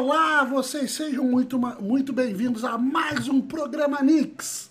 Olá, 0.00 0.44
vocês 0.44 0.92
sejam 0.92 1.24
muito, 1.24 1.58
muito 1.58 2.12
bem-vindos 2.12 2.64
a 2.64 2.78
mais 2.78 3.28
um 3.28 3.40
programa 3.40 4.00
Nix. 4.00 4.70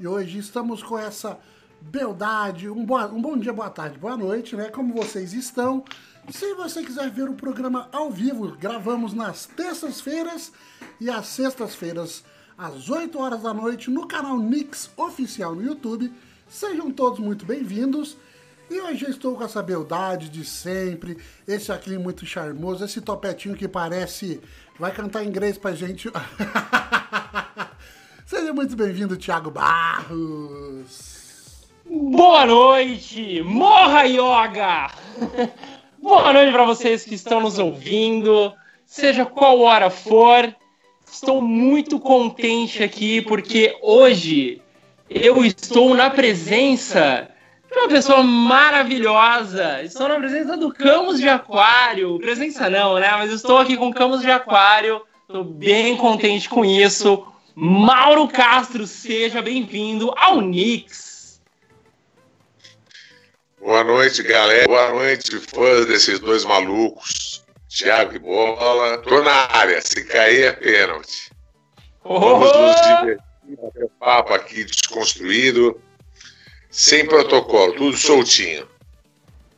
E 0.00 0.04
hoje 0.04 0.38
estamos 0.38 0.82
com 0.82 0.98
essa 0.98 1.38
beldade, 1.80 2.68
um, 2.68 2.84
boa, 2.84 3.06
um 3.06 3.22
bom 3.22 3.38
dia, 3.38 3.52
boa 3.52 3.70
tarde, 3.70 4.00
boa 4.00 4.16
noite, 4.16 4.56
né? 4.56 4.70
Como 4.70 4.92
vocês 4.92 5.32
estão? 5.32 5.84
Se 6.28 6.54
você 6.54 6.82
quiser 6.82 7.08
ver 7.08 7.28
o 7.28 7.34
programa 7.34 7.88
ao 7.92 8.10
vivo, 8.10 8.56
gravamos 8.56 9.14
nas 9.14 9.46
terças-feiras 9.46 10.50
e 11.00 11.08
às 11.08 11.28
sextas-feiras, 11.28 12.24
às 12.58 12.90
8 12.90 13.16
horas 13.16 13.42
da 13.42 13.54
noite, 13.54 13.92
no 13.92 14.08
canal 14.08 14.40
Nix 14.40 14.90
Oficial 14.96 15.54
no 15.54 15.62
YouTube. 15.62 16.12
Sejam 16.48 16.90
todos 16.90 17.20
muito 17.20 17.46
bem-vindos. 17.46 18.16
E 18.70 18.80
hoje 18.80 19.04
eu 19.04 19.10
estou 19.10 19.36
com 19.36 19.44
essa 19.44 19.62
beldade 19.62 20.30
de 20.30 20.42
sempre, 20.42 21.18
esse 21.46 21.70
aqui 21.70 21.98
muito 21.98 22.24
charmoso, 22.24 22.82
esse 22.84 22.98
topetinho 23.00 23.54
que 23.54 23.68
parece. 23.68 24.40
Vai 24.78 24.90
cantar 24.90 25.22
inglês 25.22 25.58
pra 25.58 25.74
gente. 25.74 26.10
Seja 28.24 28.54
muito 28.54 28.74
bem-vindo, 28.74 29.18
Thiago 29.18 29.50
Barros. 29.50 31.12
Boa 31.84 32.46
noite, 32.46 33.42
Morra 33.42 34.04
Yoga! 34.04 34.90
Boa 36.00 36.32
noite 36.32 36.50
para 36.50 36.64
vocês 36.64 37.04
que 37.04 37.14
estão 37.14 37.42
nos 37.42 37.58
ouvindo, 37.58 38.50
seja 38.86 39.26
qual 39.26 39.60
hora 39.60 39.90
for. 39.90 40.54
Estou 41.06 41.42
muito 41.42 42.00
contente 42.00 42.82
aqui 42.82 43.20
porque 43.22 43.78
hoje 43.82 44.62
eu 45.08 45.44
estou 45.44 45.94
na 45.94 46.10
presença 46.10 47.30
uma 47.78 47.88
pessoa 47.88 48.22
maravilhosa. 48.22 49.82
Estou 49.82 50.08
na 50.08 50.16
presença 50.16 50.56
do 50.56 50.72
Camus 50.72 51.18
de 51.18 51.28
Aquário. 51.28 52.18
Presença 52.18 52.70
não, 52.70 52.98
né? 52.98 53.10
Mas 53.12 53.32
estou 53.32 53.58
aqui 53.58 53.76
com 53.76 53.92
Camus 53.92 54.20
de 54.20 54.30
Aquário. 54.30 55.02
Estou 55.26 55.44
bem 55.44 55.96
contente 55.96 56.48
com 56.48 56.64
isso. 56.64 57.26
Mauro 57.54 58.28
Castro, 58.28 58.86
seja 58.86 59.40
bem-vindo 59.40 60.12
ao 60.16 60.40
Nix. 60.40 61.40
Boa 63.60 63.82
noite, 63.82 64.22
galera. 64.22 64.66
Boa 64.66 64.90
noite, 64.90 65.38
fãs 65.38 65.86
desses 65.86 66.18
dois 66.18 66.44
malucos. 66.44 67.44
Thiago 67.68 68.14
e 68.14 68.18
Bola. 68.18 68.98
Tô 68.98 69.22
na 69.22 69.48
área. 69.52 69.80
Se 69.80 70.04
cair 70.04 70.44
é 70.44 70.52
pênalti. 70.52 71.30
Oh! 72.04 72.20
Vamos 72.20 72.52
nos 72.52 72.80
divertir, 72.82 73.56
bater 73.62 73.88
papo 73.98 74.34
aqui 74.34 74.64
desconstruído 74.64 75.80
sem 76.74 77.06
protocolo, 77.06 77.72
tudo 77.74 77.96
soltinho. 77.96 78.66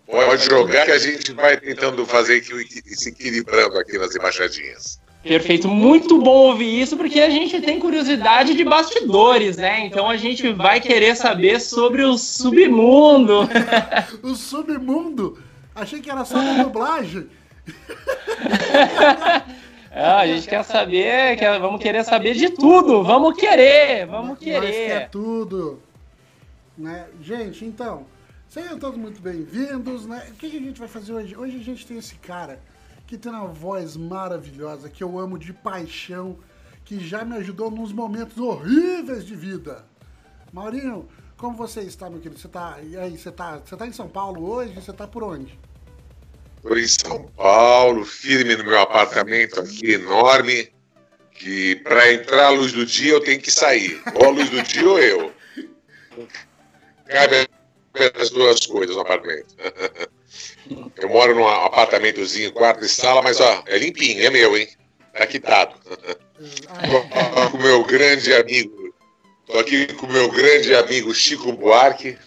Pode 0.07 0.45
jogar 0.45 0.85
que 0.85 0.93
a 0.93 0.99
gente 0.99 1.33
vai 1.33 1.57
tentando 1.57 2.05
fazer 2.05 2.45
se 2.45 3.09
equilibrando 3.09 3.79
aqui 3.79 3.99
nas 3.99 4.15
embaixadinhas. 4.15 5.01
Perfeito, 5.23 5.67
muito 5.67 6.19
bom 6.19 6.51
ouvir 6.51 6.81
isso, 6.81 6.95
porque 6.95 7.19
a 7.19 7.31
gente 7.31 7.59
tem 7.63 7.81
curiosidade 7.81 8.55
de 8.55 8.63
bastidores, 8.63 9.57
né? 9.57 9.87
Então 9.87 10.11
a 10.11 10.17
gente 10.19 10.53
vai 10.53 10.79
querer 10.79 11.17
saber 11.17 11.59
sobre 11.59 12.05
o 12.05 12.19
submundo. 12.19 13.49
o 14.23 14.35
submundo? 14.35 15.43
Achei 15.75 16.01
que 16.01 16.11
era 16.11 16.25
só 16.25 16.39
uma 16.39 16.65
dublagem. 16.65 17.27
Ah, 19.99 20.19
a 20.19 20.27
gente 20.27 20.47
quer 20.47 20.63
saber, 20.63 21.39
quer, 21.39 21.59
vamos 21.59 21.81
querer 21.81 22.05
saber 22.05 22.35
de 22.35 22.51
tudo, 22.51 23.03
vamos 23.03 23.35
querer, 23.35 24.05
vamos 24.05 24.39
querer. 24.39 24.61
Nós 24.61 24.71
quer 24.71 25.09
tudo. 25.09 25.81
Né? 26.77 27.09
Gente, 27.23 27.65
então, 27.65 28.07
sejam 28.49 28.79
todos 28.79 28.99
muito 28.99 29.21
bem-vindos. 29.21 30.07
Né? 30.07 30.27
O 30.31 30.35
que, 30.35 30.51
que 30.51 30.57
a 30.57 30.61
gente 30.61 30.79
vai 30.79 30.89
fazer 30.89 31.13
hoje? 31.13 31.37
Hoje 31.37 31.57
a 31.57 31.65
gente 31.65 31.87
tem 31.87 31.99
esse 31.99 32.17
cara 32.17 32.61
que 33.07 33.17
tem 33.17 33.33
uma 33.33 33.47
voz 33.47 33.97
maravilhosa, 33.97 34.91
que 34.91 35.03
eu 35.03 35.19
amo 35.19 35.39
de 35.39 35.53
paixão, 35.53 36.37
que 36.85 37.01
já 37.01 37.25
me 37.25 37.37
ajudou 37.37 37.71
nos 37.71 37.93
momentos 37.93 38.37
horríveis 38.39 39.25
de 39.25 39.35
vida. 39.35 39.85
Maurinho, 40.53 41.09
como 41.37 41.57
você 41.57 41.81
está, 41.83 42.11
meu 42.11 42.21
querido? 42.21 42.41
Você 42.41 42.49
tá, 42.49 42.79
e 42.83 42.97
aí, 42.97 43.17
você 43.17 43.31
tá, 43.31 43.59
você 43.59 43.77
tá 43.77 43.87
em 43.87 43.93
São 43.93 44.09
Paulo 44.09 44.51
hoje? 44.51 44.75
Você 44.75 44.93
tá 44.93 45.07
por 45.07 45.23
onde? 45.23 45.59
Estou 46.57 46.79
em 46.79 46.89
São 46.89 47.25
Paulo, 47.37 48.05
firme 48.05 48.57
no 48.57 48.65
meu 48.65 48.81
apartamento 48.81 49.61
aqui, 49.61 49.93
enorme, 49.93 50.73
que 51.31 51.77
para 51.77 52.13
entrar 52.13 52.47
a 52.47 52.51
luz 52.51 52.73
do 52.73 52.85
dia 52.85 53.13
eu 53.13 53.21
tenho 53.21 53.41
que 53.41 53.53
sair. 53.53 54.03
Ou 54.15 54.27
a 54.27 54.31
luz 54.31 54.51
do 54.51 54.63
dia 54.63 54.89
ou 54.89 54.99
eu 54.99 55.33
cabe 57.09 57.49
as 58.21 58.31
duas 58.31 58.67
coisas 58.67 58.95
no 58.95 59.03
apartamento. 59.03 59.55
Eu 60.97 61.09
moro 61.09 61.35
num 61.35 61.47
apartamentozinho, 61.47 62.53
quarto 62.53 62.85
e 62.85 62.89
sala, 62.89 63.23
mas 63.23 63.41
ó, 63.41 63.63
é 63.67 63.79
limpinho, 63.79 64.25
é 64.25 64.31
meu, 64.31 64.57
hein? 64.57 64.69
Tá 65.13 65.27
quitado. 65.27 65.75
Tô 65.87 67.51
com 67.51 67.57
o 67.57 67.63
meu 67.63 67.85
grande 67.85 68.35
amigo. 68.35 68.95
Tô 69.47 69.59
aqui 69.59 69.87
com 69.95 70.07
o 70.07 70.13
meu 70.13 70.31
grande 70.31 70.75
amigo 70.75 71.15
Chico 71.15 71.53
Buarque. 71.53 72.19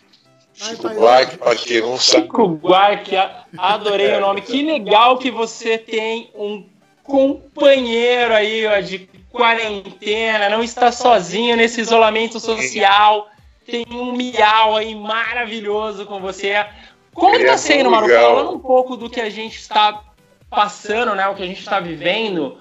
Chico 0.54 0.88
Ai, 0.88 0.96
Buarque, 0.96 1.38
para 1.38 1.56
quem 1.56 1.82
não 1.82 1.98
sabe. 1.98 2.24
Chico 2.24 2.48
Buarque, 2.48 3.16
adorei 3.58 4.16
o 4.16 4.22
nome. 4.22 4.42
Que 4.42 4.64
legal 4.64 5.18
que 5.18 5.30
você 5.30 5.78
tem 5.78 6.32
um 6.34 6.66
companheiro 7.04 8.34
aí 8.34 8.66
ó, 8.66 8.80
de 8.80 9.10
quarentena, 9.32 10.50
não 10.50 10.64
está 10.64 10.92
sozinho 10.92 11.56
nesse 11.56 11.82
isolamento 11.82 12.40
social 12.40 13.30
tem 13.70 13.86
um 13.92 14.12
miau 14.12 14.76
aí 14.76 14.94
maravilhoso 14.96 16.06
com 16.06 16.20
você. 16.20 16.66
Como 17.14 17.36
é 17.36 17.58
sendo, 17.58 17.90
Maru? 17.90 18.10
Falando 18.10 18.52
um 18.52 18.60
pouco 18.60 18.96
do 18.96 19.10
que 19.10 19.20
a 19.20 19.30
gente 19.30 19.58
está 19.58 20.04
passando, 20.50 21.16
né? 21.16 21.28
O 21.28 21.36
que 21.36 21.44
a 21.44 21.48
gente 21.48 21.60
está 21.60 21.80
vivendo. 21.80 22.58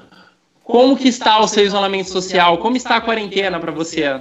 Como 0.62 0.96
que 0.96 1.08
está 1.08 1.40
o 1.40 1.48
seu 1.48 1.64
isolamento 1.64 2.10
social? 2.10 2.58
Como 2.58 2.76
está 2.76 2.96
a 2.96 3.00
quarentena 3.00 3.58
para 3.58 3.72
você? 3.72 4.20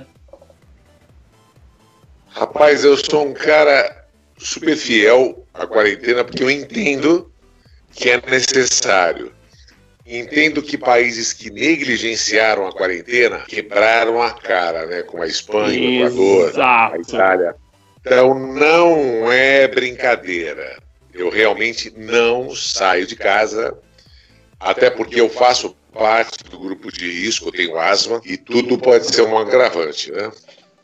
Rapaz, 2.30 2.84
eu 2.84 2.96
sou 2.98 3.28
um 3.28 3.34
cara 3.34 4.06
super 4.38 4.78
fiel 4.78 5.46
à 5.54 5.66
quarentena 5.66 6.24
porque 6.24 6.44
eu 6.44 6.52
entendo 6.52 7.31
que 7.92 8.09
é 8.09 8.22
necessário. 8.30 9.34
Entendo 10.09 10.62
que 10.62 10.78
países 10.78 11.34
que 11.34 11.50
negligenciaram 11.50 12.66
a 12.66 12.72
quarentena 12.72 13.40
quebraram 13.40 14.22
a 14.22 14.31
cara, 14.31 14.85
né? 14.85 15.03
Como 15.03 15.22
a 15.22 15.28
Espanha, 15.28 16.06
o 16.06 16.07
Equador, 16.07 16.62
a 16.62 16.97
Itália. 16.97 17.56
Então 18.00 18.34
não 18.40 19.29
é 19.29 19.68
brincadeira. 19.68 20.81
Eu 21.13 21.29
realmente 21.29 21.94
não 21.97 22.56
saio 22.56 23.06
de 23.06 23.18
casa, 23.18 23.78
até 24.57 24.90
porque 24.90 25.19
eu 25.19 25.28
faço 25.28 25.75
parte 25.91 26.41
do 26.45 26.57
grupo 26.57 26.89
de 26.89 27.12
risco, 27.12 27.50
eu 27.50 27.51
tenho 27.51 27.78
asma, 27.78 28.22
e 28.24 28.38
tudo 28.38 28.78
pode 28.78 29.13
ser 29.13 29.24
um 29.24 29.38
agravante, 29.38 30.12
né? 30.12 30.31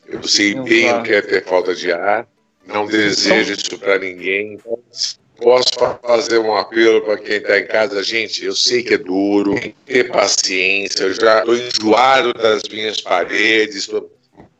Eu 0.06 0.22
sei 0.24 0.54
bem 0.54 0.92
o 0.92 1.02
que 1.02 1.14
é 1.14 1.22
ter 1.22 1.44
falta 1.44 1.74
de 1.74 1.90
ar, 1.90 2.26
não 2.66 2.84
desejo 2.84 3.54
isso 3.54 3.78
para 3.78 3.98
ninguém. 3.98 4.58
Posso 5.36 5.68
fazer 6.02 6.38
um 6.38 6.56
apelo 6.56 7.02
para 7.02 7.18
quem 7.18 7.36
está 7.36 7.58
em 7.58 7.66
casa, 7.66 8.02
gente, 8.02 8.44
eu 8.44 8.54
sei 8.54 8.82
que 8.82 8.94
é 8.94 8.98
duro, 8.98 9.54
tem 9.54 9.70
que 9.72 9.76
ter 9.92 10.10
paciência, 10.10 11.04
eu 11.04 11.14
já 11.14 11.40
estou 11.40 11.56
enjoado 11.56 12.32
das 12.34 12.62
minhas 12.70 13.00
paredes, 13.00 13.86
tô... 13.86 14.08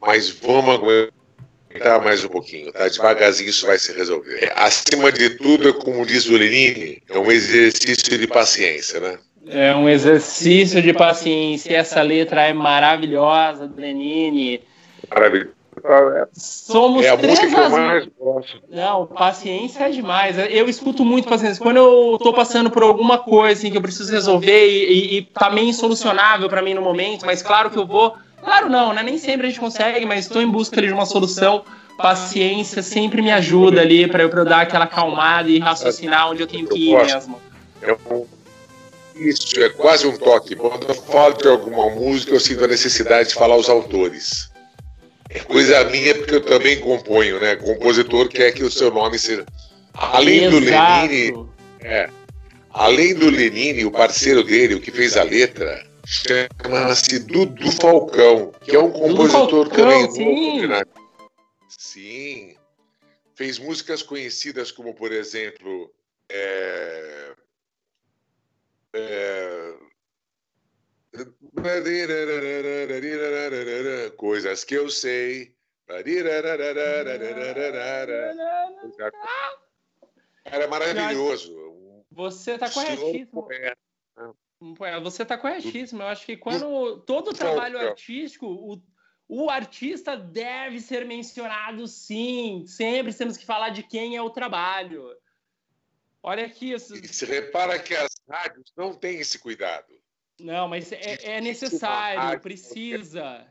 mas 0.00 0.30
vamos 0.30 0.74
aguentar 0.74 2.02
mais 2.02 2.24
um 2.24 2.28
pouquinho, 2.28 2.72
tá? 2.72 2.88
Devagarzinho 2.88 3.50
isso 3.50 3.66
vai 3.66 3.78
se 3.78 3.92
resolver. 3.92 4.52
Acima 4.56 5.12
de 5.12 5.30
tudo, 5.30 5.74
como 5.74 6.04
diz 6.04 6.26
o 6.26 6.36
Lenine, 6.36 7.00
é 7.08 7.18
um 7.18 7.30
exercício 7.30 8.18
de 8.18 8.26
paciência, 8.26 8.98
né? 8.98 9.18
É 9.46 9.74
um 9.74 9.88
exercício 9.88 10.80
de 10.80 10.92
paciência. 10.92 11.76
Essa 11.76 12.00
letra 12.02 12.42
é 12.42 12.52
maravilhosa 12.52 13.66
do 13.66 13.80
Lenine. 13.80 14.62
Somos 16.32 17.04
é 17.04 17.10
a 17.10 17.16
três 17.16 17.38
música 17.40 17.60
que 17.60 17.66
eu 17.66 17.70
mais 17.70 18.08
gosto. 18.18 18.62
Não, 18.70 19.06
paciência 19.06 19.84
é 19.84 19.90
demais. 19.90 20.36
Eu 20.50 20.66
escuto 20.66 21.04
muito 21.04 21.28
paciência. 21.28 21.62
Quando 21.62 21.76
eu 21.76 22.18
tô 22.22 22.32
passando 22.32 22.70
por 22.70 22.82
alguma 22.82 23.18
coisa 23.18 23.60
assim, 23.60 23.70
que 23.70 23.76
eu 23.76 23.82
preciso 23.82 24.10
resolver 24.10 24.66
e, 24.66 24.84
e, 24.86 25.16
e 25.18 25.22
tá 25.22 25.50
meio 25.50 25.68
insolucionável 25.68 26.48
para 26.48 26.62
mim 26.62 26.72
no 26.72 26.80
momento, 26.80 27.26
mas 27.26 27.42
claro 27.42 27.70
que 27.70 27.78
eu 27.78 27.86
vou. 27.86 28.14
Claro, 28.42 28.70
não, 28.70 28.94
né? 28.94 29.02
Nem 29.02 29.18
sempre 29.18 29.46
a 29.46 29.50
gente 29.50 29.60
consegue, 29.60 30.06
mas 30.06 30.20
estou 30.20 30.40
em 30.40 30.48
busca 30.48 30.80
de 30.80 30.90
uma 30.90 31.04
solução. 31.04 31.64
Paciência 31.98 32.82
sempre 32.82 33.20
me 33.20 33.30
ajuda 33.30 33.82
ali 33.82 34.06
para 34.08 34.22
eu, 34.22 34.30
eu 34.30 34.44
dar 34.44 34.62
aquela 34.62 34.84
acalmada 34.84 35.50
e 35.50 35.58
raciocinar 35.58 36.30
onde 36.30 36.42
eu 36.42 36.46
tenho 36.46 36.66
que 36.66 36.92
ir 36.92 36.96
mesmo. 36.96 37.38
É 37.82 37.94
isso, 39.16 39.60
é 39.60 39.68
quase 39.68 40.06
um 40.06 40.16
toque. 40.16 40.56
Quando 40.56 40.88
eu 40.88 40.94
falo 40.94 41.34
de 41.34 41.46
alguma 41.46 41.90
música, 41.90 42.32
eu 42.32 42.40
sinto 42.40 42.64
a 42.64 42.68
necessidade 42.68 43.28
de 43.28 43.34
falar 43.34 43.56
os 43.56 43.68
autores. 43.68 44.53
É 45.34 45.40
coisa 45.40 45.84
minha 45.90 46.14
porque 46.14 46.36
eu 46.36 46.44
também 46.44 46.78
componho, 46.80 47.40
né? 47.40 47.56
Compositor 47.56 48.28
quer 48.28 48.52
que 48.52 48.62
o 48.62 48.70
seu 48.70 48.90
nome 48.92 49.18
seja. 49.18 49.44
Além 49.92 50.44
Exato. 50.44 50.60
do 50.60 50.64
Lenine. 50.64 51.48
É, 51.80 52.08
além 52.70 53.14
do 53.14 53.28
Lenine, 53.28 53.84
o 53.84 53.90
parceiro 53.90 54.44
dele, 54.44 54.76
o 54.76 54.80
que 54.80 54.92
fez 54.92 55.16
a 55.16 55.24
letra, 55.24 55.84
chama-se 56.06 57.18
Dudu 57.18 57.70
Falcão, 57.72 58.52
que 58.62 58.76
é 58.76 58.78
um 58.78 58.92
compositor 58.92 59.66
Falcão, 59.66 59.70
também 59.70 60.10
sim. 60.12 60.60
Sim. 61.68 62.56
Fez 63.34 63.58
músicas 63.58 64.02
conhecidas 64.02 64.70
como, 64.70 64.94
por 64.94 65.10
exemplo, 65.10 65.92
é... 66.28 67.32
É... 68.92 69.72
Coisas 74.16 74.64
que 74.64 74.74
eu 74.74 74.90
sei. 74.90 75.54
Era 80.44 80.68
maravilhoso. 80.68 81.54
Você 82.10 82.58
tá 82.58 82.70
corretíssimo. 82.70 83.48
Você 85.02 85.24
tá 85.24 85.38
corretíssimo. 85.38 86.02
Eu 86.02 86.06
acho 86.06 86.26
que 86.26 86.36
quando 86.36 87.00
todo 87.00 87.34
trabalho 87.34 87.78
artístico, 87.78 88.46
o, 88.46 88.82
o 89.28 89.50
artista 89.50 90.16
deve 90.16 90.80
ser 90.80 91.04
mencionado 91.04 91.86
sim. 91.86 92.64
Sempre 92.66 93.12
temos 93.12 93.36
que 93.36 93.44
falar 93.44 93.70
de 93.70 93.82
quem 93.82 94.16
é 94.16 94.22
o 94.22 94.30
trabalho. 94.30 95.14
Olha 96.22 96.46
aqui. 96.46 96.72
Isso... 96.72 96.96
E 96.96 97.06
se 97.06 97.26
repara 97.26 97.78
que 97.78 97.94
as 97.94 98.10
rádios 98.28 98.72
não 98.76 98.94
têm 98.94 99.18
esse 99.20 99.38
cuidado. 99.38 99.93
Não, 100.40 100.68
mas 100.68 100.90
é, 100.92 101.36
é 101.36 101.40
necessário, 101.40 102.40
precisa. 102.40 103.46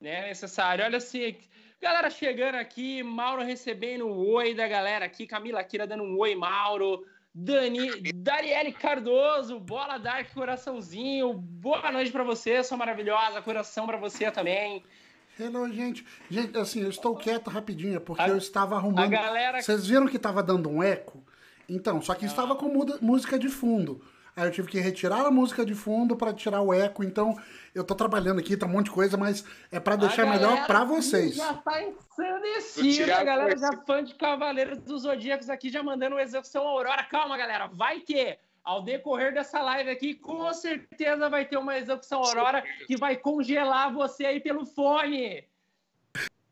Né, 0.00 0.26
é 0.26 0.28
necessário. 0.28 0.84
Olha 0.84 0.98
assim, 0.98 1.36
galera 1.80 2.10
chegando 2.10 2.56
aqui, 2.56 3.02
Mauro 3.02 3.42
recebendo 3.42 4.06
um 4.06 4.32
oi 4.32 4.54
da 4.54 4.66
galera 4.66 5.04
aqui, 5.04 5.26
Camila 5.26 5.62
Kira 5.62 5.86
dando 5.86 6.02
um 6.02 6.18
oi, 6.18 6.34
Mauro. 6.34 7.04
Dani, 7.40 8.00
Dariele 8.14 8.72
Cardoso, 8.72 9.60
bola 9.60 9.96
Dark, 9.96 10.32
coraçãozinho. 10.34 11.32
Boa 11.34 11.92
noite 11.92 12.10
para 12.10 12.24
você, 12.24 12.64
sua 12.64 12.76
maravilhosa. 12.76 13.40
Coração 13.40 13.86
para 13.86 13.96
você 13.96 14.28
também. 14.30 14.82
Hello, 15.38 15.70
gente. 15.72 16.04
Gente, 16.28 16.58
assim, 16.58 16.82
eu 16.82 16.90
estou 16.90 17.14
quieto 17.14 17.48
rapidinho, 17.48 18.00
porque 18.00 18.22
a, 18.22 18.28
eu 18.28 18.38
estava 18.38 18.74
arrumando. 18.74 19.04
A 19.04 19.06
galera... 19.06 19.62
Vocês 19.62 19.86
viram 19.86 20.08
que 20.08 20.16
estava 20.16 20.42
dando 20.42 20.68
um 20.68 20.82
eco? 20.82 21.22
Então, 21.68 22.02
só 22.02 22.12
que 22.14 22.24
ah. 22.24 22.28
estava 22.28 22.56
com 22.56 22.68
música 23.00 23.38
de 23.38 23.48
fundo. 23.48 24.02
Aí 24.38 24.46
eu 24.46 24.52
tive 24.52 24.68
que 24.68 24.78
retirar 24.78 25.26
a 25.26 25.32
música 25.32 25.66
de 25.66 25.74
fundo 25.74 26.14
para 26.14 26.32
tirar 26.32 26.62
o 26.62 26.72
eco. 26.72 27.02
Então, 27.02 27.36
eu 27.74 27.82
tô 27.82 27.92
trabalhando 27.92 28.38
aqui, 28.38 28.56
tá 28.56 28.66
um 28.66 28.68
monte 28.68 28.84
de 28.84 28.92
coisa, 28.92 29.16
mas 29.16 29.44
é 29.68 29.80
para 29.80 29.96
deixar 29.96 30.26
melhor 30.26 30.64
para 30.64 30.84
vocês. 30.84 31.34
Já 31.34 31.54
tá 31.54 31.82
ensandecida, 31.82 33.16
a 33.16 33.24
galera 33.24 33.58
já 33.58 33.72
fã 33.84 34.04
de 34.04 34.14
Cavaleiros 34.14 34.78
dos 34.78 35.02
Zodíacos 35.02 35.50
aqui 35.50 35.70
já 35.70 35.82
mandando 35.82 36.20
execução 36.20 36.68
Aurora. 36.68 37.02
Calma, 37.02 37.36
galera, 37.36 37.66
vai 37.66 37.98
ter. 37.98 38.38
Ao 38.62 38.80
decorrer 38.80 39.34
dessa 39.34 39.60
live 39.60 39.90
aqui, 39.90 40.14
com 40.14 40.52
certeza 40.52 41.28
vai 41.28 41.44
ter 41.44 41.56
uma 41.56 41.76
execução 41.76 42.22
Aurora 42.22 42.62
que 42.86 42.96
vai 42.96 43.16
congelar 43.16 43.92
você 43.92 44.24
aí 44.24 44.38
pelo 44.38 44.64
fone. 44.64 45.44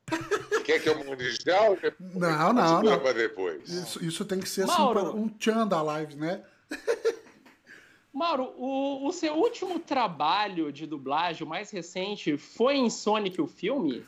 Quer 0.65 0.83
que 0.83 0.89
eu 0.89 1.05
mande 1.05 1.31
já? 1.45 1.69
Não, 2.01 2.53
não, 2.53 2.83
não. 2.83 3.15
Depois. 3.15 3.69
Isso, 3.69 4.05
isso 4.05 4.25
tem 4.25 4.41
que 4.41 4.49
ser 4.49 4.65
assim, 4.65 4.83
um 5.15 5.29
tchan 5.29 5.69
da 5.69 5.81
live, 5.83 6.17
né? 6.17 6.43
Mauro, 8.17 8.55
o, 8.57 9.07
o, 9.07 9.13
seu 9.13 9.35
último 9.35 9.79
trabalho 9.79 10.73
de 10.73 10.87
dublagem, 10.87 11.43
o 11.43 11.47
mais 11.47 11.71
recente, 11.71 12.39
foi 12.39 12.77
em 12.77 12.89
Sonic 12.89 13.39
o 13.43 13.47
filme? 13.47 14.07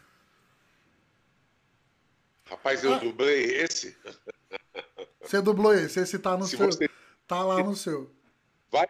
Rapaz, 2.47 2.83
eu 2.83 2.95
ah. 2.95 2.99
dublei 2.99 3.45
esse. 3.63 3.95
Você 5.21 5.43
dublou 5.43 5.75
esse, 5.75 6.01
esse 6.01 6.19
tá 6.19 6.39
no 6.39 6.47
Se 6.47 6.57
seu. 6.57 6.65
Você... 6.65 6.89
Tá 7.27 7.45
lá 7.45 7.63
no 7.63 7.77
seu. 7.77 8.11
Vai. 8.71 8.87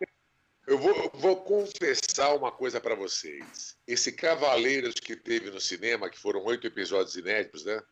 Eu 0.69 0.79
vou, 0.79 1.11
vou 1.15 1.37
confessar 1.43 2.37
uma 2.37 2.53
coisa 2.53 2.81
para 2.81 2.95
vocês. 2.95 3.77
Esse 3.89 4.13
Cavaleiros 4.13 4.95
que 4.95 5.17
teve 5.17 5.51
no 5.51 5.61
cinema, 5.61 6.09
que 6.09 6.21
foram 6.21 6.45
oito 6.45 6.65
episódios 6.65 7.17
inéditos, 7.17 7.65
né? 7.65 7.83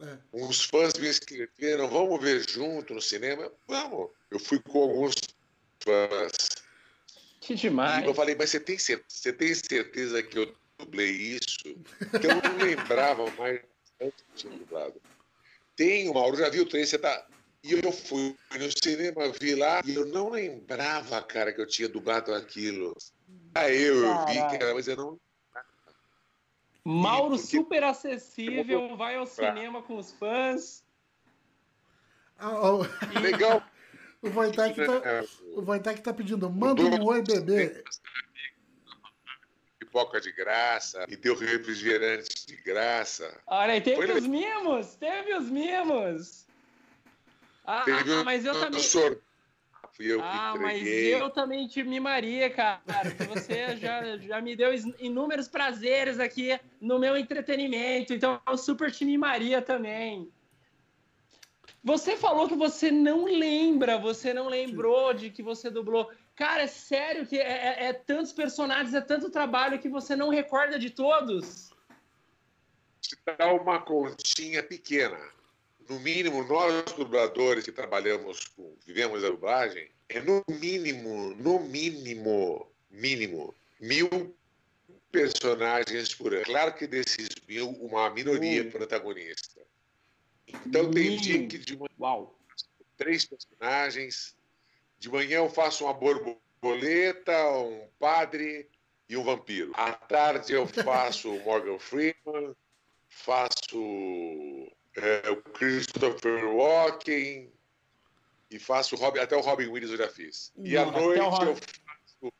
É. 0.00 0.18
Uns 0.32 0.64
fãs 0.64 0.94
me 0.94 1.06
escreveram, 1.06 1.88
vamos 1.88 2.20
ver 2.20 2.44
junto 2.48 2.92
no 2.92 3.00
cinema? 3.00 3.52
Vamos. 3.68 4.10
Eu 4.28 4.40
fui 4.40 4.58
com 4.58 4.82
alguns 4.82 5.14
fãs. 5.78 6.61
Que 7.42 7.56
demais. 7.56 8.04
E 8.04 8.06
eu 8.06 8.14
falei, 8.14 8.36
mas 8.36 8.50
você 8.50 8.60
tem, 8.60 8.78
você 8.78 9.32
tem 9.32 9.52
certeza 9.52 10.22
que 10.22 10.38
eu 10.38 10.54
dublei 10.78 11.10
isso? 11.10 11.58
Que 11.58 12.28
eu 12.28 12.36
não 12.36 12.56
lembrava 12.64 13.28
mais 13.32 13.60
antes 14.00 14.24
de 14.32 14.42
tinha 14.42 14.56
dublado. 14.56 15.02
Tem, 15.74 16.12
Mauro, 16.14 16.36
já 16.36 16.48
viu 16.48 16.62
o 16.62 16.68
trem, 16.68 16.86
você 16.86 16.96
tá. 16.96 17.26
E 17.64 17.72
eu 17.72 17.90
fui 17.90 18.36
no 18.56 18.70
cinema, 18.70 19.28
vi 19.40 19.56
lá, 19.56 19.82
e 19.84 19.94
eu 19.94 20.06
não 20.06 20.30
lembrava, 20.30 21.20
cara, 21.20 21.52
que 21.52 21.60
eu 21.60 21.66
tinha 21.66 21.88
dublado 21.88 22.32
aquilo. 22.32 22.96
Aí 23.56 23.82
eu, 23.82 24.04
eu 24.04 24.26
vi, 24.26 24.34
cara, 24.36 24.74
mas 24.74 24.86
eu 24.86 24.96
não. 24.96 25.20
Mauro 26.84 27.36
porque... 27.36 27.56
super 27.56 27.82
acessível, 27.82 28.96
vai 28.96 29.16
ao 29.16 29.26
cinema 29.26 29.82
com 29.82 29.96
os 29.96 30.12
fãs. 30.12 30.84
Oh, 32.40 32.82
oh. 32.82 33.18
Legal. 33.20 33.64
O 34.22 34.30
Wojtek 34.30 34.86
tá, 34.86 35.02
é, 35.04 35.24
o 35.56 35.62
Wojtek 35.62 36.00
tá 36.00 36.14
pedindo, 36.14 36.48
manda 36.48 36.80
um 36.80 37.04
oi, 37.06 37.22
bebê. 37.22 37.82
Pipoca 39.80 40.20
de 40.20 40.30
graça, 40.30 41.04
e 41.08 41.16
deu 41.16 41.36
refrigerante 41.36 42.46
de 42.46 42.56
graça. 42.56 43.36
Olha 43.48 43.72
aí, 43.72 43.80
teve 43.80 43.96
Foi 43.96 44.12
os 44.12 44.26
mimos, 44.26 44.94
teve 44.94 45.34
os 45.34 45.50
mimos. 45.50 46.46
Ah, 47.64 47.82
teve 47.84 48.12
ah 48.12 48.24
mas 48.24 48.44
eu 48.44 48.54
também... 48.58 48.80
Eu 49.98 50.22
ah, 50.22 50.54
mas 50.58 50.82
eu 50.86 51.28
também 51.30 51.68
te 51.68 51.82
mimaria, 51.82 52.48
cara. 52.48 52.80
Você 53.28 53.76
já, 53.76 54.16
já 54.16 54.40
me 54.40 54.56
deu 54.56 54.72
inúmeros 54.98 55.48
prazeres 55.48 56.18
aqui 56.18 56.58
no 56.80 56.98
meu 56.98 57.16
entretenimento, 57.16 58.14
então 58.14 58.40
eu 58.48 58.56
super 58.56 58.90
te 58.90 59.04
mimaria 59.04 59.60
também. 59.60 60.32
Você 61.84 62.16
falou 62.16 62.48
que 62.48 62.54
você 62.54 62.90
não 62.92 63.24
lembra, 63.24 63.98
você 63.98 64.32
não 64.32 64.48
lembrou 64.48 65.12
de 65.12 65.30
que 65.30 65.42
você 65.42 65.68
dublou. 65.68 66.10
Cara, 66.36 66.62
é 66.62 66.66
sério 66.68 67.26
que 67.26 67.36
é, 67.36 67.42
é, 67.42 67.84
é 67.86 67.92
tantos 67.92 68.32
personagens, 68.32 68.94
é 68.94 69.00
tanto 69.00 69.30
trabalho 69.30 69.80
que 69.80 69.88
você 69.88 70.14
não 70.14 70.28
recorda 70.28 70.78
de 70.78 70.90
todos? 70.90 71.70
Dá 73.36 73.52
uma 73.52 73.80
continha 73.80 74.62
pequena. 74.62 75.18
No 75.88 75.98
mínimo, 75.98 76.44
nós 76.44 76.84
dubladores 76.92 77.64
que 77.64 77.72
trabalhamos 77.72 78.46
com, 78.48 78.74
vivemos 78.86 79.24
a 79.24 79.30
dublagem, 79.30 79.90
é 80.08 80.20
no 80.20 80.42
mínimo, 80.48 81.34
no 81.34 81.58
mínimo, 81.58 82.70
mínimo, 82.90 83.54
mil 83.80 84.08
personagens 85.10 86.14
por 86.14 86.32
ano. 86.32 86.44
Claro 86.44 86.74
que 86.74 86.86
desses 86.86 87.28
mil, 87.48 87.70
uma 87.70 88.08
minoria 88.10 88.62
hum. 88.62 88.70
protagonista. 88.70 89.60
Então 90.66 90.90
tem 90.90 91.16
dia 91.16 91.46
que 91.46 91.58
de 91.58 91.76
manhã 91.76 91.90
Uau. 91.98 92.38
três 92.96 93.24
personagens. 93.24 94.36
De 94.98 95.10
manhã 95.10 95.38
eu 95.38 95.50
faço 95.50 95.84
uma 95.84 95.94
borboleta, 95.94 97.32
um 97.56 97.88
padre 97.98 98.68
e 99.08 99.16
um 99.16 99.24
vampiro. 99.24 99.72
À 99.74 99.92
tarde 99.92 100.52
eu 100.52 100.66
faço 100.84 101.30
o 101.30 101.44
Morgan 101.44 101.78
Freeman, 101.78 102.54
faço 103.08 104.72
é, 104.96 105.30
o 105.30 105.36
Christopher 105.36 106.44
Walken 106.46 107.50
e 108.50 108.58
faço 108.58 108.96
Robin, 108.96 109.20
até 109.20 109.36
o 109.36 109.40
Robin 109.40 109.66
Williams 109.66 109.92
eu 109.92 109.96
já 109.96 110.08
fiz. 110.08 110.52
E 110.56 110.76
à 110.76 110.84
noite 110.84 111.20
eu 111.20 111.56
faço 111.56 112.32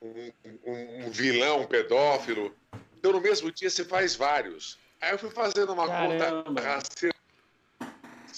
um, 0.00 0.32
um, 0.64 1.06
um 1.06 1.10
vilão, 1.10 1.62
um 1.62 1.66
pedófilo. 1.66 2.54
Então 2.96 3.12
no 3.12 3.20
mesmo 3.20 3.50
dia 3.50 3.68
você 3.68 3.84
faz 3.84 4.14
vários. 4.14 4.78
Aí 5.00 5.12
eu 5.12 5.18
fui 5.18 5.30
fazendo 5.30 5.72
uma 5.72 5.86
Caramba. 5.86 6.62
conta 6.62 7.13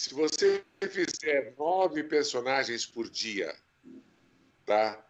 se 0.06 0.14
você 0.14 0.64
fizer 0.88 1.52
nove 1.58 2.04
personagens 2.04 2.86
por 2.86 3.10
dia, 3.10 3.52
tá? 4.64 5.04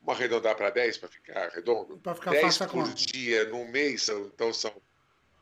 Vamos 0.00 0.18
arredondar 0.18 0.56
para 0.56 0.70
10 0.70 0.96
para 0.96 1.08
ficar 1.10 1.48
redondo? 1.50 1.98
Para 1.98 2.14
ficar 2.14 2.30
10 2.30 2.58
por 2.58 2.68
conta. 2.68 2.94
dia 2.94 3.44
no 3.50 3.66
mês, 3.66 4.08
então 4.08 4.50
são 4.52 4.72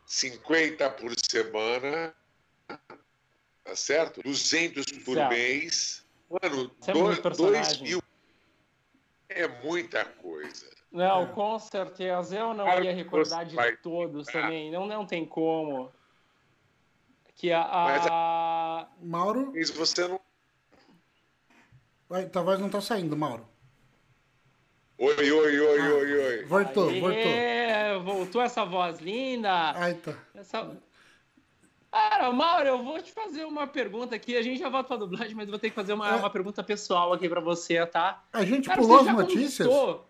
50 0.05 0.91
por 0.91 1.13
semana, 1.31 2.13
tá 2.67 3.77
certo? 3.77 4.21
200 4.21 4.85
por 5.05 5.15
certo. 5.15 5.31
mês. 5.31 6.05
Mano, 6.29 6.69
2 7.37 7.79
é 7.79 7.83
mil 7.83 8.03
é 9.29 9.47
muita 9.63 10.05
coisa. 10.05 10.67
Não, 10.91 11.27
com 11.29 11.57
certeza. 11.61 12.37
Eu 12.37 12.53
não 12.53 12.83
ia 12.83 12.93
recordar 12.93 13.45
de 13.45 13.77
todos 13.77 14.27
também. 14.27 14.73
Não, 14.73 14.87
não 14.87 15.07
tem 15.07 15.25
como. 15.25 15.93
Que 17.39 17.53
a, 17.53 17.63
a... 17.63 18.87
Mauro. 19.01 19.57
Isso 19.57 19.73
você 19.75 20.09
não. 20.09 20.21
Ué, 22.11 22.25
tua 22.25 22.43
voz 22.43 22.59
não 22.59 22.69
tá 22.69 22.81
saindo, 22.81 23.17
Mauro. 23.17 23.49
Oi, 24.99 25.15
oi, 25.31 25.61
oi, 25.61 25.81
ah, 25.81 25.95
oi, 25.95 26.19
oi. 26.19 26.45
Voltou, 26.47 26.89
Aê, 26.89 27.01
voltou. 27.01 28.17
Voltou 28.17 28.43
essa 28.43 28.65
voz 28.65 28.99
linda. 28.99 29.71
Aí 29.77 29.95
tá. 29.95 30.15
Essa... 30.35 30.69
Cara, 31.93 32.33
Mauro, 32.33 32.67
eu 32.67 32.83
vou 32.83 33.01
te 33.01 33.13
fazer 33.13 33.45
uma 33.45 33.69
pergunta 33.69 34.17
aqui. 34.17 34.37
A 34.37 34.43
gente 34.43 34.59
já 34.59 34.69
volta 34.69 34.89
pra 34.89 34.97
dublagem, 34.97 35.37
mas 35.37 35.49
vou 35.49 35.61
ter 35.61 35.71
que 35.71 35.77
fazer 35.77 35.93
uma, 35.93 36.11
é. 36.11 36.17
uma 36.17 36.31
pergunta 36.31 36.65
pessoal 36.65 37.13
aqui 37.13 37.29
pra 37.29 37.41
você, 37.41 37.87
tá? 37.87 38.25
A 38.33 38.45
gente 38.45 38.67
Cara, 38.67 38.81
pulou 38.81 38.99
as 38.99 39.07
notícias? 39.07 39.69
Conquistou... 39.69 40.08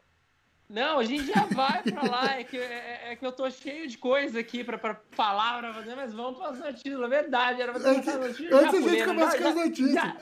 Não, 0.68 0.98
a 0.98 1.04
gente 1.04 1.26
já 1.26 1.46
vai 1.46 1.82
pra 1.82 2.02
lá. 2.02 2.38
É 2.38 2.44
que, 2.44 2.58
é, 2.58 3.12
é 3.12 3.16
que 3.16 3.24
eu 3.24 3.32
tô 3.32 3.50
cheio 3.50 3.88
de 3.88 3.96
coisa 3.96 4.38
aqui 4.40 4.62
pra, 4.62 4.76
pra 4.76 5.00
falar, 5.12 5.58
pra 5.60 5.72
fazer, 5.74 5.94
mas 5.96 6.12
vamos 6.12 6.38
para 6.38 6.50
as 6.50 6.58
notícias. 6.58 7.00
É 7.00 7.08
verdade, 7.08 7.62
era 7.62 7.72
pra 7.72 7.80
notícias. 7.92 8.52
Antes 8.52 8.74
a 8.86 8.88
gente 8.88 9.04
começa 9.04 9.38
com 9.38 9.48
as 9.48 9.54
notícias. 9.54 9.94
Já, 9.94 10.16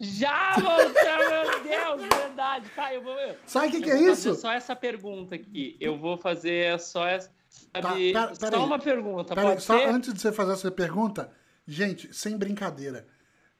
Já 0.00 0.54
voltamos, 0.54 1.28
meu 1.28 1.62
Deus, 1.62 2.14
verdade. 2.16 2.68
Tá, 2.74 2.94
eu 2.94 3.02
vou. 3.02 3.16
Sabe 3.46 3.66
o 3.68 3.70
que, 3.70 3.76
eu 3.76 3.82
que 3.82 3.90
é 3.90 4.00
isso? 4.10 4.34
só 4.34 4.52
essa 4.52 4.74
pergunta 4.74 5.34
aqui. 5.34 5.76
Eu 5.80 5.98
vou 5.98 6.16
fazer 6.16 6.78
só 6.80 7.06
essa. 7.06 7.30
Tá, 7.72 7.92
pera- 7.92 8.26
pera 8.28 8.34
só 8.34 8.46
aí. 8.48 8.54
uma 8.66 8.78
pergunta, 8.78 9.34
Pera 9.34 9.60
só 9.60 9.78
ser? 9.78 9.84
antes 9.88 10.12
de 10.12 10.20
você 10.20 10.32
fazer 10.32 10.52
essa 10.54 10.70
pergunta, 10.70 11.30
gente, 11.66 12.12
sem 12.12 12.36
brincadeira, 12.36 13.06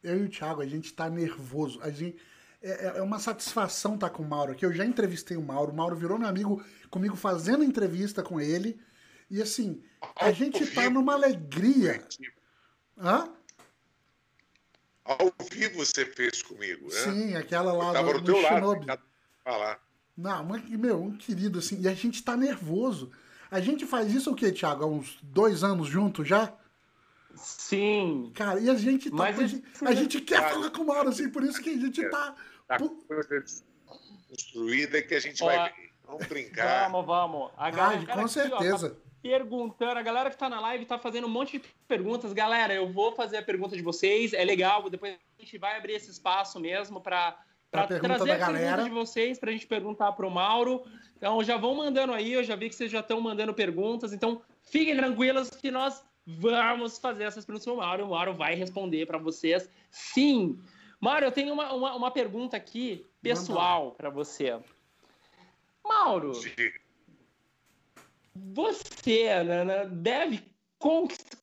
eu 0.03 0.19
e 0.19 0.25
o 0.25 0.29
Thiago, 0.29 0.61
a 0.63 0.67
gente 0.67 0.93
tá 0.93 1.09
nervoso. 1.09 1.81
A 1.83 1.91
gente, 1.91 2.17
é, 2.65 2.99
é 2.99 3.03
uma 3.03 3.19
satisfação 3.19 3.95
estar 3.95 4.11
com 4.11 4.23
o 4.23 4.29
Mauro 4.29 4.53
aqui. 4.53 4.65
Eu 4.65 4.73
já 4.73 4.85
entrevistei 4.85 5.37
o 5.37 5.43
Mauro, 5.43 5.71
o 5.71 5.77
Mauro 5.77 5.95
virou 5.95 6.19
meu 6.19 6.29
amigo 6.29 6.65
comigo 6.91 7.15
fazendo 7.15 7.63
entrevista 7.63 8.23
com 8.23 8.41
ele. 8.41 8.81
E 9.31 9.43
assim, 9.43 9.83
a 10.17 10.33
gente 10.33 10.67
tá 10.67 10.89
numa 10.89 11.15
alegria. 11.15 12.03
Hã? 12.99 13.29
Ao 15.05 15.33
vivo 15.51 15.85
você 15.85 16.07
fez 16.07 16.41
comigo, 16.41 16.87
né? 16.87 17.01
Sim, 17.01 17.35
aquela 17.35 17.73
lá 17.73 17.89
Eu 17.89 17.93
tava 17.93 18.13
do, 18.15 18.21
do 18.21 18.33
teu 18.33 18.41
lado, 18.41 18.55
Shinobi. 18.55 18.81
tentado 18.81 19.03
falar. 19.45 19.81
Não, 20.17 20.45
mas, 20.45 20.71
meu, 20.71 21.03
um 21.03 21.17
querido 21.17 21.59
assim. 21.59 21.81
E 21.81 21.89
a 21.89 21.95
gente 21.95 22.23
tá 22.23 22.37
nervoso. 22.37 23.11
A 23.51 23.61
gente 23.61 23.85
faz 23.85 24.13
isso 24.15 24.31
o 24.31 24.35
quê, 24.35 24.51
Thiago? 24.51 24.85
Há 24.85 24.87
uns 24.87 25.19
dois 25.23 25.63
anos 25.63 25.89
juntos 25.89 26.27
já? 26.27 26.55
Sim. 27.37 28.31
Cara, 28.35 28.61
e 28.61 28.71
a 28.71 28.75
gente 28.75 29.11
tá. 29.11 29.17
Mas 29.17 29.39
a, 29.39 29.47
gente, 29.47 29.65
a 29.83 29.95
gente 29.95 30.21
quer 30.21 30.49
falar 30.49 30.71
com 30.71 30.83
o 30.83 30.87
Mauro, 30.87 31.09
assim, 31.09 31.29
por 31.29 31.43
isso 31.43 31.61
que 31.61 31.71
a 31.71 31.77
gente 31.77 32.09
tá. 32.09 32.35
Tá 32.67 32.79
Pu- 32.79 33.05
coisa 33.07 33.45
construída 34.29 35.03
que 35.03 35.15
a 35.15 35.21
gente 35.21 35.43
Ó, 35.43 35.47
vai 35.47 35.73
ver. 35.73 35.91
Vamos 36.07 36.27
brincar. 36.27 36.91
Vamos, 36.91 37.07
vamos. 37.07 37.51
A 37.57 37.67
Ah, 37.67 37.71
galera 37.71 38.07
com 38.07 38.13
aqui, 38.13 38.21
ó, 38.23 38.29
certeza. 38.29 38.91
tá 38.91 38.97
perguntando, 39.23 39.99
a 39.99 40.03
galera 40.03 40.31
que 40.31 40.37
tá 40.37 40.49
na 40.51 40.61
live 40.61 40.85
tá 40.85 40.99
fazendo 40.99 41.27
um 41.27 41.31
monte 41.31 41.59
de 41.59 41.65
perguntas. 41.89 42.33
Galera, 42.33 42.75
eu 42.75 42.93
vou 42.93 43.13
fazer 43.13 43.39
a 43.39 43.43
pergunta 43.43 43.75
de 43.77 43.83
vocês, 43.83 44.33
é 44.35 44.45
legal, 44.45 44.89
depois 44.91 45.15
a 45.15 45.43
gente 45.43 45.57
vai 45.59 45.77
abrir 45.79 45.95
esse 45.95 46.11
espaço 46.11 46.61
mesmo 46.61 47.01
para 47.01 47.33
pergunta 47.71 48.01
trazer 48.01 48.27
da 48.27 48.35
a 48.35 48.37
pergunta 48.39 48.53
galera. 48.61 48.85
de 48.85 48.91
vocês, 48.91 49.39
pra 49.39 49.51
gente 49.51 49.67
perguntar 49.67 50.13
pro 50.13 50.31
Mauro. 50.31 50.85
Então 51.17 51.43
já 51.43 51.57
vão 51.57 51.75
mandando 51.75 52.13
aí, 52.13 52.33
eu 52.35 52.45
já 52.45 52.55
vi 52.55 52.69
que 52.69 52.75
vocês 52.75 52.91
já 52.91 53.01
estão 53.01 53.19
mandando 53.21 53.55
perguntas, 53.55 54.13
então 54.13 54.43
fiquem 54.63 54.95
tranquilos 54.95 55.49
que 55.51 55.71
nós 55.71 56.05
vamos 56.27 56.99
fazer 56.99 57.25
essas 57.25 57.45
perguntas 57.47 57.65
pro 57.65 57.77
Mauro, 57.77 58.03
e 58.03 58.05
o 58.05 58.09
Mauro 58.11 58.35
vai 58.35 58.55
responder 58.55 59.07
para 59.07 59.17
vocês. 59.19 59.69
Sim. 59.91 60.59
Mauro, 61.05 61.27
eu 61.27 61.33
tenho 61.33 61.53
uma, 61.53 61.71
uma, 61.75 61.95
uma 61.97 62.11
pergunta 62.11 62.57
aqui 62.57 63.07
pessoal 63.21 63.91
para 63.93 64.09
você. 64.09 64.59
Mauro, 65.87 66.33
você 68.35 69.45
né, 69.45 69.65
né, 69.65 69.87
deve 69.87 70.43
conquistar. 70.79 71.37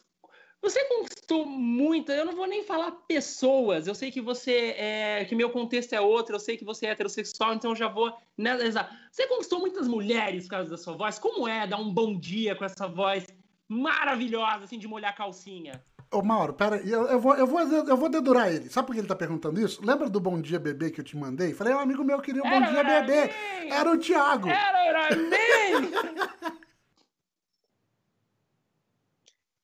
Você 0.63 0.83
conquistou 0.85 1.45
muita. 1.45 2.11
Eu 2.11 2.25
não 2.25 2.35
vou 2.35 2.47
nem 2.47 2.63
falar 2.63 2.91
pessoas. 3.07 3.85
Eu 3.85 3.93
sei 3.93 4.11
que 4.11 4.19
você 4.19 4.73
é. 4.75 5.25
que 5.25 5.35
meu 5.35 5.51
contexto 5.51 5.93
é 5.93 6.01
outro. 6.01 6.35
Eu 6.35 6.39
sei 6.39 6.57
que 6.57 6.65
você 6.65 6.87
é 6.87 6.89
heterossexual, 6.89 7.53
então 7.53 7.71
eu 7.71 7.75
já 7.75 7.87
vou. 7.87 8.11
nessa- 8.35 8.89
Você 9.11 9.27
conquistou 9.27 9.59
muitas 9.59 9.87
mulheres 9.87 10.45
por 10.45 10.51
causa 10.51 10.71
da 10.71 10.77
sua 10.77 10.95
voz. 10.97 11.19
Como 11.19 11.47
é 11.47 11.67
dar 11.67 11.77
um 11.77 11.93
bom 11.93 12.19
dia 12.19 12.55
com 12.55 12.65
essa 12.65 12.87
voz 12.87 13.27
maravilhosa, 13.67 14.63
assim, 14.65 14.79
de 14.79 14.87
molhar 14.87 15.15
calcinha? 15.15 15.85
Ô, 16.13 16.21
Mauro, 16.21 16.53
pera 16.53 16.75
eu, 16.85 17.07
eu, 17.07 17.19
vou, 17.21 17.33
eu, 17.35 17.47
vou, 17.47 17.61
eu 17.61 17.95
vou 17.97 18.09
dedurar 18.09 18.53
ele. 18.53 18.69
Sabe 18.69 18.87
por 18.87 18.93
que 18.93 18.99
ele 18.99 19.07
tá 19.07 19.15
perguntando 19.15 19.61
isso? 19.61 19.83
Lembra 19.85 20.09
do 20.09 20.19
Bom 20.19 20.41
Dia 20.41 20.59
Bebê 20.59 20.91
que 20.91 20.99
eu 20.99 21.05
te 21.05 21.15
mandei? 21.15 21.53
Falei, 21.53 21.73
um 21.73 21.79
amigo 21.79 22.03
meu 22.03 22.19
queria 22.19 22.43
um 22.43 22.49
Bom 22.49 22.61
Dia 22.69 22.83
Bebê. 22.83 23.27
mim! 23.27 23.69
Era 23.71 23.89
o 23.91 23.97
Thiago. 23.97 24.49
Era, 24.49 24.85
era 24.85 25.15
mim! 25.15 25.91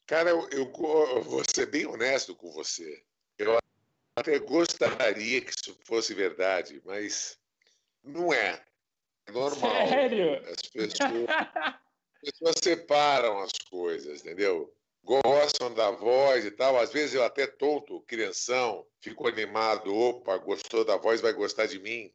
Cara, 0.05 0.29
eu, 0.29 0.47
eu 0.51 0.65
go- 0.67 1.21
vou 1.21 1.43
ser 1.53 1.65
bem 1.65 1.85
honesto 1.85 2.33
com 2.33 2.49
você. 2.51 3.03
Eu 3.37 3.57
até 4.15 4.39
gostaria 4.39 5.41
que 5.41 5.51
isso 5.51 5.77
fosse 5.83 6.13
verdade, 6.13 6.81
mas 6.85 7.37
não 8.03 8.33
é. 8.33 8.63
É 9.25 9.31
normal. 9.33 9.87
Sério? 9.89 10.41
As 10.49 10.61
pessoas, 10.69 11.27
as 11.29 12.21
pessoas 12.31 12.55
separam 12.63 13.39
as 13.39 13.51
coisas, 13.69 14.21
entendeu? 14.21 14.73
Gostam 15.03 15.73
da 15.73 15.89
voz 15.91 16.45
e 16.45 16.51
tal. 16.51 16.77
Às 16.77 16.91
vezes 16.91 17.15
eu 17.15 17.23
até 17.23 17.47
tonto, 17.47 18.01
crianção, 18.01 18.85
fico 18.99 19.27
animado. 19.27 19.95
Opa, 19.95 20.37
gostou 20.37 20.83
da 20.83 20.97
voz, 20.97 21.21
vai 21.21 21.31
gostar 21.33 21.65
de 21.65 21.79
mim. 21.79 22.11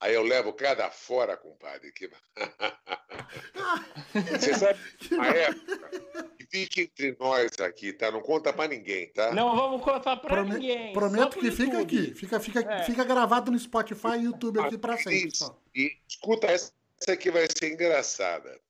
Aí 0.00 0.12
eu 0.14 0.22
levo 0.22 0.52
cada 0.52 0.90
fora, 0.90 1.36
compadre. 1.36 1.90
Que... 1.92 2.10
Você 4.38 4.54
sabe, 4.54 4.78
a 5.18 5.26
época, 5.28 6.30
fique 6.50 6.82
entre 6.82 7.16
nós 7.18 7.50
aqui, 7.60 7.92
tá? 7.92 8.10
Não 8.10 8.20
conta 8.20 8.52
pra 8.52 8.68
ninguém, 8.68 9.10
tá? 9.12 9.32
Não 9.32 9.56
vamos 9.56 9.82
contar 9.82 10.16
pra 10.18 10.28
Prome- 10.28 10.54
ninguém. 10.54 10.92
prometo 10.92 11.30
pro 11.30 11.40
que 11.40 11.50
fica 11.50 11.80
aqui. 11.80 12.14
Fica, 12.14 12.38
fica, 12.40 12.60
É. 12.60 12.82
fica 12.84 13.04
gravado 13.04 13.50
no 13.50 13.58
Spotify 13.58 14.18
e 14.18 14.24
YouTube 14.24 14.60
aqui 14.60 14.76
pra 14.76 14.96
sempre. 14.98 15.28
Isso. 15.28 15.46
Só. 15.46 15.58
E 15.74 15.96
escuta, 16.08 16.46
essa 16.48 16.72
aqui 17.08 17.30
vai 17.30 17.46
ser 17.46 17.72
engraçada. 17.72 18.60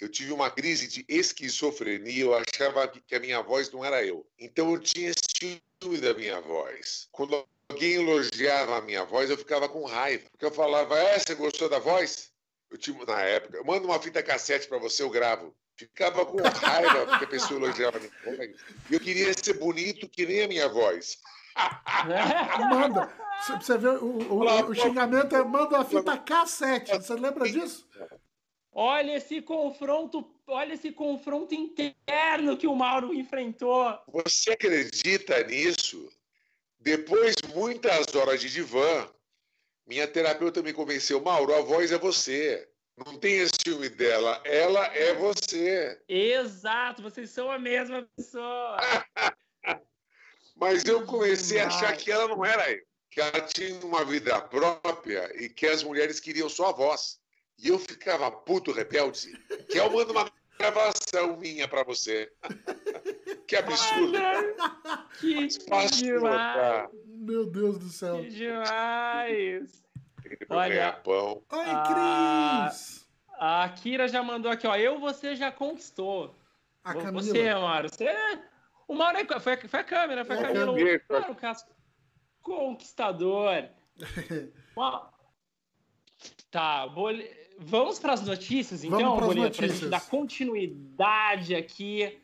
Eu 0.00 0.08
tive 0.08 0.32
uma 0.32 0.50
crise 0.50 0.88
de 0.88 1.04
esquizofrenia, 1.08 2.24
eu 2.24 2.34
achava 2.34 2.88
que 2.88 3.14
a 3.14 3.20
minha 3.20 3.42
voz 3.42 3.70
não 3.70 3.84
era 3.84 4.02
eu. 4.04 4.26
Então 4.38 4.72
eu 4.72 4.78
tinha 4.78 5.12
ciúme 5.12 5.98
da 6.00 6.14
minha 6.14 6.40
voz. 6.40 7.06
Quando 7.12 7.46
alguém 7.68 7.94
elogiava 7.94 8.78
a 8.78 8.80
minha 8.80 9.04
voz, 9.04 9.28
eu 9.28 9.36
ficava 9.36 9.68
com 9.68 9.84
raiva. 9.84 10.24
Porque 10.30 10.46
eu 10.46 10.50
falava, 10.50 10.98
é, 10.98 11.18
você 11.18 11.34
gostou 11.34 11.68
da 11.68 11.78
voz? 11.78 12.30
Eu 12.70 12.78
tive, 12.78 13.04
na 13.04 13.20
época, 13.20 13.58
eu 13.58 13.64
mando 13.64 13.86
uma 13.86 14.00
fita 14.00 14.22
cassete 14.22 14.68
pra 14.68 14.78
você, 14.78 15.02
eu 15.02 15.10
gravo. 15.10 15.54
Ficava 15.76 16.24
com 16.24 16.38
raiva 16.42 17.06
porque 17.06 17.24
a 17.24 17.28
pessoa 17.28 17.60
elogiava 17.60 17.98
a 17.98 18.00
minha 18.00 18.12
voz. 18.24 18.56
E 18.90 18.94
eu 18.94 19.00
queria 19.00 19.32
ser 19.34 19.54
bonito 19.54 20.08
que 20.08 20.24
nem 20.24 20.44
a 20.44 20.48
minha 20.48 20.68
voz. 20.68 21.18
Manda. 22.70 23.12
Você- 23.60 23.78
vê, 23.78 23.88
o, 23.88 24.32
o, 24.32 24.70
o 24.70 24.74
xingamento 24.74 25.34
é 25.34 25.42
manda 25.42 25.76
uma 25.76 25.84
fita 25.84 26.16
cassete. 26.18 26.92
Você 26.96 27.14
lembra 27.14 27.50
disso? 27.50 27.88
Olha 28.72 29.16
esse 29.16 29.42
confronto, 29.42 30.24
olha 30.46 30.74
esse 30.74 30.92
confronto 30.92 31.54
interno 31.54 32.56
que 32.56 32.66
o 32.66 32.74
Mauro 32.74 33.12
enfrentou. 33.12 33.98
Você 34.08 34.52
acredita 34.52 35.42
nisso? 35.44 36.08
Depois 36.78 37.34
muitas 37.54 38.14
horas 38.14 38.40
de 38.40 38.48
divã, 38.48 39.08
minha 39.86 40.06
terapeuta 40.06 40.62
me 40.62 40.72
convenceu, 40.72 41.20
Mauro, 41.20 41.54
a 41.54 41.60
voz 41.60 41.90
é 41.90 41.98
você. 41.98 42.66
Não 42.96 43.18
tenha 43.18 43.46
ciúme 43.48 43.88
dela, 43.88 44.40
ela 44.44 44.86
é 44.94 45.14
você. 45.14 46.00
Exato, 46.08 47.02
vocês 47.02 47.30
são 47.30 47.50
a 47.50 47.58
mesma 47.58 48.08
pessoa. 48.16 48.76
Mas 50.54 50.84
eu 50.84 51.06
comecei 51.06 51.58
a 51.60 51.66
achar 51.66 51.96
que 51.96 52.12
ela 52.12 52.28
não 52.28 52.44
era 52.44 52.70
eu, 52.70 52.82
que 53.10 53.20
ela 53.20 53.40
tinha 53.40 53.80
uma 53.84 54.04
vida 54.04 54.40
própria 54.42 55.30
e 55.42 55.48
que 55.48 55.66
as 55.66 55.82
mulheres 55.82 56.20
queriam 56.20 56.48
só 56.48 56.68
a 56.68 56.72
voz. 56.72 57.19
E 57.62 57.68
eu 57.68 57.78
ficava 57.78 58.30
puto 58.30 58.72
rebelde, 58.72 59.36
que 59.68 59.78
eu 59.78 59.90
mando 59.90 60.12
uma 60.12 60.30
gravação 60.58 61.36
minha 61.36 61.68
pra 61.68 61.82
você. 61.84 62.32
que 63.46 63.56
absurdo. 63.56 64.16
Olha, 64.16 65.06
que 65.20 65.64
Posso 65.68 66.02
demais, 66.02 66.88
Meu 67.04 67.46
Deus 67.46 67.78
do 67.78 67.88
céu. 67.90 68.18
que 68.22 68.28
demais. 68.28 69.82
Olha. 70.48 70.68
ganhar 70.74 71.02
pão. 71.02 71.42
Oi, 71.50 71.64
Cris! 72.68 73.08
A 73.38 73.68
Kira 73.70 74.06
já 74.06 74.22
mandou 74.22 74.50
aqui, 74.50 74.66
ó. 74.66 74.76
Eu 74.76 74.98
você 75.00 75.34
já 75.34 75.50
conquistou. 75.50 76.34
A 76.84 76.94
Camila. 76.94 77.22
Você, 77.22 77.54
Mauro. 77.54 77.88
Você. 77.88 78.08
O 78.86 78.94
Mauro 78.94 79.18
é... 79.18 79.40
foi, 79.40 79.52
a- 79.54 79.68
foi 79.68 79.80
a 79.80 79.84
câmera, 79.84 80.24
foi 80.24 80.36
a 80.36 80.38
É 80.38 80.42
a 80.42 80.46
Camila. 80.46 80.74
câmera. 80.76 81.02
Mauro 81.10 81.34
Castro. 81.34 81.74
Conquistador. 82.42 83.68
Tá, 86.50 86.86
bole... 86.88 87.24
vamos 87.60 87.98
para 87.98 88.14
as 88.14 88.22
notícias 88.26 88.82
então, 88.82 89.16
pras 89.16 89.34
Boleto, 89.34 89.56
pra 89.58 89.68
gente 89.68 89.86
dar 89.86 90.00
continuidade 90.08 91.54
aqui. 91.54 92.18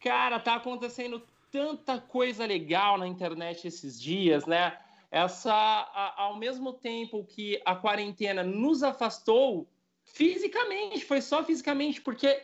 Cara, 0.00 0.40
tá 0.40 0.54
acontecendo 0.54 1.22
tanta 1.50 2.00
coisa 2.00 2.46
legal 2.46 2.96
na 2.96 3.06
internet 3.06 3.66
esses 3.66 4.00
dias, 4.00 4.46
né? 4.46 4.78
Essa, 5.10 5.52
a- 5.52 6.14
ao 6.22 6.36
mesmo 6.36 6.72
tempo 6.72 7.24
que 7.24 7.60
a 7.64 7.74
quarentena 7.74 8.42
nos 8.42 8.82
afastou 8.82 9.68
fisicamente, 10.04 11.04
foi 11.04 11.20
só 11.20 11.44
fisicamente, 11.44 12.00
porque 12.00 12.42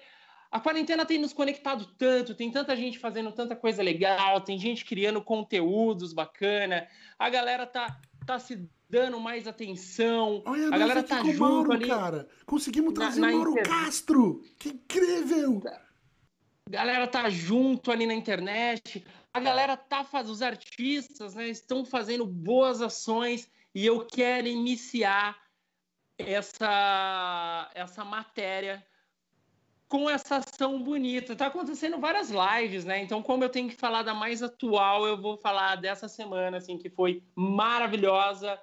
a 0.51 0.61
quarentena 0.61 1.05
tem 1.07 1.19
nos 1.19 1.33
conectado 1.33 1.87
tanto, 1.99 2.35
tem 2.35 2.51
tanta 2.51 2.77
gente 2.77 2.99
fazendo 2.99 3.33
tanta 3.33 3.57
coisa 3.57 3.83
legal, 3.83 4.41
tem 4.41 4.59
gente 4.59 4.85
criando 4.85 5.23
conteúdos 5.23 6.13
bacana, 6.13 6.87
a 7.19 7.29
galera 7.31 7.67
tá, 7.67 8.01
tá 8.27 8.39
se 8.39 8.69
dando 8.89 9.19
mais 9.21 9.47
atenção, 9.47 10.43
Olha, 10.47 10.69
a 10.69 10.79
galera 10.79 11.03
tá 11.03 11.23
junto 11.25 11.39
Mauro, 11.39 11.73
ali. 11.73 11.87
cara. 11.89 12.29
Conseguimos 12.45 12.95
Na- 12.95 13.01
trazer 13.01 13.21
na 13.21 13.29
o 13.29 13.33
Mauro 13.33 13.51
internet. 13.53 13.69
Castro. 13.85 14.43
Que 14.59 14.69
incrível! 14.71 15.63
A 16.69 16.71
galera 16.71 17.07
tá 17.07 17.29
junto 17.29 17.91
ali 17.93 18.07
na 18.07 18.15
internet. 18.15 19.05
A 19.33 19.41
galera 19.41 19.77
tá 19.77 20.03
fazendo, 20.05 20.33
os 20.33 20.43
artistas, 20.43 21.35
né, 21.35 21.49
estão 21.49 21.85
fazendo 21.85 22.25
boas 22.27 22.81
ações 22.81 23.49
e 23.75 23.85
eu 23.85 24.07
quero 24.07 24.47
iniciar 24.49 25.37
essa 26.19 27.71
essa 27.75 28.05
matéria 28.05 28.85
com 29.89 30.09
essa 30.11 30.37
ação 30.37 30.83
bonita. 30.83 31.37
Tá 31.37 31.47
acontecendo 31.47 31.99
várias 31.99 32.31
lives, 32.31 32.85
né? 32.85 33.01
Então, 33.03 33.23
como 33.23 33.45
eu 33.45 33.49
tenho 33.49 33.69
que 33.69 33.77
falar 33.77 34.03
da 34.03 34.15
mais 34.15 34.43
atual, 34.43 35.07
eu 35.07 35.21
vou 35.21 35.37
falar 35.37 35.77
dessa 35.77 36.09
semana, 36.09 36.57
assim, 36.57 36.77
que 36.79 36.91
foi 36.91 37.23
maravilhosa. 37.37 38.59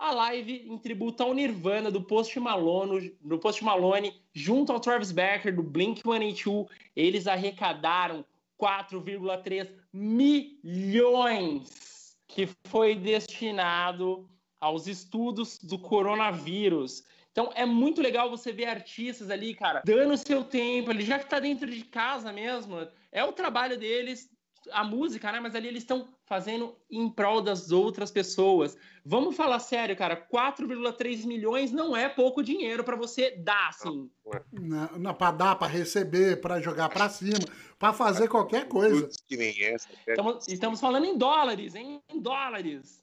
A 0.00 0.12
live 0.12 0.66
em 0.66 0.78
tributo 0.78 1.22
ao 1.22 1.34
Nirvana 1.34 1.90
do 1.90 2.00
Post 2.00 2.40
Malone, 2.40 3.14
do 3.20 3.38
Post 3.38 3.62
Malone, 3.62 4.18
junto 4.32 4.72
ao 4.72 4.80
Travis 4.80 5.12
Barker 5.12 5.54
do 5.54 5.62
Blink-182, 5.62 6.66
eles 6.96 7.26
arrecadaram 7.26 8.24
4,3 8.58 9.68
milhões 9.92 12.16
que 12.26 12.48
foi 12.64 12.94
destinado 12.94 14.26
aos 14.58 14.86
estudos 14.86 15.58
do 15.58 15.78
coronavírus. 15.78 17.04
Então 17.30 17.52
é 17.54 17.66
muito 17.66 18.00
legal 18.00 18.30
você 18.30 18.52
ver 18.52 18.66
artistas 18.66 19.30
ali, 19.30 19.54
cara, 19.54 19.82
dando 19.84 20.16
seu 20.16 20.42
tempo, 20.42 20.90
ele 20.90 21.04
já 21.04 21.18
que 21.18 21.28
tá 21.28 21.38
dentro 21.38 21.70
de 21.70 21.84
casa 21.84 22.32
mesmo, 22.32 22.88
é 23.12 23.22
o 23.22 23.34
trabalho 23.34 23.78
deles, 23.78 24.30
a 24.72 24.84
música, 24.84 25.30
né? 25.32 25.40
Mas 25.40 25.54
ali 25.54 25.68
eles 25.68 25.82
estão 25.82 26.08
fazendo 26.26 26.76
em 26.90 27.08
prol 27.08 27.40
das 27.40 27.70
outras 27.70 28.10
pessoas. 28.10 28.76
Vamos 29.04 29.36
falar 29.36 29.58
sério, 29.60 29.96
cara, 29.96 30.16
4,3 30.16 31.24
milhões 31.24 31.72
não 31.72 31.96
é 31.96 32.08
pouco 32.08 32.42
dinheiro 32.42 32.84
para 32.84 32.96
você 32.96 33.30
dar, 33.30 33.68
assim. 33.68 34.10
Não, 34.52 34.98
não 34.98 35.14
para 35.14 35.32
dar, 35.32 35.56
para 35.56 35.66
receber, 35.66 36.40
para 36.40 36.60
jogar 36.60 36.88
para 36.88 37.08
cima, 37.08 37.38
para 37.78 37.92
fazer 37.92 38.28
qualquer 38.28 38.68
coisa. 38.68 39.08
Que 39.26 39.36
nem 39.36 39.62
essa. 39.64 39.88
Estamos, 40.06 40.48
estamos 40.48 40.80
falando 40.80 41.06
em 41.06 41.16
dólares, 41.16 41.74
hein? 41.74 42.02
Em 42.08 42.20
dólares. 42.20 43.02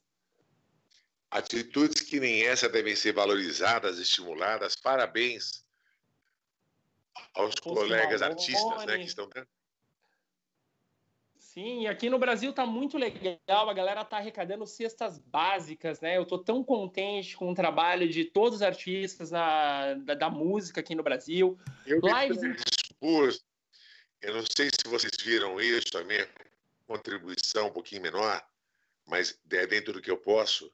Atitudes 1.30 2.02
que 2.02 2.20
nem 2.20 2.44
essa 2.44 2.70
devem 2.70 2.96
ser 2.96 3.14
valorizadas, 3.14 4.00
estimuladas. 4.00 4.76
Parabéns 4.76 5.66
aos 7.34 7.56
Poxa, 7.56 7.76
colegas 7.76 8.22
artistas 8.22 8.86
né, 8.86 8.98
que 8.98 9.06
estão 9.06 9.28
dentro. 9.28 9.57
Sim, 11.58 11.82
e 11.82 11.88
aqui 11.88 12.08
no 12.08 12.20
Brasil 12.20 12.54
tá 12.54 12.68
muito 12.68 13.00
legal, 13.00 13.68
a 13.68 13.74
galera 13.74 14.06
tá 14.06 14.18
arrecadando 14.18 14.68
cestas 14.68 15.18
básicas, 15.18 16.00
né? 16.00 16.16
Eu 16.16 16.24
tô 16.24 16.38
tão 16.38 16.64
contente 16.64 17.36
com 17.36 17.52
o 17.52 17.56
trabalho 17.56 18.08
de 18.08 18.26
todos 18.26 18.58
os 18.58 18.62
artistas 18.62 19.32
na, 19.32 19.96
da, 19.96 20.14
da 20.14 20.30
música 20.30 20.82
aqui 20.82 20.94
no 20.94 21.02
Brasil. 21.02 21.58
Eu 21.84 22.00
Lives... 22.00 22.64
dispus, 22.64 23.44
eu 24.22 24.36
não 24.36 24.44
sei 24.56 24.70
se 24.70 24.88
vocês 24.88 25.14
viram 25.20 25.60
isso, 25.60 25.98
a 25.98 26.04
minha 26.04 26.30
contribuição 26.86 27.70
um 27.70 27.74
pouquinho 27.74 28.04
menor, 28.04 28.40
mas 29.08 29.36
é 29.52 29.66
dentro 29.66 29.94
do 29.94 30.00
que 30.00 30.12
eu 30.12 30.18
posso 30.18 30.72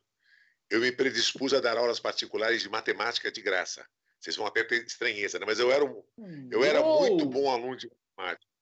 eu 0.70 0.82
me 0.82 0.92
predispus 0.92 1.54
a 1.54 1.62
dar 1.62 1.78
aulas 1.78 2.02
particulares 2.02 2.62
de 2.62 2.68
matemática 2.68 3.32
de 3.32 3.42
graça. 3.42 3.88
Vocês 4.20 4.36
vão 4.36 4.48
até 4.48 4.66
ter 4.66 4.86
estranheza, 4.86 5.40
né? 5.40 5.46
mas 5.46 5.60
eu 5.60 5.72
era, 5.72 5.86
um, 5.86 6.04
eu 6.52 6.62
era 6.62 6.84
muito 6.84 7.26
bom 7.26 7.50
aluno 7.50 7.78
de 7.78 7.90
matemática. 8.18 8.53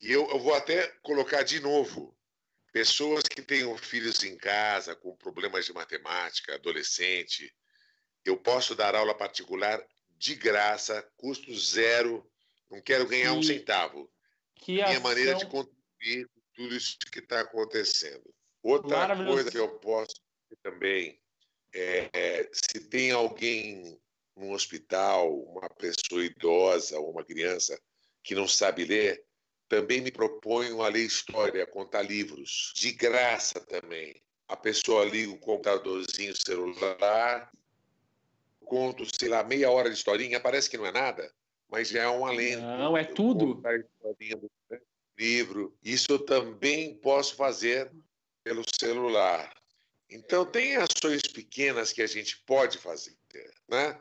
E 0.00 0.12
eu, 0.12 0.28
eu 0.30 0.38
vou 0.38 0.54
até 0.54 0.86
colocar 1.02 1.42
de 1.42 1.60
novo: 1.60 2.16
pessoas 2.72 3.24
que 3.24 3.42
tenham 3.42 3.76
filhos 3.76 4.22
em 4.24 4.36
casa 4.36 4.94
com 4.94 5.16
problemas 5.16 5.64
de 5.64 5.72
matemática, 5.72 6.54
adolescente, 6.54 7.52
eu 8.24 8.36
posso 8.36 8.74
dar 8.74 8.94
aula 8.94 9.14
particular 9.14 9.84
de 10.16 10.34
graça, 10.34 11.02
custo 11.16 11.56
zero, 11.56 12.28
não 12.70 12.80
quero 12.80 13.06
ganhar 13.06 13.32
que, 13.32 13.38
um 13.38 13.42
centavo. 13.42 14.10
Que 14.54 14.72
Minha 14.72 14.86
ação... 14.86 15.02
maneira 15.02 15.34
de 15.34 15.46
contribuir 15.46 16.26
com 16.28 16.40
tudo 16.54 16.76
isso 16.76 16.98
que 17.12 17.20
está 17.20 17.40
acontecendo. 17.40 18.34
Outra 18.62 19.16
coisa 19.24 19.50
que 19.50 19.58
eu 19.58 19.78
posso 19.78 20.20
também 20.62 21.20
é, 21.72 22.10
é, 22.12 22.50
se 22.52 22.80
tem 22.88 23.10
alguém 23.12 24.00
num 24.36 24.52
hospital, 24.52 25.32
uma 25.44 25.68
pessoa 25.68 26.24
idosa 26.24 26.98
ou 26.98 27.10
uma 27.10 27.24
criança 27.24 27.80
que 28.22 28.34
não 28.34 28.46
sabe 28.46 28.84
ler, 28.84 29.24
também 29.68 30.00
me 30.00 30.10
proponho 30.10 30.82
a 30.82 30.88
ler 30.88 31.04
história, 31.04 31.66
contar 31.66 32.02
livros, 32.02 32.72
de 32.74 32.92
graça 32.92 33.60
também. 33.60 34.20
A 34.48 34.56
pessoa 34.56 35.04
liga 35.04 35.30
o 35.30 35.38
computadorzinho 35.38 36.34
celular, 36.34 37.52
conto, 38.64 39.04
sei 39.18 39.28
lá, 39.28 39.42
meia 39.44 39.70
hora 39.70 39.90
de 39.90 39.96
historinha, 39.96 40.40
parece 40.40 40.70
que 40.70 40.78
não 40.78 40.86
é 40.86 40.92
nada, 40.92 41.30
mas 41.68 41.88
já 41.88 42.02
é 42.02 42.08
um 42.08 42.24
alento. 42.24 42.62
Não, 42.62 42.96
é 42.96 43.04
tudo. 43.04 43.60
livro. 45.18 45.76
Isso 45.82 46.12
eu 46.12 46.18
também 46.20 46.94
posso 46.94 47.34
fazer 47.34 47.90
pelo 48.42 48.62
celular. 48.80 49.52
Então, 50.08 50.46
tem 50.46 50.76
ações 50.76 51.22
pequenas 51.22 51.92
que 51.92 52.00
a 52.00 52.06
gente 52.06 52.38
pode 52.46 52.78
fazer. 52.78 53.16
Né? 53.68 53.98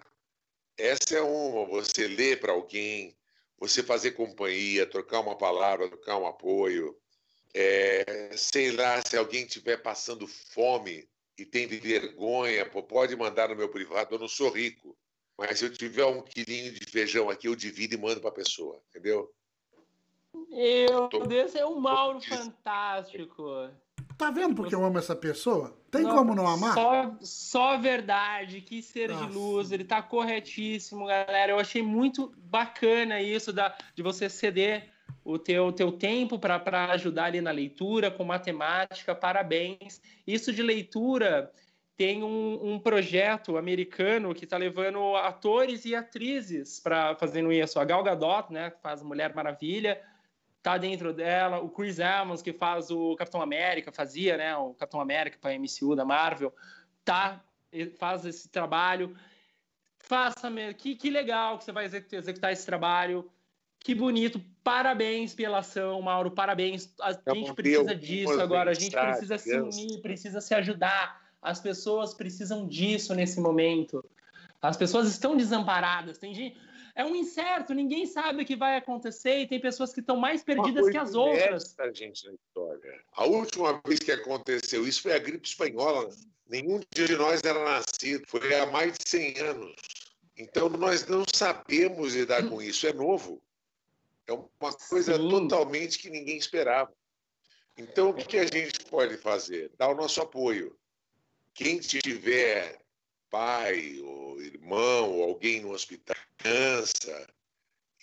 Essa 0.77 1.17
é 1.17 1.21
uma, 1.21 1.65
você 1.65 2.08
ler 2.08 2.39
para 2.39 2.53
alguém, 2.53 3.17
você 3.59 3.81
fazer 3.81 4.11
companhia, 4.11 4.85
trocar 4.85 5.19
uma 5.19 5.37
palavra, 5.37 5.89
trocar 5.89 6.17
um 6.17 6.27
apoio. 6.27 6.97
É, 7.53 8.35
sei 8.37 8.71
lá, 8.71 9.01
se 9.03 9.17
alguém 9.17 9.43
estiver 9.43 9.77
passando 9.77 10.27
fome 10.27 11.07
e 11.37 11.45
tem 11.45 11.65
vergonha, 11.67 12.65
pode 12.65 13.15
mandar 13.15 13.49
no 13.49 13.55
meu 13.55 13.69
privado, 13.69 14.15
eu 14.15 14.19
não 14.19 14.27
sou 14.27 14.49
rico. 14.49 14.95
Mas 15.37 15.59
se 15.59 15.65
eu 15.65 15.73
tiver 15.73 16.05
um 16.05 16.21
quilinho 16.21 16.73
de 16.73 16.85
feijão 16.85 17.29
aqui, 17.29 17.47
eu 17.47 17.55
divido 17.55 17.93
e 17.93 17.97
mando 17.97 18.19
para 18.19 18.29
a 18.29 18.33
pessoa, 18.33 18.81
entendeu? 18.89 19.31
Eu, 20.49 21.07
Tô... 21.09 21.19
desse 21.25 21.57
é 21.57 21.65
um 21.65 21.79
Mauro 21.79 22.21
fantástico. 22.21 23.71
Tá 24.17 24.32
vendo 24.32 24.56
porque 24.56 24.73
eu 24.73 24.84
amo 24.84 24.97
essa 24.97 25.15
pessoa? 25.15 25.77
Tem 25.91 26.01
não, 26.01 26.15
como 26.15 26.34
não 26.34 26.47
amar? 26.47 26.73
Só, 26.73 27.15
só 27.21 27.77
verdade, 27.77 28.62
que 28.62 28.82
ser 28.82 29.10
Nossa. 29.10 29.25
de 29.25 29.34
luz, 29.34 29.71
ele 29.71 29.84
tá 29.84 30.01
corretíssimo, 30.01 31.06
galera. 31.06 31.51
Eu 31.51 31.60
achei 31.60 31.84
muito 31.84 32.34
bacana 32.38 33.21
isso 33.21 33.53
da, 33.53 33.75
de 33.93 34.01
você 34.01 34.27
ceder 34.27 34.89
o 35.23 35.38
teu, 35.38 35.71
teu 35.71 35.91
tempo 35.91 36.39
para 36.39 36.91
ajudar 36.91 37.25
ali 37.25 37.41
na 37.41 37.51
leitura, 37.51 38.10
com 38.10 38.23
matemática, 38.23 39.13
parabéns. 39.13 40.01
Isso 40.25 40.51
de 40.51 40.63
leitura 40.63 41.51
tem 41.95 42.23
um, 42.23 42.73
um 42.73 42.80
projeto 42.80 43.58
americano 43.58 44.34
que 44.34 44.45
está 44.45 44.58
levando 44.58 45.15
atores 45.15 45.86
e 45.86 45.95
atrizes 45.95 46.80
para 46.80 47.15
fazendo 47.15 47.51
isso. 47.51 47.80
A 47.80 47.86
Gal 47.86 48.03
Gadot, 48.03 48.51
né, 48.51 48.71
que 48.71 48.82
faz 48.82 49.03
Mulher 49.03 49.36
Maravilha, 49.36 50.01
tá 50.61 50.77
dentro 50.77 51.13
dela. 51.13 51.59
O 51.59 51.69
Chris 51.69 51.99
Evans, 51.99 52.41
que 52.41 52.53
faz 52.53 52.91
o 52.91 53.15
Capitão 53.15 53.41
América, 53.41 53.91
fazia, 53.91 54.37
né? 54.37 54.55
O 54.57 54.73
Capitão 54.73 54.99
América 54.99 55.37
para 55.39 55.57
MCU 55.57 55.95
da 55.95 56.05
Marvel, 56.05 56.53
tá, 57.03 57.43
faz 57.97 58.25
esse 58.25 58.49
trabalho. 58.49 59.15
Faça, 59.99 60.49
que, 60.77 60.95
que 60.95 61.09
legal 61.09 61.57
que 61.57 61.65
você 61.65 61.71
vai 61.71 61.85
executar 61.85 62.51
esse 62.51 62.65
trabalho. 62.65 63.29
Que 63.79 63.93
bonito, 63.95 64.41
parabéns 64.63 65.33
pela 65.33 65.59
ação, 65.59 66.01
Mauro, 66.01 66.31
parabéns. 66.31 66.93
A 67.01 67.13
gente 67.33 67.53
precisa 67.53 67.95
disso 67.95 68.41
agora, 68.41 68.71
a 68.71 68.73
gente 68.73 68.95
precisa 68.95 69.37
se 69.37 69.57
unir, 69.57 70.01
precisa 70.01 70.41
se 70.41 70.53
ajudar. 70.55 71.21
As 71.41 71.59
pessoas 71.59 72.13
precisam 72.13 72.67
disso 72.67 73.13
nesse 73.13 73.39
momento. 73.39 74.03
As 74.61 74.75
pessoas 74.75 75.07
estão 75.07 75.37
desamparadas. 75.37 76.17
Tem 76.17 76.33
gente, 76.33 76.57
é 76.97 77.05
um 77.05 77.15
incerto, 77.15 77.75
ninguém 77.75 78.07
sabe 78.07 78.41
o 78.41 78.45
que 78.45 78.55
vai 78.55 78.75
acontecer 78.75 79.41
e 79.41 79.47
tem 79.47 79.62
pessoas 79.62 79.93
que 79.93 79.99
estão 79.99 80.17
mais 80.17 80.43
perdidas 80.43 80.89
que 80.89 80.97
as 80.97 81.13
outras. 81.13 81.75
gente 81.93 82.25
na 82.25 82.33
história. 82.33 83.03
A 83.12 83.23
última 83.23 83.79
vez 83.86 83.99
que 83.99 84.12
aconteceu 84.12 84.86
isso 84.86 85.03
foi 85.03 85.13
a 85.13 85.19
gripe 85.19 85.47
espanhola. 85.47 86.10
Nenhum 86.49 86.81
de 86.91 87.15
nós 87.15 87.43
era 87.43 87.63
nascido. 87.63 88.25
Foi 88.27 88.51
há 88.55 88.65
mais 88.65 88.97
de 88.97 89.07
100 89.07 89.39
anos. 89.41 89.75
Então 90.36 90.69
nós 90.69 91.05
não 91.05 91.23
sabemos 91.31 92.15
lidar 92.15 92.49
com 92.49 92.60
isso. 92.60 92.88
É 92.88 92.93
novo. 92.93 93.43
É 94.25 94.33
uma 94.33 94.73
coisa 94.89 95.17
Sim. 95.17 95.29
totalmente 95.29 95.99
que 95.99 96.10
ninguém 96.10 96.38
esperava. 96.38 96.91
Então 97.77 98.10
o 98.10 98.13
que 98.15 98.39
a 98.39 98.45
gente 98.47 98.83
pode 98.86 99.17
fazer? 99.17 99.71
Dar 99.77 99.89
o 99.89 99.95
nosso 99.95 100.19
apoio. 100.19 100.75
Quem 101.53 101.77
tiver 101.77 102.81
pai, 103.29 103.99
ou 104.01 104.41
irmão, 104.41 105.11
ou 105.11 105.23
alguém 105.23 105.61
no 105.61 105.71
hospital, 105.71 106.15
criança, 106.37 107.27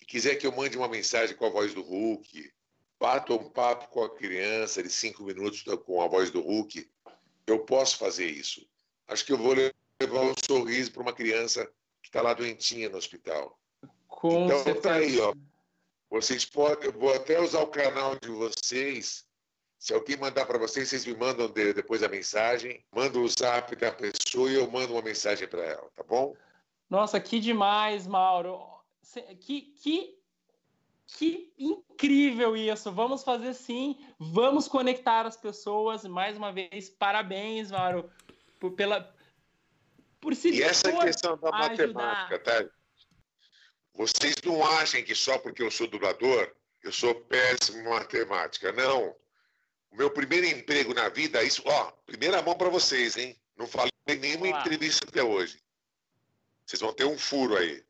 e 0.01 0.05
quiser 0.05 0.37
que 0.37 0.47
eu 0.47 0.53
mande 0.53 0.77
uma 0.77 0.89
mensagem 0.89 1.37
com 1.37 1.47
a 1.47 1.51
voz 1.51 1.75
do 1.75 1.83
Hulk, 1.83 2.53
bata 2.99 3.33
um 3.35 3.51
papo 3.51 3.89
com 3.89 4.03
a 4.03 4.15
criança 4.15 4.83
de 4.83 4.91
cinco 4.91 5.25
minutos 5.25 5.63
com 5.85 6.03
a 6.03 6.09
voz 6.09 6.31
do 6.31 6.41
Hulk, 6.41 6.89
eu 7.47 7.61
posso 7.61 7.99
fazer 7.99 8.27
isso. 8.27 8.67
Acho 9.07 9.25
que 9.25 9.33
eu 9.33 9.39
vou 9.39 9.55
levar 9.55 10.21
um 10.23 10.35
sorriso 10.45 10.93
para 10.93 11.03
uma 11.03 11.13
criança 11.13 11.67
que 12.03 12.09
está 12.09 12.23
lá 12.23 12.35
doentinha 12.35 12.89
no 12.89 12.97
hospital. 12.97 13.59
Com 14.09 14.47
então 14.47 14.63
certeza. 14.63 14.83
tá 14.83 14.95
aí, 14.95 15.19
ó. 15.21 15.35
Vocês 16.11 16.45
podem, 16.45 16.87
eu 16.89 16.93
vou 16.93 17.13
até 17.13 17.41
usar 17.41 17.61
o 17.61 17.67
canal 17.67 18.17
de 18.19 18.29
vocês 18.29 19.24
se 19.85 19.93
alguém 19.93 20.17
mandar 20.17 20.47
para 20.47 20.57
vocês, 20.57 20.89
vocês 20.89 21.05
me 21.05 21.15
mandam 21.15 21.47
de, 21.47 21.75
depois 21.75 22.03
a 22.03 22.09
mensagem, 22.09 22.83
manda 22.91 23.19
o 23.19 23.29
zap 23.29 23.77
da 23.77 23.93
pessoa 23.93 24.51
e 24.51 24.55
eu 24.55 24.71
mando 24.71 24.95
uma 24.95 25.03
mensagem 25.03 25.47
para 25.47 25.63
ela, 25.63 25.91
tá 25.95 26.03
bom? 26.03 26.35
Nossa, 26.89 27.21
que 27.21 27.39
demais, 27.39 28.07
Mauro. 28.07 28.67
Que, 29.43 29.61
que, 29.61 30.19
que 31.07 31.53
incrível 31.59 32.57
isso. 32.57 32.91
Vamos 32.93 33.23
fazer 33.23 33.53
sim. 33.53 34.03
Vamos 34.19 34.69
conectar 34.69 35.27
as 35.27 35.37
pessoas. 35.37 36.03
Mais 36.05 36.35
uma 36.35 36.51
vez, 36.51 36.89
parabéns, 36.89 37.71
Mauro, 37.71 38.11
por, 38.59 38.71
pela, 38.71 39.15
por 40.19 40.35
se 40.35 40.49
E 40.49 40.63
essa 40.63 40.91
questão 40.97 41.37
da 41.37 41.51
matemática, 41.51 42.39
tá? 42.39 42.65
Vocês 43.93 44.37
não 44.43 44.65
achem 44.79 45.05
que 45.05 45.15
só 45.15 45.37
porque 45.37 45.63
eu 45.63 45.71
sou 45.71 45.87
dublador, 45.87 46.51
eu 46.83 46.91
sou 46.91 47.15
péssimo 47.15 47.81
em 47.81 47.85
matemática. 47.91 48.73
Não. 48.73 49.15
O 49.95 49.97
meu 49.97 50.11
primeiro 50.11 50.45
emprego 50.45 50.93
na 50.93 51.09
vida, 51.09 51.41
isso, 51.45 51.63
ó, 51.65 51.93
primeira 52.05 52.43
mão 52.43 52.57
para 52.57 52.69
vocês, 52.69 53.17
hein? 53.17 53.41
Não 53.57 53.69
falei 53.69 53.93
em 54.09 54.17
nenhuma 54.17 54.49
Olá. 54.49 54.61
entrevista 54.61 55.07
até 55.09 55.23
hoje. 55.23 55.63
Vocês 56.67 56.81
vão 56.81 56.93
ter 56.93 57.05
um 57.05 57.17
furo 57.17 57.57
aí. 57.57 57.81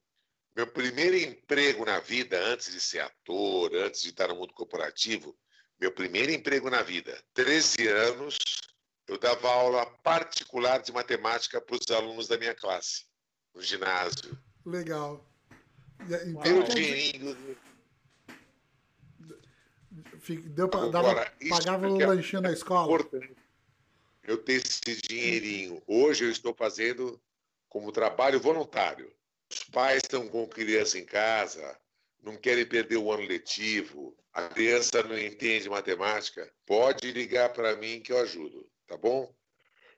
Meu 0.55 0.67
primeiro 0.67 1.17
emprego 1.17 1.83
na 1.83 2.01
vida, 2.01 2.39
antes 2.45 2.71
de 2.71 2.79
ser 2.79 3.01
ator, 3.01 3.75
antes 3.77 4.03
de 4.03 4.11
estar 4.11 4.29
no 4.29 4.37
mundo 4.37 4.53
corporativo, 4.53 5.35
meu 5.81 5.91
primeiro 5.91 6.31
emprego 6.31 6.69
na 6.69 6.83
vida, 6.83 7.19
13 7.33 7.89
anos, 7.89 8.37
eu 9.09 9.17
dava 9.19 9.49
aula 9.49 9.87
particular 10.03 10.83
de 10.83 10.93
matemática 10.93 11.59
para 11.59 11.75
os 11.75 11.91
alunos 11.91 12.29
da 12.29 12.37
minha 12.37 12.55
classe, 12.55 13.07
no 13.55 13.63
ginásio. 13.63 14.39
Legal. 14.67 15.27
Então, 16.03 16.43
Meu 16.43 16.63
dinheirinho. 16.65 17.35
Deu 20.33 20.69
pra, 20.69 20.89
dava, 20.89 21.33
pagava 21.49 21.89
o 21.89 21.95
um 21.95 21.99
lanchinho 21.99 22.43
na 22.43 22.53
escola. 22.53 23.05
Eu 24.23 24.39
ter 24.39 24.55
esse 24.55 24.81
dinheirinho. 25.03 25.83
Hoje 25.87 26.25
eu 26.25 26.31
estou 26.31 26.55
fazendo 26.55 27.21
como 27.69 27.93
trabalho 27.93 28.41
voluntário. 28.41 29.13
Os 29.51 29.65
pais 29.65 29.99
estão 29.99 30.27
com 30.29 30.49
criança 30.49 30.99
em 30.99 31.05
casa, 31.05 31.79
não 32.23 32.37
querem 32.37 32.65
perder 32.65 32.97
o 32.97 33.13
ano 33.13 33.25
letivo, 33.25 34.17
a 34.33 34.49
criança 34.49 35.03
não 35.03 35.19
entende 35.19 35.69
matemática, 35.69 36.51
pode 36.67 37.13
ligar 37.13 37.53
para 37.53 37.77
mim 37.77 38.01
que 38.01 38.13
eu 38.13 38.19
ajudo, 38.19 38.67
tá 38.87 38.97
bom? 38.97 39.33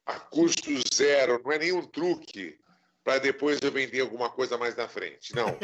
A 0.04 0.18
custo 0.18 0.70
zero, 0.92 1.40
não 1.44 1.52
é 1.52 1.58
nenhum 1.58 1.86
truque 1.86 2.58
para 3.06 3.20
depois 3.20 3.60
eu 3.62 3.70
vender 3.70 4.00
alguma 4.00 4.28
coisa 4.28 4.58
mais 4.58 4.74
na 4.74 4.88
frente. 4.88 5.32
Não. 5.32 5.56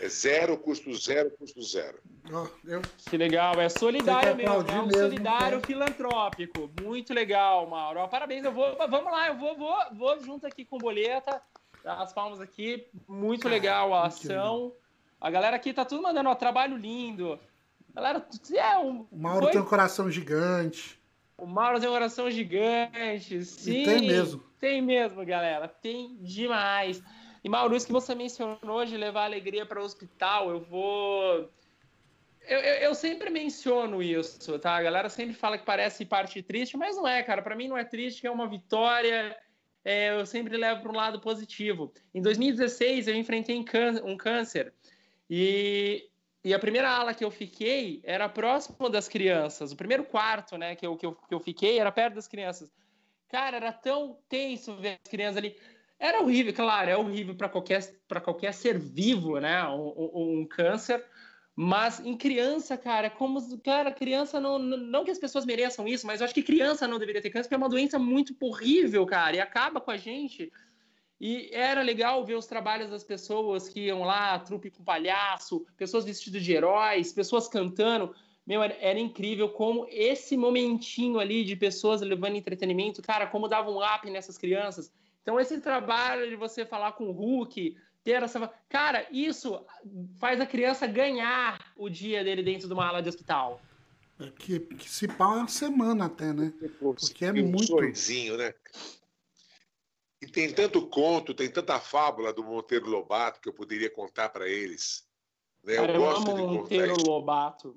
É 0.00 0.06
zero, 0.08 0.56
custo 0.56 0.94
zero, 0.94 1.28
custo 1.32 1.60
zero. 1.60 1.98
Oh, 2.32 2.46
eu... 2.64 2.80
Que 3.10 3.16
legal, 3.16 3.60
é 3.60 3.68
solidário 3.68 4.36
mesmo, 4.36 4.54
é 4.54 4.80
um 4.80 4.86
mesmo, 4.86 4.92
solidário 4.92 5.56
né? 5.56 5.62
filantrópico. 5.66 6.70
Muito 6.80 7.12
legal, 7.12 7.68
Mauro. 7.68 8.06
Parabéns, 8.08 8.44
eu 8.44 8.52
vou, 8.52 8.76
vamos 8.76 9.10
lá, 9.10 9.26
eu 9.26 9.34
vou, 9.36 9.56
vou, 9.58 9.76
vou 9.92 10.22
junto 10.22 10.46
aqui 10.46 10.64
com 10.64 10.76
o 10.76 10.78
Boleta, 10.78 11.42
as 11.84 12.12
palmas 12.12 12.40
aqui, 12.40 12.86
muito 13.08 13.48
legal 13.48 13.92
a 13.92 14.06
ação. 14.06 14.72
A 15.20 15.32
galera 15.32 15.56
aqui 15.56 15.72
tá 15.72 15.84
tudo 15.84 16.00
mandando, 16.00 16.28
ó, 16.28 16.34
trabalho 16.36 16.76
lindo. 16.76 17.40
Galera, 17.92 18.24
é 18.54 18.78
um. 18.78 19.04
O 19.10 19.18
Mauro 19.18 19.46
foi... 19.46 19.52
tem 19.52 19.60
um 19.60 19.66
coração 19.66 20.08
gigante. 20.08 20.96
O 21.36 21.44
Mauro 21.44 21.80
tem 21.80 21.88
um 21.88 21.92
coração 21.92 22.30
gigante. 22.30 23.44
Sim, 23.44 23.82
e 23.82 23.84
tem 23.84 24.06
mesmo. 24.06 24.44
Tem 24.64 24.80
mesmo, 24.80 25.22
galera. 25.26 25.68
Tem 25.68 26.16
demais. 26.22 27.02
E 27.44 27.50
Mauro, 27.50 27.76
isso 27.76 27.84
que 27.84 27.92
você 27.92 28.14
mencionou 28.14 28.82
de 28.86 28.96
levar 28.96 29.24
alegria 29.24 29.66
para 29.66 29.78
o 29.78 29.84
hospital, 29.84 30.48
eu 30.48 30.58
vou. 30.58 31.50
Eu, 32.48 32.58
eu, 32.60 32.74
eu, 32.76 32.94
sempre 32.94 33.28
menciono 33.28 34.02
isso, 34.02 34.58
tá? 34.58 34.74
A 34.74 34.82
galera 34.82 35.10
sempre 35.10 35.34
fala 35.34 35.58
que 35.58 35.66
parece 35.66 36.06
parte 36.06 36.42
triste, 36.42 36.78
mas 36.78 36.96
não 36.96 37.06
é, 37.06 37.22
cara. 37.22 37.42
Para 37.42 37.54
mim 37.54 37.68
não 37.68 37.76
é 37.76 37.84
triste, 37.84 38.26
é 38.26 38.30
uma 38.30 38.48
vitória. 38.48 39.36
É, 39.84 40.18
eu 40.18 40.24
sempre 40.24 40.56
levo 40.56 40.80
para 40.80 40.92
um 40.92 40.96
lado 40.96 41.20
positivo. 41.20 41.92
Em 42.14 42.22
2016, 42.22 43.08
eu 43.08 43.14
enfrentei 43.14 43.62
um 44.02 44.16
câncer 44.16 44.72
e 45.28 46.08
e 46.42 46.52
a 46.52 46.58
primeira 46.58 46.90
ala 46.90 47.14
que 47.14 47.24
eu 47.24 47.30
fiquei 47.30 48.00
era 48.02 48.28
próximo 48.28 48.90
das 48.90 49.08
crianças. 49.08 49.72
O 49.72 49.76
primeiro 49.76 50.04
quarto, 50.04 50.58
né, 50.58 50.76
que 50.76 50.86
eu, 50.86 50.94
que 50.94 51.06
eu, 51.06 51.14
que 51.14 51.34
eu 51.34 51.40
fiquei 51.40 51.78
era 51.78 51.90
perto 51.90 52.14
das 52.14 52.28
crianças. 52.28 52.70
Cara, 53.34 53.56
era 53.56 53.72
tão 53.72 54.16
tenso 54.28 54.76
ver 54.76 55.00
as 55.04 55.10
crianças 55.10 55.38
ali. 55.38 55.56
Era 55.98 56.20
horrível, 56.20 56.54
claro, 56.54 56.88
é 56.88 56.96
horrível 56.96 57.34
para 57.34 57.48
qualquer, 57.48 57.82
qualquer 58.22 58.54
ser 58.54 58.78
vivo, 58.78 59.40
né? 59.40 59.66
Um, 59.70 60.42
um, 60.42 60.46
câncer. 60.46 61.04
Mas 61.56 61.98
em 61.98 62.16
criança, 62.16 62.78
cara, 62.78 63.10
como. 63.10 63.40
Cara, 63.58 63.90
criança 63.90 64.38
não. 64.38 64.56
Não 64.56 65.04
que 65.04 65.10
as 65.10 65.18
pessoas 65.18 65.44
mereçam 65.44 65.88
isso, 65.88 66.06
mas 66.06 66.20
eu 66.20 66.26
acho 66.26 66.34
que 66.34 66.44
criança 66.44 66.86
não 66.86 66.96
deveria 66.96 67.20
ter 67.20 67.30
câncer, 67.30 67.48
porque 67.48 67.56
é 67.56 67.58
uma 67.58 67.68
doença 67.68 67.98
muito 67.98 68.36
horrível, 68.40 69.04
cara, 69.04 69.34
e 69.34 69.40
acaba 69.40 69.80
com 69.80 69.90
a 69.90 69.96
gente. 69.96 70.52
E 71.20 71.50
era 71.52 71.82
legal 71.82 72.24
ver 72.24 72.36
os 72.36 72.46
trabalhos 72.46 72.88
das 72.88 73.02
pessoas 73.02 73.68
que 73.68 73.86
iam 73.86 74.04
lá, 74.04 74.38
trupe 74.38 74.70
com 74.70 74.84
palhaço, 74.84 75.66
pessoas 75.76 76.04
vestidas 76.04 76.44
de 76.44 76.52
heróis, 76.52 77.12
pessoas 77.12 77.48
cantando. 77.48 78.14
Meu, 78.46 78.62
era, 78.62 78.76
era, 78.80 78.98
incrível 78.98 79.48
como 79.48 79.86
esse 79.88 80.36
momentinho 80.36 81.18
ali 81.18 81.44
de 81.44 81.56
pessoas 81.56 82.02
levando 82.02 82.36
entretenimento, 82.36 83.00
cara, 83.00 83.26
como 83.26 83.48
dava 83.48 83.70
um 83.70 83.82
up 83.82 84.08
nessas 84.10 84.36
crianças. 84.36 84.92
Então, 85.22 85.40
esse 85.40 85.58
trabalho 85.60 86.28
de 86.28 86.36
você 86.36 86.66
falar 86.66 86.92
com 86.92 87.04
o 87.06 87.12
Hulk, 87.12 87.74
ter 88.04 88.22
essa. 88.22 88.52
Cara, 88.68 89.06
isso 89.10 89.64
faz 90.18 90.40
a 90.40 90.46
criança 90.46 90.86
ganhar 90.86 91.72
o 91.74 91.88
dia 91.88 92.22
dele 92.22 92.42
dentro 92.42 92.68
de 92.68 92.74
uma 92.74 92.86
ala 92.86 93.02
de 93.02 93.08
hospital. 93.08 93.60
É 94.20 94.30
que, 94.30 94.60
que 94.60 94.88
se 94.88 95.08
pau 95.08 95.34
é 95.34 95.38
uma 95.38 95.48
semana 95.48 96.04
até, 96.04 96.32
né? 96.32 96.52
Porque 96.78 97.24
é 97.24 97.32
muito. 97.32 97.74
Um 97.74 98.36
né? 98.36 98.54
E 100.20 100.26
tem 100.26 100.52
tanto 100.52 100.86
conto, 100.86 101.34
tem 101.34 101.50
tanta 101.50 101.80
fábula 101.80 102.32
do 102.32 102.44
Monteiro 102.44 102.88
Lobato 102.88 103.40
que 103.40 103.48
eu 103.48 103.52
poderia 103.52 103.90
contar 103.90 104.28
para 104.28 104.48
eles. 104.48 105.06
Né? 105.64 105.76
Cara, 105.76 105.92
eu, 105.92 105.94
eu 105.94 106.00
gosto 106.00 106.30
amo 106.30 106.36
de 106.36 106.58
Monteiro 106.58 106.96
Lobato. 107.06 107.76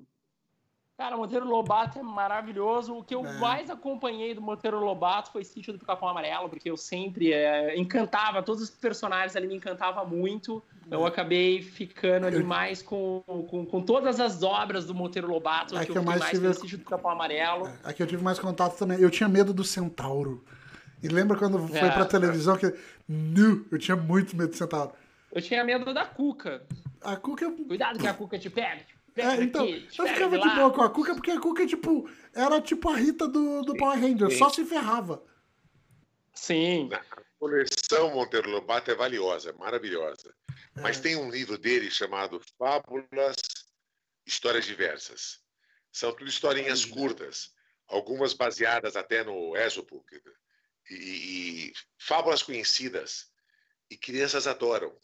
Cara, 0.98 1.16
Monteiro 1.16 1.46
Lobato 1.46 1.96
é 1.96 2.02
maravilhoso. 2.02 2.92
O 2.92 3.04
que 3.04 3.14
eu 3.14 3.24
é. 3.24 3.38
mais 3.38 3.70
acompanhei 3.70 4.34
do 4.34 4.42
Monteiro 4.42 4.80
Lobato 4.80 5.30
foi 5.30 5.44
Sítio 5.44 5.72
do 5.72 5.78
Picapão 5.78 6.08
Amarelo, 6.08 6.48
porque 6.48 6.68
eu 6.68 6.76
sempre 6.76 7.32
é, 7.32 7.78
encantava, 7.78 8.42
todos 8.42 8.64
os 8.64 8.70
personagens 8.70 9.36
ali 9.36 9.46
me 9.46 9.54
encantava 9.54 10.04
muito. 10.04 10.60
Eu 10.90 11.06
acabei 11.06 11.62
ficando 11.62 12.26
ali 12.26 12.42
mais 12.42 12.82
com, 12.82 13.22
com, 13.48 13.64
com, 13.64 13.80
todas 13.80 14.18
as 14.18 14.42
obras 14.42 14.86
do 14.86 14.94
Monteiro 14.94 15.28
Lobato, 15.28 15.76
é 15.78 15.86
que, 15.86 15.92
que 15.92 15.98
eu 15.98 16.02
mais, 16.02 16.18
mais 16.18 16.32
tive... 16.32 16.52
Sítio 16.54 16.78
do 16.78 16.84
Picapão 16.84 17.12
Amarelo. 17.12 17.68
É, 17.68 17.90
aqui 17.90 18.02
eu 18.02 18.06
tive 18.06 18.24
mais 18.24 18.40
contato 18.40 18.76
também. 18.76 18.98
Eu 18.98 19.08
tinha 19.08 19.28
medo 19.28 19.54
do 19.54 19.62
Centauro. 19.62 20.44
E 21.00 21.06
lembra 21.06 21.36
quando 21.38 21.60
foi 21.68 21.78
é, 21.78 21.92
pra 21.92 22.06
televisão 22.06 22.56
que. 22.56 22.74
Nu, 23.08 23.64
eu 23.70 23.78
tinha 23.78 23.96
muito 23.96 24.36
medo 24.36 24.50
de 24.50 24.56
centauro. 24.56 24.90
Eu 25.30 25.40
tinha 25.40 25.62
medo 25.62 25.94
da 25.94 26.04
Cuca. 26.04 26.62
A 27.00 27.14
Cuca. 27.14 27.52
Cuidado 27.52 28.00
que 28.00 28.06
a 28.08 28.14
Cuca 28.14 28.36
te 28.36 28.50
pega. 28.50 28.97
É, 29.18 29.42
então, 29.42 29.64
aqui, 29.64 29.88
eu 29.98 30.06
ficava 30.06 30.38
de 30.38 30.48
boa 30.54 30.72
com 30.72 30.82
a 30.82 30.90
Cuca, 30.90 31.14
porque 31.14 31.30
a 31.30 31.40
Cuca, 31.40 31.66
tipo, 31.66 32.08
era 32.34 32.60
tipo 32.60 32.88
a 32.88 32.96
Rita 32.96 33.26
do, 33.26 33.62
do 33.62 33.76
Power 33.76 34.00
Ranger, 34.00 34.30
só 34.36 34.48
se 34.48 34.64
ferrava. 34.64 35.24
Sim. 36.34 36.88
A 36.92 37.22
coleção 37.38 38.14
Monteiro 38.14 38.50
Lobato 38.50 38.90
é 38.90 38.94
valiosa, 38.94 39.52
maravilhosa. 39.54 40.34
É. 40.76 40.80
Mas 40.80 41.00
tem 41.00 41.16
um 41.16 41.30
livro 41.30 41.58
dele 41.58 41.90
chamado 41.90 42.40
Fábulas 42.56 43.36
Histórias 44.26 44.64
Diversas. 44.64 45.40
São 45.92 46.12
tudo 46.12 46.28
historinhas 46.28 46.84
curtas, 46.84 47.52
algumas 47.88 48.32
baseadas 48.34 48.96
até 48.96 49.24
no 49.24 49.56
Ésopo, 49.56 50.04
e, 50.90 50.94
e 50.94 51.72
fábulas 51.98 52.42
conhecidas 52.42 53.30
e 53.90 53.96
crianças 53.96 54.46
adoram. 54.46 54.94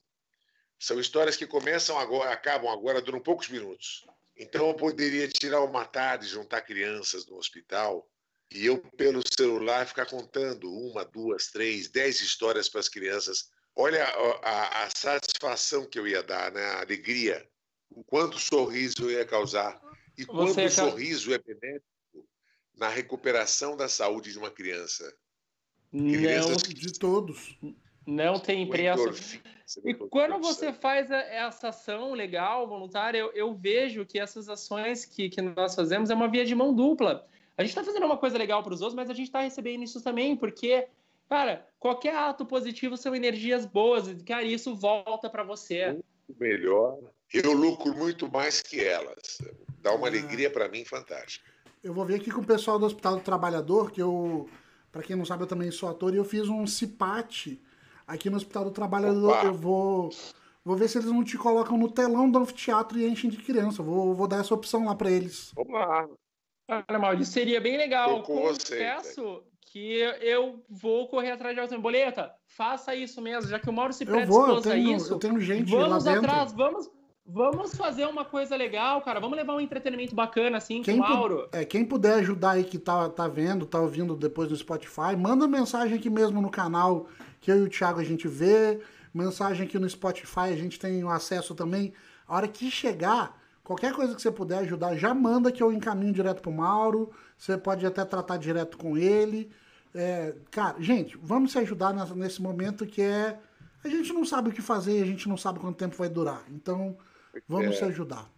São 0.78 1.00
histórias 1.00 1.36
que 1.36 1.46
começam 1.46 1.98
agora, 1.98 2.30
acabam 2.30 2.70
agora, 2.70 3.00
duram 3.00 3.20
poucos 3.20 3.48
minutos. 3.48 4.04
Então 4.36 4.68
eu 4.68 4.74
poderia 4.74 5.28
tirar 5.28 5.62
uma 5.62 5.84
tarde, 5.84 6.26
juntar 6.26 6.60
crianças 6.62 7.26
no 7.26 7.36
hospital 7.36 8.08
e 8.52 8.66
eu, 8.66 8.78
pelo 8.78 9.22
celular, 9.26 9.86
ficar 9.86 10.06
contando 10.06 10.70
uma, 10.70 11.04
duas, 11.04 11.48
três, 11.48 11.88
dez 11.88 12.20
histórias 12.20 12.68
para 12.68 12.80
as 12.80 12.88
crianças. 12.88 13.48
Olha 13.74 14.04
a, 14.04 14.48
a, 14.48 14.84
a, 14.84 14.90
satisfação 14.90 15.88
que 15.88 15.98
eu 15.98 16.06
ia 16.06 16.22
dar, 16.22 16.52
né? 16.52 16.62
a 16.62 16.80
alegria, 16.80 17.48
o 17.90 18.04
quanto 18.04 18.38
sorriso 18.38 18.94
eu 19.02 19.10
ia 19.10 19.24
causar 19.24 19.80
e 20.16 20.24
quanto 20.24 20.60
o 20.60 20.70
sorriso 20.70 21.34
é 21.34 21.38
benéfico 21.38 22.28
na 22.76 22.88
recuperação 22.88 23.76
da 23.76 23.88
saúde 23.88 24.32
de 24.32 24.38
uma 24.38 24.50
criança. 24.50 25.12
Não, 25.92 26.56
de 26.56 26.92
todos. 26.92 27.56
Não 28.06 28.38
tem 28.38 28.68
preço. 28.68 29.40
E 29.84 29.94
quando 29.94 30.38
você 30.38 30.72
faz 30.72 31.10
essa 31.10 31.68
ação 31.68 32.12
legal, 32.12 32.66
voluntária, 32.68 33.18
eu, 33.18 33.32
eu 33.32 33.54
vejo 33.54 34.04
que 34.04 34.18
essas 34.18 34.48
ações 34.48 35.04
que, 35.04 35.30
que 35.30 35.40
nós 35.40 35.74
fazemos 35.74 36.10
é 36.10 36.14
uma 36.14 36.28
via 36.28 36.44
de 36.44 36.54
mão 36.54 36.74
dupla. 36.74 37.26
A 37.56 37.62
gente 37.62 37.70
está 37.70 37.82
fazendo 37.82 38.04
uma 38.04 38.18
coisa 38.18 38.36
legal 38.36 38.62
para 38.62 38.74
os 38.74 38.82
outros, 38.82 38.96
mas 38.96 39.08
a 39.08 39.14
gente 39.14 39.26
está 39.26 39.40
recebendo 39.40 39.82
isso 39.82 40.02
também, 40.02 40.36
porque, 40.36 40.86
cara, 41.28 41.66
qualquer 41.78 42.14
ato 42.14 42.44
positivo 42.44 42.96
são 42.96 43.14
energias 43.14 43.64
boas, 43.64 44.08
e, 44.08 44.16
cara, 44.16 44.42
isso 44.42 44.74
volta 44.74 45.30
para 45.30 45.44
você. 45.44 45.92
Muito 45.92 46.04
melhor. 46.38 46.98
Eu 47.32 47.52
lucro 47.52 47.94
muito 47.94 48.30
mais 48.30 48.60
que 48.60 48.84
elas. 48.84 49.38
Dá 49.80 49.94
uma 49.94 50.06
ah. 50.06 50.10
alegria 50.10 50.50
para 50.50 50.68
mim 50.68 50.84
fantástica. 50.84 51.50
Eu 51.82 51.94
vou 51.94 52.04
ver 52.04 52.16
aqui 52.16 52.30
com 52.30 52.40
o 52.40 52.46
pessoal 52.46 52.78
do 52.78 52.86
Hospital 52.86 53.16
do 53.16 53.22
Trabalhador, 53.22 53.90
que 53.90 54.02
eu 54.02 54.48
para 54.94 55.02
quem 55.02 55.16
não 55.16 55.24
sabe, 55.24 55.42
eu 55.42 55.48
também 55.48 55.72
sou 55.72 55.88
ator 55.88 56.14
e 56.14 56.18
eu 56.18 56.24
fiz 56.24 56.48
um 56.48 56.64
cipate 56.68 57.60
aqui 58.06 58.30
no 58.30 58.36
Hospital 58.36 58.64
do 58.64 58.70
Trabalhador. 58.70 59.32
Opa. 59.32 59.46
Eu 59.46 59.54
vou, 59.54 60.10
vou 60.64 60.76
ver 60.76 60.88
se 60.88 60.98
eles 60.98 61.10
não 61.10 61.24
te 61.24 61.36
colocam 61.36 61.76
no 61.76 61.90
telão 61.90 62.30
do 62.30 62.38
anfiteatro 62.38 62.98
e 62.98 63.06
enchem 63.06 63.30
de 63.30 63.38
criança. 63.38 63.82
Vou, 63.82 64.14
vou 64.14 64.26
dar 64.26 64.40
essa 64.40 64.54
opção 64.54 64.86
lá 64.86 64.94
para 64.94 65.10
eles. 65.10 65.52
Vamos 65.54 65.72
lá. 65.72 66.08
Olha, 66.68 66.98
Maurício, 66.98 67.32
seria 67.32 67.60
bem 67.60 67.76
legal. 67.76 68.22
Com 68.22 68.34
Confesso 68.40 69.22
você, 69.22 69.42
que 69.66 69.98
eu 70.20 70.62
vou 70.68 71.08
correr 71.08 71.32
atrás 71.32 71.54
de 71.54 71.60
alguém. 71.60 71.80
Boleta, 71.80 72.32
faça 72.46 72.94
isso 72.94 73.20
mesmo, 73.20 73.50
já 73.50 73.58
que 73.58 73.68
o 73.68 73.72
Mauro 73.72 73.92
se 73.92 74.06
predispôs 74.06 74.38
eu 74.38 74.46
vou, 74.46 74.56
eu 74.56 74.62
tenho, 74.62 74.92
a 74.92 74.96
isso. 74.96 75.12
Eu 75.12 75.18
tenho 75.18 75.40
gente 75.40 75.70
vamos 75.70 76.04
lá 76.04 76.16
atrás, 76.16 76.52
vamos, 76.52 76.90
Vamos 77.26 77.74
fazer 77.74 78.06
uma 78.06 78.22
coisa 78.22 78.54
legal, 78.54 79.00
cara. 79.00 79.18
Vamos 79.18 79.36
levar 79.36 79.54
um 79.54 79.60
entretenimento 79.60 80.14
bacana, 80.14 80.58
assim, 80.58 80.82
Quem, 80.82 80.98
com 80.98 81.04
o 81.04 81.06
pu- 81.06 81.12
Mauro. 81.14 81.48
é, 81.52 81.64
quem 81.64 81.82
puder 81.82 82.16
ajudar 82.16 82.50
aí 82.52 82.64
que 82.64 82.78
tá, 82.78 83.08
tá 83.08 83.26
vendo, 83.26 83.64
tá 83.64 83.80
ouvindo 83.80 84.14
depois 84.14 84.50
no 84.50 84.56
Spotify, 84.56 85.16
manda 85.18 85.48
mensagem 85.48 85.96
aqui 85.96 86.10
mesmo 86.10 86.42
no 86.42 86.50
canal 86.50 87.06
que 87.44 87.50
eu 87.52 87.58
e 87.58 87.62
o 87.62 87.68
Thiago 87.68 88.00
a 88.00 88.04
gente 88.04 88.26
vê. 88.26 88.80
Mensagem 89.12 89.66
aqui 89.66 89.78
no 89.78 89.88
Spotify, 89.88 90.48
a 90.50 90.56
gente 90.56 90.78
tem 90.78 91.04
o 91.04 91.10
acesso 91.10 91.54
também. 91.54 91.92
A 92.26 92.34
hora 92.36 92.48
que 92.48 92.70
chegar, 92.70 93.38
qualquer 93.62 93.92
coisa 93.92 94.14
que 94.14 94.22
você 94.22 94.30
puder 94.30 94.58
ajudar, 94.60 94.96
já 94.96 95.12
manda 95.12 95.52
que 95.52 95.62
eu 95.62 95.70
encaminho 95.70 96.12
direto 96.12 96.40
pro 96.40 96.50
Mauro. 96.50 97.12
Você 97.36 97.56
pode 97.58 97.84
até 97.84 98.02
tratar 98.04 98.38
direto 98.38 98.78
com 98.78 98.96
ele. 98.96 99.50
É, 99.94 100.34
cara, 100.50 100.80
gente, 100.80 101.18
vamos 101.22 101.52
se 101.52 101.58
ajudar 101.58 101.92
nessa- 101.92 102.14
nesse 102.14 102.40
momento 102.42 102.86
que 102.86 103.02
é. 103.02 103.38
A 103.84 103.88
gente 103.88 104.12
não 104.14 104.24
sabe 104.24 104.48
o 104.48 104.52
que 104.52 104.62
fazer, 104.62 105.02
a 105.02 105.06
gente 105.06 105.28
não 105.28 105.36
sabe 105.36 105.58
quanto 105.60 105.76
tempo 105.76 105.94
vai 105.96 106.08
durar. 106.08 106.42
Então, 106.50 106.96
vamos 107.46 107.76
É. 107.76 107.78
se 107.78 107.84
ajudar. 107.84 108.28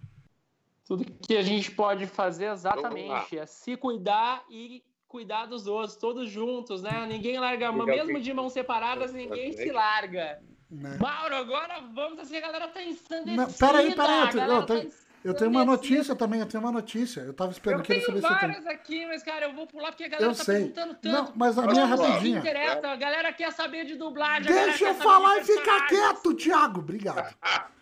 Tudo 0.85 1.05
que 1.05 1.37
a 1.37 1.43
gente 1.43 1.71
pode 1.71 2.07
fazer 2.07 2.47
exatamente 2.51 3.39
é 3.39 3.47
se 3.47 3.77
cuidar 3.77 4.45
e 4.51 4.83
cuidar 5.09 5.47
dos 5.47 5.67
outros, 5.67 5.97
todos 5.97 6.29
juntos, 6.29 6.83
né? 6.83 7.07
Ninguém 7.09 7.39
larga 7.39 7.69
a 7.69 7.73
mão, 7.73 7.87
mesmo 7.87 8.15
que- 8.15 8.21
de 8.21 8.33
mãos 8.35 8.53
separadas, 8.53 9.13
ninguém 9.13 9.53
se 9.53 9.71
larga. 9.71 10.41
Né? 10.71 10.99
Mauro, 11.01 11.37
agora 11.37 11.81
vamos 11.95 12.19
assim, 12.19 12.37
a 12.37 12.41
galera 12.41 12.69
tá 12.69 12.83
ensandecida. 12.83 13.37
Não, 13.47 13.53
peraí, 13.53 13.95
peraí, 13.95 14.21
eu 14.27 14.31
tenho- 14.33 14.45
eu 14.53 14.67
tenho- 14.67 14.91
tá 14.91 14.97
Eu 15.25 15.35
tenho 15.35 15.51
uma 15.51 15.65
notícia 15.65 16.15
também, 16.15 16.39
eu 16.39 16.47
tenho 16.47 16.63
uma 16.63 16.71
notícia. 16.71 17.21
Eu 17.23 17.33
tava 17.35 17.51
esperando 17.51 17.81
Eu 17.81 17.85
tenho 17.87 18.01
saber 18.05 18.17
se 18.21 18.23
você 18.23 18.29
tem. 18.29 18.49
várias 18.49 18.67
aqui, 18.67 19.07
mas, 19.07 19.25
cara, 19.25 19.47
eu 19.47 19.55
vou 19.55 19.67
pular 19.67 19.89
porque 19.91 20.05
a 20.05 20.09
galera 20.09 20.31
Eu 20.31 20.37
tá 20.37 20.45
sei. 20.45 20.55
perguntando 20.59 20.95
tanto. 20.95 21.09
Não, 21.13 21.33
mas 21.35 21.59
a 21.59 21.63
minha 21.67 21.81
é 21.83 21.85
rapidinha. 21.85 22.39
Interessa, 22.39 22.89
a 22.89 22.95
galera 22.97 23.33
quer 23.33 23.51
saber 23.53 23.85
de 23.87 23.97
dublagem. 23.97 24.53
Deixa 24.53 24.85
eu 24.85 24.95
falar 24.95 25.39
e 25.39 25.45
ficar 25.45 25.87
quieto, 25.89 26.33
Thiago. 26.35 26.79
Obrigado. 26.81 27.35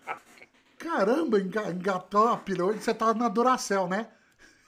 Caramba, 0.79 1.39
enga- 1.39 1.71
engatou 1.71 2.29
a 2.29 2.37
pilha. 2.39 2.65
Hoje 2.65 2.81
você 2.81 2.95
tá 2.95 3.13
na 3.13 3.29
Duracell, 3.29 3.89
né? 3.89 4.09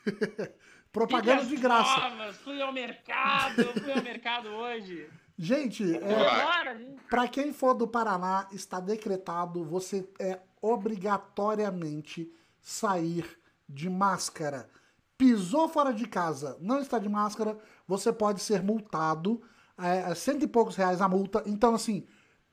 Propaganda 0.96 1.44
de 1.44 1.56
graça. 1.56 2.08
novas, 2.08 2.36
Fui 2.38 2.62
ao 2.62 2.72
mercado, 2.72 3.64
fui 3.82 3.92
ao 3.92 4.02
mercado 4.02 4.48
hoje. 4.48 5.06
Gente, 5.36 5.94
é. 5.94 6.96
Para 7.10 7.28
quem 7.28 7.52
for 7.52 7.74
do 7.74 7.86
Paraná, 7.86 8.48
está 8.50 8.80
decretado, 8.80 9.62
você 9.62 10.08
é 10.18 10.40
obrigatoriamente 10.62 12.32
sair 12.62 13.38
de 13.68 13.90
máscara. 13.90 14.70
Pisou 15.18 15.68
fora 15.68 15.92
de 15.92 16.06
casa, 16.06 16.56
não 16.60 16.80
está 16.80 16.98
de 16.98 17.10
máscara, 17.10 17.58
você 17.86 18.10
pode 18.10 18.40
ser 18.40 18.62
multado, 18.62 19.42
é, 19.76 20.10
é 20.10 20.14
cento 20.14 20.44
e 20.44 20.48
poucos 20.48 20.76
reais 20.76 21.02
a 21.02 21.08
multa. 21.08 21.42
Então, 21.44 21.74
assim, 21.74 22.06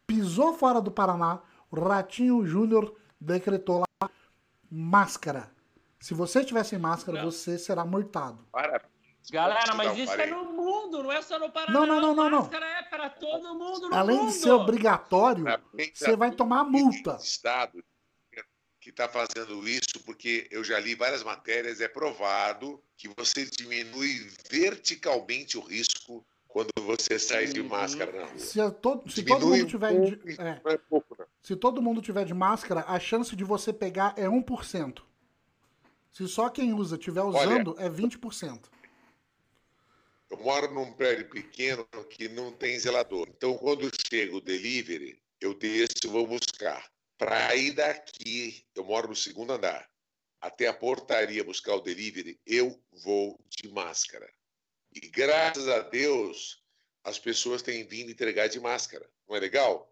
pisou 0.05 0.53
fora 0.53 0.81
do 0.81 0.91
Paraná, 0.91 1.39
o 1.71 1.79
Ratinho 1.79 2.45
Júnior 2.45 2.93
decretou 3.19 3.79
lá 3.79 4.09
máscara. 4.69 5.49
Se 6.03 6.13
você 6.13 6.41
estiver 6.41 6.65
sem 6.65 6.77
máscara, 6.77 7.19
Não. 7.23 7.31
você 7.31 7.57
será 7.57 7.85
multado. 7.85 8.45
Parabéns. 8.51 8.91
Galera, 9.31 9.73
mas 9.73 9.87
Não, 9.87 9.95
isso 9.95 10.07
parei. 10.07 10.25
é 10.25 10.29
no 10.35 10.43
mundo, 10.51 11.01
não 11.01 11.09
é 11.09 11.21
só 11.21 11.39
no 11.39 11.49
Paraná. 11.49 11.71
Não, 11.79 11.85
não, 11.85 12.01
não, 12.01 12.13
não, 12.13 12.29
não. 12.29 12.39
Máscara 12.39 12.65
é 12.65 12.83
para 12.83 13.09
todo 13.09 13.55
mundo 13.55 13.87
no 13.89 13.95
Além 13.95 14.17
mundo. 14.17 14.27
de 14.27 14.33
ser 14.33 14.51
obrigatório, 14.51 15.45
você 15.95 16.13
vai 16.17 16.31
tomar 16.31 16.65
multa. 16.65 17.17
Estado 17.21 17.81
que 18.81 18.89
está 18.89 19.07
fazendo 19.07 19.65
isso, 19.65 20.03
porque 20.05 20.45
eu 20.51 20.61
já 20.61 20.77
li 20.77 20.93
várias 20.93 21.23
matérias, 21.23 21.79
é 21.79 21.87
provado 21.87 22.83
que 22.97 23.07
você 23.17 23.45
diminui 23.45 24.29
verticalmente 24.51 25.57
o 25.57 25.61
risco 25.61 26.25
quando 26.49 26.67
você 26.81 27.17
sai 27.17 27.45
de 27.47 27.61
Uhum. 27.61 27.69
máscara 27.69 28.11
na 28.11 28.25
rua. 28.25 28.37
Se, 28.39 28.59
a 28.59 28.69
to- 28.69 29.01
se 29.09 29.23
todo 29.23 29.47
mundo 29.47 29.65
tiver 29.67 29.89
um 29.91 30.03
de, 30.03 30.17
pouco, 30.17 30.41
é, 30.41 30.61
não 30.65 30.71
é 30.73 30.77
pouco, 30.77 31.15
se 31.41 31.55
todo 31.55 31.81
mundo 31.81 32.01
tiver 32.01 32.25
de 32.25 32.33
máscara, 32.33 32.83
a 32.89 32.99
chance 32.99 33.33
de 33.37 33.43
você 33.45 33.71
pegar 33.71 34.13
é 34.17 34.27
1%. 34.27 35.01
Se 36.13 36.27
só 36.27 36.47
quem 36.47 36.73
usa 36.73 36.95
tiver 36.95 37.23
usando, 37.23 37.75
é 37.79 37.89
20%. 37.89 38.69
Eu 40.29 40.37
moro 40.37 40.71
num 40.71 40.93
prédio 40.93 41.27
pequeno 41.27 41.85
que 42.07 42.29
não 42.29 42.51
tem 42.51 42.79
zelador. 42.79 43.27
Então, 43.29 43.57
quando 43.57 43.89
chega 44.07 44.35
o 44.35 44.41
delivery, 44.41 45.19
eu 45.41 45.55
desço 45.55 46.05
e 46.05 46.07
vou 46.07 46.27
buscar. 46.27 46.87
Para 47.17 47.55
ir 47.55 47.71
daqui, 47.73 48.63
eu 48.75 48.83
moro 48.83 49.07
no 49.07 49.15
segundo 49.15 49.53
andar, 49.53 49.89
até 50.39 50.67
a 50.67 50.73
portaria 50.73 51.43
buscar 51.43 51.75
o 51.75 51.81
delivery, 51.81 52.39
eu 52.45 52.79
vou 53.03 53.39
de 53.49 53.67
máscara. 53.69 54.31
E 54.93 54.99
graças 55.09 55.67
a 55.67 55.79
Deus, 55.79 56.63
as 57.03 57.17
pessoas 57.17 57.63
têm 57.63 57.87
vindo 57.87 58.11
entregar 58.11 58.47
de 58.47 58.59
máscara. 58.59 59.09
Não 59.27 59.35
é 59.35 59.39
legal? 59.39 59.91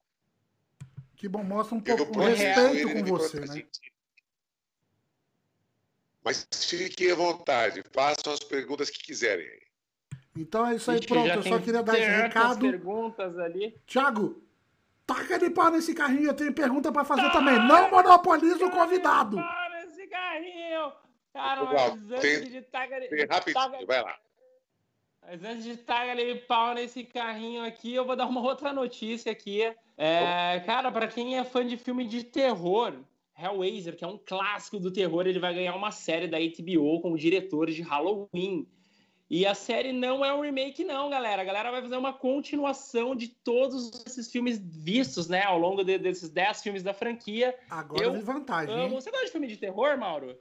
Que 1.16 1.28
bom, 1.28 1.44
mostra 1.44 1.76
um 1.76 1.82
pouco 1.82 2.12
protejo 2.12 2.44
respeito 2.44 2.94
com 2.94 3.04
de 3.04 3.10
você, 3.12 3.40
né? 3.40 3.48
sentido. 3.48 3.91
Mas 6.24 6.48
fiquem 6.54 7.12
à 7.12 7.16
vontade, 7.16 7.84
façam 7.92 8.34
as 8.34 8.40
perguntas 8.40 8.90
que 8.90 9.00
quiserem. 9.00 9.48
Então 10.36 10.66
é 10.66 10.76
isso 10.76 10.90
aí, 10.92 11.06
pronto. 11.06 11.28
Eu 11.28 11.44
só 11.44 11.60
queria 11.60 11.84
dar 11.84 12.00
esse 12.00 12.10
recado. 12.10 12.60
perguntas 12.60 13.38
ali. 13.40 13.76
Tiago, 13.86 14.42
taca 15.06 15.40
de 15.40 15.50
pau 15.50 15.72
nesse 15.72 15.94
carrinho, 15.94 16.28
eu 16.28 16.34
tenho 16.34 16.54
pergunta 16.54 16.92
pra 16.92 17.04
fazer 17.04 17.30
também. 17.32 17.56
Não 17.68 17.90
monopoliza 17.90 18.66
o 18.66 18.72
convidado. 18.72 19.38
Para 19.38 19.84
esse 19.84 20.08
carrinho! 20.08 20.94
Cara, 21.34 21.64
mas 21.64 22.12
antes 22.12 22.52
de 22.52 22.62
tacar 22.62 23.00
Bem 23.00 23.26
Rapidinho, 23.26 23.88
vai 23.88 24.04
lá. 24.04 24.20
Mas 25.22 25.44
antes 25.44 25.64
de 25.64 25.78
tacar 25.78 26.10
ali 26.10 26.36
pau 26.36 26.74
nesse 26.74 27.04
carrinho 27.04 27.64
aqui, 27.64 27.94
eu 27.94 28.06
vou 28.06 28.16
dar 28.16 28.26
uma 28.26 28.42
outra 28.42 28.74
notícia 28.74 29.32
aqui. 29.32 29.62
É, 29.98 30.62
cara, 30.66 30.92
para 30.92 31.08
quem 31.08 31.38
é 31.38 31.44
fã 31.44 31.66
de 31.66 31.78
filme 31.78 32.06
de 32.06 32.24
terror, 32.24 32.94
Hellraiser, 33.42 33.96
que 33.96 34.04
é 34.04 34.08
um 34.08 34.18
clássico 34.18 34.80
do 34.80 34.92
terror, 34.92 35.26
ele 35.26 35.40
vai 35.40 35.54
ganhar 35.54 35.76
uma 35.76 35.92
série 35.92 36.28
da 36.28 36.38
HBO 36.38 37.02
com 37.02 37.12
o 37.14 37.18
diretor 37.18 37.70
de 37.72 37.82
Halloween. 37.82 38.68
E 39.30 39.46
a 39.46 39.56
série 39.56 39.94
não 39.94 40.26
é 40.26 40.34
um 40.34 40.42
remake, 40.42 40.84
não, 40.84 41.10
galera. 41.10 41.42
A 41.42 41.46
galera 41.46 41.72
vai 41.72 41.82
fazer 41.82 41.96
uma 41.96 42.12
continuação 42.12 43.16
de 43.16 43.30
todos 43.30 44.06
esses 44.06 44.30
filmes 44.30 44.60
vistos, 44.60 45.30
né, 45.30 45.44
ao 45.44 45.58
longo 45.58 45.86
de- 45.86 45.98
desses 45.98 46.30
10 46.30 46.62
filmes 46.62 46.84
da 46.84 46.94
franquia. 46.94 47.58
Agora 47.70 48.04
Eu 48.04 48.22
vantagem, 48.22 48.76
Amo. 48.76 48.84
hein? 48.84 48.90
Você 48.90 49.10
gosta 49.10 49.26
de 49.26 49.32
filme 49.32 49.48
de 49.48 49.56
terror, 49.56 49.98
Mauro? 49.98 50.38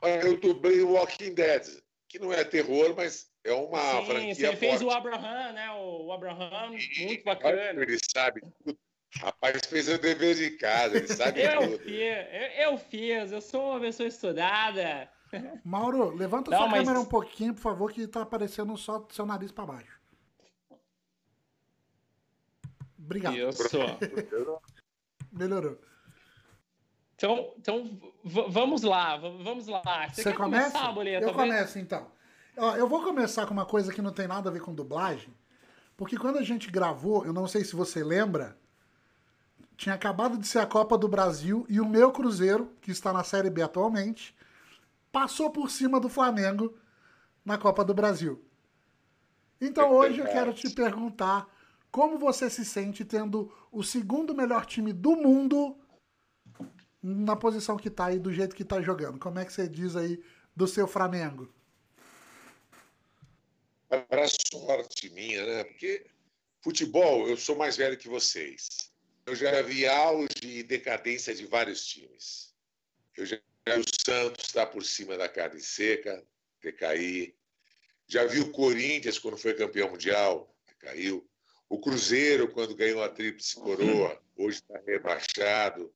Olha, 0.00 0.20
eu 0.22 0.38
dublei 0.38 0.80
o 0.82 0.92
Walking 0.92 1.34
Dead, 1.34 1.66
que 2.08 2.18
não 2.18 2.32
é 2.32 2.44
terror, 2.44 2.94
mas 2.96 3.28
é 3.42 3.52
uma 3.52 3.80
Sim, 4.00 4.06
franquia 4.06 4.34
você 4.34 4.56
fez 4.56 4.72
forte. 4.74 4.84
o 4.84 4.90
Abraham, 4.90 5.52
né? 5.52 5.70
O 5.72 6.12
Abraham, 6.12 6.70
muito 6.70 7.24
bacana. 7.24 7.82
Ele 7.82 7.98
sabe 8.08 8.40
tudo. 8.62 8.78
Rapaz 9.20 9.62
fez 9.66 9.88
o 9.88 9.98
dever 9.98 10.34
de 10.34 10.50
casa, 10.52 10.96
ele 10.98 11.08
sabe 11.08 11.40
Eu 11.42 11.60
tudo. 11.60 11.78
fiz, 11.78 11.90
eu, 12.00 12.70
eu 12.72 12.78
fiz, 12.78 13.32
eu 13.32 13.40
sou 13.40 13.70
uma 13.70 13.80
pessoa 13.80 14.06
estudada. 14.08 15.08
Mauro, 15.64 16.14
levanta 16.14 16.50
Não, 16.50 16.58
sua 16.58 16.68
mas- 16.68 16.80
câmera 16.80 17.00
um 17.00 17.04
pouquinho, 17.06 17.54
por 17.54 17.60
favor, 17.62 17.90
que 17.92 18.06
tá 18.06 18.22
aparecendo 18.22 18.76
só 18.76 19.06
seu 19.10 19.24
nariz 19.24 19.50
pra 19.52 19.64
baixo. 19.66 19.96
Obrigado. 22.98 23.36
Isso. 23.36 23.78
Melhorou. 25.32 25.78
Então, 27.14 27.54
então 27.56 28.00
vamos 28.24 28.82
lá, 28.82 29.16
vamos 29.16 29.66
lá. 29.68 29.82
Você, 30.08 30.22
Você 30.22 30.30
quer 30.32 30.36
começa? 30.36 30.70
começar, 30.72 30.92
Boleta? 30.92 31.26
eu 31.26 31.32
começo 31.32 31.78
então. 31.78 32.10
Ó, 32.58 32.76
eu 32.76 32.88
vou 32.88 33.02
começar 33.02 33.46
com 33.46 33.52
uma 33.54 33.64
coisa 33.66 33.92
que 33.92 34.02
não 34.02 34.12
tem 34.12 34.26
nada 34.26 34.48
a 34.50 34.52
ver 34.52 34.60
com 34.60 34.74
dublagem, 34.74 35.32
porque 35.96 36.16
quando 36.18 36.38
a 36.38 36.42
gente 36.42 36.70
gravou, 36.70 37.24
eu 37.24 37.32
não 37.32 37.46
sei 37.46 37.64
se 37.64 37.74
você 37.76 38.02
lembra, 38.04 38.58
tinha 39.76 39.94
acabado 39.94 40.38
de 40.38 40.46
ser 40.46 40.58
a 40.60 40.66
Copa 40.66 40.96
do 40.96 41.08
Brasil 41.08 41.66
e 41.68 41.80
o 41.80 41.88
meu 41.88 42.10
Cruzeiro, 42.10 42.74
que 42.80 42.90
está 42.90 43.12
na 43.12 43.22
Série 43.22 43.50
B 43.50 43.62
atualmente, 43.62 44.34
passou 45.12 45.50
por 45.50 45.70
cima 45.70 46.00
do 46.00 46.08
Flamengo 46.08 46.76
na 47.44 47.58
Copa 47.58 47.84
do 47.84 47.94
Brasil. 47.94 48.42
Então 49.60 49.92
hoje 49.92 50.20
eu 50.20 50.26
quero 50.26 50.52
te 50.52 50.70
perguntar 50.70 51.46
como 51.90 52.18
você 52.18 52.50
se 52.50 52.64
sente 52.64 53.04
tendo 53.04 53.52
o 53.70 53.82
segundo 53.82 54.34
melhor 54.34 54.66
time 54.66 54.92
do 54.92 55.16
mundo 55.16 55.78
na 57.02 57.36
posição 57.36 57.76
que 57.76 57.88
tá 57.88 58.06
aí, 58.06 58.18
do 58.18 58.32
jeito 58.32 58.56
que 58.56 58.64
tá 58.64 58.80
jogando. 58.82 59.18
Como 59.18 59.38
é 59.38 59.44
que 59.44 59.52
você 59.52 59.68
diz 59.68 59.94
aí 59.94 60.22
do 60.54 60.66
seu 60.66 60.86
Flamengo? 60.86 61.48
Para 63.88 64.26
sorte 64.26 65.08
minha, 65.10 65.44
né? 65.46 65.64
Porque 65.64 66.06
futebol, 66.60 67.28
eu 67.28 67.36
sou 67.36 67.56
mais 67.56 67.76
velho 67.76 67.96
que 67.96 68.08
vocês. 68.08 68.90
Eu 69.26 69.34
já 69.34 69.60
vi 69.60 69.84
auge 69.86 70.28
e 70.44 70.62
decadência 70.62 71.34
de 71.34 71.46
vários 71.46 71.84
times. 71.84 72.54
Eu 73.16 73.26
já 73.26 73.36
vi 73.36 73.80
o 73.80 73.84
Santos 74.06 74.46
estar 74.46 74.66
por 74.66 74.84
cima 74.84 75.18
da 75.18 75.28
carne 75.28 75.60
seca, 75.60 76.24
decair. 76.62 77.34
Já 78.06 78.24
vi 78.24 78.38
o 78.38 78.52
Corinthians 78.52 79.18
quando 79.18 79.36
foi 79.36 79.54
campeão 79.54 79.90
mundial, 79.90 80.54
decaiu. 80.68 81.28
O 81.68 81.80
Cruzeiro, 81.80 82.48
quando 82.52 82.76
ganhou 82.76 83.02
a 83.02 83.08
Tríplice 83.08 83.56
Coroa, 83.56 84.22
hoje 84.36 84.58
está 84.58 84.80
rebaixado. 84.86 85.92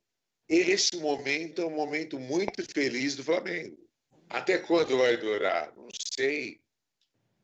Esse 0.49 0.97
momento 0.97 1.63
é 1.63 1.67
um 1.67 1.71
momento 1.71 2.19
muito 2.19 2.65
feliz 2.75 3.15
do 3.15 3.23
Flamengo. 3.23 3.79
Até 4.29 4.59
quando 4.59 4.99
vai 4.99 5.17
durar? 5.17 5.73
Não 5.77 5.89
sei. 6.17 6.61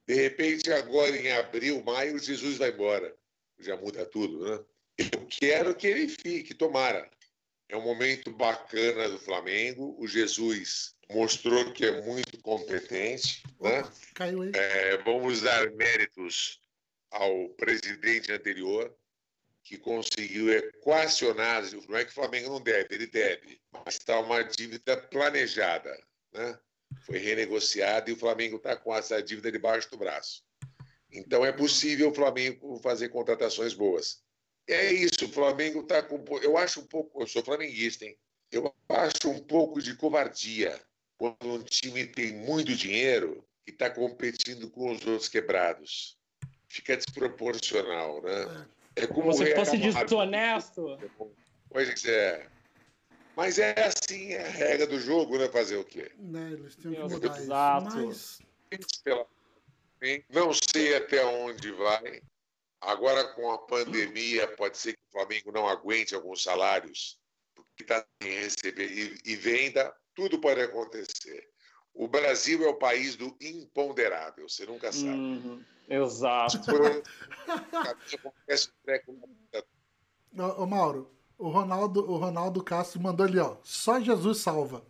De 0.05 0.15
repente, 0.15 0.73
agora 0.73 1.17
em 1.17 1.31
abril, 1.31 1.81
maio, 1.85 2.19
Jesus 2.19 2.57
vai 2.57 2.71
embora. 2.71 3.17
Já 3.61 3.77
muda 3.77 4.05
tudo, 4.05 4.45
né? 4.45 4.65
Eu 4.99 5.27
quero 5.29 5.75
que 5.75 5.87
ele 5.87 6.09
fique, 6.09 6.55
tomara. 6.55 7.09
É 7.69 7.77
um 7.77 7.83
momento 7.83 8.31
bacana 8.31 9.09
do 9.09 9.19
Flamengo. 9.19 9.97
O 9.99 10.07
Jesus 10.07 10.95
mostrou 11.11 11.73
que 11.73 11.85
é 11.85 12.03
muito 12.03 12.39
competente. 12.41 13.43
Né? 13.61 13.83
Caiu 14.15 14.43
aí. 14.43 14.53
É, 14.55 14.97
vamos 14.99 15.43
dar 15.43 15.71
méritos 15.73 16.61
ao 17.11 17.49
presidente 17.51 18.33
anterior, 18.33 18.95
que 19.65 19.77
conseguiu 19.77 20.53
equacionar. 20.53 21.63
Não 21.89 21.97
é 21.97 22.05
que 22.05 22.11
o 22.11 22.15
Flamengo 22.15 22.51
não 22.51 22.61
deve, 22.61 22.95
ele 22.95 23.07
deve, 23.07 23.61
mas 23.73 23.95
está 23.95 24.21
uma 24.21 24.43
dívida 24.43 24.97
planejada. 24.97 25.97
Né? 26.33 26.59
Foi 27.05 27.19
renegociada 27.19 28.09
e 28.11 28.13
o 28.13 28.19
Flamengo 28.19 28.57
está 28.57 28.77
com 28.77 28.95
essa 28.95 29.23
dívida 29.23 29.51
debaixo 29.51 29.91
do 29.91 29.99
braço. 29.99 30.45
Então 31.11 31.45
é 31.45 31.53
possível 31.53 32.11
o 32.11 32.15
Flamengo 32.15 32.79
fazer 32.83 33.09
contratações 33.09 33.75
boas. 33.75 34.23
É 34.69 34.93
isso, 34.93 35.27
o 35.27 35.33
Flamengo 35.33 35.81
está 35.81 36.03
com. 36.03 36.23
Eu 36.43 36.57
acho 36.59 36.81
um 36.81 36.87
pouco. 36.87 37.23
Eu 37.23 37.27
sou 37.27 37.43
flamenguista, 37.43 38.05
hein? 38.05 38.17
Eu 38.51 38.75
acho 38.89 39.31
um 39.31 39.39
pouco 39.39 39.81
de 39.81 39.95
covardia 39.95 40.81
quando 41.17 41.47
um 41.47 41.63
time 41.63 42.07
tem 42.07 42.33
muito 42.33 42.75
dinheiro 42.75 43.45
e 43.67 43.71
está 43.71 43.91
competindo 43.91 44.69
com 44.71 44.93
os 44.93 45.05
outros 45.07 45.29
quebrados. 45.29 46.17
Fica 46.69 46.97
desproporcional, 46.97 48.23
né? 48.23 48.67
É 48.97 49.07
como 49.07 49.33
se 49.33 49.55
fosse 49.55 49.77
desonesto. 49.77 50.99
Pois 51.71 52.05
é. 52.05 52.47
Mas 53.37 53.59
é 53.59 53.75
assim, 53.87 54.33
é 54.33 54.47
a 54.47 54.51
regra 54.51 54.87
do 54.87 54.99
jogo, 54.99 55.39
né? 55.39 55.49
Fazer 55.49 55.77
o 55.77 55.85
quê? 55.85 56.11
Né, 56.19 56.53
eles 56.53 56.75
têm 56.77 56.95
que 56.95 57.01
mudar 57.01 57.39
Exato. 57.39 57.97
Mas... 57.97 58.39
Não 60.31 60.53
sei 60.53 60.97
até 60.97 61.25
onde 61.25 61.71
vai. 61.73 62.23
Agora, 62.87 63.25
com 63.35 63.51
a 63.51 63.59
pandemia, 63.59 64.47
pode 64.57 64.79
ser 64.79 64.93
que 64.93 65.03
o 65.09 65.13
Flamengo 65.13 65.51
não 65.51 65.67
aguente 65.67 66.15
alguns 66.15 66.45
salários, 66.45 67.19
porque 67.53 67.83
está 67.83 68.07
sem 68.23 68.33
receber 68.39 68.89
e, 68.89 69.19
e 69.25 69.35
venda, 69.35 69.93
tudo 70.15 70.41
pode 70.41 70.61
acontecer. 70.61 71.51
O 71.93 72.07
Brasil 72.07 72.65
é 72.65 72.69
o 72.69 72.79
país 72.79 73.17
do 73.17 73.37
imponderável, 73.41 74.49
você 74.49 74.65
nunca 74.65 74.93
sabe. 74.93 75.09
Uhum, 75.09 75.65
exato. 75.89 76.59
ô, 80.39 80.63
ô, 80.63 80.67
Mauro, 80.67 81.11
o 81.37 81.49
Ronaldo, 81.49 82.09
o 82.09 82.17
Ronaldo 82.17 82.63
Castro 82.63 83.01
mandou 83.01 83.27
ali, 83.27 83.41
ó. 83.41 83.57
Só 83.65 83.99
Jesus 83.99 84.39
salva. 84.39 84.87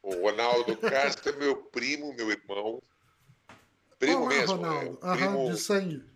O 0.00 0.14
Ronaldo 0.14 0.76
Castro 0.76 1.32
é 1.32 1.36
meu 1.36 1.56
primo, 1.56 2.14
meu 2.14 2.30
irmão. 2.30 2.80
Primo 3.98 4.20
Olá, 4.20 4.28
mesmo. 4.28 4.56
Ronaldo. 4.56 4.92
Né? 4.92 4.98
Aham, 5.02 5.50
de 5.50 5.58
sangue. 5.58 6.09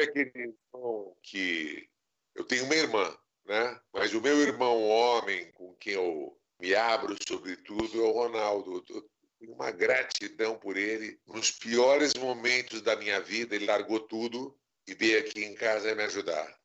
Sabe 0.00 0.04
aquele 0.04 0.54
irmão 0.72 1.16
que. 1.22 1.88
Eu 2.34 2.44
tenho 2.44 2.64
uma 2.64 2.74
irmã, 2.74 3.18
né? 3.44 3.78
Mas 3.92 4.14
o 4.14 4.20
meu 4.20 4.40
irmão 4.40 4.82
homem, 4.88 5.52
com 5.52 5.74
quem 5.74 5.94
eu 5.94 6.38
me 6.58 6.74
abro 6.74 7.14
sobre 7.26 7.56
tudo, 7.56 8.00
é 8.00 8.04
o 8.04 8.12
Ronaldo. 8.12 8.84
Eu 8.88 9.10
tenho 9.38 9.52
uma 9.52 9.70
gratidão 9.70 10.58
por 10.58 10.76
ele. 10.76 11.20
Nos 11.26 11.50
piores 11.50 12.14
momentos 12.14 12.80
da 12.80 12.96
minha 12.96 13.20
vida, 13.20 13.54
ele 13.54 13.66
largou 13.66 14.00
tudo 14.00 14.56
e 14.86 14.94
veio 14.94 15.18
aqui 15.18 15.44
em 15.44 15.54
casa 15.54 15.94
me 15.94 16.02
ajudar. 16.04 16.58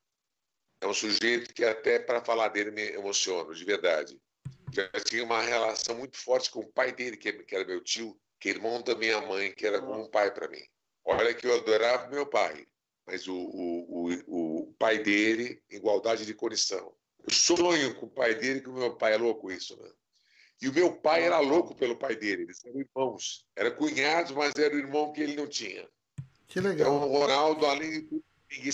É 0.82 0.88
um 0.88 0.94
sujeito 0.94 1.54
que 1.54 1.66
até 1.66 2.00
para 2.00 2.24
falar 2.24 2.50
dele 2.50 2.72
me 2.72 2.84
emociono, 2.92 3.54
de 3.54 3.66
verdade. 3.66 4.18
Já 4.72 4.90
tinha 5.04 5.24
uma 5.24 5.42
relação 5.42 5.96
muito 5.96 6.18
forte 6.18 6.52
com 6.52 6.60
o 6.60 6.72
pai 6.72 6.92
dele, 6.92 7.18
que 7.18 7.30
era 7.52 7.66
meu 7.66 7.82
tio, 7.82 8.18
que 8.40 8.50
é 8.50 8.52
irmão 8.52 8.82
da 8.82 8.96
minha 8.96 9.20
mãe, 9.22 9.52
que 9.54 9.66
era 9.66 9.82
como 9.82 10.04
um 10.04 10.10
pai 10.10 10.34
para 10.34 10.48
mim. 10.48 10.64
Olha 11.04 11.34
que 11.34 11.48
eu 11.48 11.56
adorava 11.56 12.08
meu 12.08 12.26
pai, 12.26 12.68
mas 13.06 13.28
o, 13.28 13.36
o, 13.36 14.14
o, 14.28 14.60
o 14.62 14.74
pai 14.80 15.00
dele, 15.00 15.62
igualdade 15.70 16.26
de 16.26 16.34
condição. 16.34 16.94
Eu 17.26 17.34
sonho 17.34 17.96
com 17.96 18.06
o 18.06 18.10
pai 18.10 18.36
dele, 18.36 18.62
que 18.62 18.70
o 18.70 18.74
meu 18.74 18.96
pai 18.96 19.14
é 19.14 19.18
louco 19.18 19.52
isso, 19.52 19.76
né? 19.82 19.90
E 20.62 20.70
o 20.70 20.74
meu 20.74 20.92
pai 20.94 21.24
era 21.24 21.40
louco 21.40 21.76
pelo 21.76 21.96
pai 21.96 22.16
dele, 22.16 22.44
eles 22.44 22.64
eram 22.66 22.80
irmãos. 22.80 23.46
Era 23.56 23.72
cunhados, 23.72 24.32
mas 24.32 24.54
era 24.56 24.74
o 24.74 24.80
irmão 24.80 25.12
que 25.12 25.22
ele 25.22 25.36
não 25.36 25.48
tinha. 25.48 25.88
Que 26.48 26.60
legal. 26.60 26.96
Então, 26.96 27.10
o 27.10 27.20
Ronaldo, 27.20 27.66
além 27.66 27.92
de 27.92 28.02
tudo, 28.04 28.24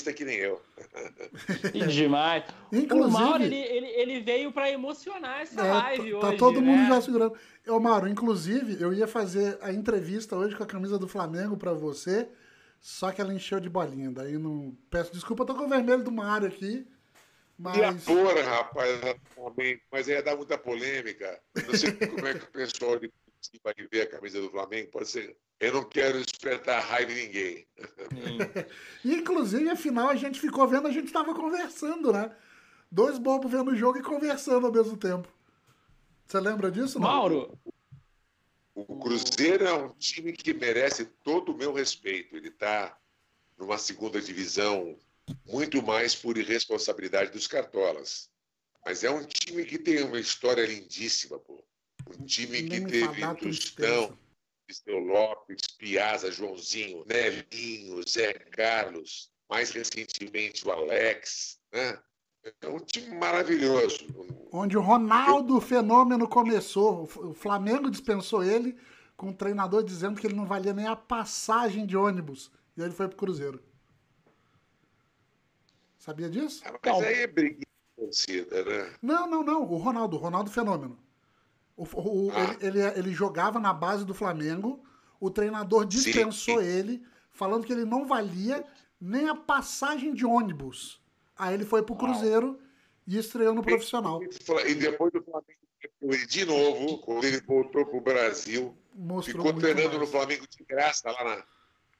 é 0.08 0.14
que 0.14 0.26
nem 0.26 0.38
eu. 0.38 0.62
Que 1.72 1.88
demais. 1.88 2.44
Inclusive, 2.72 3.10
o 3.10 3.10
Mauro, 3.10 3.44
ele, 3.44 3.56
ele, 3.56 3.88
ele 3.88 4.20
veio 4.22 4.52
para 4.52 4.70
emocionar 4.70 5.42
essa 5.42 5.62
é, 5.66 5.74
live 5.74 6.12
tá, 6.12 6.18
hoje. 6.18 6.32
Tá 6.32 6.38
todo 6.38 6.62
mundo 6.62 6.84
né? 6.84 6.88
já 6.90 7.02
segurando. 7.02 7.34
Eu, 7.66 7.80
Mauro, 7.80 8.08
inclusive, 8.08 8.82
eu 8.82 8.94
ia 8.94 9.08
fazer 9.08 9.58
a 9.62 9.74
entrevista 9.74 10.36
hoje 10.36 10.56
com 10.56 10.64
a 10.64 10.68
camisa 10.68 11.00
do 11.00 11.08
Flamengo 11.08 11.58
para 11.58 11.74
você, 11.74 12.30
só 12.82 13.12
que 13.12 13.22
ela 13.22 13.34
encheu 13.34 13.60
de 13.60 13.70
bolinha. 13.70 14.12
Daí 14.12 14.40
não. 14.40 14.76
Peço 14.90 15.14
desculpa, 15.14 15.44
eu 15.44 15.48
tô 15.48 15.56
com 15.56 15.66
o 15.66 15.70
vermelho 15.70 16.04
do 16.04 16.12
Mário 16.12 16.48
aqui. 16.48 16.88
Mas... 17.56 17.78
E 17.78 17.84
a 17.84 17.94
porra, 17.94 18.42
rapaz, 18.42 19.00
mas 19.92 20.08
ia 20.08 20.24
dar 20.24 20.36
muita 20.36 20.58
polêmica. 20.58 21.40
Não 21.56 21.76
sei 21.76 21.92
como 22.10 22.28
é 22.28 22.34
que 22.34 22.46
o 22.46 22.52
pessoal 22.52 22.98
de 22.98 23.12
vai 23.64 23.74
ver 23.92 24.02
a 24.02 24.10
camisa 24.10 24.40
do 24.40 24.50
Flamengo, 24.50 24.92
pode 24.92 25.10
ser. 25.10 25.36
Eu 25.60 25.74
não 25.74 25.84
quero 25.84 26.24
despertar 26.24 26.80
raiva 26.80 27.12
em 27.12 27.28
ninguém. 27.28 27.68
Inclusive, 29.06 29.70
afinal, 29.70 30.10
a 30.10 30.16
gente 30.16 30.40
ficou 30.40 30.68
vendo, 30.68 30.88
a 30.88 30.92
gente 30.92 31.08
estava 31.08 31.34
conversando, 31.34 32.12
né? 32.12 32.36
Dois 32.92 33.18
bobos 33.18 33.52
vendo 33.52 33.72
o 33.72 33.76
jogo 33.76 33.98
e 33.98 34.04
conversando 34.04 34.66
ao 34.68 34.72
mesmo 34.72 34.98
tempo. 34.98 35.28
Você 36.26 36.40
lembra 36.40 36.72
disso, 36.72 37.00
não? 37.00 37.08
Mauro, 37.08 37.58
o 38.88 39.00
Cruzeiro 39.00 39.66
é 39.66 39.74
um 39.74 39.90
time 39.94 40.34
que 40.34 40.54
merece 40.54 41.06
todo 41.24 41.52
o 41.52 41.58
meu 41.58 41.74
respeito. 41.74 42.36
Ele 42.36 42.50
está 42.50 42.98
numa 43.58 43.78
segunda 43.78 44.22
divisão 44.22 44.98
muito 45.48 45.82
mais 45.82 46.16
por 46.16 46.38
irresponsabilidade 46.38 47.32
dos 47.32 47.48
cartolas. 47.48 48.30
Mas 48.86 49.04
é 49.04 49.12
um 49.12 49.24
time 49.24 49.64
que 49.66 49.78
tem 49.78 50.04
uma 50.04 50.20
história 50.20 50.66
lindíssima, 50.66 51.40
pô. 51.40 51.64
Um 52.20 52.26
time 52.26 52.64
que 52.64 52.82
teve 52.82 53.36
Tostão, 53.40 54.18
Seu 54.70 55.00
Lopes, 55.00 55.62
Piazza, 55.78 56.32
Joãozinho, 56.32 57.06
Nevinho, 57.06 58.02
Zé 58.08 58.34
Carlos, 58.34 59.32
mais 59.50 59.70
recentemente 59.72 60.68
o 60.68 60.72
Alex, 60.72 61.60
né? 61.72 62.02
É 62.62 62.68
um 62.68 62.80
time 62.80 63.16
maravilhoso. 63.18 64.08
Onde 64.52 64.78
o 64.78 64.82
Ronaldo 64.82 65.58
Eu... 65.58 65.62
Fenômeno 65.62 66.28
começou. 66.28 67.04
O 67.04 67.34
Flamengo 67.34 67.90
dispensou 67.90 68.44
ele 68.44 68.78
com 69.16 69.30
o 69.30 69.34
treinador 69.34 69.84
dizendo 69.84 70.20
que 70.20 70.26
ele 70.26 70.36
não 70.36 70.46
valia 70.46 70.74
nem 70.74 70.88
a 70.88 70.96
passagem 70.96 71.86
de 71.86 71.96
ônibus. 71.96 72.52
E 72.76 72.82
aí 72.82 72.88
ele 72.88 72.96
foi 72.96 73.08
pro 73.08 73.18
Cruzeiro. 73.18 73.62
Sabia 76.00 76.30
disso? 76.30 76.64
Ah, 76.66 76.74
mas 76.84 77.04
aí 77.04 77.22
é 77.22 77.28
briga 77.28 77.62
torcida, 77.96 78.66
né? 78.66 78.92
Não, 79.02 79.30
não, 79.30 79.44
não. 79.44 79.62
O 79.64 79.78
Ronaldo, 79.78 80.18
o 80.18 80.20
Ronaldo 80.20 80.50
Fenômeno. 80.50 80.98
O, 81.78 81.84
o, 81.84 82.32
ah. 82.32 82.56
ele, 82.60 82.80
ele, 82.80 83.00
ele, 83.00 83.14
jogava 83.14 83.60
na 83.60 83.72
base 83.72 84.04
do 84.04 84.14
Flamengo, 84.14 84.84
o 85.20 85.30
treinador 85.30 85.86
dispensou 85.86 86.60
Sim. 86.60 86.66
ele, 86.66 87.06
falando 87.32 87.66
que 87.66 87.72
ele 87.72 87.86
não 87.86 88.06
valia 88.06 88.66
nem 89.00 89.30
a 89.30 89.36
passagem 89.36 90.14
de 90.14 90.26
ônibus. 90.26 91.01
Aí 91.42 91.56
ele 91.56 91.66
foi 91.66 91.82
pro 91.82 91.96
Cruzeiro 91.96 92.60
ah. 92.62 92.66
e 93.08 93.18
estreou 93.18 93.56
no 93.56 93.64
profissional. 93.64 94.22
E 94.24 94.76
depois 94.76 95.12
do 95.12 95.24
Flamengo, 95.24 96.28
de 96.28 96.46
novo, 96.46 97.00
quando 97.00 97.24
ele 97.24 97.42
voltou 97.42 97.84
pro 97.84 98.00
Brasil, 98.00 98.78
Mostrou 98.94 99.44
ficou 99.44 99.60
treinando 99.60 99.98
mais. 99.98 100.02
no 100.02 100.08
Flamengo 100.08 100.46
de 100.48 100.64
graça 100.64 101.10
lá 101.10 101.24
na. 101.24 101.44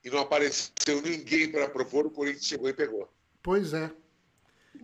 E 0.04 0.12
não 0.12 0.20
apareceu 0.20 1.02
ninguém 1.04 1.52
para 1.52 1.68
propor, 1.68 2.06
o 2.06 2.12
Corinthians 2.12 2.46
chegou 2.46 2.70
e 2.70 2.74
pegou. 2.74 3.12
Pois 3.42 3.74
é. 3.74 3.92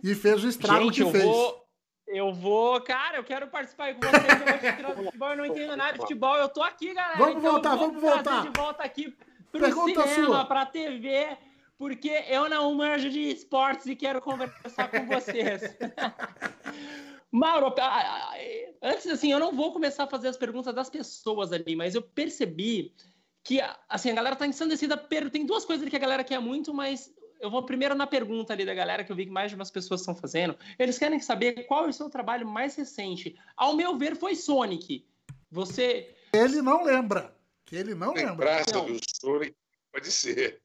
E 0.02 0.12
fez 0.16 0.42
o 0.42 0.48
estrago 0.48 0.86
Gente, 0.86 0.94
que 0.94 1.02
eu 1.02 1.10
fez. 1.12 1.22
Vou, 1.22 1.64
eu 2.08 2.32
vou, 2.32 2.80
cara, 2.80 3.18
eu 3.18 3.24
quero 3.24 3.46
participar 3.46 3.94
com 3.94 4.00
vocês. 4.00 4.78
Eu 4.80 4.86
vou 4.86 4.96
do 4.96 5.04
futebol, 5.04 5.30
eu 5.30 5.36
não 5.36 5.46
entendo 5.46 5.76
nada 5.76 5.92
de 5.92 5.98
futebol. 6.00 6.36
Eu 6.36 6.48
tô 6.48 6.64
aqui, 6.64 6.92
galera. 6.92 7.16
Vamos 7.16 7.36
então 7.36 7.52
voltar, 7.52 7.76
vamos 7.76 8.02
voltar. 8.02 8.42
de 8.42 8.58
volta 8.58 8.82
aqui 8.82 9.16
pro 9.52 9.60
Pergunta 9.60 10.06
cinema, 10.08 10.26
sua. 10.26 10.44
pra 10.46 10.66
TV, 10.66 11.36
porque 11.78 12.24
eu 12.28 12.48
não 12.48 12.74
manjo 12.74 13.08
de 13.08 13.20
esportes 13.30 13.86
e 13.86 13.94
quero 13.94 14.20
conversar 14.20 14.90
com 14.90 15.06
vocês. 15.06 15.62
Mauro, 17.30 17.72
antes 18.82 19.06
assim, 19.06 19.30
eu 19.30 19.38
não 19.38 19.54
vou 19.54 19.72
começar 19.72 20.04
a 20.04 20.08
fazer 20.08 20.28
as 20.28 20.36
perguntas 20.36 20.74
das 20.74 20.90
pessoas 20.90 21.52
ali, 21.52 21.76
mas 21.76 21.94
eu 21.94 22.02
percebi 22.02 22.92
que 23.44 23.60
assim, 23.88 24.10
a 24.10 24.14
galera 24.14 24.34
tá 24.34 24.46
ensandecida. 24.46 24.96
Tem 25.30 25.46
duas 25.46 25.64
coisas 25.64 25.82
ali 25.82 25.90
que 25.90 25.96
a 25.96 26.00
galera 26.00 26.24
quer 26.24 26.40
muito, 26.40 26.74
mas 26.74 27.14
eu 27.40 27.50
vou 27.50 27.62
primeiro 27.62 27.94
na 27.94 28.06
pergunta 28.06 28.52
ali 28.52 28.64
da 28.64 28.74
galera, 28.74 29.04
que 29.04 29.12
eu 29.12 29.16
vi 29.16 29.26
que 29.26 29.30
mais 29.30 29.50
de 29.50 29.54
umas 29.54 29.70
pessoas 29.70 30.00
estão 30.00 30.16
fazendo. 30.16 30.56
Eles 30.78 30.98
querem 30.98 31.20
saber 31.20 31.64
qual 31.64 31.86
é 31.86 31.88
o 31.88 31.92
seu 31.92 32.10
trabalho 32.10 32.46
mais 32.46 32.74
recente. 32.74 33.38
Ao 33.56 33.76
meu 33.76 33.96
ver, 33.96 34.16
foi 34.16 34.34
Sonic. 34.34 35.06
Você. 35.50 36.14
Ele 36.32 36.60
não 36.60 36.82
lembra. 36.82 37.34
Que 37.64 37.76
ele 37.76 37.94
não 37.94 38.12
lembra. 38.12 38.62
Então, 38.62 38.86
do 38.86 38.98
Sonic 39.06 39.54
pode 39.92 40.10
ser. 40.10 40.60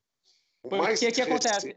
O 0.63 0.75
mais 0.75 0.99
que, 0.99 1.11
que 1.11 1.21
acontece? 1.21 1.75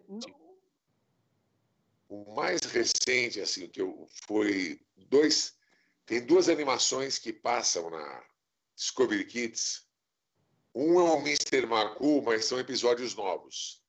O 2.08 2.34
mais 2.34 2.60
recente, 2.60 3.40
assim, 3.40 3.68
que 3.68 3.82
eu 3.82 4.08
foi 4.26 4.80
dois. 5.08 5.54
Tem 6.06 6.24
duas 6.24 6.48
animações 6.48 7.18
que 7.18 7.32
passam 7.32 7.90
na 7.90 8.24
Discovery 8.76 9.24
Kids. 9.24 9.84
Um 10.72 11.00
é 11.00 11.02
o 11.02 11.18
Mr. 11.18 11.66
Magoo, 11.66 12.22
mas 12.22 12.44
são 12.44 12.60
episódios 12.60 13.14
novos. 13.16 13.82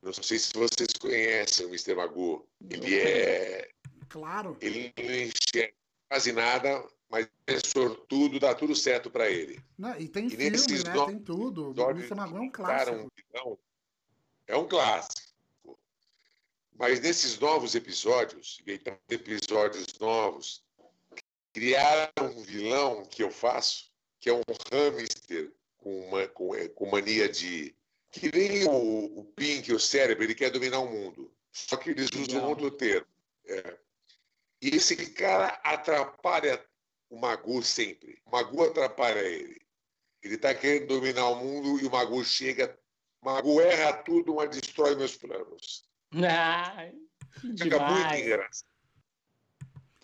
Não 0.00 0.12
sei 0.12 0.38
se 0.38 0.52
vocês 0.54 0.92
conhecem 0.98 1.66
o 1.66 1.70
Mr. 1.70 1.94
Magoo. 1.94 2.48
Ele 2.70 2.94
é 2.94 3.70
Claro. 4.10 4.56
Ele 4.60 4.92
não 4.98 5.14
enxerga 5.14 5.72
quase 6.08 6.32
nada, 6.32 6.84
mas 7.08 7.28
é 7.46 7.58
sortudo, 7.60 8.40
dá 8.40 8.54
tudo 8.54 8.74
certo 8.74 9.10
para 9.10 9.30
ele. 9.30 9.60
Não, 9.78 9.96
e 9.98 10.08
tem 10.08 10.26
e 10.26 10.30
filme, 10.30 10.50
né? 10.50 11.06
Tem 11.06 11.18
tudo. 11.20 11.70
O 11.70 11.90
Mr. 11.90 12.14
Magoo 12.16 12.38
é 12.38 12.40
um 12.40 12.50
clássico. 12.50 12.96
Um 13.46 13.56
é 14.50 14.56
um 14.56 14.66
clássico. 14.66 15.30
Mas 16.74 17.00
nesses 17.00 17.38
novos 17.38 17.74
episódios, 17.74 18.62
episódios 19.08 19.86
novos, 19.98 20.64
criaram 21.52 22.10
um 22.22 22.42
vilão 22.42 23.04
que 23.04 23.22
eu 23.22 23.30
faço, 23.30 23.90
que 24.18 24.30
é 24.30 24.32
um 24.32 24.42
hamster 24.72 25.52
com, 25.76 26.08
uma, 26.08 26.26
com, 26.28 26.54
é, 26.54 26.68
com 26.68 26.90
mania 26.90 27.28
de. 27.28 27.74
Que 28.10 28.30
nem 28.34 28.66
o, 28.66 29.20
o 29.20 29.24
Pink, 29.36 29.72
o 29.72 29.78
cérebro, 29.78 30.24
ele 30.24 30.34
quer 30.34 30.50
dominar 30.50 30.80
o 30.80 30.90
mundo. 30.90 31.30
Só 31.52 31.76
que 31.76 31.90
eles 31.90 32.10
usam 32.10 32.48
outro 32.48 32.70
termo. 32.70 33.06
É. 33.46 33.76
E 34.62 34.76
esse 34.76 34.96
cara 35.12 35.60
atrapalha 35.62 36.64
o 37.08 37.18
Magu 37.18 37.62
sempre. 37.62 38.20
O 38.24 38.30
Magu 38.30 38.64
atrapalha 38.64 39.20
ele. 39.20 39.60
Ele 40.22 40.34
está 40.34 40.54
querendo 40.54 40.88
dominar 40.88 41.28
o 41.28 41.36
mundo 41.36 41.80
e 41.80 41.86
o 41.86 41.90
Magu 41.90 42.24
chega. 42.24 42.78
O 43.22 43.26
Magu 43.26 43.60
erra 43.60 43.92
tudo, 44.02 44.34
mas 44.34 44.50
destrói 44.50 44.94
meus 44.94 45.16
planos. 45.16 45.84
Fica 47.58 47.78
muito 47.78 48.14
engraçado. 48.14 48.70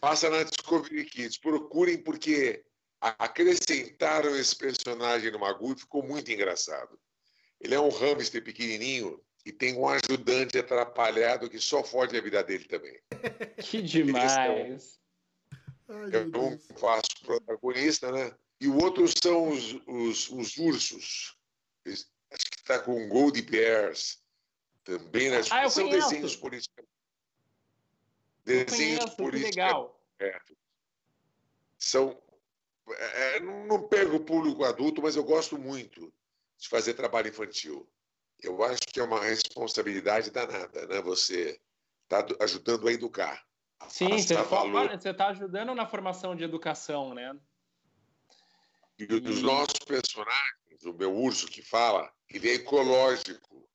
Passa 0.00 0.30
na 0.30 0.42
Discovery 0.42 1.04
Kids. 1.06 1.38
Procurem, 1.38 1.98
porque 1.98 2.64
acrescentaram 3.00 4.36
esse 4.36 4.54
personagem 4.54 5.30
no 5.30 5.38
Magu 5.38 5.72
e 5.72 5.78
ficou 5.78 6.02
muito 6.02 6.30
engraçado. 6.30 6.98
Ele 7.60 7.74
é 7.74 7.80
um 7.80 7.88
hamster 7.88 8.44
pequenininho 8.44 9.20
e 9.44 9.52
tem 9.52 9.76
um 9.76 9.88
ajudante 9.88 10.58
atrapalhado 10.58 11.48
que 11.48 11.58
só 11.58 11.82
fode 11.82 12.16
a 12.16 12.20
vida 12.20 12.42
dele 12.42 12.64
também. 12.64 13.00
Que 13.62 13.80
demais! 13.80 15.00
É 15.88 16.38
um 16.38 16.58
fácil 16.76 17.20
protagonista, 17.24 18.10
né? 18.10 18.36
E 18.60 18.68
o 18.68 18.76
outro 18.76 19.06
são 19.22 19.50
os, 19.50 19.74
os, 19.86 20.30
os 20.30 20.56
ursos. 20.56 21.36
Acho 22.36 22.50
que 22.50 22.58
está 22.58 22.78
com 22.78 23.08
Goldie 23.08 23.42
Bears. 23.42 24.20
Também 24.84 25.30
nas 25.30 25.50
ah, 25.50 25.68
são 25.68 25.88
conheço. 25.88 26.08
desenhos 26.10 26.36
políticos. 26.36 26.84
Desenhos 28.44 29.10
políticos. 29.14 29.56
legal. 29.56 30.00
É. 30.20 30.38
São. 31.78 32.16
É, 32.88 33.40
não 33.40 33.88
pego 33.88 34.16
o 34.16 34.24
público 34.24 34.64
adulto, 34.64 35.02
mas 35.02 35.16
eu 35.16 35.24
gosto 35.24 35.58
muito 35.58 36.12
de 36.56 36.68
fazer 36.68 36.94
trabalho 36.94 37.28
infantil. 37.28 37.88
Eu 38.40 38.62
acho 38.62 38.82
que 38.82 39.00
é 39.00 39.02
uma 39.02 39.20
responsabilidade 39.20 40.30
danada, 40.30 40.86
né? 40.86 41.02
Você 41.02 41.60
está 42.04 42.24
ajudando 42.40 42.86
a 42.86 42.92
educar. 42.92 43.44
Sim, 43.88 44.18
você 44.18 44.34
está 45.10 45.28
ajudando 45.28 45.74
na 45.74 45.86
formação 45.86 46.36
de 46.36 46.44
educação, 46.44 47.12
né? 47.12 47.36
E 48.98 49.04
os 49.04 49.42
nossos 49.42 49.78
personagens, 49.80 50.84
o 50.84 50.94
meu 50.94 51.14
urso 51.14 51.46
que 51.46 51.62
fala, 51.62 52.10
ele 52.28 52.48
é 52.48 52.54
ecológico. 52.54 53.68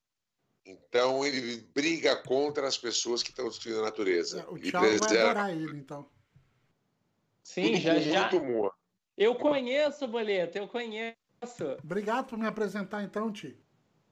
Então 0.66 1.26
ele 1.26 1.58
briga 1.74 2.16
contra 2.16 2.68
as 2.68 2.78
pessoas 2.78 3.22
que 3.22 3.30
estão 3.30 3.48
destruindo 3.48 3.82
a 3.82 3.86
natureza. 3.86 4.46
O 4.50 4.60
Thiago 4.60 5.00
vai 5.00 5.18
adorar 5.18 5.52
ele, 5.52 5.78
então. 5.78 6.10
Sim, 7.44 7.76
já 7.76 8.00
já. 8.00 8.30
Eu 9.18 9.36
conheço, 9.36 10.08
Boleto, 10.08 10.58
eu 10.58 10.68
conheço. 10.68 11.16
Obrigado 11.84 12.28
por 12.28 12.38
me 12.38 12.48
apresentar 12.48 13.04
então, 13.04 13.32
Ti. 13.32 13.58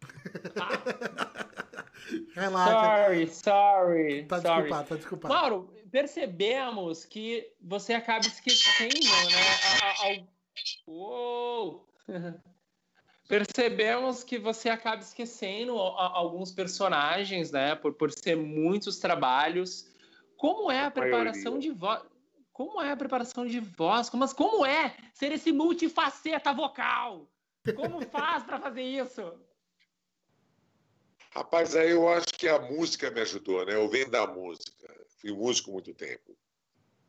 Relaxa. 2.33 2.71
Sorry, 2.71 3.27
sorry. 3.27 4.25
Tá 4.25 4.41
sorry. 4.41 4.61
desculpado, 4.61 4.89
tá 4.89 4.95
desculpado. 4.95 5.33
Mauro, 5.33 5.73
percebemos 5.91 7.05
que 7.05 7.51
você 7.61 7.93
acaba 7.93 8.25
esquecendo, 8.25 8.95
né? 8.95 10.25
Uou! 10.89 11.87
Percebemos 13.29 14.23
que 14.23 14.39
você 14.39 14.69
acaba 14.69 15.03
esquecendo 15.03 15.77
alguns 15.77 16.51
personagens, 16.51 17.51
né? 17.51 17.75
Por, 17.75 17.93
por 17.93 18.11
ser 18.11 18.35
muitos 18.35 18.97
trabalhos. 18.97 19.87
Como 20.35 20.71
é 20.71 20.83
a 20.85 20.89
preparação 20.89 21.59
de 21.59 21.69
voz? 21.69 22.01
Como 22.51 22.81
é 22.81 22.91
a 22.91 22.97
preparação 22.97 23.45
de 23.45 23.59
voz? 23.59 24.09
Como, 24.09 24.27
como 24.33 24.65
é 24.65 24.97
ser 25.13 25.31
esse 25.31 25.51
multifaceta 25.51 26.51
vocal? 26.51 27.29
Como 27.75 28.01
faz 28.09 28.43
para 28.43 28.59
fazer 28.59 28.81
isso? 28.81 29.39
Rapaz, 31.29 31.75
aí 31.75 31.91
eu 31.91 32.09
acho 32.09 32.33
que 32.33 32.47
a 32.47 32.59
música 32.59 33.11
me 33.11 33.21
ajudou, 33.21 33.63
né? 33.63 33.75
Eu 33.75 33.87
venho 33.87 34.09
da 34.09 34.25
música, 34.25 34.91
fui 35.21 35.31
músico 35.31 35.71
muito 35.71 35.93
tempo. 35.93 36.35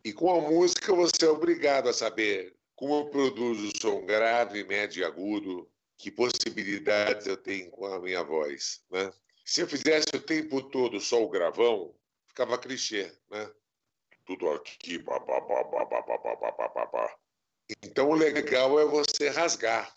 E 0.04 0.12
com 0.12 0.30
a 0.30 0.50
música 0.50 0.94
você 0.94 1.24
é 1.24 1.30
obrigado 1.30 1.88
a 1.88 1.94
saber 1.94 2.59
como 2.80 2.94
eu 2.94 3.06
produzo 3.10 3.70
som 3.78 4.06
grave, 4.06 4.64
médio 4.64 5.02
e 5.02 5.04
agudo, 5.04 5.68
que 5.98 6.10
possibilidades 6.10 7.26
eu 7.26 7.36
tenho 7.36 7.70
com 7.70 7.84
a 7.84 8.00
minha 8.00 8.24
voz, 8.24 8.82
né? 8.90 9.12
Se 9.44 9.60
eu 9.60 9.68
fizesse 9.68 10.08
o 10.14 10.20
tempo 10.20 10.62
todo 10.62 10.98
só 10.98 11.22
o 11.22 11.28
gravão, 11.28 11.94
ficava 12.26 12.56
clichê, 12.56 13.12
né? 13.30 13.50
Tudo 14.24 14.48
aqui, 14.52 14.96
babá, 14.96 15.40
babá, 15.40 15.84
babá, 15.84 16.16
babá, 16.36 16.68
babá. 16.68 17.14
Então 17.82 18.08
o 18.08 18.14
legal 18.14 18.80
é 18.80 18.86
você 18.86 19.28
rasgar. 19.28 19.94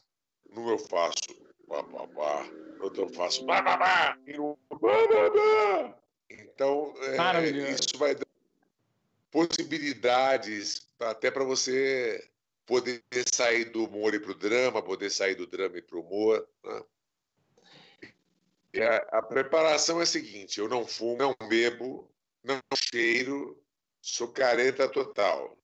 No 0.50 0.70
eu 0.70 0.78
faço 0.78 1.24
babá, 1.66 2.46
eu 2.82 3.10
faço 3.14 3.46
babá, 3.46 4.18
e 4.28 4.34
no 4.34 4.60
babá. 4.70 5.98
Então, 6.30 6.94
é, 7.00 7.72
isso 7.72 7.98
vai 7.98 8.14
dar 8.14 8.28
possibilidades 9.32 10.86
até 11.00 11.32
para 11.32 11.46
você 11.46 12.33
poder 12.66 13.04
sair 13.34 13.66
do 13.66 13.86
humor 13.86 14.14
e 14.14 14.20
para 14.20 14.32
o 14.32 14.36
drama, 14.36 14.82
poder 14.82 15.10
sair 15.10 15.36
do 15.36 15.48
drama 15.48 15.78
e 15.78 15.82
para 15.82 15.98
o 15.98 16.02
humor. 16.02 16.48
Né? 16.64 16.84
A, 18.86 19.20
a, 19.20 19.22
preparação 19.22 20.00
é 20.00 20.04
a 20.04 20.08
seguinte: 20.08 20.60
eu 20.60 20.68
não 20.68 20.88
fumo, 20.88 21.18
não 21.18 21.36
bebo, 21.48 22.10
não 22.44 22.60
cheiro, 22.76 23.62
sou 24.02 24.30
careta 24.30 24.90
total. 24.90 25.58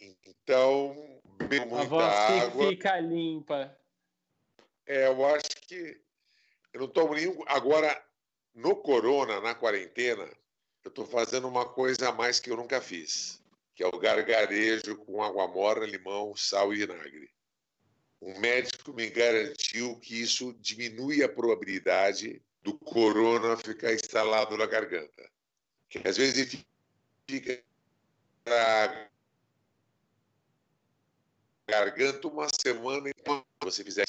Então, 0.00 1.20
bebo 1.48 1.66
muita 1.66 1.82
a 1.82 1.88
voz 1.88 2.42
água. 2.42 2.68
fica 2.68 3.00
limpa. 3.00 3.76
É, 4.86 5.06
eu 5.06 5.26
acho 5.26 5.56
que 5.66 6.00
eu 6.72 6.80
não 6.80 6.88
tomo 6.88 7.14
nenhum. 7.14 7.42
Agora, 7.46 8.04
no 8.54 8.76
corona, 8.76 9.40
na 9.40 9.54
quarentena, 9.54 10.28
eu 10.84 10.88
estou 10.88 11.06
fazendo 11.06 11.48
uma 11.48 11.68
coisa 11.68 12.08
a 12.08 12.12
mais 12.12 12.40
que 12.40 12.50
eu 12.50 12.56
nunca 12.56 12.80
fiz, 12.80 13.41
que 13.74 13.82
é 13.82 13.86
o 13.86 13.98
gargarejo 13.98 14.96
com 14.98 15.22
água 15.22 15.48
morna, 15.48 15.86
limão, 15.86 16.34
sal 16.36 16.72
e 16.72 16.78
vinagre. 16.78 17.30
Um 18.20 18.38
médico 18.38 18.92
me 18.92 19.08
garantiu 19.10 19.98
que 19.98 20.20
isso 20.20 20.54
diminui 20.60 21.22
a 21.22 21.28
probabilidade 21.28 22.40
do 22.62 22.78
corona 22.78 23.56
ficar 23.56 23.92
instalado 23.92 24.56
na 24.56 24.66
garganta. 24.66 25.30
Que 25.88 26.06
às 26.06 26.16
vezes 26.16 26.52
ele 26.54 26.64
fica 27.28 27.62
na 28.46 29.08
garganta 31.68 32.28
uma 32.28 32.46
semana 32.48 33.08
e 33.08 33.44
você 33.62 33.82
fizer 33.82 34.04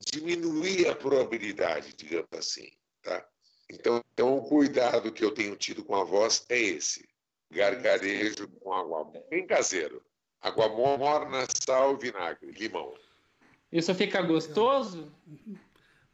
diminuir 0.00 0.88
a 0.88 0.96
probabilidade, 0.96 1.92
digamos 1.92 2.28
assim, 2.32 2.70
tá? 3.02 3.26
Então, 3.70 4.02
então, 4.12 4.36
o 4.36 4.42
cuidado 4.42 5.12
que 5.12 5.24
eu 5.24 5.32
tenho 5.32 5.56
tido 5.56 5.84
com 5.84 5.94
a 5.94 6.04
voz 6.04 6.44
é 6.48 6.58
esse: 6.58 7.08
gargarejo 7.52 8.48
com 8.48 8.72
água 8.72 9.04
bem 9.30 9.46
caseiro. 9.46 10.02
Água 10.40 10.68
morna, 10.68 11.46
sal, 11.64 11.96
vinagre, 11.96 12.50
limão. 12.50 12.94
Isso 13.70 13.94
fica 13.94 14.20
gostoso? 14.22 15.12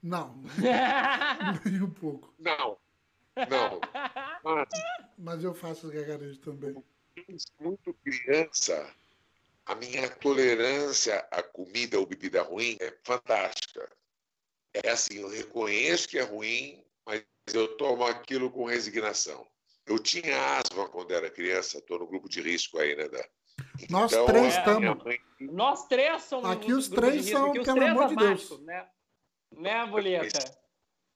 Não. 0.02 0.42
Nem 1.64 1.82
um 1.82 1.90
pouco. 1.90 2.34
Não. 2.38 2.76
Não. 3.36 3.80
Mas, 4.44 4.68
Mas 5.16 5.44
eu 5.44 5.54
faço 5.54 5.90
gargarejo 5.90 6.38
também. 6.40 6.76
Muito 7.60 7.94
criança, 7.94 8.94
a 9.66 9.74
minha 9.74 10.08
tolerância 10.08 11.18
à 11.30 11.42
comida 11.42 11.98
ou 11.98 12.06
bebida 12.06 12.42
ruim 12.42 12.76
é 12.80 12.94
fantástica. 13.02 13.90
É 14.72 14.90
assim, 14.90 15.18
eu 15.18 15.28
reconheço 15.28 16.08
que 16.08 16.18
é 16.18 16.22
ruim, 16.22 16.84
mas 17.04 17.24
eu 17.52 17.76
tomo 17.76 18.04
aquilo 18.04 18.50
com 18.50 18.64
resignação. 18.64 19.46
Eu 19.88 19.98
tinha 19.98 20.58
asma 20.58 20.88
quando 20.88 21.12
era 21.12 21.30
criança, 21.30 21.78
estou 21.78 21.98
no 21.98 22.06
grupo 22.06 22.28
de 22.28 22.42
risco 22.42 22.78
aí, 22.78 22.94
né? 22.94 23.08
Da... 23.08 23.28
Nós 23.88 24.12
então, 24.12 24.26
três 24.26 24.54
estamos. 24.54 25.04
Mãe... 25.04 25.18
Nós 25.40 25.86
três 25.86 26.22
somos. 26.24 26.50
Aqui 26.50 26.72
os 26.72 26.88
três 26.88 27.26
são, 27.26 27.52
pelo 27.52 27.64
três 27.64 27.90
amor 27.90 28.08
de 28.08 28.16
Deus. 28.16 28.60
Né, 28.60 28.88
né 29.52 29.86
Boleta? 29.86 30.38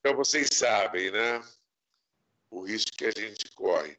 Então 0.00 0.16
vocês 0.16 0.48
sabem, 0.52 1.10
né? 1.10 1.42
O 2.50 2.62
risco 2.62 2.90
que 2.96 3.06
a 3.06 3.10
gente 3.10 3.50
corre. 3.54 3.98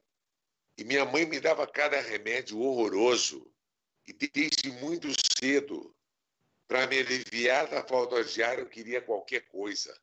E 0.77 0.83
minha 0.83 1.05
mãe 1.05 1.25
me 1.25 1.39
dava 1.39 1.67
cada 1.67 2.01
remédio 2.01 2.59
horroroso 2.59 3.53
e 4.07 4.13
desde 4.13 4.69
muito 4.71 5.07
cedo, 5.39 5.95
para 6.67 6.87
me 6.87 6.99
aliviar 6.99 7.67
da 7.69 7.83
falta 7.83 8.23
de 8.23 8.43
ar, 8.43 8.59
eu 8.59 8.67
queria 8.67 9.01
qualquer 9.01 9.41
coisa. 9.47 9.95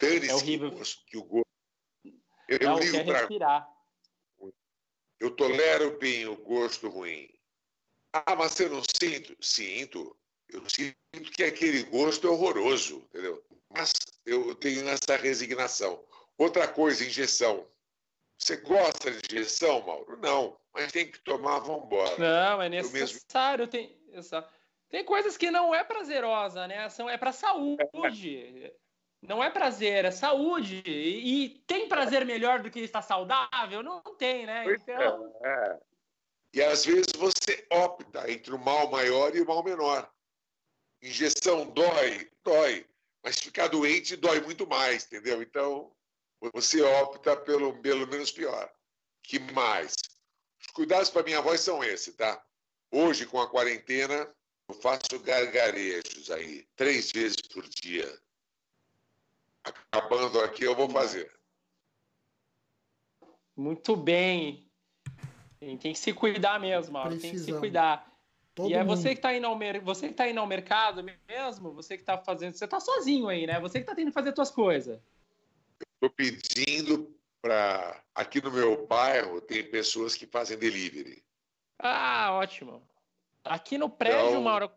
Dane-se 0.00 0.30
é 0.30 0.34
horrível. 0.34 0.70
que 1.06 1.16
o 1.18 1.24
gosto. 1.24 1.46
Eu, 2.48 2.58
Não, 2.60 2.78
ligo 2.78 3.04
para. 3.04 3.75
Eu 5.18 5.30
tolero 5.30 5.98
bem 5.98 6.26
o 6.26 6.36
gosto 6.36 6.88
ruim. 6.88 7.28
Ah, 8.12 8.36
mas 8.36 8.58
eu 8.60 8.70
não 8.70 8.82
sinto? 8.82 9.36
Sinto. 9.40 10.16
Eu 10.48 10.62
sinto 10.68 10.96
que 11.32 11.42
aquele 11.42 11.82
gosto 11.84 12.26
é 12.26 12.30
horroroso, 12.30 12.98
entendeu? 13.08 13.42
Mas 13.70 13.92
eu 14.24 14.54
tenho 14.54 14.88
essa 14.88 15.16
resignação. 15.16 16.02
Outra 16.38 16.68
coisa, 16.68 17.04
injeção. 17.04 17.66
Você 18.38 18.56
gosta 18.58 19.10
de 19.10 19.34
injeção, 19.34 19.82
Mauro? 19.86 20.18
Não, 20.18 20.58
mas 20.72 20.92
tem 20.92 21.10
que 21.10 21.18
tomar, 21.20 21.60
vamos 21.60 21.86
embora. 21.86 22.18
Não, 22.18 22.62
é 22.62 22.68
necessário. 22.68 23.66
Tem, 23.66 23.98
tem 24.90 25.04
coisas 25.04 25.36
que 25.36 25.50
não 25.50 25.74
é 25.74 25.82
prazerosa, 25.82 26.66
né? 26.66 26.88
São, 26.90 27.08
é 27.08 27.16
para 27.16 27.32
saúde. 27.32 28.72
Não 29.26 29.42
é 29.42 29.50
prazer, 29.50 30.04
é 30.04 30.10
saúde. 30.10 30.82
E, 30.86 31.44
e, 31.44 31.48
tem 31.66 31.88
prazer 31.88 32.24
melhor 32.24 32.60
do 32.62 32.70
que 32.70 32.80
estar 32.80 33.02
saudável? 33.02 33.82
Não 33.82 34.00
tem, 34.16 34.46
né? 34.46 34.64
Então... 34.72 35.34
É, 35.42 35.48
é. 35.48 35.80
E 36.54 36.62
às 36.62 36.84
vezes 36.84 37.12
você 37.16 37.66
opta 37.70 38.30
entre 38.30 38.54
o 38.54 38.58
mal 38.58 38.90
maior 38.90 39.34
e 39.34 39.40
o 39.40 39.46
mal 39.46 39.62
menor. 39.62 40.10
Injeção 41.02 41.68
dói, 41.70 42.30
dói. 42.42 42.86
Mas 43.22 43.38
ficar 43.38 43.66
doente 43.68 44.16
dói 44.16 44.40
muito 44.40 44.66
mais, 44.66 45.04
entendeu? 45.04 45.42
Então, 45.42 45.92
você 46.54 46.80
opta 46.80 47.36
pelo, 47.36 47.80
pelo 47.82 48.06
menos 48.06 48.30
pior. 48.30 48.72
Que 49.22 49.38
mais? 49.52 49.94
Os 50.60 50.68
cuidados 50.68 51.10
para 51.10 51.24
minha 51.24 51.42
voz 51.42 51.60
são 51.60 51.82
esses, 51.82 52.14
tá? 52.14 52.42
Hoje, 52.92 53.26
com 53.26 53.40
a 53.40 53.50
quarentena, 53.50 54.32
eu 54.68 54.74
faço 54.76 55.18
gargarejos 55.22 56.30
aí, 56.30 56.66
três 56.76 57.10
vezes 57.10 57.40
por 57.52 57.68
dia. 57.68 58.08
Acabando 59.90 60.40
aqui, 60.40 60.64
eu 60.64 60.74
vou 60.74 60.88
fazer. 60.88 61.30
Muito 63.56 63.96
bem. 63.96 64.70
Tem 65.58 65.76
que 65.76 65.94
se 65.94 66.12
cuidar 66.12 66.60
mesmo, 66.60 66.92
Mauro. 66.92 67.18
Tem 67.18 67.32
que 67.32 67.38
se 67.38 67.52
cuidar. 67.52 68.12
Todo 68.54 68.70
e 68.70 68.74
é 68.74 68.84
você 68.84 69.10
que 69.10 69.18
está 69.18 69.34
indo 69.34 69.46
ao 69.46 69.56
mer... 69.56 69.80
você 69.80 70.08
que 70.08 70.14
tá 70.14 70.28
indo 70.28 70.40
ao 70.40 70.46
mercado 70.46 71.04
mesmo, 71.28 71.72
você 71.72 71.96
que 71.96 72.02
está 72.02 72.16
fazendo, 72.16 72.54
você 72.54 72.64
está 72.64 72.80
sozinho 72.80 73.28
aí, 73.28 73.46
né? 73.46 73.60
Você 73.60 73.78
que 73.78 73.82
está 73.82 73.94
tendo 73.94 74.08
que 74.08 74.14
fazer 74.14 74.34
suas 74.34 74.50
coisas. 74.50 74.98
Estou 75.94 76.10
pedindo 76.10 77.14
para 77.42 78.02
aqui 78.14 78.40
no 78.40 78.50
meu 78.50 78.86
bairro 78.86 79.40
tem 79.40 79.62
pessoas 79.62 80.14
que 80.14 80.26
fazem 80.26 80.58
delivery. 80.58 81.22
Ah, 81.78 82.32
ótimo. 82.32 82.82
Aqui 83.44 83.76
no 83.76 83.90
prédio, 83.90 84.30
então... 84.30 84.42
Mauro, 84.42 84.70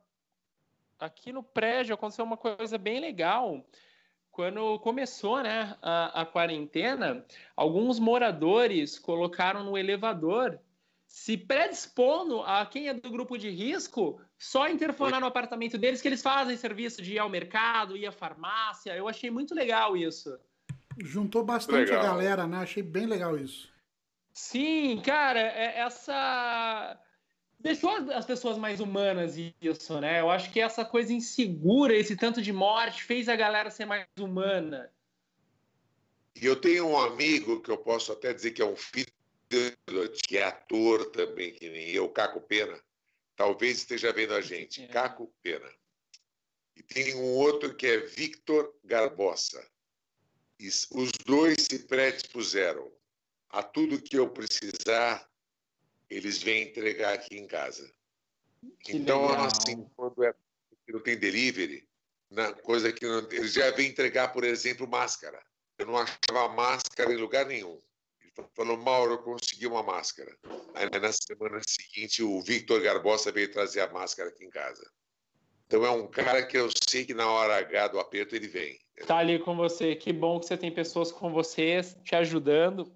aqui 0.99 1.31
no 1.31 1.41
prédio 1.41 1.95
aconteceu 1.95 2.25
uma 2.25 2.37
coisa 2.37 2.77
bem 2.77 2.99
legal. 2.99 3.65
Quando 4.39 4.79
começou 4.79 5.43
né, 5.43 5.75
a, 5.81 6.21
a 6.21 6.25
quarentena, 6.25 7.25
alguns 7.57 7.99
moradores 7.99 8.97
colocaram 8.97 9.65
no 9.65 9.77
elevador 9.77 10.57
se 11.05 11.35
predispondo 11.35 12.41
a 12.43 12.65
quem 12.65 12.87
é 12.87 12.93
do 12.93 13.11
grupo 13.11 13.37
de 13.37 13.49
risco 13.49 14.21
só 14.37 14.69
interfonar 14.69 15.19
no 15.19 15.27
apartamento 15.27 15.77
deles 15.77 16.01
que 16.01 16.07
eles 16.07 16.21
fazem 16.21 16.55
serviço 16.55 17.01
de 17.01 17.15
ir 17.15 17.19
ao 17.19 17.27
mercado, 17.27 17.97
ir 17.97 18.05
à 18.05 18.13
farmácia. 18.13 18.95
Eu 18.95 19.09
achei 19.09 19.29
muito 19.29 19.53
legal 19.53 19.97
isso. 19.97 20.39
Juntou 20.97 21.43
bastante 21.43 21.89
legal. 21.89 21.99
a 21.99 22.07
galera, 22.07 22.47
né? 22.47 22.59
Achei 22.59 22.81
bem 22.81 23.07
legal 23.07 23.37
isso. 23.37 23.69
Sim, 24.31 25.01
cara, 25.03 25.41
é, 25.41 25.79
essa 25.79 26.97
deixou 27.60 27.91
as 28.12 28.26
pessoas 28.26 28.57
mais 28.57 28.80
humanas 28.80 29.36
isso, 29.62 29.99
né? 29.99 30.22
Eu 30.22 30.30
acho 30.30 30.51
que 30.51 30.60
essa 30.60 30.86
coisa 30.86 31.12
insegura, 31.14 31.95
esse 31.95 32.16
tanto 32.16 32.41
de 32.41 32.53
morte, 32.53 33.03
fez 33.03 33.28
a 33.28 33.36
galera 33.36 33.70
ser 33.70 33.86
mais 33.86 34.07
humana. 34.18 34.91
E 36.36 36.45
eu 36.45 36.55
tenho 36.55 36.88
um 36.88 36.97
amigo 36.97 37.62
que 37.62 37.70
eu 37.70 37.78
posso 37.78 38.12
até 38.12 38.34
dizer 38.34 38.51
que 38.51 38.62
é 38.62 38.66
um 38.66 38.76
filho 38.76 39.12
que 40.28 40.38
é 40.38 40.43
ator 40.43 41.10
também, 41.12 41.51
que 41.51 41.70
nem 41.70 41.89
eu, 41.89 42.07
Caco 42.07 42.39
Pena. 42.39 42.80
Talvez 43.36 43.80
esteja 43.80 44.14
vendo 44.14 44.34
a 44.34 44.41
gente. 44.41 44.84
É. 44.84 44.88
Caco 44.88 45.34
Pena. 45.41 45.70
E 46.76 46.84
tem 46.84 47.16
um 47.16 47.36
outro 47.36 47.76
que 47.76 47.88
é 47.88 47.97
Victor 47.97 48.74
Garbosa. 48.86 49.66
E 50.60 50.68
os 50.68 51.12
dois 51.26 51.64
se 51.64 51.80
predispuseram 51.80 52.91
a 53.49 53.64
tudo 53.64 54.01
que 54.01 54.18
eu 54.18 54.30
precisar 54.30 55.28
eles 56.10 56.41
vêm 56.41 56.64
entregar 56.64 57.14
aqui 57.14 57.38
em 57.38 57.47
casa. 57.47 57.89
Que 58.82 58.97
então, 58.97 59.28
legal. 59.28 59.45
assim, 59.45 59.86
quando 59.95 60.24
é, 60.24 60.34
não 60.88 60.99
tem 60.99 61.18
delivery, 61.18 61.88
na 62.30 62.53
coisa 62.53 62.91
que 62.91 63.05
não, 63.05 63.20
eles 63.32 63.53
já 63.53 63.72
vêm 63.72 63.89
entregar, 63.89 64.34
por 64.34 64.43
exemplo, 64.43 64.88
máscara. 64.88 65.41
Eu 65.78 65.86
não 65.86 65.97
achava 65.97 66.49
máscara 66.53 67.14
em 67.14 67.18
lugar 67.18 67.45
nenhum. 67.45 67.80
Ele 68.22 68.47
falou, 68.55 68.78
Mauro, 68.78 69.14
eu 69.14 69.18
consegui 69.20 69.66
uma 69.66 69.82
máscara. 69.82 70.36
Aí 70.74 70.89
na 70.99 71.12
semana 71.12 71.62
seguinte, 71.66 72.22
o 72.22 72.41
Victor 72.41 72.82
Garbosa 72.82 73.32
veio 73.32 73.51
trazer 73.51 73.82
a 73.82 73.91
máscara 73.91 74.30
aqui 74.30 74.45
em 74.45 74.49
casa. 74.49 74.89
Então 75.66 75.86
é 75.86 75.91
um 75.91 76.07
cara 76.07 76.45
que 76.45 76.57
eu 76.57 76.70
sei 76.89 77.05
que 77.05 77.14
na 77.14 77.30
hora 77.30 77.57
H 77.57 77.89
do 77.89 77.99
aperto 77.99 78.36
ele 78.36 78.47
vem. 78.47 78.80
Tá 79.05 79.18
ali 79.18 79.39
com 79.39 79.55
você. 79.55 79.95
Que 79.95 80.12
bom 80.12 80.39
que 80.39 80.47
você 80.47 80.57
tem 80.57 80.72
pessoas 80.72 81.12
com 81.12 81.32
você 81.32 81.82
te 82.03 82.16
ajudando. 82.16 82.91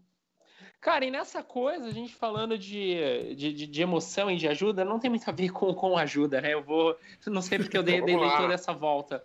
Cara, 0.84 1.06
e 1.06 1.12
nessa 1.12 1.42
coisa, 1.42 1.88
a 1.88 1.92
gente 1.92 2.14
falando 2.14 2.58
de, 2.58 3.34
de, 3.36 3.54
de, 3.68 3.82
emoção 3.82 4.30
e 4.30 4.36
de 4.36 4.50
ajuda, 4.50 4.84
não 4.84 5.00
tem 5.00 5.10
muito 5.10 5.28
a 5.30 5.32
ver 5.32 5.50
com, 5.50 5.74
com 5.74 5.98
ajuda, 5.98 6.42
né? 6.42 6.54
Eu 6.54 6.62
vou. 6.62 6.98
Não 7.26 7.42
sei 7.42 7.58
porque 7.58 7.78
eu 7.78 7.82
dei, 7.82 8.02
dei 8.02 8.18
toda 8.18 8.54
essa 8.54 8.74
volta. 8.74 9.24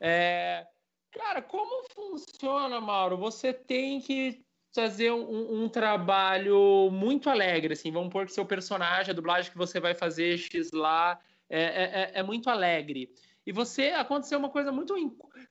É, 0.00 0.66
cara, 1.12 1.42
como 1.42 1.86
funciona, 1.90 2.80
Mauro? 2.80 3.18
Você 3.18 3.52
tem 3.52 4.00
que 4.00 4.42
fazer 4.74 5.12
um, 5.12 5.64
um, 5.64 5.68
trabalho 5.68 6.88
muito 6.90 7.28
alegre, 7.28 7.74
assim. 7.74 7.92
Vamos 7.92 8.10
pôr 8.10 8.24
que 8.24 8.32
seu 8.32 8.46
personagem, 8.46 9.10
a 9.10 9.14
dublagem 9.14 9.52
que 9.52 9.58
você 9.58 9.78
vai 9.78 9.94
fazer 9.94 10.38
X 10.38 10.72
lá, 10.72 11.20
é, 11.50 11.60
é, 11.60 11.84
é, 11.84 12.10
é 12.20 12.22
muito 12.22 12.48
alegre. 12.48 13.12
E 13.46 13.52
você 13.52 13.90
aconteceu 13.90 14.40
uma 14.40 14.50
coisa 14.50 14.72
muito. 14.72 14.94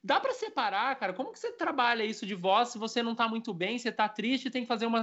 Dá 0.03 0.19
para 0.19 0.33
separar, 0.33 0.93
cara? 0.97 1.13
Como 1.13 1.31
que 1.31 1.39
você 1.39 1.53
trabalha 1.53 2.03
isso 2.03 2.25
de 2.25 2.35
voz 2.35 2.69
se 2.69 2.77
você 2.77 3.01
não 3.01 3.15
tá 3.15 3.25
muito 3.25 3.53
bem, 3.53 3.79
você 3.79 3.89
tá 3.89 4.09
triste, 4.09 4.49
tem 4.49 4.63
que 4.63 4.67
fazer 4.67 4.85
uma, 4.85 5.01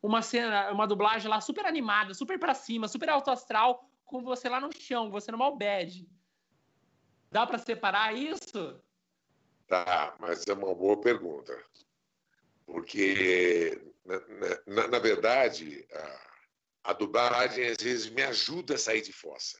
uma 0.00 0.22
cena, 0.22 0.70
uma 0.70 0.86
dublagem 0.86 1.28
lá 1.28 1.40
super 1.40 1.66
animada, 1.66 2.14
super 2.14 2.38
para 2.38 2.54
cima, 2.54 2.86
super 2.86 3.10
alto 3.10 3.32
astral, 3.32 3.90
com 4.04 4.22
você 4.22 4.48
lá 4.48 4.60
no 4.60 4.70
chão, 4.72 5.10
você 5.10 5.32
no 5.32 5.38
mal 5.38 5.56
bad. 5.56 6.08
Dá 7.28 7.44
para 7.44 7.58
separar 7.58 8.14
isso? 8.14 8.80
Tá, 9.66 10.16
mas 10.20 10.46
é 10.46 10.52
uma 10.52 10.72
boa 10.72 10.98
pergunta. 11.00 11.60
Porque, 12.64 13.82
na, 14.04 14.20
na, 14.66 14.88
na 14.88 14.98
verdade, 15.00 15.84
a, 15.92 16.90
a 16.90 16.92
dublagem 16.92 17.66
às 17.66 17.78
vezes 17.78 18.08
me 18.08 18.22
ajuda 18.22 18.76
a 18.76 18.78
sair 18.78 19.02
de 19.02 19.12
fossa. 19.12 19.58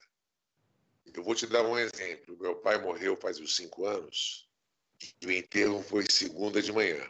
Eu 1.13 1.23
vou 1.23 1.35
te 1.35 1.47
dar 1.47 1.63
um 1.63 1.77
exemplo. 1.77 2.37
Meu 2.39 2.55
pai 2.55 2.77
morreu 2.81 3.17
faz 3.17 3.39
uns 3.39 3.55
cinco 3.55 3.85
anos 3.85 4.47
e 5.21 5.25
o 5.25 5.31
enterro 5.31 5.81
foi 5.83 6.05
segunda 6.09 6.61
de 6.61 6.71
manhã. 6.71 7.05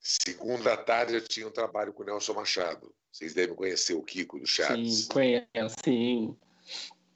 Segunda 0.00 0.76
tarde 0.76 1.14
eu 1.14 1.20
tinha 1.26 1.48
um 1.48 1.50
trabalho 1.50 1.92
com 1.92 2.02
o 2.02 2.06
Nelson 2.06 2.34
Machado. 2.34 2.94
Vocês 3.10 3.32
devem 3.32 3.54
conhecer 3.54 3.94
o 3.94 4.02
Kiko 4.02 4.38
do 4.38 4.46
Chaves. 4.46 5.04
Sim, 5.04 5.08
conheço, 5.08 5.76
sim. 5.84 6.36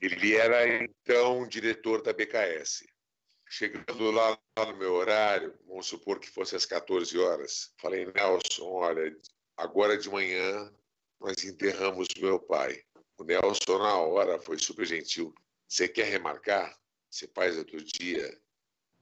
Ele 0.01 0.35
era 0.35 0.83
então 0.83 1.47
diretor 1.47 2.01
da 2.01 2.13
BKS. 2.13 2.87
Chegando 3.47 4.11
lá, 4.11 4.39
lá 4.57 4.71
no 4.71 4.77
meu 4.77 4.93
horário, 4.93 5.53
vamos 5.67 5.87
supor 5.87 6.19
que 6.19 6.29
fosse 6.29 6.55
às 6.55 6.65
14 6.65 7.17
horas, 7.17 7.73
falei, 7.81 8.05
Nelson, 8.05 8.63
olha, 8.63 9.15
agora 9.57 9.97
de 9.97 10.07
manhã 10.09 10.71
nós 11.19 11.43
enterramos 11.43 12.07
meu 12.17 12.39
pai. 12.39 12.81
O 13.17 13.23
Nelson, 13.23 13.79
na 13.79 13.97
hora, 13.97 14.39
foi 14.39 14.57
super 14.57 14.85
gentil. 14.85 15.33
Você 15.69 15.87
quer 15.87 16.05
remarcar? 16.05 16.75
Você 17.11 17.27
faz 17.27 17.55
outro 17.55 17.79
dia? 17.83 18.41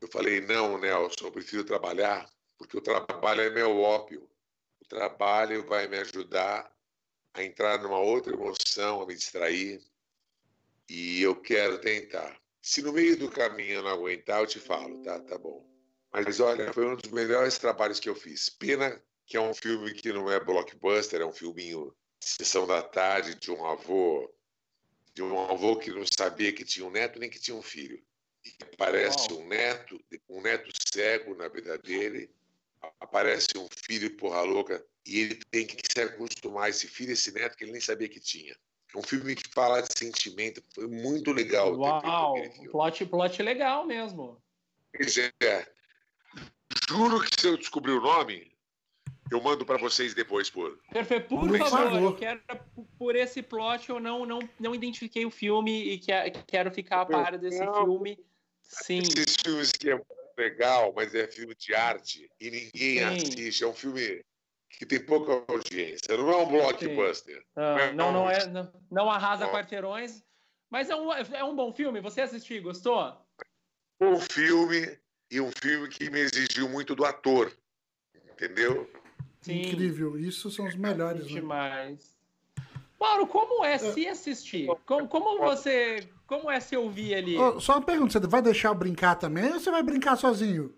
Eu 0.01 0.07
falei, 0.09 0.41
não, 0.41 0.77
Nelson, 0.77 1.27
eu 1.27 1.31
prefiro 1.31 1.63
trabalhar, 1.63 2.29
porque 2.57 2.77
o 2.77 2.81
trabalho 2.81 3.41
é 3.41 3.49
meu 3.49 3.79
ópio. 3.79 4.29
O 4.81 4.85
trabalho 4.85 5.65
vai 5.65 5.87
me 5.87 5.97
ajudar 5.97 6.69
a 7.33 7.41
entrar 7.41 7.81
numa 7.81 7.99
outra 7.99 8.33
emoção, 8.33 9.01
a 9.01 9.05
me 9.05 9.15
distrair. 9.15 9.81
E 10.89 11.21
eu 11.21 11.35
quero 11.35 11.79
tentar. 11.79 12.37
Se 12.61 12.81
no 12.81 12.91
meio 12.91 13.17
do 13.17 13.31
caminho 13.31 13.75
eu 13.75 13.83
não 13.83 13.91
aguentar, 13.91 14.41
eu 14.41 14.47
te 14.47 14.59
falo, 14.59 15.01
tá? 15.03 15.21
Tá 15.21 15.37
bom. 15.37 15.65
Mas 16.11 16.41
olha, 16.41 16.73
foi 16.73 16.85
um 16.85 16.95
dos 16.95 17.11
melhores 17.11 17.57
trabalhos 17.57 17.99
que 17.99 18.09
eu 18.09 18.15
fiz. 18.15 18.49
Pena 18.49 19.01
que 19.25 19.37
é 19.37 19.41
um 19.41 19.53
filme 19.53 19.93
que 19.93 20.11
não 20.11 20.29
é 20.29 20.39
blockbuster, 20.39 21.21
é 21.21 21.25
um 21.25 21.33
filminho 21.33 21.95
sessão 22.21 22.67
da 22.67 22.81
tarde 22.81 23.35
de 23.35 23.51
um 23.51 23.65
avô 23.65 24.29
de 25.17 25.23
um 25.23 25.39
avô 25.49 25.75
que 25.77 25.89
não 25.89 26.03
sabia 26.05 26.53
que 26.53 26.63
tinha 26.63 26.85
um 26.85 26.91
neto 26.91 27.17
nem 27.17 27.27
que 27.27 27.39
tinha 27.39 27.57
um 27.57 27.61
filho. 27.61 27.99
E 28.45 28.53
aparece 28.71 29.33
um 29.33 29.47
neto, 29.47 29.99
um 30.29 30.41
neto 30.41 30.69
cego 30.93 31.35
na 31.35 31.47
vida 31.47 31.75
dele, 31.79 32.29
aparece 32.99 33.47
um 33.57 33.67
filho 33.87 34.15
porra 34.15 34.41
louca, 34.41 34.85
e 35.03 35.21
ele 35.21 35.35
tem 35.49 35.65
que 35.65 35.81
se 35.91 35.99
acostumar 36.01 36.65
a 36.65 36.69
esse 36.69 36.87
filho, 36.87 37.13
esse 37.13 37.31
neto 37.31 37.57
que 37.57 37.63
ele 37.63 37.71
nem 37.71 37.81
sabia 37.81 38.07
que 38.07 38.19
tinha. 38.19 38.55
É 38.93 38.97
um 38.97 39.01
filme 39.01 39.35
que 39.35 39.49
fala 39.51 39.81
de 39.81 39.97
sentimento, 39.97 40.63
foi 40.75 40.85
muito 40.87 41.31
legal. 41.31 41.75
Uau, 41.75 42.35
plot, 42.69 43.03
plot 43.07 43.41
legal 43.41 43.87
mesmo. 43.87 44.39
Pois 44.95 45.17
é. 45.17 45.67
Juro 46.87 47.21
que 47.21 47.41
se 47.41 47.47
eu 47.47 47.57
descobrir 47.57 47.93
o 47.93 48.01
nome, 48.01 48.55
Eu 49.29 49.41
mando 49.41 49.65
para 49.65 49.77
vocês 49.77 50.13
depois 50.13 50.49
por. 50.49 50.77
Perfeito, 50.91 51.27
por, 51.27 51.47
por 51.47 51.57
favor, 51.57 51.69
favor, 51.69 52.01
eu 52.01 52.15
quero 52.15 52.41
por 52.97 53.15
esse 53.15 53.41
plot 53.41 53.89
eu 53.89 53.99
não 53.99 54.25
não, 54.25 54.39
não 54.59 54.73
identifiquei 54.73 55.25
o 55.25 55.31
filme 55.31 55.93
e 55.93 55.99
quero 56.47 56.71
ficar 56.71 57.01
a 57.01 57.05
par 57.05 57.37
desse 57.37 57.63
não. 57.63 57.73
filme. 57.73 58.17
Sim. 58.61 58.99
Esses 58.99 59.35
filmes 59.43 59.71
que 59.71 59.91
é 59.91 60.01
legal, 60.37 60.93
mas 60.95 61.15
é 61.15 61.27
filme 61.27 61.55
de 61.55 61.73
arte 61.73 62.29
e 62.39 62.49
ninguém 62.49 62.99
Sim. 62.99 63.03
assiste. 63.03 63.63
É 63.63 63.67
um 63.67 63.73
filme 63.73 64.23
que 64.69 64.85
tem 64.85 64.99
pouca 64.99 65.43
audiência. 65.51 66.15
Não 66.15 66.29
é 66.29 66.37
um 66.37 66.47
blockbuster. 66.47 67.43
Não, 67.55 67.79
é 67.79 67.93
não, 67.93 68.11
não, 68.11 68.29
é, 68.29 68.45
não, 68.47 68.73
não 68.91 69.09
arrasa 69.09 69.45
não. 69.45 69.51
quarteirões, 69.51 70.23
mas 70.69 70.89
é 70.89 70.95
um, 70.95 71.13
é 71.13 71.43
um 71.43 71.55
bom 71.55 71.73
filme. 71.73 72.01
Você 72.01 72.21
assistiu, 72.21 72.61
gostou? 72.61 73.17
Um 73.99 74.19
filme 74.19 74.97
e 75.31 75.41
um 75.41 75.51
filme 75.51 75.87
que 75.89 76.09
me 76.09 76.19
exigiu 76.19 76.69
muito 76.69 76.95
do 76.95 77.05
ator. 77.05 77.51
Entendeu? 78.31 78.87
Sim. 79.41 79.61
Incrível. 79.61 80.17
Isso 80.17 80.51
são 80.51 80.65
os 80.65 80.75
melhores. 80.75 81.25
Né? 81.25 81.39
Demais. 81.39 82.17
Né? 82.57 82.65
Mauro, 82.99 83.27
como 83.27 83.63
é, 83.63 83.73
é 83.73 83.77
se 83.77 84.07
assistir? 84.07 84.67
Como, 84.85 85.07
como 85.07 85.39
você. 85.39 86.07
Como 86.25 86.49
é 86.49 86.59
se 86.59 86.75
ouvir 86.75 87.15
ali? 87.15 87.37
Oh, 87.37 87.59
só 87.59 87.73
uma 87.73 87.85
pergunta: 87.85 88.19
você 88.19 88.27
vai 88.27 88.41
deixar 88.41 88.69
eu 88.69 88.75
brincar 88.75 89.15
também 89.15 89.53
ou 89.53 89.59
você 89.59 89.71
vai 89.71 89.83
brincar 89.83 90.15
sozinho? 90.15 90.73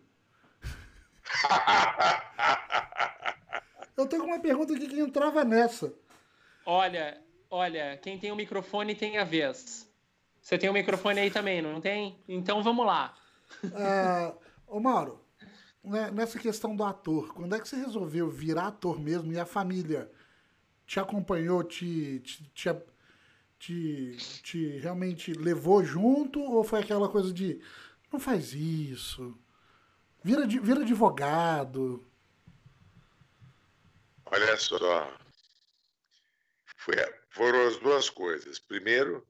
eu 3.96 4.06
tenho 4.06 4.26
uma 4.26 4.40
pergunta 4.40 4.74
aqui 4.74 4.88
que 4.88 5.00
entrava 5.00 5.44
nessa. 5.44 5.94
Olha, 6.66 7.20
olha, 7.50 7.98
quem 7.98 8.20
tem 8.20 8.32
o 8.32 8.36
microfone 8.36 8.96
tem 8.96 9.18
a 9.18 9.24
vez. 9.24 9.90
Você 10.42 10.58
tem 10.58 10.70
o 10.70 10.74
microfone 10.74 11.20
aí 11.20 11.32
também, 11.32 11.62
não 11.62 11.80
tem? 11.80 12.20
Então 12.28 12.62
vamos 12.62 12.86
lá. 12.86 13.16
Uh, 13.64 14.38
ô 14.68 14.80
Mauro, 14.80 15.24
nessa 15.84 16.38
questão 16.40 16.76
do 16.76 16.84
ator, 16.84 17.34
quando 17.34 17.56
é 17.56 17.60
que 17.60 17.68
você 17.68 17.76
resolveu 17.78 18.30
virar 18.30 18.68
ator 18.68 19.00
mesmo 19.00 19.32
e 19.32 19.40
a 19.40 19.46
família 19.46 20.12
te 20.86 21.00
acompanhou, 21.00 21.64
te, 21.64 22.20
te, 22.20 22.44
te, 22.54 22.76
te, 23.58 24.18
te 24.44 24.68
realmente 24.80 25.34
levou 25.34 25.84
junto 25.84 26.42
ou 26.42 26.64
foi 26.64 26.80
aquela 26.80 27.08
coisa 27.10 27.32
de 27.32 27.62
não 28.12 28.20
faz 28.20 28.54
isso, 28.54 29.38
vira, 30.24 30.46
vira 30.48 30.82
advogado? 30.82 32.06
Olha 34.26 34.58
só, 34.58 35.18
foi, 36.78 36.96
foram 37.30 37.68
as 37.68 37.78
duas 37.78 38.10
coisas. 38.10 38.60
Primeiro, 38.60 39.26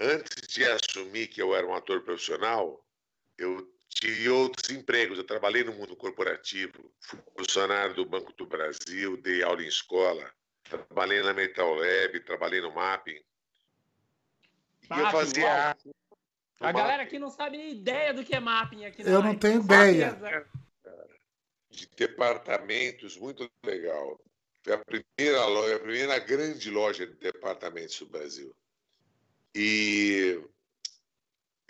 antes 0.00 0.46
de 0.48 0.64
assumir 0.64 1.28
que 1.28 1.42
eu 1.42 1.54
era 1.54 1.66
um 1.66 1.74
ator 1.74 2.02
profissional, 2.02 2.84
eu 3.38 3.68
tive 3.94 4.28
outros 4.28 4.70
empregos. 4.70 5.18
Eu 5.18 5.24
trabalhei 5.24 5.64
no 5.64 5.72
mundo 5.72 5.96
corporativo, 5.96 6.92
fui 7.00 7.18
funcionário 7.36 7.94
do 7.94 8.04
Banco 8.04 8.32
do 8.32 8.46
Brasil, 8.46 9.16
dei 9.18 9.42
aula 9.42 9.62
em 9.62 9.68
escola, 9.68 10.30
trabalhei 10.64 11.22
na 11.22 11.32
Metal 11.32 11.74
Lab, 11.74 12.20
trabalhei 12.20 12.60
no 12.60 12.74
Mapping. 12.74 13.20
E 14.90 14.98
eu 14.98 15.10
fazia. 15.10 15.76
A 16.60 16.72
galera 16.72 17.02
aqui 17.02 17.18
não 17.18 17.30
sabe 17.30 17.56
nem 17.56 17.72
ideia 17.72 18.14
do 18.14 18.24
que 18.24 18.34
é 18.34 18.40
mapping 18.40 18.84
aqui. 18.84 19.02
Eu 19.02 19.22
não 19.22 19.36
tenho 19.36 19.62
ideia. 19.62 20.16
De 21.70 21.88
departamentos, 21.96 23.16
muito 23.16 23.50
legal. 23.64 24.20
Foi 24.62 24.74
a 24.74 24.78
primeira 24.78 25.44
loja, 25.46 25.76
a 25.76 25.80
primeira 25.80 26.18
grande 26.18 26.70
loja 26.70 27.06
de 27.06 27.14
departamentos 27.14 27.98
do 27.98 28.06
Brasil. 28.06 28.54
E 29.54 30.40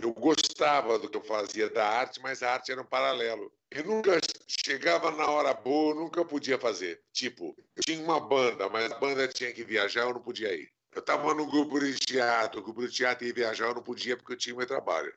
eu 0.03 0.13
gostava 0.13 0.99
do 0.99 1.09
que 1.09 1.17
eu 1.17 1.23
fazia 1.23 1.71
da 1.71 1.89
arte, 1.89 2.21
mas 2.21 2.43
a 2.43 2.53
arte 2.55 2.73
era 2.73 2.83
um 2.83 2.85
paralelo. 2.85 3.53
Eu 3.71 3.85
nunca 3.85 4.19
chegava 4.49 5.13
na 5.13 5.29
hora 5.29 5.55
boa, 5.55 5.93
eu 5.93 6.01
nunca 6.01 6.25
podia 6.25 6.59
fazer. 6.59 7.01
Tipo, 7.13 7.57
eu 7.77 7.83
tinha 7.87 8.03
uma 8.03 8.19
banda, 8.19 8.69
mas 8.69 8.91
a 8.91 8.99
banda 8.99 9.29
tinha 9.29 9.53
que 9.53 9.63
viajar, 9.63 10.03
eu 10.03 10.15
não 10.15 10.21
podia 10.21 10.53
ir. 10.53 10.69
Eu 10.93 11.01
estava 11.01 11.33
no 11.35 11.47
grupo 11.49 11.79
de 11.79 11.95
teatro, 11.95 12.61
o 12.61 12.65
grupo 12.65 12.87
de 12.87 12.93
teatro 12.93 13.25
ia 13.27 13.33
viajar, 13.33 13.67
eu 13.67 13.75
não 13.77 13.83
podia 13.83 14.17
porque 14.17 14.33
eu 14.33 14.37
tinha 14.37 14.57
meu 14.57 14.67
trabalho. 14.67 15.15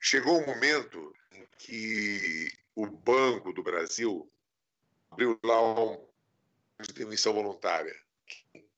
Chegou 0.00 0.42
um 0.42 0.46
momento 0.46 1.14
em 1.32 1.46
que 1.56 2.52
o 2.74 2.86
Banco 2.86 3.52
do 3.52 3.62
Brasil 3.62 4.28
abriu 5.08 5.38
lá 5.44 5.62
um 5.62 6.04
de 6.80 6.92
demissão 6.92 7.32
voluntária. 7.32 7.94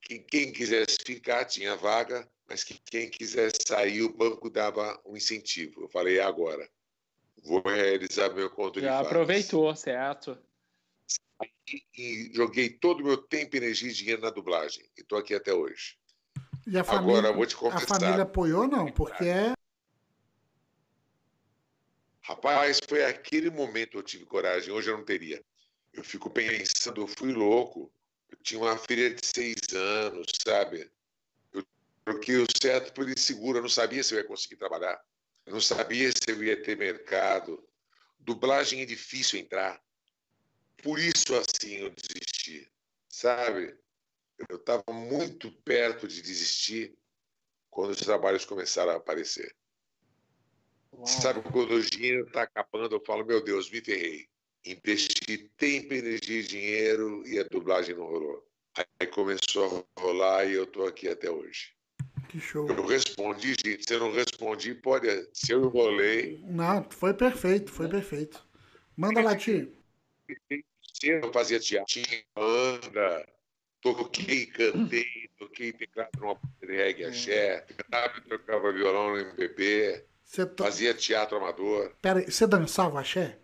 Quem, 0.02 0.22
quem 0.24 0.52
quisesse 0.52 0.98
ficar 1.02 1.46
tinha 1.46 1.74
vaga, 1.74 2.28
mas 2.48 2.62
que 2.62 2.78
quem 2.84 3.08
quisesse 3.08 3.58
sair, 3.66 4.02
o 4.02 4.12
banco 4.12 4.50
dava 4.50 5.00
um 5.04 5.16
incentivo. 5.16 5.82
Eu 5.82 5.88
falei, 5.88 6.20
agora, 6.20 6.68
vou 7.42 7.62
realizar 7.64 8.32
meu 8.34 8.50
conto 8.50 8.80
Já 8.80 9.00
de 9.00 9.06
aproveitou, 9.06 9.74
certo. 9.74 10.38
E, 11.66 11.82
e, 11.96 12.34
joguei 12.34 12.68
todo 12.68 13.00
o 13.00 13.04
meu 13.04 13.16
tempo, 13.16 13.56
energia 13.56 13.90
e 13.90 13.94
dinheiro 13.94 14.22
na 14.22 14.30
dublagem. 14.30 14.84
E 14.96 15.00
estou 15.00 15.18
aqui 15.18 15.34
até 15.34 15.52
hoje. 15.52 15.96
E 16.66 16.78
a 16.78 16.84
família, 16.84 17.18
agora, 17.18 17.32
vou 17.34 17.46
te 17.46 17.56
confessar. 17.56 17.96
A 17.96 18.00
família 18.00 18.22
apoiou, 18.22 18.66
não? 18.66 18.90
Porque 18.92 19.24
é... 19.24 19.52
Rapaz, 22.22 22.80
foi 22.88 23.04
aquele 23.04 23.50
momento 23.50 23.92
que 23.92 23.96
eu 23.98 24.02
tive 24.02 24.24
coragem. 24.24 24.72
Hoje 24.72 24.90
eu 24.90 24.96
não 24.96 25.04
teria. 25.04 25.44
Eu 25.92 26.02
fico 26.02 26.30
pensando, 26.30 27.02
eu 27.02 27.06
fui 27.06 27.32
louco. 27.32 27.92
Eu 28.30 28.38
tinha 28.42 28.60
uma 28.60 28.78
filha 28.78 29.14
de 29.14 29.24
seis 29.24 29.56
anos, 29.74 30.26
sabe? 30.42 30.90
Porque 32.04 32.36
o 32.36 32.46
certo 32.60 32.92
por 32.92 33.08
inseguro, 33.08 33.58
eu 33.58 33.62
não 33.62 33.68
sabia 33.68 34.02
se 34.02 34.14
eu 34.14 34.18
ia 34.18 34.26
conseguir 34.26 34.56
trabalhar, 34.56 35.02
eu 35.46 35.54
não 35.54 35.60
sabia 35.60 36.10
se 36.10 36.30
eu 36.30 36.42
ia 36.42 36.60
ter 36.62 36.76
mercado. 36.76 37.66
Dublagem 38.18 38.82
é 38.82 38.84
difícil 38.84 39.38
entrar. 39.40 39.82
Por 40.82 40.98
isso, 40.98 41.34
assim, 41.34 41.76
eu 41.76 41.90
desisti, 41.90 42.70
sabe? 43.08 43.76
Eu 44.48 44.56
estava 44.56 44.84
muito 44.92 45.50
perto 45.62 46.06
de 46.06 46.20
desistir 46.20 46.96
quando 47.70 47.90
os 47.90 48.00
trabalhos 48.00 48.44
começaram 48.44 48.92
a 48.92 48.96
aparecer. 48.96 49.54
Uau. 50.92 51.06
Sabe, 51.06 51.42
quando 51.42 51.74
o 51.74 51.82
dinheiro 51.82 52.26
está 52.26 52.42
acabando, 52.42 52.96
eu 52.96 53.04
falo, 53.04 53.24
meu 53.24 53.42
Deus, 53.42 53.70
me 53.70 53.80
ferrei. 53.80 54.28
Investi 54.64 55.50
tempo, 55.56 55.92
energia 55.92 56.40
e 56.40 56.46
dinheiro 56.46 57.26
e 57.26 57.38
a 57.38 57.44
dublagem 57.44 57.94
não 57.94 58.06
rolou. 58.06 58.46
Aí 58.98 59.06
começou 59.06 59.88
a 59.96 60.00
rolar 60.00 60.46
e 60.46 60.54
eu 60.54 60.64
estou 60.64 60.86
aqui 60.86 61.08
até 61.08 61.30
hoje. 61.30 61.74
Que 62.34 62.40
show. 62.40 62.68
Eu 62.68 62.84
respondi, 62.84 63.54
gente. 63.64 63.86
Se 63.86 63.94
eu 63.94 64.00
não 64.00 64.12
respondi, 64.12 64.74
pode. 64.74 65.06
Se 65.32 65.52
eu 65.52 65.66
enrolei. 65.66 66.42
Não, 66.42 66.84
foi 66.90 67.14
perfeito, 67.14 67.70
foi 67.70 67.88
perfeito. 67.88 68.44
Manda 68.96 69.22
lá, 69.22 69.36
Tio. 69.36 69.72
Eu 71.00 71.32
fazia 71.32 71.60
teatro, 71.60 72.02
banda, 72.34 73.24
toquei, 73.80 74.46
cantei, 74.46 75.30
toquei 75.38 75.72
teclado 75.72 76.10
numa 76.18 76.36
de 76.60 76.74
reggae 76.74 77.04
axé, 77.04 77.64
cantava 77.68 78.20
tocava 78.22 78.72
violão 78.72 79.10
no 79.10 79.18
MPB, 79.18 80.04
to... 80.34 80.50
fazia 80.58 80.92
teatro 80.92 81.36
amador. 81.36 81.92
Pera 82.02 82.18
aí, 82.18 82.28
você 82.28 82.48
dançava 82.48 82.98
axé? 82.98 83.38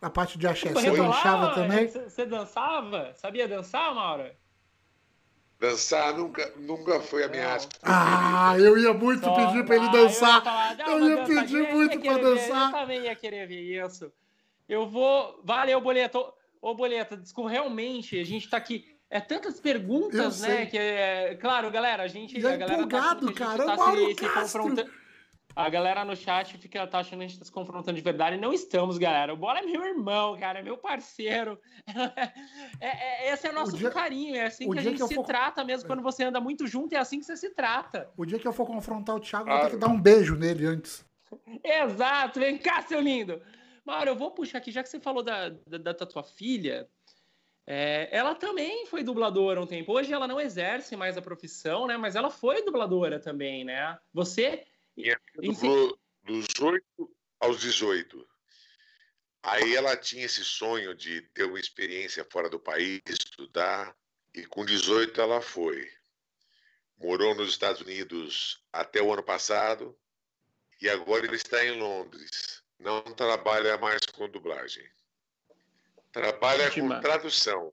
A 0.00 0.10
parte 0.10 0.38
de 0.38 0.46
axé, 0.46 0.72
você 0.72 0.92
dançava 0.92 1.54
também? 1.54 1.88
Você 1.88 2.24
dançava? 2.24 3.12
Sabia 3.14 3.48
dançar, 3.48 3.92
Maura? 3.92 4.40
Dançar 5.62 6.12
nunca, 6.12 6.52
nunca 6.56 6.98
foi 6.98 7.22
a 7.22 7.28
minha 7.28 7.46
arte. 7.46 7.68
Ah, 7.84 8.56
eu 8.58 8.76
ia 8.76 8.92
muito 8.92 9.24
Só, 9.24 9.32
pedir 9.32 9.64
para 9.64 9.76
ele 9.76 9.88
dançar. 9.90 10.76
Eu 10.88 10.98
ia, 10.98 11.06
eu 11.06 11.08
ia 11.08 11.24
pedir 11.24 11.72
muito 11.72 12.00
para 12.00 12.18
dançar. 12.18 12.66
eu 12.66 12.80
também 12.80 13.02
ia 13.02 13.14
querer 13.14 13.46
ver 13.46 13.86
isso. 13.86 14.12
Eu 14.68 14.88
vou. 14.88 15.40
Valeu, 15.44 15.80
Boleto. 15.80 16.34
Ô, 16.60 16.74
Boleto, 16.74 17.16
desculpa, 17.16 17.48
realmente, 17.48 18.18
a 18.18 18.24
gente 18.24 18.50
tá 18.50 18.56
aqui. 18.56 18.92
É 19.08 19.20
tantas 19.20 19.60
perguntas, 19.60 20.40
né? 20.40 20.66
Que 20.66 20.76
é, 20.76 21.38
claro, 21.40 21.70
galera, 21.70 22.02
a 22.02 22.08
gente. 22.08 22.40
E 22.40 22.44
é 22.44 22.54
a 22.54 22.56
galera 22.56 22.82
empolgado, 22.82 23.26
tá 23.26 23.32
cara. 23.32 23.64
Tá 23.64 23.92
se, 23.92 24.14
se 24.14 24.28
confrontando. 24.30 24.90
A 25.54 25.68
galera 25.68 26.04
no 26.04 26.16
chat 26.16 26.56
fica 26.56 26.86
tá 26.86 27.00
achando 27.00 27.18
que 27.18 27.24
a 27.24 27.28
gente 27.28 27.38
tá 27.38 27.44
se 27.44 27.52
confrontando 27.52 27.96
de 27.96 28.02
verdade. 28.02 28.36
Não 28.38 28.52
estamos, 28.52 28.96
galera. 28.96 29.34
O 29.34 29.36
Bola 29.36 29.58
é 29.58 29.62
meu 29.62 29.84
irmão, 29.84 30.38
cara, 30.38 30.60
é 30.60 30.62
meu 30.62 30.78
parceiro. 30.78 31.58
É, 32.80 33.28
é, 33.28 33.32
esse 33.32 33.46
é 33.46 33.50
o 33.50 33.54
nosso 33.54 33.74
o 33.74 33.78
dia, 33.78 33.90
carinho. 33.90 34.34
É 34.34 34.46
assim 34.46 34.68
que 34.68 34.78
a 34.78 34.82
gente 34.82 35.00
que 35.00 35.06
se 35.06 35.14
for... 35.14 35.24
trata 35.24 35.62
mesmo. 35.62 35.86
Quando 35.86 36.02
você 36.02 36.24
anda 36.24 36.40
muito 36.40 36.66
junto, 36.66 36.92
é 36.94 36.98
assim 36.98 37.20
que 37.20 37.24
você 37.24 37.36
se 37.36 37.50
trata. 37.50 38.10
O 38.16 38.24
dia 38.24 38.38
que 38.38 38.46
eu 38.46 38.52
for 38.52 38.66
confrontar 38.66 39.14
o 39.14 39.20
Thiago, 39.20 39.48
eu 39.48 39.54
vou 39.54 39.64
ter 39.66 39.70
que 39.70 39.76
dar 39.76 39.88
um 39.88 40.00
beijo 40.00 40.34
nele 40.34 40.66
antes. 40.66 41.04
Exato, 41.62 42.40
vem 42.40 42.58
cá, 42.58 42.82
seu 42.82 43.00
lindo. 43.00 43.40
Mário, 43.84 44.10
eu 44.10 44.16
vou 44.16 44.30
puxar 44.32 44.58
aqui, 44.58 44.72
já 44.72 44.82
que 44.82 44.88
você 44.88 44.98
falou 44.98 45.22
da, 45.22 45.50
da, 45.66 45.92
da 45.92 46.06
tua 46.06 46.24
filha. 46.24 46.88
É, 47.64 48.08
ela 48.10 48.34
também 48.34 48.86
foi 48.86 49.04
dubladora 49.04 49.60
um 49.60 49.66
tempo. 49.66 49.92
Hoje 49.92 50.12
ela 50.12 50.26
não 50.26 50.40
exerce 50.40 50.96
mais 50.96 51.16
a 51.16 51.22
profissão, 51.22 51.86
né? 51.86 51.96
Mas 51.96 52.16
ela 52.16 52.30
foi 52.30 52.64
dubladora 52.64 53.20
também, 53.20 53.64
né? 53.64 53.96
Você 54.12 54.64
e 54.96 55.10
ela 55.10 55.20
dublou 55.34 55.98
dos 56.22 56.46
8 56.60 57.16
aos 57.40 57.60
18. 57.60 58.28
Aí 59.42 59.74
ela 59.74 59.96
tinha 59.96 60.24
esse 60.24 60.44
sonho 60.44 60.94
de 60.94 61.22
ter 61.34 61.44
uma 61.44 61.58
experiência 61.58 62.24
fora 62.30 62.48
do 62.48 62.60
país, 62.60 63.02
estudar, 63.08 63.96
e 64.34 64.46
com 64.46 64.64
18 64.64 65.20
ela 65.20 65.40
foi. 65.40 65.90
Morou 66.96 67.34
nos 67.34 67.50
Estados 67.50 67.80
Unidos 67.80 68.62
até 68.72 69.02
o 69.02 69.12
ano 69.12 69.22
passado 69.22 69.98
e 70.80 70.88
agora 70.88 71.26
ele 71.26 71.36
está 71.36 71.64
em 71.64 71.78
Londres. 71.78 72.62
Não 72.78 73.02
trabalha 73.02 73.76
mais 73.78 74.00
com 74.06 74.28
dublagem. 74.28 74.88
Trabalha 76.12 76.66
Ótima. 76.66 76.96
com 76.96 77.00
tradução. 77.00 77.72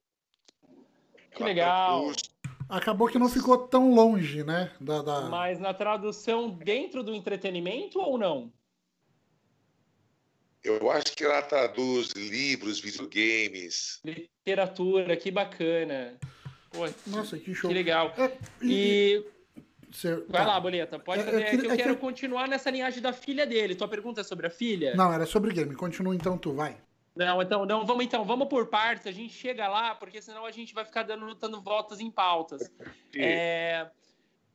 Que 1.32 1.43
Ela 1.43 1.45
legal. 1.45 2.11
Acabou 2.70 3.07
que 3.07 3.17
não 3.17 3.28
ficou 3.28 3.57
tão 3.67 3.93
longe, 3.95 4.43
né? 4.43 4.72
Da, 4.80 5.01
da... 5.01 5.22
Mas 5.22 5.59
na 5.59 5.74
tradução 5.74 6.49
dentro 6.51 7.01
do 7.03 7.15
entretenimento 7.15 7.99
ou 7.99 8.15
não? 8.17 8.53
Eu 10.63 10.91
acho 10.91 11.15
que 11.15 11.24
ela 11.24 11.41
traduz 11.41 12.09
livros, 12.11 12.80
videogames. 12.80 13.99
Literatura, 14.05 15.15
que 15.17 15.32
bacana. 15.32 16.15
Pô, 16.70 16.88
Nossa, 17.07 17.39
que 17.39 17.55
show. 17.55 17.70
que 17.70 17.74
legal. 17.74 18.13
É, 18.17 18.38
e, 18.61 19.24
E 19.26 19.26
Cê- 19.91 20.17
vai 20.28 20.41
tá. 20.43 20.47
lá, 20.47 20.59
Boleta, 20.59 20.99
pode 20.99 21.22
É, 21.22 21.26
fazer. 21.26 21.38
é 21.38 21.41
É 21.41 21.49
que- 21.49 21.57
que 21.57 21.65
eu 21.65 21.72
é 21.72 21.76
que- 21.78 21.82
quero 21.84 21.97
continuar 21.97 22.47
nessa 22.47 22.70
linhagem 22.70 23.01
da 23.01 23.11
filha 23.13 23.47
dele. 23.47 23.74
Tua 23.74 23.88
pergunta 23.88 24.22
é 24.22 24.24
sobre 24.24 24.45
a 24.45 24.49
filha? 24.51 24.93
Não, 24.95 25.11
era 25.11 25.26
sobre 25.26 25.51
game. 25.53 25.74
Continua 25.74 26.13
então 26.13 26.38
tu, 26.38 26.53
vai. 26.53 26.78
Não, 27.20 27.41
então, 27.41 27.65
não, 27.65 27.86
vamos 27.86 28.05
então, 28.05 28.24
vamos 28.24 28.47
por 28.47 28.67
partes, 28.67 29.05
a 29.05 29.11
gente 29.11 29.34
chega 29.34 29.67
lá, 29.67 29.93
porque 29.93 30.22
senão 30.22 30.45
a 30.45 30.51
gente 30.51 30.74
vai 30.74 30.86
ficar 30.86 31.03
dando, 31.03 31.36
dando 31.36 31.59
voltas 31.61 31.99
em 31.99 32.09
pautas. 32.09 32.72
É, 33.13 33.89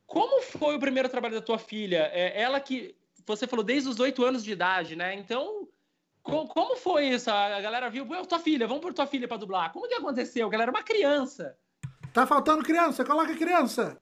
como 0.07 0.41
foi 0.41 0.75
o 0.75 0.79
primeiro 0.79 1.07
trabalho 1.07 1.35
da 1.35 1.41
tua 1.41 1.59
filha? 1.59 2.09
É, 2.11 2.41
ela 2.41 2.59
que. 2.59 2.95
Você 3.27 3.45
falou 3.45 3.63
desde 3.63 3.87
os 3.87 3.99
oito 3.99 4.25
anos 4.25 4.43
de 4.43 4.51
idade, 4.51 4.95
né? 4.95 5.13
Então, 5.13 5.67
co- 6.23 6.47
como 6.47 6.75
foi 6.75 7.05
isso? 7.09 7.29
A 7.29 7.61
galera 7.61 7.87
viu, 7.89 8.03
"Pô, 8.05 8.25
tua 8.25 8.39
filha, 8.39 8.65
vamos 8.67 8.81
por 8.81 8.93
tua 8.95 9.05
filha 9.05 9.27
pra 9.27 9.37
dublar. 9.37 9.71
Como 9.71 9.87
que 9.87 9.93
aconteceu? 9.93 10.49
Que 10.49 10.55
ela 10.55 10.63
era 10.63 10.71
uma 10.71 10.83
criança. 10.83 11.55
Tá 12.13 12.25
faltando 12.25 12.63
criança, 12.63 13.05
coloca 13.05 13.35
criança. 13.35 14.01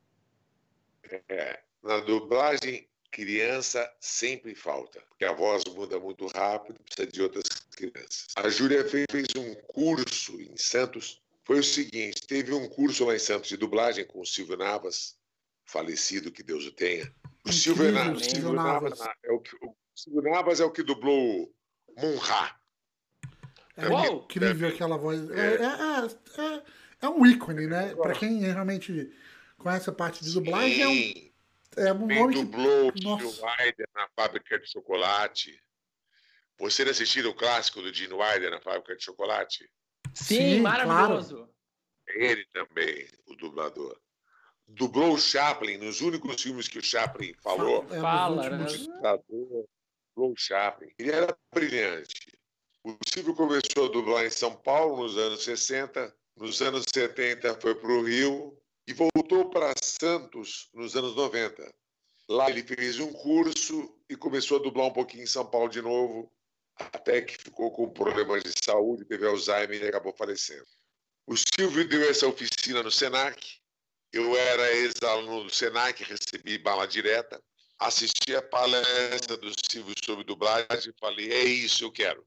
É, 1.27 1.59
na 1.83 1.99
dublagem, 1.99 2.87
criança 3.11 3.93
sempre 3.99 4.55
falta, 4.55 5.01
porque 5.09 5.25
a 5.25 5.33
voz 5.33 5.63
muda 5.65 5.99
muito 5.99 6.27
rápido, 6.27 6.79
precisa 6.81 7.07
de 7.11 7.21
outras 7.21 7.62
crianças. 7.91 8.27
A 8.35 8.49
Júlia 8.49 8.87
fez, 8.87 9.05
fez 9.11 9.27
um 9.37 9.53
curso 9.67 10.39
em 10.41 10.55
Santos. 10.57 11.21
Foi 11.45 11.59
o 11.59 11.63
seguinte: 11.63 12.25
teve 12.27 12.53
um 12.53 12.67
curso 12.69 13.05
lá 13.05 13.15
em 13.15 13.19
Santos 13.19 13.49
de 13.49 13.57
dublagem 13.57 14.05
com 14.05 14.21
o 14.21 14.25
Silvio 14.25 14.57
Navas, 14.57 15.17
falecido, 15.65 16.31
que 16.31 16.43
Deus 16.43 16.65
o 16.65 16.71
tenha. 16.71 17.13
O 17.45 17.51
Silvio, 17.51 17.91
Na- 17.91 18.05
Silvio 18.05 18.23
Silvio 18.29 18.53
Navas. 18.53 18.99
Navas 18.99 19.15
é 19.23 19.31
o, 19.31 19.39
que, 19.39 19.55
o 19.61 19.75
Silvio 19.95 20.21
Navas 20.31 20.59
é 20.59 20.65
o 20.65 20.71
que 20.71 20.83
dublou 20.83 21.53
Munra. 21.97 22.55
É 23.75 23.87
Uau! 23.87 24.23
incrível 24.25 24.69
aquela 24.69 24.97
voz. 24.97 25.19
É, 25.31 25.55
é, 25.55 25.63
é, 25.63 26.55
é- 26.57 26.63
é 27.01 27.09
um 27.09 27.25
ícone, 27.25 27.67
né? 27.67 27.93
Pra 27.95 28.13
quem 28.13 28.39
realmente 28.39 29.11
conhece 29.57 29.89
a 29.89 29.93
parte 29.93 30.23
de 30.23 30.31
dublagem, 30.31 30.81
é 30.81 30.87
um, 30.87 30.91
Sim, 30.93 31.31
é 31.77 31.91
um 31.93 32.07
Quem 32.07 32.19
nome 32.19 32.33
que. 32.35 32.43
dublou 32.43 32.89
o 32.89 32.93
Nossa. 33.03 33.45
Wilder 33.45 33.89
na 33.93 34.07
fábrica 34.15 34.57
de 34.59 34.71
chocolate. 34.71 35.59
Você 36.59 36.83
assistiu 36.83 37.29
o 37.29 37.35
clássico 37.35 37.81
do 37.81 37.93
Gene 37.93 38.13
Wilder 38.13 38.51
na 38.51 38.61
fábrica 38.61 38.95
de 38.95 39.03
chocolate? 39.03 39.69
Sim, 40.13 40.35
Sim, 40.35 40.61
maravilhoso. 40.61 41.49
Ele 42.07 42.45
também, 42.53 43.07
o 43.27 43.35
dublador. 43.35 43.97
Dublou 44.67 45.13
o 45.13 45.19
Chaplin 45.19 45.77
nos 45.77 46.01
únicos 46.01 46.41
filmes 46.41 46.67
que 46.67 46.79
o 46.79 46.83
Chaplin 46.83 47.33
falou. 47.41 47.85
Fala, 47.87 48.49
né? 48.49 48.65
Dublador, 48.65 49.65
dublou 50.15 50.33
o 50.33 50.37
Chaplin. 50.37 50.89
Ele 50.97 51.11
era 51.11 51.37
brilhante. 51.53 52.37
O 52.83 52.97
Silvio 53.07 53.33
começou 53.33 53.85
a 53.85 53.91
dublar 53.91 54.25
em 54.25 54.29
São 54.29 54.55
Paulo 54.55 55.03
nos 55.03 55.17
anos 55.17 55.43
60. 55.43 56.15
Nos 56.35 56.61
anos 56.61 56.85
70 56.93 57.59
foi 57.61 57.75
para 57.75 57.91
o 57.91 58.03
Rio 58.03 58.57
e 58.87 58.93
voltou 58.93 59.49
para 59.49 59.73
Santos 59.81 60.69
nos 60.73 60.95
anos 60.95 61.15
90. 61.15 61.73
Lá 62.27 62.49
ele 62.49 62.63
fez 62.63 62.99
um 62.99 63.11
curso 63.11 63.93
e 64.09 64.15
começou 64.15 64.59
a 64.59 64.63
dublar 64.63 64.87
um 64.87 64.93
pouquinho 64.93 65.23
em 65.23 65.27
São 65.27 65.45
Paulo 65.45 65.69
de 65.69 65.81
novo, 65.81 66.31
até 66.77 67.21
que 67.21 67.37
ficou 67.37 67.71
com 67.71 67.89
problemas 67.89 68.43
de 68.43 68.53
saúde, 68.63 69.05
teve 69.05 69.25
Alzheimer 69.27 69.81
e 69.83 69.87
acabou 69.87 70.13
falecendo. 70.13 70.65
O 71.27 71.35
Silvio 71.37 71.87
deu 71.87 72.09
essa 72.09 72.27
oficina 72.27 72.83
no 72.83 72.91
Senac. 72.91 73.57
Eu 74.11 74.35
era 74.37 74.71
ex-aluno 74.75 75.45
do 75.45 75.49
Senac, 75.53 76.03
recebi 76.03 76.57
bala 76.57 76.87
direta. 76.87 77.41
Assisti 77.79 78.35
a 78.35 78.41
palestra 78.41 79.37
do 79.37 79.51
Silvio 79.69 79.95
sobre 80.03 80.23
dublagem 80.23 80.67
e 80.91 80.99
falei: 80.99 81.31
é 81.31 81.43
isso, 81.43 81.83
eu 81.83 81.91
quero. 81.91 82.25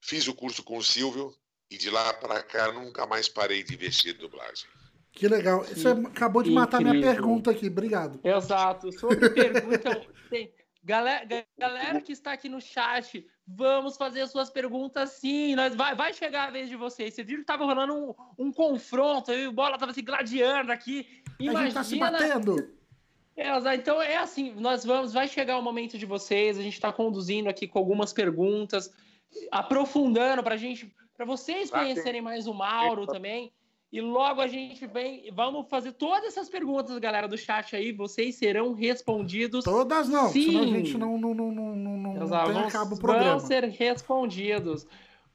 Fiz 0.00 0.26
o 0.28 0.34
curso 0.34 0.62
com 0.62 0.78
o 0.78 0.84
Silvio 0.84 1.34
e 1.70 1.76
de 1.76 1.90
lá 1.90 2.12
para 2.14 2.42
cá 2.42 2.72
nunca 2.72 3.06
mais 3.06 3.28
parei 3.28 3.62
de 3.62 3.74
investir 3.74 4.14
em 4.14 4.18
dublagem. 4.18 4.66
Que 5.12 5.28
legal. 5.28 5.64
Você 5.64 5.88
acabou 5.88 6.42
de 6.42 6.50
matar 6.50 6.80
minha 6.80 6.94
incrível. 6.94 7.12
pergunta 7.14 7.50
aqui, 7.50 7.68
obrigado. 7.68 8.20
Exato. 8.22 8.92
Sobre 8.98 9.30
pergunta. 9.30 10.06
tem, 10.30 10.54
galera, 10.82 11.24
ga- 11.24 11.46
galera 11.58 12.00
que 12.00 12.12
está 12.12 12.32
aqui 12.32 12.48
no 12.48 12.60
chat, 12.60 13.26
vamos 13.46 13.96
fazer 13.96 14.22
as 14.22 14.30
suas 14.30 14.50
perguntas 14.50 15.10
sim. 15.10 15.54
Nós, 15.54 15.74
vai, 15.74 15.94
vai 15.94 16.12
chegar 16.12 16.48
a 16.48 16.50
vez 16.50 16.68
de 16.68 16.76
vocês. 16.76 17.14
Você 17.14 17.22
viu 17.22 17.38
que 17.38 17.44
tava 17.44 17.64
rolando 17.64 17.94
um, 17.94 18.14
um 18.46 18.52
confronto, 18.52 19.30
aí 19.30 19.46
o 19.46 19.52
bola 19.52 19.78
tava 19.78 19.92
se 19.92 20.02
gladiando 20.02 20.72
aqui. 20.72 21.22
A 21.38 21.62
gente 21.62 21.74
tá 21.74 21.84
se 21.84 21.96
Imagina. 21.96 22.18
batendo. 22.18 22.76
É, 23.36 23.74
então 23.74 24.00
é 24.00 24.16
assim, 24.16 24.54
nós 24.54 24.82
vamos, 24.82 25.12
vai 25.12 25.28
chegar 25.28 25.58
o 25.58 25.62
momento 25.62 25.98
de 25.98 26.06
vocês, 26.06 26.58
a 26.58 26.62
gente 26.62 26.72
está 26.72 26.90
conduzindo 26.90 27.50
aqui 27.50 27.68
com 27.68 27.78
algumas 27.78 28.10
perguntas, 28.10 28.90
aprofundando 29.50 30.42
para 30.42 30.56
gente, 30.56 30.90
para 31.14 31.26
vocês 31.26 31.68
Vai, 31.68 31.82
conhecerem 31.82 32.22
mais 32.22 32.46
o 32.46 32.54
Mauro 32.54 33.06
também. 33.06 33.52
E 33.92 34.00
logo 34.00 34.40
a 34.40 34.48
gente 34.48 34.84
vem, 34.86 35.30
vamos 35.32 35.68
fazer 35.68 35.92
todas 35.92 36.24
essas 36.24 36.48
perguntas, 36.48 36.98
galera 36.98 37.28
do 37.28 37.38
chat 37.38 37.74
aí, 37.76 37.92
vocês 37.92 38.34
serão 38.34 38.72
respondidos. 38.74 39.64
Todas 39.64 40.08
não, 40.08 40.28
Sim. 40.28 40.42
senão 40.50 40.62
a 40.62 40.66
gente 40.66 40.98
não, 40.98 41.16
não, 41.18 41.34
não, 41.34 41.52
não, 41.52 41.76
não, 41.76 42.14
não 42.14 42.26
vão, 42.26 42.58
acaba 42.66 42.86
o 42.86 42.88
vão 42.90 42.98
programa. 42.98 43.38
ser 43.40 43.64
respondidos. 43.64 44.86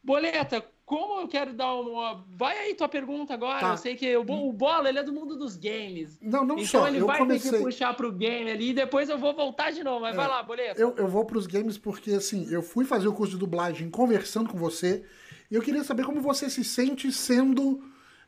Boleta, 0.04 0.64
como 0.86 1.22
eu 1.22 1.28
quero 1.28 1.54
dar 1.54 1.74
uma. 1.74 2.26
Vai 2.36 2.58
aí 2.58 2.74
tua 2.76 2.90
pergunta 2.90 3.34
agora. 3.34 3.60
Tá. 3.62 3.72
Eu 3.72 3.78
sei 3.78 3.96
que 3.96 4.18
o, 4.18 4.22
o 4.22 4.52
Bola 4.52 4.90
ele 4.90 5.00
é 5.00 5.04
do 5.04 5.14
mundo 5.14 5.38
dos 5.38 5.56
games. 5.56 6.20
Não, 6.22 6.44
não 6.44 6.56
então 6.56 6.82
só. 6.82 6.88
ele 6.88 6.98
Eu 7.00 7.06
vai 7.08 7.18
ter 7.18 7.24
comecei. 7.24 7.52
que 7.52 7.64
puxar 7.64 7.94
pro 7.96 8.12
game 8.12 8.52
ali 8.52 8.72
e 8.72 8.74
depois 8.74 9.08
eu 9.08 9.18
vou 9.18 9.34
voltar 9.34 9.72
de 9.72 9.84
novo. 9.84 10.02
Mas 10.02 10.14
É, 10.14 10.18
vai 10.18 10.28
lá, 10.28 10.44
Boleta. 10.44 10.82
Eu, 10.82 10.94
eu 10.98 11.08
vou 11.08 11.24
pros 11.24 11.48
games 11.48 11.78
porque, 11.78 12.12
assim, 12.12 12.52
eu 12.52 12.62
fui 12.62 12.84
fazer 12.84 13.08
o 13.08 13.14
curso 13.14 13.34
de 13.34 13.40
dublagem 13.40 13.90
conversando 13.90 14.50
com 14.50 14.58
você 14.58 15.06
e 15.50 15.56
eu 15.56 15.62
queria 15.62 15.84
saber 15.84 16.04
como 16.04 16.20
você 16.20 16.50
se 16.50 16.64
sente 16.64 17.12
sendo, 17.12 17.82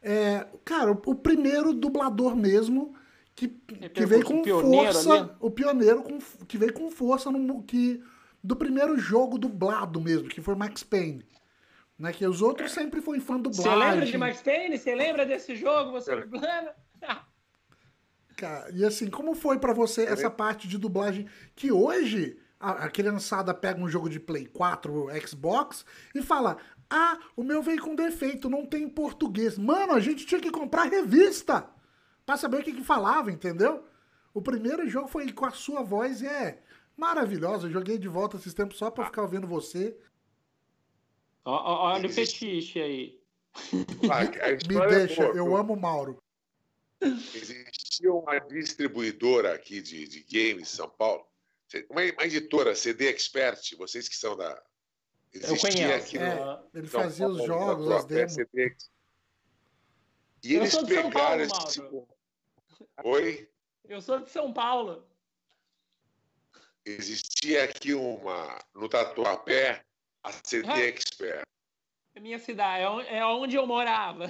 é, 0.04 0.46
cara, 0.66 0.92
o, 0.92 1.02
o 1.06 1.16
primeiro 1.16 1.74
dublador 1.74 2.36
mesmo 2.36 2.94
que, 3.36 3.48
que 3.48 4.06
veio 4.06 4.24
com 4.24 4.44
força, 4.44 5.14
ali? 5.14 5.32
o 5.40 5.50
pioneiro 5.50 6.04
com, 6.04 6.20
que 6.46 6.58
veio 6.58 6.74
com 6.74 6.92
força 6.92 7.32
no, 7.32 7.64
que, 7.64 8.04
do 8.44 8.56
primeiro 8.56 8.98
jogo 8.98 9.38
dublado 9.38 10.02
mesmo, 10.02 10.28
que 10.28 10.42
foi 10.42 10.56
Max 10.56 10.84
Payne. 10.84 11.26
Né, 11.98 12.12
que 12.12 12.26
os 12.26 12.42
outros 12.42 12.72
sempre 12.72 13.02
foi 13.02 13.20
fã 13.20 13.36
Você 13.36 13.44
dublagem. 13.62 13.92
lembra 13.92 14.06
de 14.06 14.18
Max 14.18 14.42
Payne? 14.42 14.78
Você 14.78 14.96
lembra 14.96 15.26
desse 15.26 15.56
jogo? 15.56 15.92
Você 15.92 16.16
dublando? 16.16 16.70
Cara, 18.36 18.70
e 18.74 18.84
assim, 18.84 19.10
como 19.10 19.36
foi 19.36 19.60
pra 19.60 19.74
você 19.74 20.04
essa 20.04 20.30
parte 20.30 20.68
de 20.68 20.78
dublagem 20.78 21.28
que 21.56 21.72
hoje 21.72 22.38
a, 22.64 22.86
a 22.86 22.90
criançada 22.90 23.54
pega 23.54 23.80
um 23.80 23.90
jogo 23.90 24.10
de 24.10 24.20
Play 24.20 24.46
4, 24.46 25.08
Xbox 25.28 25.86
e 26.16 26.22
fala: 26.22 26.58
"Ah, 26.90 27.20
o 27.36 27.44
meu 27.44 27.62
veio 27.62 27.82
com 27.82 27.96
defeito, 27.96 28.50
não 28.50 28.66
tem 28.66 28.84
em 28.84 28.90
português". 28.90 29.58
Mano, 29.58 29.94
a 29.94 30.00
gente 30.00 30.26
tinha 30.26 30.42
que 30.42 30.52
comprar 30.52 30.86
revista 30.86 31.70
pra 32.26 32.38
saber 32.38 32.62
o 32.62 32.64
que 32.64 32.74
que 32.74 32.84
falava, 32.84 33.32
entendeu? 33.32 33.84
O 34.34 34.42
primeiro 34.42 34.88
jogo 34.90 35.08
foi 35.08 35.32
com 35.32 35.46
a 35.46 35.52
sua 35.52 35.84
voz 35.84 36.22
e 36.22 36.28
é 36.28 36.64
maravilhosa. 36.98 37.68
Eu 37.68 37.72
joguei 37.72 37.98
de 37.98 38.08
volta 38.08 38.38
esses 38.38 38.54
tempos 38.54 38.78
só 38.78 38.90
pra 38.90 39.06
ficar 39.06 39.22
ouvindo 39.22 39.48
você. 39.48 39.96
Olha 41.46 42.08
o 42.08 42.10
fetiche 42.10 42.80
aí. 42.80 43.20
Ah, 44.10 44.24
Me 44.68 44.78
é 44.78 44.88
deixa, 44.88 45.24
eu 45.24 45.56
amo 45.56 45.74
o 45.74 45.80
Mauro. 45.80 46.18
Existia 47.02 48.14
uma 48.14 48.40
distribuidora 48.40 49.54
aqui 49.54 49.82
de, 49.82 50.08
de 50.08 50.24
games 50.24 50.74
em 50.74 50.76
São 50.78 50.90
Paulo, 50.90 51.26
uma, 51.90 52.02
uma 52.02 52.24
editora, 52.26 52.76
CD 52.76 53.08
Expert, 53.10 53.76
vocês 53.78 54.08
que 54.08 54.16
são 54.16 54.36
da. 54.36 54.62
Eu 55.34 55.58
conheço. 55.58 55.94
aqui 55.94 56.18
É, 56.18 56.36
no, 56.36 56.70
ele 56.74 56.88
São 56.88 57.02
fazia 57.02 57.28
os 57.28 57.38
Paulo, 57.38 57.48
jogos, 57.48 57.92
as 57.92 58.06
demos. 58.06 58.34
CD 58.34 58.76
E 60.44 60.54
Eu 60.54 60.62
eles 60.62 60.72
sou 60.72 60.84
de 60.84 60.94
São 60.94 61.04
pegaram 61.10 61.48
Paulo, 61.48 61.66
esse. 61.66 61.82
Mauro. 61.82 62.08
Oi? 63.04 63.50
Eu 63.86 64.02
sou 64.02 64.20
de 64.20 64.30
São 64.30 64.54
Paulo. 64.54 65.08
Existia 66.86 67.64
aqui 67.64 67.94
uma. 67.94 68.60
No 68.76 68.88
Tatuapé, 68.88 69.84
a 70.22 70.32
CD 70.32 70.68
Ah. 70.70 70.80
Expert. 70.80 71.44
É 72.16 72.20
minha 72.20 72.38
cidade, 72.38 72.84
é 73.08 73.18
é 73.18 73.26
onde 73.26 73.56
eu 73.56 73.66
morava. 73.66 74.30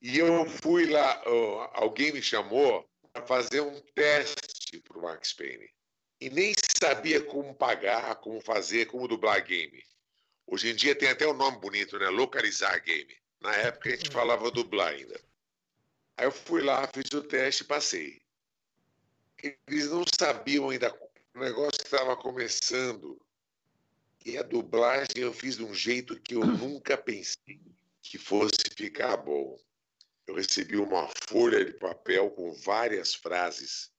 E 0.00 0.18
eu 0.18 0.46
fui 0.46 0.86
lá, 0.86 1.22
alguém 1.72 2.12
me 2.12 2.22
chamou 2.22 2.86
para 3.12 3.26
fazer 3.26 3.60
um 3.62 3.80
teste 3.94 4.53
para 4.80 4.98
o 4.98 5.02
Max 5.02 5.32
Payne. 5.32 5.70
E 6.20 6.30
nem 6.30 6.54
sabia 6.80 7.22
como 7.22 7.54
pagar, 7.54 8.16
como 8.16 8.40
fazer, 8.40 8.86
como 8.86 9.08
dublar 9.08 9.44
game. 9.44 9.82
Hoje 10.46 10.70
em 10.70 10.74
dia 10.74 10.94
tem 10.94 11.08
até 11.08 11.26
um 11.26 11.34
nome 11.34 11.58
bonito, 11.58 11.98
né? 11.98 12.08
Localizar 12.08 12.78
game. 12.82 13.16
Na 13.40 13.54
época 13.56 13.88
a 13.88 13.92
gente 13.92 14.10
falava 14.10 14.50
dublar 14.50 14.88
ainda. 14.88 15.20
Aí 16.16 16.26
eu 16.26 16.32
fui 16.32 16.62
lá, 16.62 16.86
fiz 16.88 17.10
o 17.12 17.22
teste 17.22 17.62
e 17.62 17.66
passei. 17.66 18.22
Eles 19.66 19.90
não 19.90 20.04
sabiam 20.18 20.70
ainda 20.70 20.94
o 21.34 21.38
negócio 21.38 21.78
que 21.78 21.84
estava 21.84 22.16
começando. 22.16 23.20
E 24.24 24.38
a 24.38 24.42
dublagem 24.42 25.18
eu 25.18 25.32
fiz 25.32 25.56
de 25.56 25.64
um 25.64 25.74
jeito 25.74 26.18
que 26.20 26.34
eu 26.34 26.40
nunca 26.46 26.96
pensei 26.96 27.60
que 28.00 28.16
fosse 28.16 28.70
ficar 28.74 29.16
bom. 29.16 29.58
Eu 30.26 30.34
recebi 30.34 30.76
uma 30.76 31.08
folha 31.28 31.64
de 31.64 31.72
papel 31.74 32.30
com 32.30 32.52
várias 32.52 33.14
frases 33.14 33.93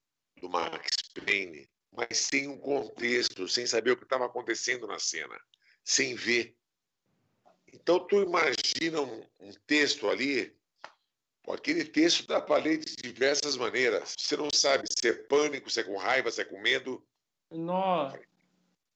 do 0.45 0.49
Max 0.49 0.87
Payne, 1.25 1.67
mas 1.91 2.17
sem 2.17 2.47
um 2.47 2.57
contexto, 2.57 3.47
sem 3.47 3.65
saber 3.65 3.91
o 3.91 3.97
que 3.97 4.03
estava 4.03 4.25
acontecendo 4.25 4.85
na 4.85 4.99
cena, 4.99 5.35
sem 5.83 6.15
ver. 6.15 6.55
Então 7.73 7.99
tu 8.05 8.21
imagina 8.21 9.01
um, 9.01 9.23
um 9.39 9.51
texto 9.65 10.07
ali, 10.07 10.55
aquele 11.49 11.83
texto 11.83 12.27
dá 12.27 12.39
para 12.39 12.63
ler 12.63 12.77
de 12.77 12.95
diversas 12.95 13.57
maneiras. 13.57 14.13
Você 14.17 14.37
não 14.37 14.49
sabe 14.53 14.87
se 14.89 15.07
é 15.07 15.13
pânico, 15.13 15.69
se 15.69 15.79
é 15.79 15.83
com 15.83 15.97
raiva, 15.97 16.31
se 16.31 16.41
é 16.41 16.45
com 16.45 16.61
medo. 16.61 17.03
Nossa. 17.51 18.19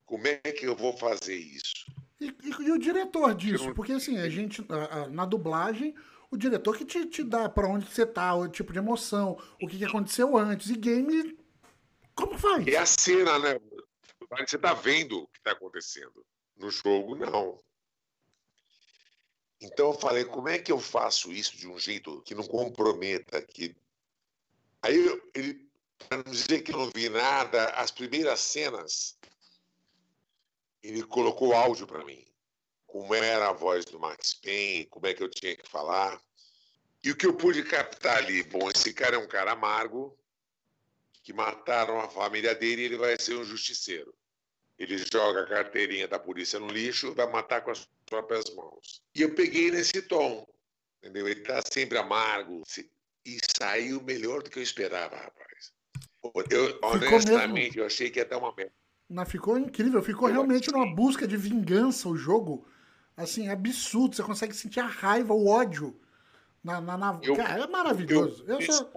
Como 0.05 0.27
é 0.27 0.37
que 0.37 0.65
eu 0.65 0.75
vou 0.75 0.95
fazer 0.97 1.35
isso? 1.35 1.85
E, 2.19 2.27
e, 2.43 2.49
e 2.49 2.71
o 2.71 2.77
diretor 2.77 3.33
disso? 3.33 3.73
Porque 3.73 3.93
assim, 3.93 4.17
a 4.17 4.29
gente, 4.29 4.65
a, 4.69 5.03
a, 5.03 5.09
na 5.09 5.25
dublagem, 5.25 5.95
o 6.31 6.37
diretor 6.37 6.77
que 6.77 6.85
te, 6.85 7.05
te 7.05 7.23
dá 7.23 7.49
para 7.49 7.67
onde 7.67 7.85
você 7.85 8.05
tá, 8.05 8.35
o 8.35 8.47
tipo 8.47 8.71
de 8.71 8.79
emoção, 8.79 9.37
o 9.61 9.67
que, 9.67 9.77
que 9.77 9.85
aconteceu 9.85 10.37
antes. 10.37 10.69
E 10.69 10.75
game, 10.75 11.38
como 12.19 12.37
faz? 12.37 12.67
É 12.67 12.77
a 12.77 12.85
cena, 12.85 13.39
né? 13.39 13.59
Você 14.39 14.57
tá 14.57 14.73
vendo 14.73 15.23
o 15.23 15.27
que 15.27 15.41
tá 15.41 15.51
acontecendo. 15.51 16.25
No 16.57 16.69
jogo, 16.69 17.15
não. 17.15 17.59
Então 19.61 19.87
eu 19.87 19.93
falei, 19.93 20.25
como 20.25 20.49
é 20.49 20.59
que 20.59 20.71
eu 20.71 20.79
faço 20.79 21.31
isso 21.31 21.57
de 21.57 21.67
um 21.67 21.79
jeito 21.79 22.21
que 22.23 22.35
não 22.35 22.43
comprometa? 22.43 23.41
Que... 23.41 23.75
Aí 24.81 25.21
ele, 25.33 25.69
para 26.07 26.17
não 26.17 26.31
dizer 26.31 26.61
que 26.61 26.71
não 26.71 26.89
vi 26.89 27.09
nada, 27.09 27.65
as 27.71 27.91
primeiras 27.91 28.39
cenas, 28.39 29.17
ele 30.83 31.03
colocou 31.03 31.53
áudio 31.53 31.87
para 31.87 32.05
mim. 32.05 32.25
Como 32.85 33.13
era 33.13 33.49
a 33.49 33.53
voz 33.53 33.85
do 33.85 33.99
Max 33.99 34.33
Payne, 34.33 34.85
como 34.85 35.07
é 35.07 35.13
que 35.13 35.23
eu 35.23 35.29
tinha 35.29 35.55
que 35.55 35.67
falar. 35.67 36.21
E 37.03 37.11
o 37.11 37.15
que 37.15 37.25
eu 37.25 37.35
pude 37.35 37.63
captar 37.63 38.17
ali? 38.17 38.43
Bom, 38.43 38.69
esse 38.69 38.93
cara 38.93 39.15
é 39.15 39.19
um 39.19 39.27
cara 39.27 39.51
amargo, 39.51 40.18
que 41.29 41.33
mataram 41.33 41.99
a 41.99 42.09
família 42.09 42.55
dele 42.55 42.81
e 42.81 42.85
ele 42.85 42.97
vai 42.97 43.15
ser 43.19 43.35
um 43.35 43.43
justiceiro. 43.43 44.11
Ele 44.79 44.97
joga 44.97 45.41
a 45.41 45.45
carteirinha 45.45 46.07
da 46.07 46.17
polícia 46.17 46.59
no 46.59 46.67
lixo, 46.67 47.13
vai 47.13 47.29
matar 47.31 47.61
com 47.61 47.69
as 47.69 47.87
próprias 48.03 48.45
mãos. 48.55 49.03
E 49.13 49.21
eu 49.21 49.35
peguei 49.35 49.69
nesse 49.69 50.01
tom, 50.01 50.43
entendeu? 50.97 51.27
Ele 51.27 51.41
está 51.41 51.61
sempre 51.71 51.99
amargo. 51.99 52.63
E 53.23 53.37
saiu 53.59 54.01
melhor 54.01 54.41
do 54.41 54.49
que 54.49 54.57
eu 54.57 54.63
esperava, 54.63 55.15
rapaz. 55.17 55.71
Eu, 56.49 56.79
honestamente, 56.81 57.77
eu 57.77 57.85
achei 57.85 58.09
que 58.09 58.17
ia 58.17 58.25
dar 58.25 58.39
uma 58.39 58.55
merda. 58.55 58.73
Não, 59.07 59.23
ficou 59.23 59.55
incrível. 59.55 60.01
Ficou 60.01 60.29
eu 60.29 60.33
realmente 60.33 60.71
numa 60.71 60.95
busca 60.95 61.27
de 61.27 61.37
vingança 61.37 62.09
o 62.09 62.17
jogo. 62.17 62.67
Assim, 63.15 63.49
absurdo. 63.49 64.15
Você 64.15 64.23
consegue 64.23 64.55
sentir 64.55 64.79
a 64.79 64.87
raiva, 64.87 65.31
o 65.31 65.45
ódio. 65.45 65.99
Na, 66.63 66.81
na, 66.81 66.97
na... 66.97 67.19
Eu, 67.21 67.35
Cara, 67.35 67.65
é 67.65 67.67
maravilhoso. 67.67 68.43
Eu, 68.47 68.59
eu 68.59 68.71
sou... 68.73 68.91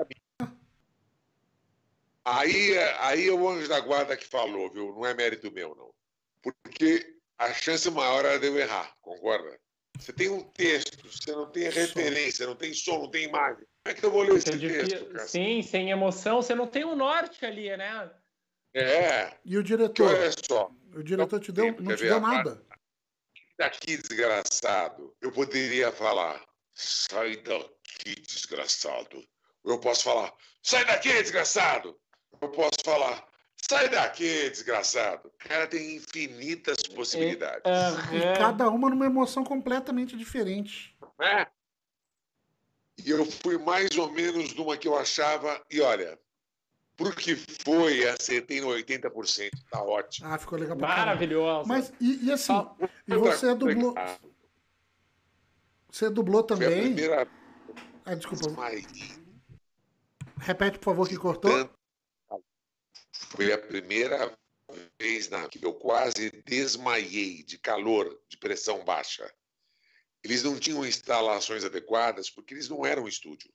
Aí, 2.25 2.79
aí 3.01 3.29
é 3.29 3.33
o 3.33 3.49
anjo 3.49 3.69
da 3.69 3.81
guarda 3.81 4.17
que 4.17 4.25
falou, 4.25 4.71
viu? 4.71 4.95
Não 4.95 5.05
é 5.05 5.13
mérito 5.13 5.51
meu, 5.51 5.75
não. 5.75 5.93
Porque 6.41 7.17
a 7.39 7.53
chance 7.53 7.91
maior 7.91 8.25
era 8.25 8.39
de 8.39 8.47
eu 8.47 8.57
errar, 8.57 8.95
concorda? 9.01 9.61
Você 9.99 10.13
tem 10.13 10.29
um 10.29 10.43
texto, 10.53 11.07
você 11.07 11.33
não 11.33 11.51
tem 11.51 11.69
referência, 11.69 12.47
não 12.47 12.57
tem 12.57 12.73
som, 12.73 12.99
não 12.99 13.11
tem 13.11 13.25
imagem. 13.25 13.65
Como 13.85 13.87
é 13.87 13.95
que 13.95 14.05
eu 14.05 14.11
vou 14.11 14.23
ler 14.23 14.37
esse 14.37 14.59
texto, 14.59 15.07
cara? 15.07 15.27
Sim, 15.27 15.63
sem 15.63 15.91
emoção, 15.91 16.41
você 16.41 16.55
não 16.55 16.67
tem 16.67 16.85
o 16.85 16.95
norte 16.97 17.45
ali, 17.45 17.77
né? 17.77 18.11
É. 18.75 19.37
E 19.45 19.59
o 19.59 19.63
diretor? 19.63 20.15
Olha 20.15 20.31
só. 20.49 20.71
O 20.95 21.03
diretor 21.03 21.41
te 21.41 21.53
deu, 21.53 21.67
não 21.81 21.97
te 21.97 22.05
deu 22.05 22.21
nada. 22.21 22.65
Daqui, 23.59 23.97
desgraçado. 23.97 25.15
Eu 25.21 25.31
poderia 25.31 25.93
falar, 25.93 26.43
sai 26.73 27.37
daqui, 27.37 28.15
desgraçado. 28.21 29.23
Eu 29.65 29.79
posso 29.79 30.05
falar, 30.05 30.33
sai 30.63 30.85
daqui, 30.85 31.13
desgraçado 31.23 32.01
eu 32.41 32.49
posso 32.49 32.79
falar, 32.85 33.25
sai 33.57 33.89
daqui, 33.89 34.51
desgraçado. 34.51 35.29
O 35.29 35.49
cara 35.49 35.67
tem 35.67 35.97
infinitas 35.97 36.77
possibilidades. 36.95 37.63
É, 37.65 38.17
é, 38.17 38.35
e 38.35 38.39
cada 38.39 38.69
uma 38.69 38.91
numa 38.91 39.07
emoção 39.07 39.45
completamente 39.45 40.17
diferente. 40.17 40.97
É. 41.21 41.47
E 43.05 43.11
eu 43.11 43.25
fui 43.25 43.59
mais 43.59 43.97
ou 43.97 44.11
menos 44.13 44.55
numa 44.55 44.77
que 44.77 44.87
eu 44.87 44.97
achava, 44.99 45.61
e 45.71 45.81
olha, 45.81 46.19
porque 46.97 47.37
foi, 47.37 48.07
acertei 48.09 48.61
no 48.61 48.69
80%, 48.69 49.51
tá 49.71 49.83
ótimo. 49.83 50.29
Ah, 50.29 50.39
ficou 50.39 50.59
legal 50.59 50.77
pra 50.77 50.89
Maravilhoso. 50.89 51.69
Mas, 51.69 51.93
e, 52.01 52.27
e 52.27 52.33
assim, 52.33 52.53
ah, 52.53 52.71
e 53.09 53.15
você 53.17 53.55
dublou... 53.55 53.95
Você 55.91 56.09
dublou 56.09 56.43
também... 56.43 56.69
Foi 56.69 56.79
a 56.79 56.83
primeira... 56.83 57.29
Ah, 58.05 58.15
desculpa. 58.15 58.47
Repete, 60.39 60.79
por 60.79 60.85
favor, 60.87 61.09
que 61.09 61.17
cortou. 61.17 61.51
Tanto 61.51 61.82
foi 63.33 63.53
a 63.53 63.59
primeira 63.59 64.33
vez 64.99 65.29
na 65.29 65.49
que 65.49 65.65
eu 65.65 65.73
quase 65.75 66.31
desmaiei 66.45 67.43
de 67.43 67.59
calor, 67.59 68.21
de 68.29 68.37
pressão 68.37 68.85
baixa. 68.85 69.31
Eles 70.23 70.43
não 70.43 70.59
tinham 70.59 70.87
instalações 70.87 71.65
adequadas 71.65 72.31
porque 72.31 72.55
eles 72.55 72.69
não 72.69 72.87
eram 72.87 73.09
estúdio. 73.09 73.51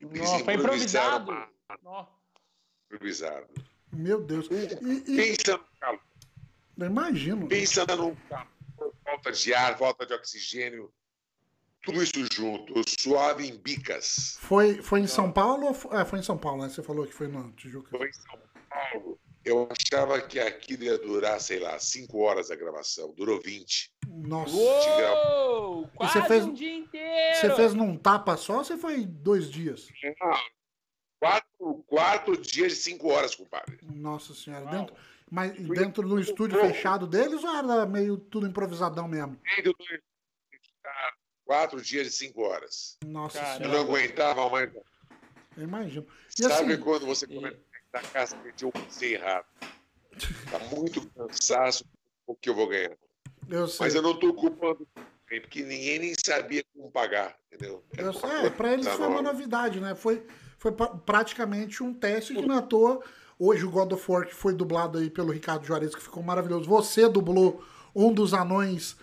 Eles 0.00 0.30
não, 0.30 0.44
foi 0.44 0.54
improvisado. 0.54 1.32
Improvisado. 2.86 3.46
Meu 3.92 4.22
Deus. 4.22 4.48
E, 4.50 5.12
e... 5.12 5.16
Pensa 5.16 5.58
no 5.58 5.64
calor. 5.78 6.00
Eu 6.78 6.86
imagino. 6.86 7.48
Pensa 7.48 7.84
no 7.84 8.16
calor, 8.28 8.94
falta 9.04 9.32
de 9.32 9.52
ar, 9.52 9.76
falta 9.76 10.06
de 10.06 10.14
oxigênio. 10.14 10.90
Tudo 11.82 12.02
isso 12.02 12.26
junto, 12.30 12.74
suave 12.86 13.48
em 13.48 13.56
bicas. 13.56 14.36
Foi, 14.40 14.82
foi 14.82 15.00
em 15.00 15.06
São 15.06 15.32
Paulo? 15.32 15.66
Ou... 15.66 15.98
É, 15.98 16.04
foi 16.04 16.18
em 16.18 16.22
São 16.22 16.36
Paulo, 16.36 16.62
né? 16.62 16.68
Você 16.68 16.82
falou 16.82 17.06
que 17.06 17.12
foi 17.12 17.26
no 17.26 17.52
Tijuca. 17.52 17.90
Foi 17.90 18.08
em 18.08 18.12
São 18.12 18.24
Paulo. 18.26 18.49
Eu 19.44 19.68
achava 19.70 20.20
que 20.20 20.38
aquilo 20.38 20.84
ia 20.84 20.98
durar, 20.98 21.40
sei 21.40 21.58
lá, 21.58 21.78
5 21.78 22.18
horas 22.18 22.50
a 22.50 22.56
gravação. 22.56 23.12
Durou 23.14 23.40
20. 23.40 23.90
Nossa. 24.06 24.54
Uou, 24.54 25.88
quase 25.94 26.12
você 26.12 26.22
fez, 26.24 26.44
um 26.44 26.52
dia 26.52 26.74
inteiro. 26.74 27.36
Você 27.36 27.56
fez 27.56 27.74
num 27.74 27.96
tapa 27.96 28.36
só 28.36 28.58
ou 28.58 28.64
você 28.64 28.76
foi 28.76 29.06
dois 29.06 29.50
dias? 29.50 29.88
Quatro, 31.18 31.84
quatro 31.86 32.36
dias 32.36 32.72
de 32.72 32.78
5 32.78 33.08
horas, 33.08 33.34
compadre. 33.34 33.78
Nossa 33.82 34.34
senhora. 34.34 34.66
Dentro, 34.66 34.94
mas 35.30 35.52
dentro 35.52 36.06
do 36.06 36.20
estúdio 36.20 36.60
fechado 36.60 37.06
deles 37.06 37.42
ou 37.42 37.56
era 37.56 37.86
meio 37.86 38.18
tudo 38.18 38.46
improvisadão 38.46 39.08
mesmo? 39.08 39.40
Dentro 39.56 39.72
do 39.72 39.76
quatro 41.50 41.82
dias 41.82 42.06
de 42.06 42.12
cinco 42.12 42.42
horas. 42.42 42.96
Nossa 43.04 43.40
Caramba. 43.40 43.64
Eu 43.64 43.70
não 43.70 43.80
aguentava 43.80 44.48
mais. 44.48 44.72
Eu 45.56 45.64
imagino. 45.64 46.06
E 46.38 46.42
Sabe 46.44 46.74
assim, 46.74 46.82
quando 46.82 47.06
você 47.06 47.26
começa 47.26 47.58
a 47.92 47.98
dar 47.98 48.10
cacete, 48.10 48.64
eu 48.64 48.72
pensei 48.72 49.14
errado. 49.14 49.44
Tá 50.50 50.58
muito 50.74 51.08
cansaço 51.10 51.84
o 52.26 52.34
que 52.34 52.50
eu 52.50 52.54
vou 52.54 52.68
ganhar. 52.68 52.96
Eu 53.48 53.66
Mas 53.78 53.94
eu 53.94 54.02
não 54.02 54.12
estou 54.12 54.34
culpando 54.34 54.86
porque 55.38 55.62
ninguém 55.62 55.98
nem 56.00 56.14
sabia 56.14 56.64
como 56.74 56.90
pagar, 56.90 57.36
entendeu? 57.52 57.84
É, 57.96 58.02
eu 58.02 58.12
sei, 58.12 58.30
é, 58.46 58.50
para 58.50 58.72
eles 58.72 58.88
foi 58.88 59.06
uma 59.06 59.22
novidade, 59.22 59.78
né? 59.78 59.94
Foi, 59.94 60.24
foi 60.58 60.72
praticamente 61.06 61.82
um 61.82 61.94
teste 61.94 62.34
que 62.34 62.42
não 62.44 62.56
é 62.56 62.58
à 62.58 62.62
toa. 62.62 63.00
Hoje 63.38 63.64
o 63.64 63.70
God 63.70 63.92
of 63.92 64.10
War, 64.10 64.26
que 64.26 64.34
foi 64.34 64.52
dublado 64.52 64.98
aí 64.98 65.08
pelo 65.08 65.30
Ricardo 65.30 65.64
Juarez, 65.64 65.94
que 65.94 66.02
ficou 66.02 66.22
maravilhoso. 66.22 66.68
Você 66.68 67.08
dublou 67.08 67.64
um 67.94 68.12
dos 68.12 68.34
anões 68.34 68.96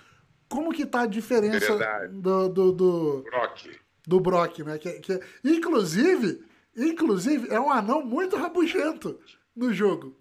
como 0.49 0.71
que 0.71 0.85
tá 0.85 1.01
a 1.01 1.07
diferença 1.07 1.77
do, 2.11 2.49
do, 2.49 2.71
do 2.71 3.23
Brock, 3.23 3.79
do 4.05 4.19
Brock 4.19 4.59
né? 4.59 4.77
Que, 4.77 4.99
que, 4.99 5.19
inclusive, 5.43 6.45
inclusive, 6.77 7.49
é 7.49 7.59
um 7.59 7.71
anão 7.71 8.05
muito 8.05 8.35
rabugento 8.35 9.19
no 9.55 9.73
jogo. 9.73 10.17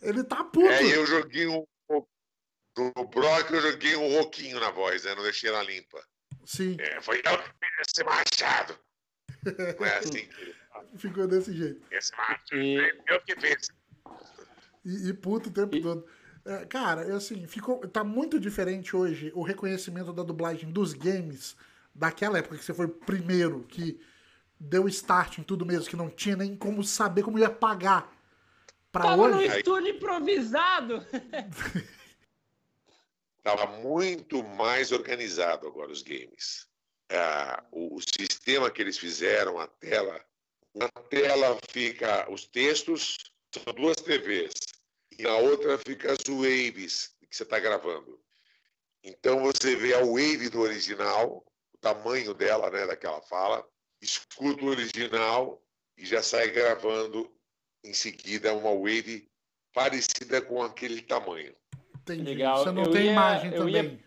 Ele 0.00 0.22
tá 0.24 0.44
puto. 0.44 0.68
É, 0.68 0.96
eu 0.96 1.06
joguei 1.06 1.46
um. 1.46 1.66
Do 2.74 3.04
Brock 3.04 3.52
eu 3.52 3.60
joguei 3.60 3.94
um 3.96 4.16
roquinho 4.16 4.58
na 4.58 4.70
voz, 4.70 5.04
né? 5.04 5.14
Não 5.14 5.22
deixei 5.22 5.50
ela 5.50 5.62
limpa. 5.62 6.02
Sim. 6.46 6.76
É, 6.80 7.00
foi 7.02 7.18
eu 7.18 7.38
que 7.38 7.44
fiz 7.44 7.86
esse 7.86 8.04
machado. 8.04 8.78
Não 9.78 9.86
é 9.86 9.98
assim 9.98 10.28
Ficou 10.96 11.26
desse 11.26 11.52
jeito. 11.52 11.86
Esse 11.90 12.12
machado. 12.16 12.54
E... 12.54 12.78
Eu 13.06 13.20
que 13.20 13.36
fiz. 13.38 13.68
E, 14.84 15.08
e 15.10 15.12
puto 15.12 15.50
o 15.50 15.52
tempo 15.52 15.76
e... 15.76 15.82
todo. 15.82 16.06
É, 16.44 16.64
cara, 16.64 17.02
é 17.02 17.12
assim, 17.12 17.46
ficou, 17.46 17.86
tá 17.86 18.02
muito 18.02 18.40
diferente 18.40 18.96
hoje 18.96 19.30
o 19.34 19.42
reconhecimento 19.42 20.12
da 20.12 20.24
dublagem 20.24 20.72
dos 20.72 20.92
games 20.92 21.54
daquela 21.94 22.38
época 22.38 22.56
que 22.56 22.64
você 22.64 22.74
foi 22.74 22.86
o 22.86 22.88
primeiro 22.88 23.62
que 23.68 24.00
deu 24.62 24.88
start 24.88 25.38
em 25.38 25.42
tudo 25.42 25.66
mesmo, 25.66 25.88
que 25.88 25.96
não 25.96 26.08
tinha 26.08 26.36
nem 26.36 26.56
como 26.56 26.84
saber 26.84 27.22
como 27.22 27.38
ia 27.38 27.50
pagar. 27.50 28.16
Pra 28.90 29.02
Tava 29.02 29.22
hoje. 29.22 29.34
no 29.34 29.56
estúdio 29.56 29.96
improvisado. 29.96 31.06
Tava 33.42 33.66
muito 33.78 34.44
mais 34.44 34.92
organizado 34.92 35.66
agora 35.66 35.90
os 35.90 36.02
games. 36.02 36.68
Ah, 37.10 37.64
o, 37.72 37.96
o 37.96 38.00
sistema 38.00 38.70
que 38.70 38.80
eles 38.80 38.96
fizeram, 38.96 39.58
a 39.58 39.66
tela, 39.66 40.24
na 40.74 40.88
tela 40.88 41.58
fica 41.70 42.30
os 42.30 42.46
textos, 42.46 43.18
são 43.52 43.74
duas 43.74 43.96
TVs 43.96 44.52
e 45.18 45.22
na 45.22 45.36
outra 45.36 45.76
fica 45.78 46.12
as 46.12 46.22
waves, 46.28 47.16
que 47.28 47.36
você 47.36 47.42
está 47.42 47.58
gravando. 47.58 48.20
Então 49.02 49.40
você 49.40 49.74
vê 49.74 49.94
a 49.94 50.04
wave 50.04 50.48
do 50.48 50.60
original, 50.60 51.44
o 51.74 51.78
tamanho 51.78 52.32
dela, 52.32 52.70
né, 52.70 52.86
daquela 52.86 53.20
fala, 53.22 53.66
escuta 54.02 54.62
o 54.64 54.68
original 54.68 55.62
e 55.96 56.04
já 56.04 56.22
sai 56.22 56.50
gravando 56.50 57.30
em 57.84 57.94
seguida 57.94 58.52
uma 58.52 58.74
wave 58.74 59.28
parecida 59.72 60.42
com 60.42 60.60
aquele 60.62 61.00
tamanho. 61.00 61.54
Entendi. 61.94 62.24
Legal. 62.24 62.58
Você 62.64 62.72
não 62.72 62.82
Eu 62.82 62.90
tem 62.90 63.04
ia- 63.06 63.12
imagem 63.12 63.54
eu 63.54 63.68
ia- 63.68 63.82
também. 63.84 64.04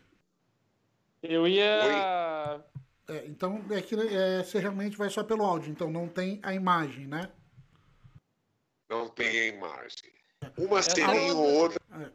Eu 1.24 1.48
ia. 1.48 2.62
É, 3.08 3.26
então 3.28 3.64
é 3.72 3.82
que 3.82 3.96
é, 3.96 4.44
você 4.44 4.60
realmente 4.60 4.98
vai 4.98 5.10
só 5.10 5.24
pelo 5.24 5.44
áudio, 5.44 5.72
então 5.72 5.90
não 5.90 6.08
tem 6.08 6.40
a 6.44 6.54
imagem, 6.54 7.08
né? 7.08 7.32
Não 8.90 9.08
tem 9.10 9.28
a 9.28 9.48
imagem. 9.48 10.12
Uma 10.58 10.82
ceninha 10.82 11.34
outra- 11.34 11.36
ou 11.36 11.54
outra. 11.54 12.14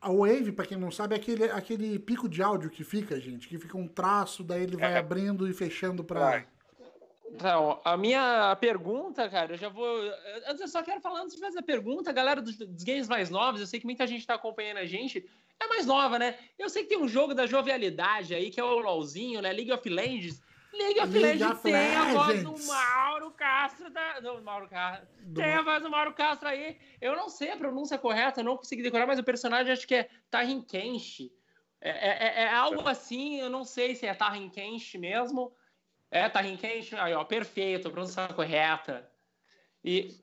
A 0.00 0.12
wave, 0.12 0.52
pra 0.52 0.66
quem 0.66 0.76
não 0.76 0.90
sabe, 0.90 1.14
é 1.14 1.18
aquele, 1.18 1.44
aquele 1.44 1.98
pico 1.98 2.28
de 2.28 2.42
áudio 2.42 2.70
que 2.70 2.82
fica, 2.84 3.20
gente, 3.20 3.46
que 3.48 3.58
fica 3.58 3.76
um 3.76 3.86
traço, 3.88 4.42
daí 4.44 4.62
ele 4.64 4.76
vai 4.76 4.92
É. 4.94 4.98
abrindo 4.98 5.48
e 5.48 5.54
fechando 5.54 6.04
pra. 6.04 6.44
Então, 7.34 7.80
a 7.82 7.96
minha 7.96 8.54
pergunta, 8.60 9.28
cara, 9.30 9.54
eu 9.54 9.56
já 9.58 9.68
vou. 9.70 9.86
Antes 10.46 10.60
eu 10.60 10.68
só 10.68 10.82
quero 10.82 11.00
falar 11.00 11.20
antes 11.22 11.34
de 11.34 11.40
fazer 11.40 11.60
a 11.60 11.62
pergunta, 11.62 12.10
a 12.10 12.12
galera 12.12 12.42
dos, 12.42 12.56
dos 12.58 12.82
games 12.84 13.08
mais 13.08 13.30
novos, 13.30 13.60
eu 13.60 13.66
sei 13.66 13.80
que 13.80 13.86
muita 13.86 14.06
gente 14.06 14.26
tá 14.26 14.34
acompanhando 14.34 14.76
a 14.78 14.84
gente, 14.84 15.26
é 15.58 15.66
mais 15.66 15.86
nova, 15.86 16.18
né? 16.18 16.38
Eu 16.58 16.68
sei 16.68 16.82
que 16.82 16.90
tem 16.90 16.98
um 16.98 17.08
jogo 17.08 17.34
da 17.34 17.46
jovialidade 17.46 18.34
aí, 18.34 18.50
que 18.50 18.60
é 18.60 18.64
o 18.64 18.78
LOLzinho, 18.78 19.40
né? 19.40 19.50
League 19.50 19.72
of 19.72 19.88
Legends. 19.88 20.42
League 20.74 21.00
of 21.00 21.10
League 21.12 21.38
Legends 21.38 21.52
of 21.52 21.62
tem 21.62 21.96
a 21.96 22.04
voz 22.12 22.42
do 22.42 22.50
Legends. 22.50 22.66
Mauro 22.66 23.30
Castro 23.32 23.90
da. 23.90 24.20
Não, 24.20 24.42
Mauro 24.42 24.68
Castro. 24.68 25.08
Do 25.22 25.40
Tem 25.40 25.52
a 25.54 25.62
voz 25.62 25.82
do 25.82 25.90
Mauro 25.90 26.12
Castro 26.12 26.48
aí. 26.48 26.78
Eu 27.00 27.16
não 27.16 27.28
sei 27.30 27.50
a 27.50 27.56
pronúncia 27.56 27.96
correta, 27.96 28.40
eu 28.40 28.44
não 28.44 28.56
consegui 28.58 28.82
decorar, 28.82 29.06
mas 29.06 29.18
o 29.18 29.24
personagem 29.24 29.72
acho 29.72 29.86
que 29.86 29.94
é 29.94 30.08
Tarin 30.30 30.60
Kenshi. 30.60 31.32
É, 31.80 31.90
é- 31.90 32.26
é- 32.26 32.42
é 32.44 32.48
algo 32.54 32.86
assim, 32.88 33.40
eu 33.40 33.48
não 33.50 33.64
sei 33.64 33.94
se 33.94 34.06
é 34.06 34.12
Tarin 34.14 34.48
Kenshi 34.50 34.98
mesmo. 34.98 35.52
É, 36.12 36.28
Tarin 36.28 36.58
Kenshi, 36.58 36.94
aí 36.94 37.14
ó, 37.14 37.24
perfeito, 37.24 37.88
a 37.88 37.90
pronúncia 37.90 38.28
correta. 38.28 39.10
E 39.82 40.14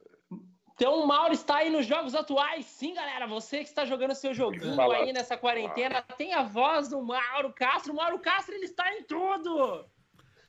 então 0.75 1.01
o 1.01 1.07
Mauro 1.07 1.33
está 1.33 1.57
aí 1.57 1.69
nos 1.69 1.87
jogos 1.87 2.13
atuais. 2.13 2.65
Sim, 2.67 2.93
galera, 2.93 3.25
você 3.25 3.57
que 3.57 3.69
está 3.69 3.83
jogando 3.83 4.13
seu 4.13 4.33
joguinho 4.33 4.75
Fala. 4.75 4.97
aí 4.97 5.11
nessa 5.11 5.35
quarentena, 5.35 6.03
tem 6.15 6.33
a 6.33 6.43
voz 6.43 6.89
do 6.89 7.01
Mauro 7.01 7.51
Castro. 7.51 7.91
O 7.91 7.95
Mauro 7.95 8.19
Castro, 8.19 8.53
ele 8.53 8.65
está 8.65 8.95
em 8.95 9.03
tudo. 9.03 9.85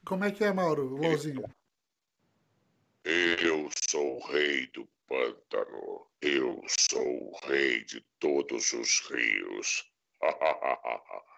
Como 0.05 0.25
é 0.25 0.31
que 0.31 0.45
é, 0.45 0.53
Mauro? 0.53 0.95
O 0.95 0.99
LOLzinho. 0.99 1.43
Eu 3.05 3.71
sou 3.89 4.19
o 4.19 4.27
rei 4.31 4.67
do 4.69 4.87
pântano. 5.09 6.07
Eu 6.21 6.63
sou 6.69 7.03
o 7.03 7.41
rei 7.49 7.83
de 7.85 8.01
todos 8.21 8.73
os 8.73 9.01
rios. 9.11 9.91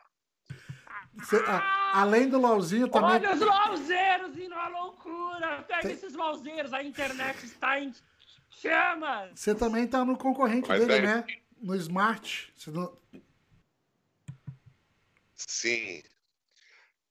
Você- 1.14 1.36
a- 1.46 2.00
além 2.00 2.28
do 2.28 2.38
LOLzinho 2.38 2.88
também. 2.88 3.10
Olha 3.10 3.34
os 3.34 3.40
lauzeiros 3.40 4.38
indo 4.38 4.54
à 4.54 4.68
loucura. 4.68 5.62
Pega 5.68 5.82
Tem- 5.82 5.92
esses 5.92 6.14
lauzeiros, 6.14 6.72
a 6.72 6.82
internet 6.82 7.44
está 7.44 7.78
em 7.80 7.94
chamas. 8.50 9.30
Você 9.38 9.54
também 9.54 9.86
tá 9.86 10.04
no 10.04 10.16
concorrente 10.16 10.68
Mas 10.68 10.80
dele, 10.86 11.06
daí- 11.06 11.16
né? 11.22 11.24
No 11.60 11.74
Smart. 11.76 12.52
Não- 12.68 12.96
Sim. 15.36 16.02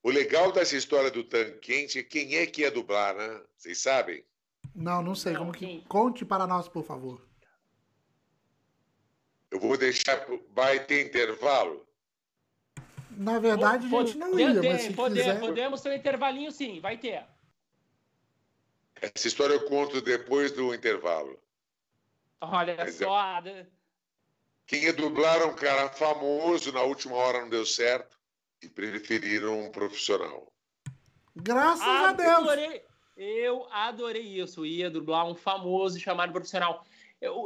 O 0.04 0.10
legal 0.10 0.52
dessa 0.52 0.76
história 0.76 1.12
do 1.12 1.24
tanque 1.24 1.60
quente 1.60 2.00
é 2.00 2.04
quem 2.04 2.36
é 2.36 2.46
que 2.48 2.62
ia 2.62 2.72
dublar, 2.72 3.16
né? 3.16 3.42
Vocês 3.56 3.80
sabem? 3.80 4.26
Não, 4.74 5.02
não 5.02 5.14
sei. 5.14 5.34
Não, 5.34 5.42
como 5.42 5.52
que... 5.52 5.84
Conte 5.88 6.26
para 6.26 6.48
nós, 6.48 6.68
por 6.68 6.84
favor. 6.84 7.22
Eu 9.52 9.60
vou 9.60 9.78
deixar. 9.78 10.26
Vai 10.56 10.84
ter 10.86 11.06
intervalo? 11.06 11.86
Na 13.18 13.40
verdade, 13.40 13.86
a 13.86 13.90
gente 14.04 14.18
não 14.18 14.40
ia, 14.40 14.48
Podemos, 14.48 14.72
mas 14.72 14.82
se 14.84 14.94
podemos, 14.94 15.24
quiser. 15.34 15.40
podemos 15.40 15.82
ter 15.82 15.90
um 15.90 15.94
intervalinho 15.94 16.52
sim, 16.52 16.80
vai 16.80 16.98
ter. 16.98 17.24
Essa 19.02 19.28
história 19.28 19.54
eu 19.54 19.66
conto 19.66 20.02
depois 20.02 20.52
do 20.52 20.74
intervalo. 20.74 21.38
Olha 22.40 22.76
Mas 22.78 23.02
é- 23.02 23.06
só. 23.06 23.42
né? 23.42 23.68
Quem 24.66 24.84
ia 24.84 24.94
dublar 24.94 25.42
é 25.42 25.46
um 25.46 25.56
cara 25.56 25.90
famoso, 25.90 26.72
na 26.72 26.82
última 26.82 27.16
hora 27.16 27.42
não 27.42 27.50
deu 27.50 27.66
certo 27.66 28.18
e 28.62 28.70
preferiram 28.70 29.60
um 29.66 29.72
profissional. 29.72 30.52
Graças 31.36 31.86
a 31.86 32.14
Deus. 32.14 32.30
Adorei. 32.30 32.86
Eu 33.18 33.68
adorei 33.72 34.24
isso. 34.42 34.66
Ia 34.66 34.90
dublar 34.90 35.28
um 35.28 35.36
famoso 35.36 36.00
chamado 36.00 36.32
profissional. 36.32 36.86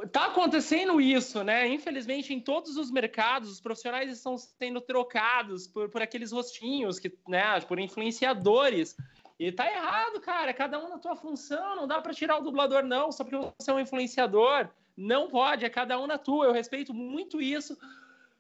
Tá 0.09 0.28
acontecendo 0.28 1.01
isso, 1.01 1.43
né? 1.43 1.67
Infelizmente, 1.67 2.34
em 2.34 2.39
todos 2.39 2.78
os 2.78 2.89
mercados, 2.89 3.51
os 3.51 3.59
profissionais 3.59 4.09
estão 4.09 4.38
sendo 4.38 4.80
trocados 4.80 5.67
por, 5.67 5.89
por 5.89 6.01
aqueles 6.01 6.32
rostinhos, 6.32 6.97
que, 6.97 7.11
né? 7.28 7.59
Por 7.61 7.78
influenciadores. 7.78 8.95
E 9.38 9.51
tá 9.51 9.69
errado, 9.69 10.21
cara. 10.21 10.53
Cada 10.53 10.80
um 10.80 10.88
na 10.88 10.97
tua 10.97 11.17
função. 11.17 11.76
Não 11.76 11.88
dá 11.88 11.99
pra 11.99 12.13
tirar 12.13 12.38
o 12.38 12.41
dublador, 12.41 12.84
não, 12.84 13.11
só 13.11 13.26
porque 13.26 13.53
você 13.59 13.69
é 13.69 13.73
um 13.73 13.80
influenciador. 13.80 14.69
Não 14.95 15.28
pode, 15.28 15.65
é 15.65 15.69
cada 15.69 15.99
um 15.99 16.07
na 16.07 16.17
tua. 16.17 16.45
Eu 16.45 16.53
respeito 16.53 16.93
muito 16.93 17.41
isso. 17.41 17.78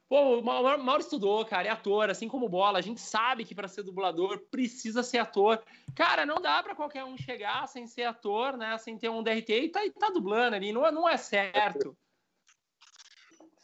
Pô, 0.07 0.37
o 0.37 0.43
Mauro, 0.43 0.83
Mauro 0.83 1.01
estudou, 1.01 1.43
cara, 1.45 1.67
é 1.67 1.71
ator, 1.71 2.09
assim 2.11 2.27
como 2.27 2.47
Bola. 2.47 2.77
A 2.77 2.81
gente 2.81 3.01
sabe 3.01 3.43
que 3.43 3.55
para 3.55 3.67
ser 3.67 3.81
dublador 3.81 4.39
precisa 4.51 5.01
ser 5.01 5.17
ator. 5.17 5.63
Cara, 5.95 6.25
não 6.25 6.39
dá 6.39 6.61
para 6.61 6.75
qualquer 6.75 7.03
um 7.03 7.17
chegar 7.17 7.67
sem 7.67 7.87
ser 7.87 8.03
ator, 8.03 8.55
né? 8.55 8.77
Sem 8.77 8.97
ter 8.97 9.09
um 9.09 9.23
DRT 9.23 9.49
e 9.49 9.69
tá, 9.69 9.83
e 9.83 9.91
tá 9.91 10.09
dublando 10.09 10.55
ali. 10.55 10.71
Não, 10.71 10.85
é- 10.85 10.91
não 10.91 11.09
é 11.09 11.17
certo. 11.17 11.97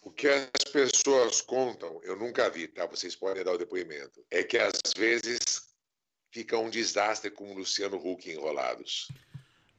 O 0.02 0.10
que 0.10 0.28
as 0.28 0.64
pessoas 0.72 1.42
contam, 1.42 2.02
eu 2.04 2.16
nunca 2.16 2.50
vi, 2.50 2.68
tá? 2.68 2.88
Vocês 2.88 3.16
podem 3.16 3.44
dar 3.44 3.54
o 3.54 3.58
depoimento. 3.58 4.26
É 4.32 4.44
que 4.44 4.58
às 4.58 4.74
vezes 4.98 5.72
fica 6.32 6.58
um 6.58 6.72
desastre 6.72 7.30
com 7.30 7.52
o 7.52 7.58
Luciano 7.58 7.98
Huck 7.98 8.28
enrolados. 8.32 9.08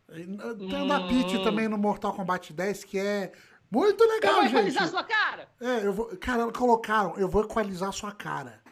Tem 0.06 0.82
o 0.82 0.86
da 0.86 1.08
Peach 1.08 1.42
também 1.42 1.68
no 1.68 1.78
Mortal 1.78 2.14
Kombat 2.14 2.52
10, 2.52 2.84
que 2.84 2.98
é 2.98 3.32
muito 3.72 4.04
legal, 4.04 4.34
vai 4.34 4.44
gente. 4.44 4.52
equalizar 4.52 4.88
sua 4.88 5.04
cara! 5.04 5.48
É, 5.60 5.86
eu 5.86 5.92
vou. 5.92 6.16
Cara, 6.18 6.52
colocaram, 6.52 7.16
eu 7.16 7.28
vou 7.28 7.44
equalizar 7.44 7.92
sua 7.92 8.12
cara. 8.12 8.62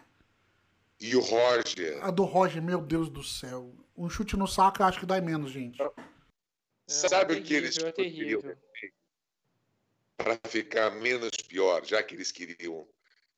E 1.00 1.16
o 1.16 1.20
Roger, 1.20 2.04
A 2.04 2.10
do 2.10 2.24
Roger, 2.24 2.62
meu 2.62 2.82
Deus 2.82 3.08
do 3.08 3.24
céu. 3.24 3.74
Um 3.96 4.10
chute 4.10 4.36
no 4.36 4.46
saco 4.46 4.82
eu 4.82 4.86
acho 4.86 5.00
que 5.00 5.06
dói 5.06 5.20
menos, 5.20 5.50
gente. 5.50 5.78
sabe 6.86 7.36
É 7.36 7.38
o 7.38 7.42
que 7.42 7.54
eles 7.54 7.78
é 7.78 7.90
queriam 7.92 8.42
para 10.16 10.38
ficar 10.48 10.90
menos 10.90 11.30
pior, 11.48 11.84
já 11.84 12.02
que 12.02 12.14
eles 12.14 12.30
queriam. 12.30 12.86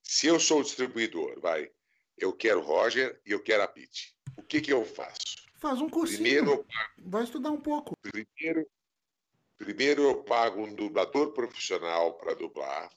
Se 0.01 0.27
eu 0.27 0.39
sou 0.39 0.59
o 0.59 0.63
distribuidor, 0.63 1.39
vai, 1.39 1.71
eu 2.17 2.33
quero 2.33 2.59
o 2.59 2.63
Roger 2.63 3.21
e 3.25 3.31
eu 3.31 3.41
quero 3.41 3.63
a 3.63 3.67
Pete. 3.67 4.13
O 4.37 4.43
que 4.43 4.59
que 4.59 4.73
eu 4.73 4.83
faço? 4.83 5.37
Faz 5.55 5.79
um 5.79 5.89
cursinho. 5.89 6.21
Primeiro, 6.21 6.51
eu 6.51 6.65
Vai 7.05 7.23
estudar 7.23 7.51
um 7.51 7.61
pouco. 7.61 7.95
Primeiro, 8.01 8.67
primeiro 9.57 10.03
eu 10.03 10.23
pago 10.23 10.61
um 10.61 10.73
dublador 10.73 11.31
profissional 11.31 12.13
para 12.13 12.33
dublar. 12.33 12.89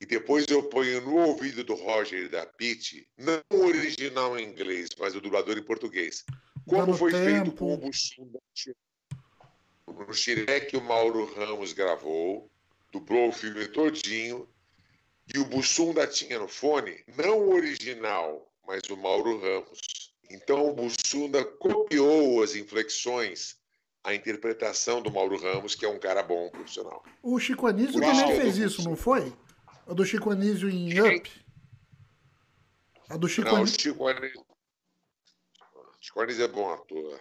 E 0.00 0.06
depois 0.06 0.46
eu 0.48 0.62
ponho 0.62 1.00
no 1.02 1.16
ouvido 1.16 1.62
do 1.62 1.74
Roger 1.74 2.24
e 2.24 2.28
da 2.28 2.44
Pete, 2.46 3.06
não 3.16 3.42
o 3.50 3.66
original 3.66 4.38
em 4.38 4.48
inglês, 4.48 4.88
mas 4.98 5.14
o 5.14 5.20
dublador 5.20 5.56
em 5.56 5.62
português. 5.62 6.24
Como 6.66 6.86
Dando 6.86 6.98
foi 6.98 7.10
feito 7.10 7.44
tempo. 7.44 7.56
com 7.56 7.74
o 7.74 7.76
Bussum 7.76 8.26
da 8.28 8.40
China. 8.54 8.76
No 9.86 10.12
Xirek, 10.12 10.76
o 10.76 10.80
Mauro 10.80 11.32
Ramos 11.34 11.72
gravou, 11.72 12.50
dublou 12.90 13.28
o 13.28 13.32
filme 13.32 13.68
todinho, 13.68 14.48
e 15.32 15.38
o 15.38 15.44
Bussum 15.44 15.94
da 15.94 16.06
tinha 16.06 16.38
no 16.38 16.48
fone, 16.48 17.04
não 17.16 17.38
o 17.38 17.54
original, 17.54 18.50
mas 18.66 18.82
o 18.90 18.96
Mauro 18.96 19.40
Ramos. 19.40 20.12
Então 20.30 20.68
o 20.68 20.74
Bussunda 20.74 21.44
copiou 21.44 22.42
as 22.42 22.54
inflexões, 22.54 23.56
a 24.04 24.14
interpretação 24.14 25.00
do 25.00 25.10
Mauro 25.10 25.40
Ramos, 25.40 25.74
que 25.74 25.86
é 25.86 25.88
um 25.88 25.98
cara 25.98 26.22
bom 26.22 26.50
profissional. 26.50 27.02
O 27.22 27.40
Chico 27.40 27.66
Anísio 27.66 28.00
Uau. 28.00 28.12
também 28.12 28.38
fez 28.38 28.58
isso, 28.58 28.84
não 28.84 28.94
foi? 28.94 29.32
A 29.86 29.94
do 29.94 30.04
Chico 30.04 30.30
Anísio 30.30 30.68
em 30.68 30.90
Quem? 30.90 31.16
Up. 31.16 31.30
A 33.08 33.16
do 33.16 33.26
Chico 33.26 33.48
Não, 33.48 33.54
o 33.54 33.56
Anísio. 33.58 33.80
Chico 33.80 34.06
Anísio. 34.06 34.46
Chico 36.00 36.20
Anísio 36.20 36.44
é 36.44 36.48
bom 36.48 36.70
ator. 36.70 37.20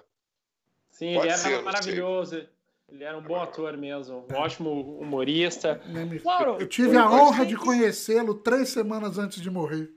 Sim, 0.89 1.15
Pode 1.15 1.27
ele 1.27 1.29
era 1.29 1.37
ser, 1.37 1.55
não 1.55 1.63
maravilhoso. 1.63 2.47
Ele 2.89 3.03
era 3.03 3.17
um 3.17 3.23
bom 3.23 3.41
ator 3.41 3.77
mesmo. 3.77 4.27
Um 4.29 4.35
ótimo 4.35 4.99
humorista. 4.99 5.81
Mauro, 6.23 6.57
Eu 6.59 6.67
tive 6.67 6.97
a 6.97 7.09
honra 7.09 7.45
de 7.45 7.55
conhecê-lo 7.55 8.35
três 8.35 8.69
semanas 8.69 9.17
antes 9.17 9.41
de 9.41 9.49
morrer. 9.49 9.89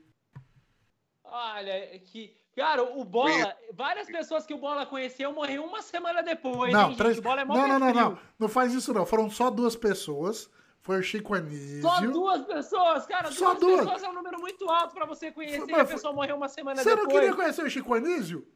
Olha, 1.23 1.99
que. 1.99 2.35
Cara, 2.57 2.81
o 2.83 3.05
Bola, 3.05 3.55
várias 3.71 4.07
pessoas 4.07 4.43
que 4.45 4.53
o 4.53 4.57
Bola 4.57 4.83
conheceu 4.85 5.31
morreram 5.31 5.65
uma 5.67 5.81
semana 5.83 6.23
depois. 6.23 6.73
Não, 6.73 6.89
hein, 6.89 6.97
três... 6.97 7.19
Bola 7.19 7.41
é 7.41 7.45
mó 7.45 7.53
não, 7.55 7.67
não, 7.67 7.79
não, 7.79 7.93
não. 7.93 8.19
Não 8.39 8.49
faz 8.49 8.73
isso, 8.73 8.91
não. 8.91 9.05
Foram 9.05 9.29
só 9.29 9.51
duas 9.51 9.75
pessoas. 9.75 10.49
Foi 10.81 10.97
o 10.99 11.03
Chico 11.03 11.35
Anísio. 11.35 11.81
Só 11.83 12.01
duas 12.01 12.41
pessoas, 12.45 13.05
cara. 13.05 13.31
Só 13.31 13.53
duas, 13.53 13.59
duas. 13.59 13.79
pessoas 13.81 14.03
é 14.03 14.09
um 14.09 14.13
número 14.13 14.39
muito 14.39 14.67
alto 14.69 14.95
pra 14.95 15.05
você 15.05 15.31
conhecer 15.31 15.59
Mas 15.59 15.69
e 15.69 15.73
a 15.73 15.85
foi- 15.85 15.93
pessoa 15.95 16.13
morreu 16.13 16.35
uma 16.35 16.47
semana 16.49 16.81
Você 16.81 16.89
não 16.95 17.03
depois. 17.05 17.13
queria 17.19 17.35
conhecer 17.35 17.63
o 17.63 17.69
Chico 17.69 17.93
Anísio? 17.93 18.47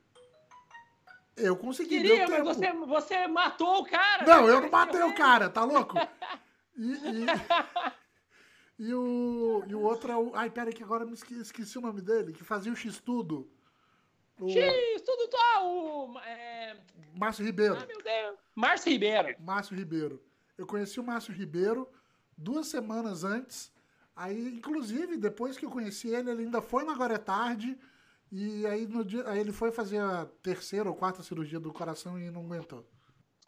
Eu 1.38 1.56
consegui. 1.56 1.98
Queria, 1.98 2.26
deu 2.26 2.44
mas 2.44 2.58
você, 2.58 2.72
você 2.74 3.28
matou 3.28 3.82
o 3.82 3.86
cara. 3.86 4.26
Não, 4.26 4.48
né? 4.48 4.54
eu 4.54 4.62
não 4.62 4.70
matei 4.72 5.04
o 5.04 5.14
cara, 5.16 5.48
tá 5.50 5.64
louco? 5.64 5.96
E, 6.78 6.96
E 8.80 8.94
o, 8.96 9.64
e 9.68 9.76
o 9.76 9.82
outro 9.82 10.12
é 10.12 10.16
o. 10.18 10.32
Ai, 10.34 10.50
pera 10.50 10.70
aí, 10.70 10.74
que 10.74 10.82
agora 10.84 11.06
me 11.06 11.14
esqueci, 11.14 11.40
esqueci 11.40 11.78
o 11.78 11.82
nome 11.82 12.02
dele, 12.02 12.34
que 12.34 12.44
fazia 12.44 12.72
o 12.72 12.76
X-Tudo. 12.76 13.48
O... 14.42 14.50
X-Tudo 14.50 15.28
tá, 15.30 15.64
o. 15.64 16.20
É... 16.20 16.76
Márcio 17.16 17.46
Ribeiro. 17.46 17.76
Ah, 17.76 17.86
meu 17.86 18.02
Deus. 18.02 18.40
Márcio 18.56 18.92
Ribeiro. 18.92 19.36
Márcio 19.40 19.76
Ribeiro. 19.76 20.24
Eu 20.58 20.66
conheci 20.66 21.00
o 21.00 21.04
Márcio 21.04 21.34
Ribeiro 21.34 21.88
duas 22.36 22.68
semanas 22.68 23.24
antes. 23.24 23.72
Aí, 24.16 24.56
inclusive, 24.56 25.16
depois 25.18 25.58
que 25.58 25.66
eu 25.66 25.70
conheci 25.70 26.10
ele, 26.10 26.32
ele 26.32 26.44
ainda 26.44 26.62
foi 26.62 26.84
na 26.84 26.92
Agora 26.92 27.16
é 27.16 27.18
Tarde. 27.18 27.78
E 28.32 28.66
aí, 28.66 28.88
no 28.88 29.06
dia, 29.06 29.28
aí 29.28 29.40
ele 29.40 29.52
foi 29.52 29.72
fazer 29.72 30.00
a 30.00 30.26
terceira 30.42 30.90
ou 30.90 30.96
quarta 30.96 31.22
cirurgia 31.22 31.60
do 31.60 31.72
coração 31.72 32.20
e 32.20 32.32
não 32.32 32.42
aguentou. 32.42 32.86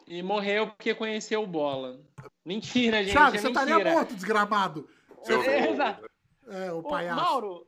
E 0.06 0.22
morreu 0.22 0.68
porque 0.68 0.94
conheceu 0.94 1.42
o 1.42 1.46
Bola. 1.46 1.98
Mentira, 2.44 3.02
gente. 3.02 3.12
Thiago, 3.12 3.36
é 3.36 3.38
você 3.38 3.48
mentira. 3.48 3.64
estaria 3.64 3.92
morto, 3.92 4.14
desgramado. 4.14 4.88
É, 5.26 5.70
exato. 5.70 6.10
É, 6.46 6.72
o 6.72 6.82
palhaço. 6.82 7.20
Mauro, 7.20 7.66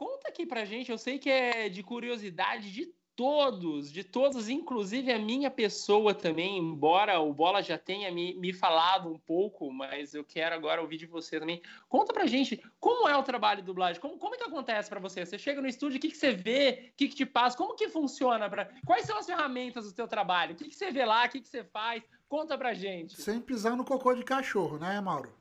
conta 0.00 0.30
aqui 0.30 0.46
pra 0.46 0.64
gente. 0.64 0.90
Eu 0.90 0.96
sei 0.96 1.18
que 1.18 1.28
é 1.28 1.68
de 1.68 1.82
curiosidade 1.82 2.72
de 2.72 2.90
todos, 3.14 3.92
de 3.92 4.02
todos, 4.02 4.48
inclusive 4.48 5.12
a 5.12 5.18
minha 5.18 5.50
pessoa 5.50 6.14
também, 6.14 6.56
embora 6.56 7.20
o 7.20 7.34
Bola 7.34 7.62
já 7.62 7.76
tenha 7.76 8.10
me, 8.10 8.32
me 8.36 8.50
falado 8.50 9.12
um 9.12 9.18
pouco, 9.18 9.70
mas 9.70 10.14
eu 10.14 10.24
quero 10.24 10.54
agora 10.54 10.80
ouvir 10.80 10.96
de 10.96 11.04
você 11.04 11.38
também. 11.38 11.60
Conta 11.86 12.14
pra 12.14 12.24
gente 12.24 12.62
como 12.78 13.06
é 13.06 13.14
o 13.14 13.22
trabalho 13.22 13.60
de 13.60 13.66
dublagem, 13.66 14.00
como, 14.00 14.16
como 14.16 14.34
é 14.34 14.38
que 14.38 14.44
acontece 14.44 14.88
pra 14.88 14.98
você? 14.98 15.26
Você 15.26 15.38
chega 15.38 15.60
no 15.60 15.68
estúdio, 15.68 15.98
o 15.98 16.00
que, 16.00 16.08
que 16.08 16.16
você 16.16 16.32
vê, 16.32 16.92
o 16.94 16.96
que, 16.96 17.08
que 17.08 17.14
te 17.14 17.26
passa, 17.26 17.58
como 17.58 17.76
que 17.76 17.90
funciona? 17.90 18.48
Pra... 18.48 18.70
Quais 18.86 19.04
são 19.04 19.18
as 19.18 19.26
ferramentas 19.26 19.84
do 19.84 19.92
teu 19.92 20.08
trabalho? 20.08 20.54
O 20.54 20.56
que, 20.56 20.68
que 20.68 20.74
você 20.74 20.90
vê 20.90 21.04
lá, 21.04 21.26
o 21.26 21.28
que, 21.28 21.42
que 21.42 21.48
você 21.48 21.62
faz? 21.62 22.02
Conta 22.26 22.56
pra 22.56 22.72
gente. 22.72 23.20
Sem 23.20 23.38
pisar 23.38 23.76
no 23.76 23.84
cocô 23.84 24.14
de 24.14 24.24
cachorro, 24.24 24.78
né, 24.78 24.98
Mauro? 24.98 25.39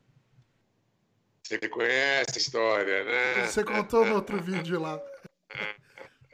Você 1.49 1.67
conhece 1.67 2.35
a 2.35 2.37
história, 2.37 3.03
né? 3.05 3.47
Você 3.47 3.63
contou 3.63 4.05
no 4.05 4.13
outro 4.13 4.39
vídeo 4.39 4.79
lá. 4.79 5.01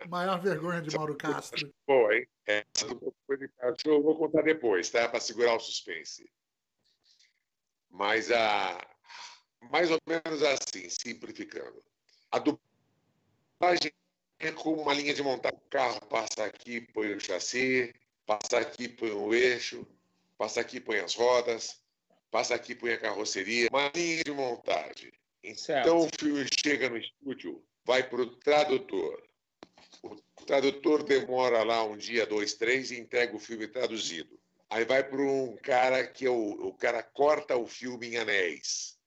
Maior 0.09 0.41
vergonha 0.41 0.81
de 0.81 0.93
Mauro 0.93 1.15
Castro. 1.15 1.73
Boa, 1.87 2.13
hein? 2.13 2.27
Essa 2.45 2.85
do 2.85 3.15
de 3.37 3.49
eu 3.85 4.03
vou 4.03 4.17
contar 4.17 4.41
depois, 4.41 4.89
tá? 4.89 5.07
Para 5.07 5.21
segurar 5.21 5.55
o 5.55 5.59
suspense. 5.59 6.29
Mas 7.89 8.29
a. 8.29 8.77
Mais 9.71 9.89
ou 9.89 9.97
menos 10.05 10.43
assim, 10.43 10.89
simplificando. 10.89 11.81
A 12.29 12.39
dublagem 12.39 13.93
é 14.39 14.51
como 14.51 14.81
uma 14.81 14.93
linha 14.93 15.13
de 15.13 15.23
montagem. 15.23 15.57
O 15.57 15.69
carro 15.69 16.05
passa 16.07 16.43
aqui, 16.43 16.81
põe 16.81 17.13
o 17.13 17.21
chassi, 17.21 17.95
passa 18.25 18.59
aqui, 18.59 18.89
põe 18.89 19.11
o 19.11 19.33
eixo, 19.33 19.87
passa 20.37 20.59
aqui, 20.59 20.81
põe 20.81 20.99
as 20.99 21.15
rodas, 21.15 21.84
passa 22.35 22.53
aqui, 22.53 22.75
põe 22.75 22.91
a 22.91 22.97
carroceria. 22.97 23.69
Uma 23.71 23.89
linha 23.95 24.21
de 24.21 24.31
montagem. 24.31 25.09
Certo. 25.55 25.87
Então 25.87 25.99
o 25.99 26.09
filme 26.19 26.45
chega 26.59 26.89
no 26.89 26.97
estúdio, 26.97 27.63
vai 27.85 28.03
para 28.03 28.23
o 28.23 28.35
tradutor. 28.35 29.23
O 30.03 30.45
tradutor 30.45 31.03
demora 31.03 31.63
lá 31.63 31.81
um 31.85 31.95
dia, 31.95 32.25
dois, 32.25 32.53
três 32.55 32.91
e 32.91 32.99
entrega 32.99 33.33
o 33.33 33.39
filme 33.39 33.69
traduzido. 33.69 34.37
Aí 34.69 34.83
vai 34.83 35.01
para 35.01 35.21
um 35.21 35.55
cara 35.63 36.05
que 36.05 36.25
é 36.25 36.29
o, 36.29 36.67
o 36.67 36.73
cara 36.73 37.01
corta 37.01 37.55
o 37.55 37.65
filme 37.65 38.07
em 38.07 38.17
anéis, 38.17 38.97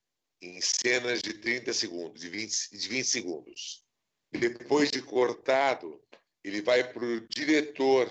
em 0.40 0.58
cenas 0.62 1.20
de 1.20 1.34
30 1.34 1.74
segundos, 1.74 2.22
de 2.22 2.30
20, 2.30 2.70
de 2.78 2.88
20 2.88 3.04
segundos. 3.04 3.84
Depois 4.32 4.90
de 4.90 5.02
cortado, 5.02 6.02
ele 6.42 6.62
vai 6.62 6.82
para 6.82 7.04
o 7.04 7.20
diretor, 7.28 8.10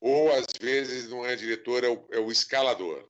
ou 0.00 0.32
às 0.32 0.46
vezes 0.60 1.08
não 1.08 1.24
é 1.24 1.36
diretor, 1.36 1.84
é 1.84 1.88
o, 1.88 2.04
é 2.10 2.18
o 2.18 2.32
escalador. 2.32 3.08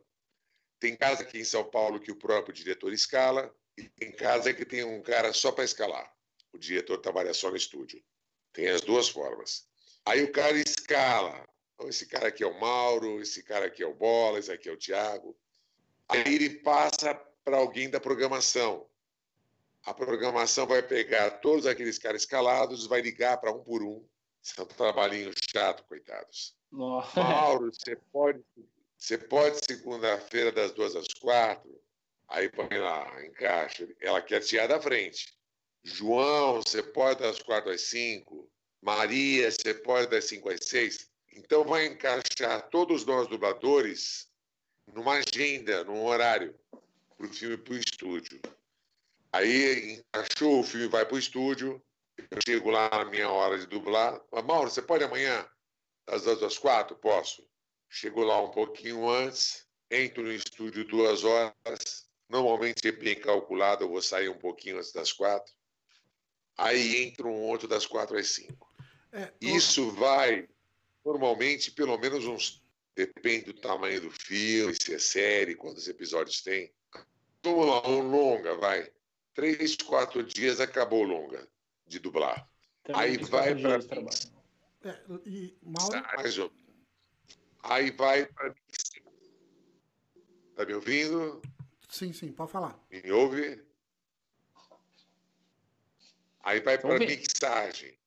Tem 0.80 0.96
casa 0.96 1.22
aqui 1.22 1.38
em 1.38 1.44
São 1.44 1.62
Paulo 1.62 2.00
que 2.00 2.10
o 2.10 2.16
próprio 2.16 2.54
diretor 2.54 2.92
escala, 2.92 3.54
e 3.76 3.84
tem 3.84 4.10
casa 4.10 4.52
que 4.52 4.64
tem 4.64 4.82
um 4.82 5.02
cara 5.02 5.32
só 5.32 5.52
para 5.52 5.64
escalar. 5.64 6.10
O 6.52 6.58
diretor 6.58 6.98
trabalha 6.98 7.32
só 7.34 7.50
no 7.50 7.56
estúdio. 7.56 8.02
Tem 8.52 8.66
as 8.68 8.80
duas 8.80 9.08
formas. 9.08 9.68
Aí 10.04 10.24
o 10.24 10.32
cara 10.32 10.58
escala. 10.58 11.46
Então, 11.74 11.88
esse 11.88 12.06
cara 12.06 12.28
aqui 12.28 12.42
é 12.42 12.46
o 12.46 12.58
Mauro, 12.58 13.20
esse 13.20 13.42
cara 13.42 13.66
aqui 13.66 13.82
é 13.82 13.86
o 13.86 13.94
Bola, 13.94 14.38
esse 14.38 14.50
aqui 14.50 14.68
é 14.68 14.72
o 14.72 14.76
Thiago. 14.76 15.36
Aí 16.08 16.34
ele 16.34 16.50
passa 16.60 17.14
para 17.44 17.58
alguém 17.58 17.88
da 17.88 18.00
programação. 18.00 18.86
A 19.84 19.94
programação 19.94 20.66
vai 20.66 20.82
pegar 20.82 21.30
todos 21.40 21.66
aqueles 21.66 21.98
caras 21.98 22.22
escalados, 22.22 22.86
vai 22.86 23.00
ligar 23.00 23.38
para 23.38 23.52
um 23.52 23.62
por 23.62 23.82
um. 23.82 24.04
São 24.42 24.66
trabalhinho 24.66 25.32
chato, 25.50 25.84
coitados. 25.84 26.56
Nossa. 26.70 27.22
Mauro, 27.22 27.70
você 27.72 27.96
pode, 28.12 28.42
você 29.00 29.16
pode 29.16 29.58
segunda-feira 29.64 30.52
das 30.52 30.72
duas 30.72 30.94
às 30.94 31.08
quatro? 31.14 31.80
Aí 32.28 32.50
põe 32.50 32.78
lá, 32.78 33.24
encaixa. 33.24 33.88
Ela 33.98 34.20
quer 34.20 34.40
tirar 34.40 34.66
da 34.66 34.80
frente. 34.80 35.34
João, 35.82 36.60
você 36.60 36.82
pode 36.82 37.20
das 37.20 37.40
quatro 37.40 37.70
às 37.70 37.80
cinco. 37.80 38.48
Maria, 38.82 39.50
você 39.50 39.72
pode 39.72 40.08
das 40.08 40.26
cinco 40.26 40.50
às 40.50 40.66
seis. 40.66 41.10
Então 41.32 41.64
vai 41.64 41.86
encaixar 41.86 42.68
todos 42.68 43.06
nós 43.06 43.26
dubladores 43.26 44.28
numa 44.86 45.14
agenda, 45.14 45.82
num 45.84 46.04
horário, 46.04 46.54
para 47.16 47.26
o 47.26 47.32
filme 47.32 47.56
para 47.56 47.72
o 47.72 47.78
estúdio. 47.78 48.38
Aí 49.32 49.94
encaixou, 49.94 50.60
o 50.60 50.64
filme 50.64 50.88
vai 50.88 51.06
para 51.06 51.14
o 51.14 51.18
estúdio. 51.18 51.82
Eu 52.30 52.38
chego 52.46 52.68
lá 52.68 52.90
na 52.90 53.06
minha 53.06 53.30
hora 53.30 53.58
de 53.58 53.66
dublar. 53.66 54.20
Mauro, 54.44 54.68
você 54.68 54.82
pode 54.82 55.04
amanhã? 55.04 55.48
Das 56.06 56.22
duas 56.22 56.42
às 56.42 56.58
quatro? 56.58 56.96
Posso. 56.96 57.49
Chego 57.92 58.22
lá 58.22 58.40
um 58.40 58.52
pouquinho 58.52 59.10
antes, 59.10 59.66
entro 59.90 60.22
no 60.22 60.32
estúdio 60.32 60.86
duas 60.86 61.24
horas. 61.24 62.08
Normalmente 62.28 62.86
é 62.86 62.92
bem 62.92 63.18
calculado, 63.18 63.82
eu 63.82 63.88
vou 63.88 64.00
sair 64.00 64.28
um 64.28 64.38
pouquinho 64.38 64.78
antes 64.78 64.92
das 64.92 65.12
quatro. 65.12 65.52
Aí 66.56 67.02
entra 67.02 67.26
um 67.26 67.42
outro 67.42 67.66
das 67.66 67.86
quatro 67.86 68.16
às 68.16 68.28
cinco. 68.28 68.72
É, 69.12 69.32
Isso 69.40 69.90
vai, 69.90 70.48
normalmente, 71.04 71.72
pelo 71.72 71.98
menos 71.98 72.24
uns. 72.26 72.62
Depende 72.94 73.46
do 73.46 73.60
tamanho 73.60 74.00
do 74.00 74.10
filme, 74.10 74.74
se 74.74 74.94
é 74.94 74.98
série, 74.98 75.54
quantos 75.54 75.88
episódios 75.88 76.42
tem. 76.42 76.72
Vamos 77.42 77.66
lá, 77.66 77.88
um 77.88 78.08
longa, 78.08 78.56
vai. 78.56 78.90
Três, 79.34 79.74
quatro 79.76 80.22
dias 80.22 80.60
acabou 80.60 81.02
longa 81.02 81.48
de 81.86 81.98
dublar. 81.98 82.48
Aí 82.92 83.16
vai 83.16 83.54
para. 83.54 83.78
é, 84.84 85.00
e 85.24 85.56
Mauro, 85.62 86.02
Mais 86.16 86.38
ou 86.38 86.50
menos. 86.50 86.69
Aí 87.62 87.90
vai 87.90 88.26
para. 88.26 88.54
Tá 90.56 90.64
me 90.64 90.74
ouvindo? 90.74 91.40
sim, 91.88 92.12
sim, 92.12 92.32
pode 92.32 92.50
falar. 92.52 92.78
Me 92.90 93.10
ouve? 93.10 93.62
Aí 96.42 96.60
vai 96.60 96.78
para 96.78 96.98
mixagem. 96.98 97.98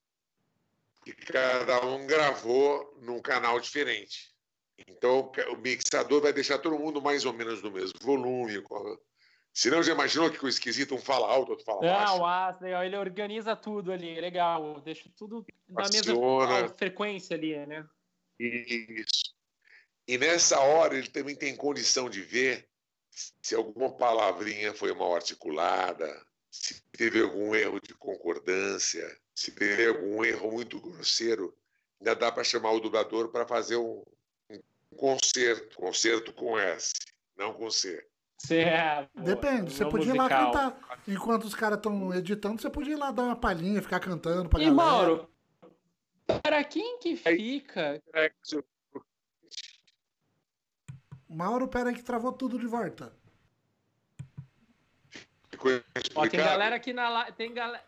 E 1.06 1.12
cada 1.12 1.86
um 1.86 2.08
gravou 2.08 2.98
num 3.02 3.22
canal 3.22 3.60
diferente. 3.60 4.34
Então 4.88 5.32
o 5.52 5.58
mixador 5.58 6.22
vai 6.22 6.34
deixar 6.34 6.58
todo 6.60 6.80
mundo 6.80 7.02
mais 7.02 7.26
ou 7.26 7.34
menos 7.34 7.62
no 7.62 7.72
mesmo 7.72 8.00
volume. 8.02 8.62
com- 8.62 8.98
Senão 9.54 9.84
já 9.84 9.94
imaginou 9.94 10.32
que 10.32 10.44
o 10.44 10.48
esquisito 10.48 10.96
um 10.96 11.00
fala 11.00 11.28
alto, 11.32 11.52
outro 11.52 11.64
fala 11.66 11.82
baixo? 11.82 12.18
Não, 12.18 12.26
ah. 12.26 12.58
Ele 12.84 12.98
organiza 12.98 13.56
tudo 13.56 13.92
ali, 13.92 14.20
legal. 14.20 14.82
Deixa 14.82 15.10
tudo 15.16 15.46
da 15.68 15.84
Aciona. 15.84 16.62
mesma 16.62 16.76
frequência 16.76 17.36
ali, 17.36 17.56
né? 17.68 17.88
Isso. 18.40 19.23
E 20.08 20.18
nessa 20.18 20.60
hora 20.60 20.98
ele 20.98 21.08
também 21.08 21.36
tem 21.36 21.56
condição 21.56 22.10
de 22.10 22.22
ver 22.22 22.68
se 23.42 23.56
alguma 23.56 23.92
palavrinha 23.92 24.74
foi 24.74 24.94
mal 24.94 25.16
articulada, 25.16 26.10
se 26.50 26.84
teve 26.92 27.22
algum 27.22 27.56
erro 27.56 27.80
de 27.80 27.94
concordância, 27.94 29.06
se 29.34 29.52
teve 29.52 29.88
algum 29.88 30.24
erro 30.24 30.52
muito 30.52 30.80
grosseiro. 30.80 31.56
Ainda 32.00 32.16
dá 32.16 32.32
para 32.32 32.44
chamar 32.44 32.72
o 32.72 32.80
dublador 32.80 33.30
para 33.30 33.48
fazer 33.48 33.78
um, 33.78 34.04
um 34.50 34.98
concerto, 34.98 35.76
concerto 35.78 36.34
com 36.34 36.60
S, 36.60 36.94
não 37.38 37.54
com 37.54 37.70
C. 37.72 38.06
Você 38.38 38.60
é, 38.60 39.08
Depende, 39.16 39.74
você 39.74 39.86
podia 39.86 40.14
ir 40.14 40.18
lá 40.18 40.24
musical. 40.24 40.52
cantar. 40.52 41.04
Enquanto 41.08 41.46
os 41.46 41.56
caras 41.56 41.78
estão 41.78 42.14
editando, 42.14 42.62
você 42.62 42.70
podia 42.70 42.94
ir 42.94 42.98
lá 42.98 43.10
dar 43.10 43.24
uma 43.24 43.36
palhinha, 43.38 43.82
ficar 43.82 44.02
cantando 44.02 44.50
pra 44.50 44.60
E 44.60 44.66
galera. 44.66 44.76
Mauro, 44.76 45.30
para 46.42 46.62
quem 46.64 47.00
que 47.00 47.16
fica? 47.16 48.02
Mauro, 51.34 51.68
pera 51.68 51.90
aí 51.90 51.96
que 51.96 52.04
travou 52.04 52.32
tudo 52.32 52.58
de 52.60 52.66
volta. 52.68 53.14
Ficou 55.50 55.72
Ó, 56.16 56.28
tem 56.28 56.40
galera 56.40 56.76
aqui 56.76 56.94
na 56.94 57.10
live. 57.10 57.32
Tem 57.34 57.54
galera. 57.54 57.84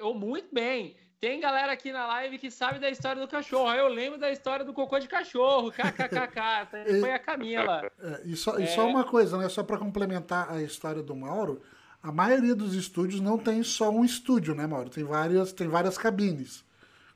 Oh, 0.00 0.14
muito 0.14 0.48
bem. 0.52 0.96
Tem 1.20 1.40
galera 1.40 1.72
aqui 1.72 1.92
na 1.92 2.06
live 2.06 2.38
que 2.38 2.50
sabe 2.50 2.78
da 2.78 2.90
história 2.90 3.20
do 3.20 3.28
cachorro. 3.28 3.72
Eu 3.72 3.88
lembro 3.88 4.18
da 4.18 4.30
história 4.30 4.64
do 4.64 4.72
cocô 4.72 4.98
de 4.98 5.08
cachorro. 5.08 5.70
KKKK. 5.72 6.40
Essa 6.84 7.00
Foi 7.00 7.12
a 7.12 7.18
Camila. 7.18 7.90
É, 7.98 8.22
e, 8.24 8.36
só, 8.36 8.58
e 8.58 8.64
É. 8.64 8.66
só 8.66 8.86
uma 8.86 9.04
coisa, 9.04 9.38
né? 9.38 9.48
Só 9.48 9.62
pra 9.62 9.78
complementar 9.78 10.50
a 10.52 10.62
história 10.62 11.02
do 11.02 11.16
Mauro, 11.16 11.62
a 12.02 12.12
maioria 12.12 12.54
dos 12.54 12.74
estúdios 12.74 13.20
não 13.20 13.38
tem 13.38 13.62
só 13.62 13.90
um 13.90 14.04
estúdio, 14.04 14.54
né, 14.54 14.66
Mauro? 14.66 14.90
Tem 14.90 15.04
várias, 15.04 15.52
tem 15.52 15.68
várias 15.68 15.96
cabines. 15.96 16.64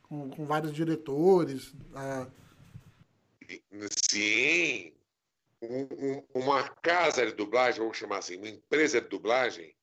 Com, 0.02 0.31
com 0.31 0.44
vários 0.47 0.73
diretores. 0.73 1.73
ah, 1.94 2.27
Sim. 4.11 4.93
Um- 5.62 5.89
um- 5.91 6.24
uma 6.43 6.69
casa 6.82 7.27
de 7.27 7.32
dublagem, 7.32 7.81
vamos 7.81 7.99
chamar 7.99 8.19
assim, 8.19 8.37
uma 8.39 8.49
empresa 8.49 9.01
de 9.01 9.09
dublagem, 9.09 9.74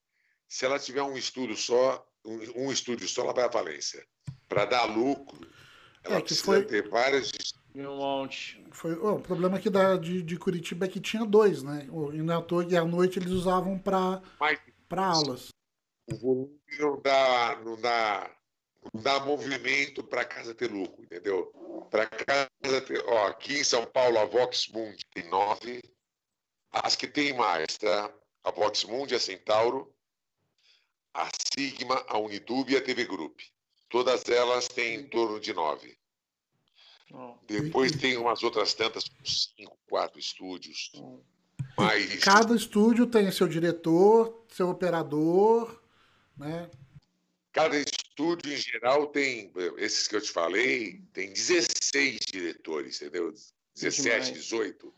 Se 0.50 0.64
ela 0.66 0.80
tiver 0.80 1.02
um 1.04 1.18
estudo 1.18 1.58
só, 1.58 2.08
um, 2.24 2.68
um 2.68 2.72
estúdio 2.72 3.06
só, 3.06 3.22
ela 3.24 3.34
vai 3.34 3.44
à 3.44 3.52
falência. 3.52 4.02
Para 4.48 4.64
dar 4.64 4.86
lucro, 4.86 5.46
ela 6.06 6.16
É, 6.16 6.22
que 6.22 6.28
precisa 6.28 6.46
foi- 6.46 6.64
ter 6.66 6.88
várias. 6.88 7.32
Um 7.76 7.98
monte. 7.98 8.66
Foi, 8.72 8.98
ó, 8.98 9.16
o 9.16 9.20
problema 9.22 9.58
aqui 9.58 9.70
da, 9.70 9.98
de, 9.98 10.24
de 10.24 10.38
Curitiba 10.38 10.86
é 10.86 10.88
que 10.88 11.02
tinha 11.02 11.26
dois, 11.26 11.62
né? 11.64 11.86
O- 11.92 12.14
E 12.14 12.22
na 12.24 12.42
toa, 12.42 12.64
e 12.64 12.78
à 12.78 12.86
noite 12.86 13.20
eles 13.20 13.32
usavam 13.32 13.78
para 13.78 14.22
aulas. 14.96 15.50
o 16.10 16.16
volume 16.16 16.58
não 16.80 17.02
dá, 17.02 17.62
não 17.66 17.76
dá, 17.82 18.32
não 18.94 19.02
dá 19.02 19.20
movimento 19.20 20.04
para 20.04 20.22
a 20.22 20.26
casa 20.26 20.54
ter 20.54 20.72
lucro, 20.72 21.04
entendeu? 21.04 21.52
Para 21.90 22.06
casa 22.08 22.82
ter. 22.82 23.04
Ó, 23.06 23.28
aqui 23.28 23.60
em 23.60 23.64
São 23.64 23.86
Paulo, 23.86 24.18
a 24.20 24.26
Vox 24.26 24.68
Mundi 24.68 25.06
tem 25.14 25.28
nove. 25.30 25.82
As 26.72 26.96
que 26.96 27.08
tem 27.08 27.34
mais, 27.34 27.78
tá? 27.78 28.14
A 28.44 28.52
Vox 28.52 28.84
Mundi, 28.84 29.16
a 29.16 29.20
Centauro, 29.20 29.94
a 31.14 31.30
Sigma, 31.54 32.04
a 32.08 32.18
Unidub 32.18 32.72
e 32.72 32.78
a 32.78 32.82
TV 32.82 33.06
Group. 33.06 33.40
Todas 33.90 34.28
elas 34.30 34.68
têm 34.68 34.96
em 34.96 35.08
torno 35.08 35.40
de 35.40 35.54
nove. 35.54 35.98
Depois 37.48 37.94
tem 37.94 38.18
umas 38.18 38.44
outras 38.44 38.74
tantas, 38.74 39.06
cinco, 39.24 39.78
quatro 39.88 40.20
estúdios. 40.20 40.92
Mas 41.78 42.24
Cada 42.24 42.56
estúdio 42.56 43.08
tem 43.08 43.32
seu 43.32 43.48
diretor, 43.48 44.46
seu 44.50 44.70
operador, 44.70 45.82
né? 46.36 46.70
cada 47.54 47.78
estúdio, 47.78 48.07
em 48.46 48.58
geral, 48.58 49.08
tem, 49.08 49.52
esses 49.78 50.08
que 50.08 50.16
eu 50.16 50.22
te 50.22 50.32
falei, 50.32 51.02
tem 51.14 51.32
16 51.32 52.20
diretores, 52.32 53.02
entendeu? 53.02 53.32
17, 53.76 54.02
Demais. 54.02 54.32
18. 54.32 54.94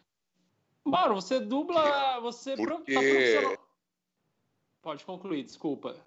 Mauro, 0.85 1.15
você 1.15 1.39
dubla. 1.39 2.19
Você 2.21 2.55
pro- 2.55 2.77
Porque- 2.77 2.93
tá 2.93 2.99
profissional. 3.01 3.69
Pode 4.81 5.05
concluir, 5.05 5.43
desculpa. 5.43 6.05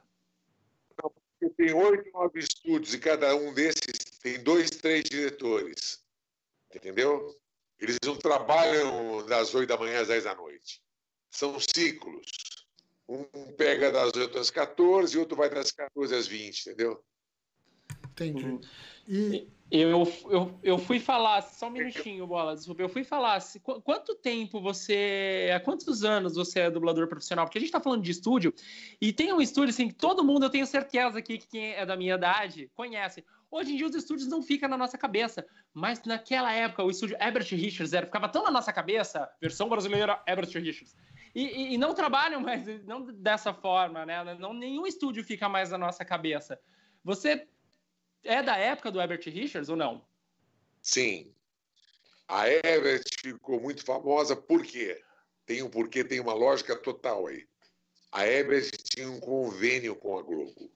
Tem 1.56 1.72
oito, 1.74 2.10
nove 2.12 2.39
estúdios 2.40 2.94
e 2.94 2.98
cada 3.01 3.34
um 3.34 3.52
desses 3.52 4.18
tem 4.22 4.43
dois, 4.43 4.70
três 4.70 5.05
diretores. 5.05 6.01
Entendeu? 6.74 7.36
Eles 7.80 7.98
não 8.05 8.16
trabalham 8.16 9.26
das 9.26 9.52
oito 9.55 9.68
da 9.68 9.76
manhã 9.76 10.01
às 10.01 10.09
10 10.09 10.24
da 10.24 10.34
noite. 10.36 10.80
São 11.30 11.59
ciclos. 11.59 12.24
Um 13.09 13.24
pega 13.57 13.91
das 13.93 14.12
8 14.15 14.39
às 14.39 14.51
14 14.51 15.16
e 15.16 15.19
outro 15.20 15.37
vai 15.37 15.51
das 15.51 15.70
14 15.73 16.15
às 16.15 16.27
20, 16.27 16.61
entendeu? 16.66 17.03
Entendi. 18.12 18.45
Uhum. 18.45 18.61
E 19.09 19.49
Eu, 19.70 20.03
eu, 20.31 20.59
eu 20.62 20.79
fui 20.79 21.01
falar, 21.01 21.41
só 21.41 21.69
um 21.69 21.70
minutinho, 21.70 22.27
bola, 22.27 22.55
desculpa. 22.55 22.83
Eu 22.83 22.91
fui 22.91 23.03
falar, 23.03 23.41
se- 23.41 23.59
qu- 23.59 23.81
quanto 23.81 24.15
tempo 24.15 24.61
você. 24.61 25.51
Há 25.55 25.59
quantos 25.61 26.05
anos 26.05 26.35
você 26.35 26.61
é 26.61 26.70
dublador 26.70 27.09
profissional? 27.09 27.47
Porque 27.47 27.57
a 27.57 27.61
gente 27.61 27.70
tá 27.70 27.81
falando 27.81 28.03
de 28.03 28.11
estúdio, 28.11 28.53
e 29.01 29.15
tem 29.15 29.33
um 29.33 29.41
estúdio 29.41 29.70
assim 29.70 29.89
que 29.89 29.95
todo 29.95 30.23
mundo, 30.23 30.45
eu 30.45 30.51
tenho 30.51 30.66
certeza 30.66 31.19
aqui 31.19 31.39
que 31.39 31.49
quem 31.49 31.73
é 31.73 31.87
da 31.87 31.97
minha 31.97 32.16
idade 32.16 32.70
conhece. 32.74 33.24
Hoje 33.51 33.73
em 33.73 33.77
dia 33.77 33.87
os 33.87 33.95
estúdios 33.95 34.29
não 34.29 34.43
ficam 34.43 34.69
na 34.69 34.77
nossa 34.77 34.99
cabeça, 34.99 35.45
mas 35.73 36.03
naquela 36.05 36.53
época 36.53 36.85
o 36.85 36.91
estúdio 36.91 37.16
Herbert 37.19 37.47
Richards 37.51 37.95
era, 37.95 38.05
ficava 38.05 38.29
tão 38.29 38.43
na 38.45 38.51
nossa 38.51 38.73
cabeça, 38.74 39.27
versão 39.41 39.70
brasileira 39.70 40.23
Herbert 40.29 40.51
Richards. 40.53 40.95
E, 41.35 41.75
e- 41.75 41.79
não 41.79 41.95
trabalham 41.95 42.41
mais, 42.41 42.67
não 42.85 43.05
dessa 43.05 43.55
forma, 43.55 44.05
né? 44.05 44.23
Não, 44.35 44.53
nenhum 44.53 44.87
estúdio 44.87 45.25
fica 45.25 45.49
mais 45.49 45.71
na 45.71 45.79
nossa 45.79 46.05
cabeça. 46.05 46.61
Você 47.03 47.49
é 48.23 48.43
da 48.43 48.57
época 48.57 48.91
do 48.91 49.01
Herbert 49.01 49.23
Richards 49.27 49.69
ou 49.69 49.77
não? 49.77 50.05
Sim. 50.83 51.33
A 52.29 52.49
Everett 52.49 53.05
ficou 53.21 53.61
muito 53.61 53.85
famosa 53.85 54.37
por 54.37 54.63
quê? 54.63 55.03
Tem 55.47 55.63
um 55.63 55.71
porquê, 55.71 56.05
tem 56.05 56.21
uma 56.21 56.35
lógica 56.35 56.77
total 56.77 57.27
aí. 57.27 57.47
A 58.11 58.27
Everett 58.27 58.77
tinha 58.85 59.11
um 59.11 59.19
convênio 59.19 59.97
com 59.97 60.19
a 60.19 60.23
Globo. 60.23 60.71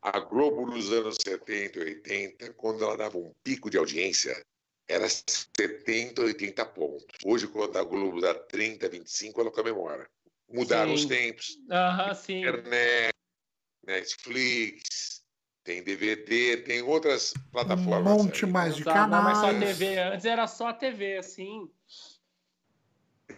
A 0.00 0.18
Globo, 0.20 0.66
nos 0.66 0.92
anos 0.92 1.16
70 1.22 1.78
e 1.78 1.82
80, 1.82 2.52
quando 2.54 2.82
ela 2.84 2.96
dava 2.96 3.18
um 3.18 3.32
pico 3.42 3.68
de 3.68 3.76
audiência, 3.76 4.34
era 4.88 5.06
70, 5.08 6.22
80 6.22 6.64
pontos. 6.64 7.04
Hoje, 7.24 7.46
quando 7.46 7.76
a 7.76 7.84
Globo 7.84 8.20
dá 8.20 8.34
30, 8.34 8.88
25, 8.88 9.40
ela 9.40 9.50
comemora. 9.50 10.08
Mudaram 10.48 10.88
Sim. 10.88 10.94
os 10.94 11.04
tempos. 11.04 11.58
Aham, 11.70 12.14
sim. 12.14 12.38
Internet, 12.40 13.12
Netflix, 13.86 15.22
tem 15.62 15.82
DVD, 15.82 16.56
tem 16.58 16.80
outras 16.82 17.34
um 17.36 17.50
plataformas. 17.50 18.24
monte 18.24 18.46
aí. 18.46 18.50
mais 18.50 18.74
de 18.76 18.82
Exato, 18.82 19.10
não, 19.10 19.22
mas 19.22 19.38
canais. 19.38 19.60
só 19.60 19.66
TV. 19.66 19.98
Antes 19.98 20.24
era 20.24 20.46
só 20.46 20.72
TV, 20.72 21.18
assim. 21.18 21.70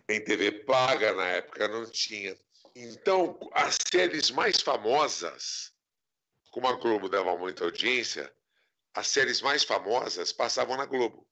Tem 0.06 0.22
TV 0.22 0.52
paga 0.52 1.12
na 1.14 1.26
época, 1.26 1.66
não 1.66 1.84
tinha. 1.90 2.36
Então, 2.76 3.36
as 3.52 3.76
séries 3.90 4.30
mais 4.30 4.60
famosas, 4.60 5.72
como 6.52 6.68
a 6.68 6.74
Globo 6.74 7.08
dava 7.08 7.36
muita 7.36 7.64
audiência, 7.64 8.32
as 8.94 9.08
séries 9.08 9.40
mais 9.40 9.64
famosas 9.64 10.32
passavam 10.32 10.76
na 10.76 10.86
Globo. 10.86 11.26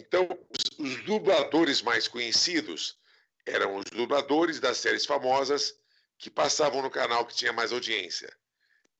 Então, 0.00 0.26
os, 0.48 0.78
os 0.78 1.04
dubladores 1.04 1.82
mais 1.82 2.08
conhecidos 2.08 2.98
eram 3.44 3.76
os 3.76 3.84
dubladores 3.84 4.58
das 4.58 4.78
séries 4.78 5.04
famosas 5.04 5.74
que 6.18 6.30
passavam 6.30 6.80
no 6.80 6.90
canal 6.90 7.26
que 7.26 7.34
tinha 7.34 7.52
mais 7.52 7.70
audiência. 7.70 8.34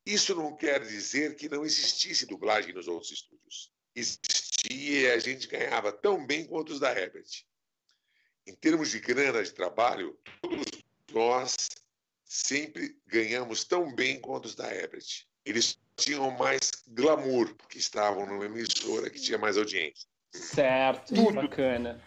Isso 0.04 0.34
não 0.34 0.54
quer 0.54 0.80
dizer 0.80 1.36
que 1.36 1.48
não 1.48 1.64
existisse 1.64 2.26
dublagem 2.26 2.74
nos 2.74 2.86
outros 2.86 3.12
estúdios. 3.12 3.72
Existia 3.94 4.30
e 4.70 5.10
a 5.10 5.18
gente 5.18 5.46
ganhava 5.46 5.90
tão 5.90 6.26
bem 6.26 6.44
quanto 6.44 6.72
os 6.72 6.80
da 6.80 6.92
Herbert. 6.92 7.44
Em 8.46 8.54
termos 8.54 8.90
de 8.90 9.00
grana 9.00 9.42
de 9.42 9.52
trabalho, 9.52 10.18
todos 10.42 10.66
nós 11.12 11.56
sempre 12.24 12.98
ganhamos 13.06 13.64
tão 13.64 13.94
bem 13.94 14.20
quanto 14.20 14.46
os 14.46 14.54
da 14.54 14.72
Herbert. 14.72 15.26
Eles 15.46 15.78
tinham 15.96 16.30
mais 16.32 16.70
glamour, 16.88 17.54
porque 17.54 17.78
estavam 17.78 18.26
numa 18.26 18.44
emissora 18.44 19.08
que 19.08 19.20
tinha 19.20 19.38
mais 19.38 19.56
audiência. 19.56 20.09
Certo, 20.32 21.14
Tudo. 21.14 21.32
bacana. 21.34 22.00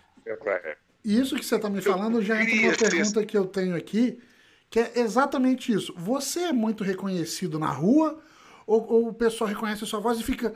Isso 1.04 1.36
que 1.36 1.46
você 1.46 1.56
está 1.58 1.70
me 1.70 1.82
falando 1.82 2.22
já 2.22 2.42
entra 2.42 2.78
ser- 2.78 2.90
pergunta 2.90 3.26
que 3.26 3.38
eu 3.38 3.46
tenho 3.46 3.76
aqui, 3.76 4.22
que 4.70 4.80
é 4.80 5.00
exatamente 5.00 5.72
isso. 5.74 5.94
Você 5.98 6.40
é 6.46 6.54
muito 6.54 6.84
reconhecido 6.84 7.60
na 7.60 7.70
rua 7.70 8.22
ou, 8.66 8.88
ou 8.90 9.08
o 9.10 9.14
pessoal 9.14 9.50
reconhece 9.50 9.84
a 9.84 9.88
sua 9.88 10.00
voz 10.00 10.20
e 10.20 10.24
fica. 10.24 10.54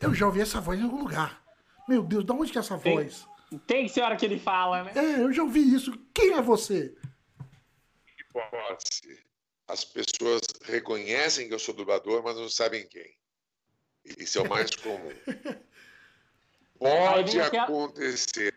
Eu 0.00 0.14
já 0.14 0.26
ouvi 0.26 0.40
essa 0.40 0.60
voz 0.60 0.78
em 0.78 0.84
algum 0.84 0.98
lugar. 1.00 1.42
Meu 1.88 2.02
Deus, 2.02 2.24
de 2.24 2.32
onde 2.32 2.52
que 2.52 2.58
é 2.58 2.60
essa 2.60 2.78
Tem- 2.78 2.94
voz? 2.94 3.26
Tem 3.66 3.84
que 3.86 3.92
ser 3.92 4.00
a 4.00 4.06
hora 4.06 4.16
que 4.16 4.24
ele 4.24 4.38
fala, 4.38 4.84
né? 4.84 4.92
É, 4.94 5.20
eu 5.20 5.30
já 5.32 5.42
ouvi 5.42 5.60
isso. 5.74 5.92
Quem 6.14 6.32
é 6.34 6.40
você? 6.40 6.94
hipótese. 8.18 9.18
As 9.68 9.84
pessoas 9.84 10.40
reconhecem 10.64 11.48
que 11.48 11.54
eu 11.54 11.58
sou 11.58 11.74
dublador, 11.74 12.22
mas 12.22 12.36
não 12.36 12.48
sabem 12.48 12.86
quem. 12.86 13.14
Isso 14.18 14.38
é 14.38 14.42
o 14.42 14.48
mais 14.48 14.70
comum. 14.76 15.12
Aí 16.84 17.24
Pode 17.24 17.40
aquela- 17.40 17.64
acontecer. 17.64 18.54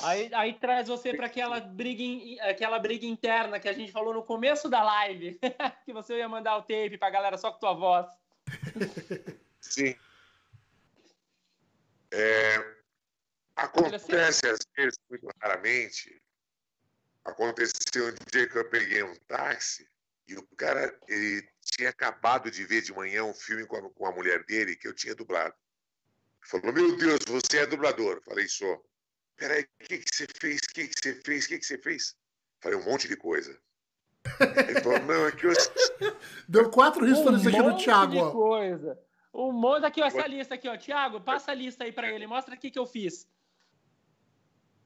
Aí, 0.00 0.28
aí 0.34 0.54
traz 0.54 0.88
você 0.88 1.14
para 1.14 1.26
aquela 1.26 1.60
briga, 1.60 2.42
aquela 2.50 2.78
briga 2.78 3.06
interna 3.06 3.60
que 3.60 3.68
a 3.68 3.72
gente 3.72 3.92
falou 3.92 4.12
no 4.12 4.24
começo 4.24 4.68
da 4.68 4.82
live, 4.82 5.38
que 5.84 5.92
você 5.92 6.16
ia 6.18 6.28
mandar 6.28 6.56
o 6.56 6.62
tape 6.62 6.98
pra 6.98 7.10
galera 7.10 7.36
só 7.38 7.52
com 7.52 7.58
tua 7.60 7.74
voz. 7.74 8.06
Sim. 9.60 9.94
É, 12.10 12.74
acontece 13.56 14.46
às 14.48 14.58
vezes, 14.76 14.98
muito 15.08 15.28
raramente. 15.40 16.20
Aconteceu 17.24 18.08
um 18.08 18.14
dia 18.30 18.48
que 18.48 18.56
eu 18.58 18.68
peguei 18.68 19.02
um 19.02 19.14
táxi 19.28 19.88
e 20.26 20.34
o 20.34 20.42
cara 20.56 20.96
ele 21.08 21.46
tinha 21.62 21.88
acabado 21.90 22.50
de 22.50 22.64
ver 22.64 22.82
de 22.82 22.92
manhã 22.92 23.24
um 23.24 23.34
filme 23.34 23.66
com 23.66 23.76
a, 23.76 23.90
com 23.90 24.06
a 24.06 24.12
mulher 24.12 24.44
dele 24.44 24.76
que 24.76 24.88
eu 24.88 24.94
tinha 24.94 25.14
dublado. 25.14 25.54
Falou: 26.44 26.72
Meu 26.72 26.96
Deus, 26.96 27.20
você 27.26 27.58
é 27.58 27.66
dublador. 27.66 28.20
Falei: 28.24 28.48
Sou. 28.48 28.84
Peraí, 29.36 29.62
o 29.62 29.84
que, 29.84 29.98
que 29.98 30.14
você 30.14 30.26
fez? 30.38 30.60
O 30.60 30.74
que, 30.74 30.88
que 30.88 30.94
você 31.00 31.14
fez? 31.14 31.44
O 31.44 31.48
que, 31.48 31.58
que 31.58 31.66
você 31.66 31.78
fez? 31.78 32.14
Falei: 32.60 32.78
Um 32.78 32.84
monte 32.84 33.08
de 33.08 33.16
coisa. 33.16 33.58
Ele 34.68 34.80
falou: 34.80 35.00
Não, 35.00 35.26
é 35.26 35.32
que 35.32 35.46
eu 35.46 35.52
Deu 36.48 36.70
quatro 36.70 37.04
riscas 37.04 37.46
aqui 37.46 37.56
do 37.56 37.64
monte 37.64 37.84
Thiago, 37.84 38.12
de 38.12 38.18
ó. 38.18 38.30
coisa. 38.30 38.98
Um 39.32 39.52
monte 39.52 39.84
aqui, 39.84 40.00
ó, 40.00 40.06
essa 40.06 40.26
lista 40.26 40.54
aqui, 40.54 40.68
ó. 40.68 40.76
Tiago, 40.76 41.20
passa 41.20 41.50
a 41.50 41.54
lista 41.54 41.84
aí 41.84 41.92
pra 41.92 42.08
ele, 42.10 42.26
mostra 42.26 42.54
aqui 42.54 42.70
que 42.70 42.78
eu 42.78 42.86
fiz. 42.86 43.26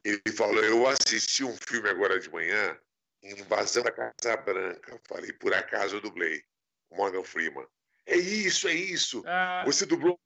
Ele 0.04 0.22
falou: 0.34 0.62
Eu 0.64 0.86
assisti 0.86 1.44
um 1.44 1.56
filme 1.56 1.88
agora 1.88 2.18
de 2.18 2.30
manhã, 2.30 2.78
Invasão 3.22 3.82
da 3.82 3.92
Casa 3.92 4.36
Branca. 4.38 4.92
Eu 4.92 5.00
falei: 5.06 5.32
Por 5.34 5.52
acaso 5.52 5.96
eu 5.96 6.00
dublei 6.00 6.42
o 6.90 6.96
Morgan 6.96 7.22
Freeman. 7.24 7.66
É 8.06 8.16
isso, 8.16 8.66
é 8.68 8.72
isso. 8.72 9.22
Ah, 9.26 9.62
Você 9.66 9.84
dublou, 9.84 10.18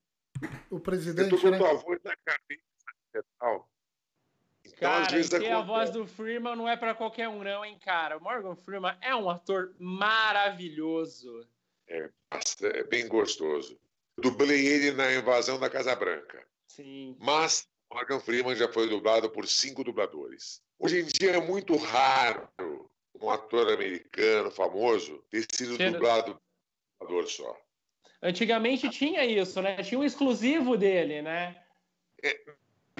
O 0.70 0.76
você 0.78 0.82
presidente, 0.82 1.30
dublou 1.30 1.50
né? 1.52 1.58
tua 1.58 1.74
voz 1.74 2.00
na 2.04 2.16
cabeça 2.24 2.62
e 3.14 3.22
tal. 3.38 3.68
Então, 4.64 4.78
Cara, 4.90 5.06
às 5.06 5.12
vezes 5.12 5.30
ter 5.30 5.50
a 5.50 5.60
voz 5.60 5.90
do 5.90 6.06
Freeman 6.06 6.56
não 6.56 6.68
é 6.68 6.76
pra 6.76 6.94
qualquer 6.94 7.28
um, 7.28 7.42
não, 7.42 7.64
hein, 7.64 7.78
cara. 7.84 8.16
O 8.18 8.20
Morgan 8.22 8.56
Freeman 8.56 8.96
é 9.00 9.14
um 9.14 9.28
ator 9.28 9.74
maravilhoso. 9.78 11.46
Nossa, 12.32 12.66
é 12.68 12.82
bem 12.84 13.06
gostoso. 13.08 13.78
Dublei 14.16 14.66
ele 14.66 14.92
na 14.92 15.12
Invasão 15.14 15.58
da 15.58 15.68
Casa 15.70 15.94
Branca. 15.94 16.46
Sim. 16.68 17.16
Mas 17.20 17.68
Morgan 17.92 18.18
Freeman 18.20 18.54
já 18.56 18.70
foi 18.72 18.88
dublado 18.88 19.30
por 19.30 19.46
cinco 19.46 19.84
dubladores. 19.84 20.62
Hoje 20.78 21.00
em 21.00 21.04
dia 21.06 21.32
é 21.32 21.40
muito 21.40 21.76
raro 21.76 22.48
um 23.20 23.30
ator 23.30 23.70
americano 23.72 24.50
famoso 24.50 25.22
ter 25.30 25.46
sido 25.52 25.76
Tira- 25.76 25.92
dublado 25.92 26.34
por 26.34 26.40
um 26.40 27.06
dublador 27.08 27.30
só. 27.30 27.60
Antigamente 28.22 28.88
tinha 28.88 29.24
isso, 29.24 29.60
né? 29.60 29.82
Tinha 29.82 29.98
um 29.98 30.04
exclusivo 30.04 30.76
dele, 30.76 31.22
né? 31.22 31.60
Na 32.22 32.30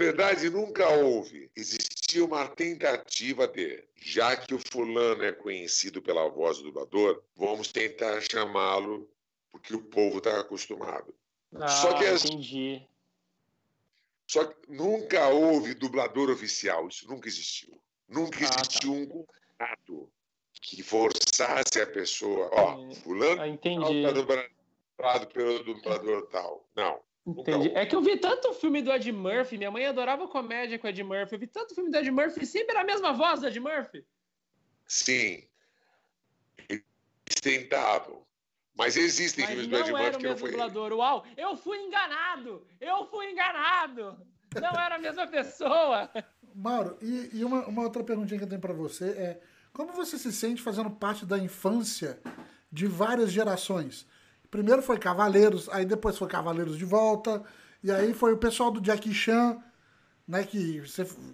verdade, 0.05 0.51
nunca 0.51 0.89
houve. 0.89 1.49
Existia 1.55 2.25
uma 2.25 2.49
tentativa 2.49 3.47
de, 3.47 3.85
já 3.95 4.37
que 4.37 4.53
o 4.55 4.59
fulano 4.59 5.23
é 5.23 5.31
conhecido 5.31 6.03
pela 6.03 6.29
voz 6.29 6.59
do 6.59 6.65
dublador, 6.65 7.23
vamos 7.37 7.69
tentar 7.71 8.21
chamá-lo 8.21 9.09
porque 9.53 9.75
o 9.77 9.83
povo 9.83 10.19
está 10.19 10.41
acostumado. 10.41 11.15
Ah, 11.55 11.69
Só 11.69 11.93
que 11.99 12.05
as- 12.07 12.25
entendi. 12.25 12.83
Só 14.27 14.45
que 14.47 14.57
nunca 14.73 15.29
houve 15.29 15.75
dublador 15.75 16.31
oficial, 16.31 16.89
isso 16.89 17.07
nunca 17.07 17.29
existiu. 17.29 17.79
Nunca 18.09 18.39
Ah, 18.45 18.49
tá. 18.49 18.61
existiu 18.63 18.93
um 18.95 19.07
contrato 19.07 20.11
que 20.61 20.83
forçasse 20.83 21.81
a 21.81 21.87
pessoa, 21.87 22.49
ó, 22.53 22.91
É. 22.91 22.95
fulano 22.97 23.33
Ah, 23.33 23.37
tal 23.37 23.47
entendi. 23.49 23.99
está 23.99 24.13
dublado 25.03 25.27
pelo 25.27 25.65
dublador 25.65 26.29
tal. 26.29 26.69
Não. 26.77 27.01
Entendi. 27.27 27.71
É 27.75 27.85
que 27.85 27.95
eu 27.95 28.01
vi 28.01 28.17
tanto 28.17 28.53
filme 28.55 28.83
do 28.83 28.93
Ed 28.93 29.11
Murphy, 29.13 29.59
minha 29.59 29.71
mãe 29.71 29.87
adorava 29.87 30.27
comédia 30.29 30.79
com 30.79 30.87
o 30.87 30.91
Ed 30.91 31.03
Murphy. 31.03 31.35
Eu 31.35 31.39
vi 31.39 31.47
tanto 31.47 31.75
filme 31.75 31.91
do 31.91 31.97
Ed 31.97 32.11
Murphy, 32.11 32.47
sempre 32.47 32.73
era 32.73 32.81
a 32.81 32.85
mesma 32.85 33.13
voz 33.13 33.41
do 33.41 33.47
Ed 33.47 33.61
Murphy. 33.61 34.05
Sim. 34.87 35.45
Eles 36.69 36.85
tentavam. 37.41 38.25
Mas 38.75 38.97
existem 38.97 39.45
Mas 39.45 39.55
filmes 39.55 39.69
do 39.69 39.77
Ed 39.77 39.93
Murphy 39.93 40.19
que 40.19 40.29
não 40.29 40.37
foi 40.37 40.51
dublador. 40.51 40.93
Uau, 40.93 41.25
eu 41.37 41.57
fui 41.57 41.79
enganado! 41.79 42.67
Eu 42.81 43.07
fui 43.07 43.31
enganado! 43.31 44.19
Não 44.55 44.81
era 44.81 44.97
a 44.97 44.99
mesma 44.99 45.27
pessoa! 45.27 46.11
Mauro, 46.55 46.99
e, 47.01 47.31
e 47.33 47.45
uma, 47.45 47.67
uma 47.67 47.83
outra 47.83 48.05
perguntinha 48.05 48.39
que 48.39 48.45
eu 48.45 48.49
tenho 48.49 48.61
pra 48.61 48.75
você 48.75 49.11
é: 49.11 49.41
como 49.73 49.93
você 49.93 50.19
se 50.19 50.33
sente 50.33 50.61
fazendo 50.61 50.91
parte 50.91 51.25
da 51.25 51.39
infância 51.39 52.21
de 52.71 52.87
várias 52.87 53.31
gerações? 53.31 54.07
Primeiro 54.53 54.83
foi 54.83 54.99
Cavaleiros, 54.99 55.67
aí 55.71 55.87
depois 55.87 56.19
foi 56.19 56.29
Cavaleiros 56.29 56.77
de 56.77 56.85
volta, 56.85 57.43
e 57.83 57.91
aí 57.91 58.13
foi 58.13 58.35
o 58.35 58.37
pessoal 58.37 58.71
do 58.71 58.85
Jackie 58.85 59.15
Chan, 59.15 59.59
né? 60.29 60.45
Que 60.45 60.83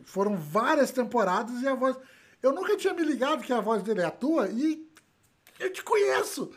foram 0.05 0.37
várias 0.37 0.93
temporadas 0.93 1.61
e 1.61 1.67
a 1.67 1.75
voz. 1.75 1.97
Eu 2.41 2.53
nunca 2.53 2.77
tinha 2.77 2.95
me 2.95 3.03
ligado 3.03 3.43
que 3.43 3.53
a 3.53 3.61
voz 3.61 3.83
dele 3.83 4.03
é 4.03 4.05
a 4.05 4.11
tua 4.13 4.49
e 4.49 4.89
eu 5.59 5.73
te 5.73 5.83
conheço. 5.83 6.57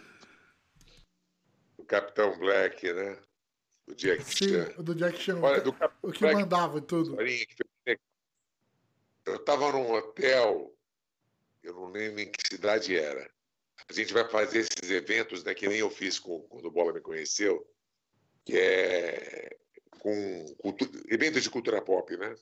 O 1.77 1.83
Capitão 1.83 2.37
Black, 2.37 2.93
né? 2.93 3.17
O 3.87 3.95
Jack 3.95 4.23
Sim, 4.23 4.49
Chan. 4.49 4.73
o 4.77 4.83
do 4.83 4.93
Jack 4.93 5.17
Chan. 5.17 5.39
Olha, 5.41 5.61
do 5.61 5.75
o 6.03 6.11
que 6.11 6.19
Black, 6.19 6.41
mandava 6.41 6.77
e 6.77 6.81
tudo. 6.81 7.17
Eu 9.25 9.35
estava 9.35 9.71
num 9.71 9.91
hotel, 9.93 10.71
eu 11.63 11.73
não 11.73 11.89
lembro 11.89 12.19
em 12.19 12.31
que 12.31 12.47
cidade 12.47 12.95
era. 12.95 13.27
A 13.91 13.93
gente 13.93 14.13
vai 14.13 14.25
fazer 14.29 14.59
esses 14.59 14.89
eventos, 14.89 15.43
né, 15.43 15.53
que 15.53 15.67
nem 15.67 15.79
eu 15.79 15.89
fiz 15.89 16.17
com, 16.17 16.39
quando 16.43 16.65
o 16.65 16.71
Bola 16.71 16.93
me 16.93 17.01
conheceu, 17.01 17.69
que 18.45 18.57
é 18.57 19.57
com 19.99 20.55
cultu- 20.59 20.89
eventos 21.09 21.43
de 21.43 21.49
cultura 21.49 21.81
pop, 21.81 22.15
né? 22.15 22.33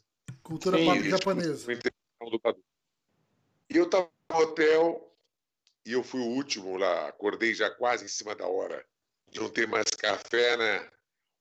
Cultura 0.44 0.78
Sim, 0.78 0.86
pop 0.86 1.10
japonesa. 1.10 1.72
E 3.68 3.78
eu 3.78 3.86
estava 3.86 4.08
no 4.32 4.38
hotel 4.38 5.18
e 5.84 5.94
eu 5.94 6.04
fui 6.04 6.22
o 6.22 6.28
último 6.36 6.78
lá, 6.78 7.08
acordei 7.08 7.56
já 7.56 7.72
quase 7.72 8.06
em 8.06 8.10
cima 8.10 8.36
da 8.36 8.46
hora. 8.46 8.86
De 9.28 9.40
não 9.40 9.50
ter 9.50 9.68
mais 9.68 9.90
café, 9.90 10.56
né? 10.56 10.92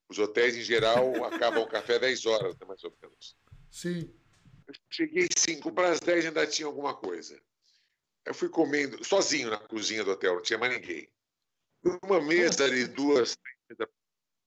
Os 0.09 0.19
hotéis, 0.19 0.57
em 0.57 0.63
geral, 0.63 1.05
acabam 1.29 1.63
o 1.63 1.69
café 1.69 1.99
10 1.99 2.25
horas, 2.25 2.57
né, 2.59 2.67
mais 2.67 2.83
ou 2.83 2.97
menos. 3.03 3.37
Sim. 3.71 4.11
Cheguei 4.89 5.29
5 5.37 5.71
para 5.71 5.91
as 5.91 6.01
10 6.01 6.25
ainda 6.25 6.47
tinha 6.47 6.67
alguma 6.67 6.95
coisa. 6.97 7.39
Eu 8.29 8.35
fui 8.35 8.51
comendo, 8.51 9.03
sozinho 9.03 9.49
na 9.49 9.57
cozinha 9.57 10.05
do 10.05 10.11
hotel, 10.11 10.35
não 10.35 10.43
tinha 10.43 10.59
mais 10.59 10.75
ninguém. 10.75 11.09
Numa 11.83 12.21
mesa 12.21 12.65
ali, 12.65 12.87
duas, 12.87 13.39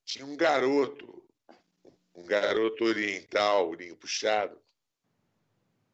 tinha 0.06 0.24
um 0.24 0.38
garoto, 0.38 1.28
um 2.14 2.24
garoto 2.24 2.84
oriental, 2.84 3.70
olhinho 3.70 3.95
puxado. 3.95 4.56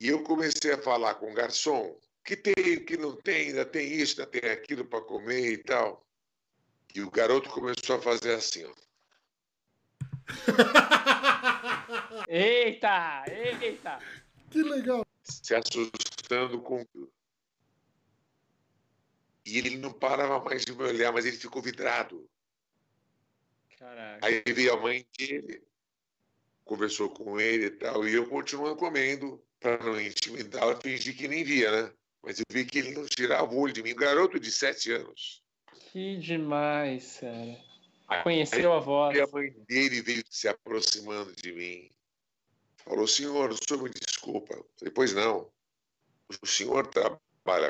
E 0.02 0.10
eu 0.10 0.22
comecei 0.22 0.74
a 0.74 0.82
falar 0.82 1.16
com 1.16 1.32
o 1.32 1.34
garçom, 1.34 1.92
o 1.92 2.02
que 2.26 2.36
tem, 2.36 2.76
o 2.76 2.86
que 2.86 2.98
não 2.98 3.16
tem, 3.16 3.48
ainda 3.48 3.66
tem 3.66 3.94
isso, 3.94 4.20
ainda 4.20 4.30
tem 4.30 4.52
aquilo 4.52 4.84
para 4.84 5.00
comer 5.00 5.54
e 5.54 5.58
tal. 5.58 6.06
E 6.94 7.02
o 7.02 7.10
garoto 7.10 7.50
começou 7.50 7.96
a 7.96 8.02
fazer 8.02 8.34
assim, 8.34 8.66
ó. 8.66 8.74
Eita! 12.28 13.24
Eita! 13.30 14.00
Que 14.52 14.62
legal. 14.62 15.06
se 15.24 15.56
assustando 15.56 16.62
com 16.62 16.84
tudo. 16.84 17.16
E 19.48 19.57
ele 19.60 19.78
não 19.78 19.94
parava 19.94 20.44
mais 20.44 20.65
de 20.65 20.74
me 20.74 20.84
olhar, 20.84 21.14
mas 21.14 21.26
ele 21.26 21.38
ficou 21.38 21.61
vidrado. 21.61 22.30
Caraca. 23.80 24.26
Aí 24.28 24.44
veio 24.45 24.74
a 24.74 24.78
mãe 24.82 25.07
dele, 25.18 25.64
conversou 26.65 27.10
com 27.10 27.40
ele 27.40 27.68
e 27.68 27.72
tal, 27.72 28.06
e 28.06 28.14
eu 28.14 28.28
continuando 28.28 28.76
comendo, 28.76 29.41
para 29.57 29.82
não 29.82 30.02
intimidar, 30.02 30.82
fingir 30.82 31.15
que 31.15 31.30
nem 31.30 31.45
via, 31.45 31.72
né? 31.72 31.94
Mas 32.22 32.40
eu 32.40 32.45
vi 32.52 32.65
que 32.65 32.80
ele 32.80 32.91
não 32.91 33.06
tirava 33.06 33.49
o 33.53 33.57
olho 33.57 33.72
de 33.72 33.82
mim. 33.82 33.94
Um 33.94 33.95
garoto 33.95 34.38
de 34.38 34.52
sete 34.52 34.91
anos. 34.91 35.41
Que 35.91 36.18
demais, 36.18 37.19
cara. 37.22 37.57
Aí- 38.10 38.24
Conheceu 38.24 38.74
a 38.74 38.80
voz. 38.80 39.15
E 39.15 39.22
a 39.22 39.28
mãe 39.28 39.49
dele 39.65 40.02
veio 40.02 40.24
se 40.30 40.49
aproximando 40.49 41.34
de 41.34 41.53
mim. 41.53 41.90
Falou, 42.76 43.07
senhor, 43.07 43.49
o 43.52 43.56
senhor 43.57 43.82
me 43.82 43.90
desculpa. 43.90 44.56
Eu 44.56 44.69
Falei, 44.78 44.94
pois 44.94 45.14
não. 45.14 45.49
O 46.41 46.45
senhor 46.45 46.86
trabalha 46.88 47.22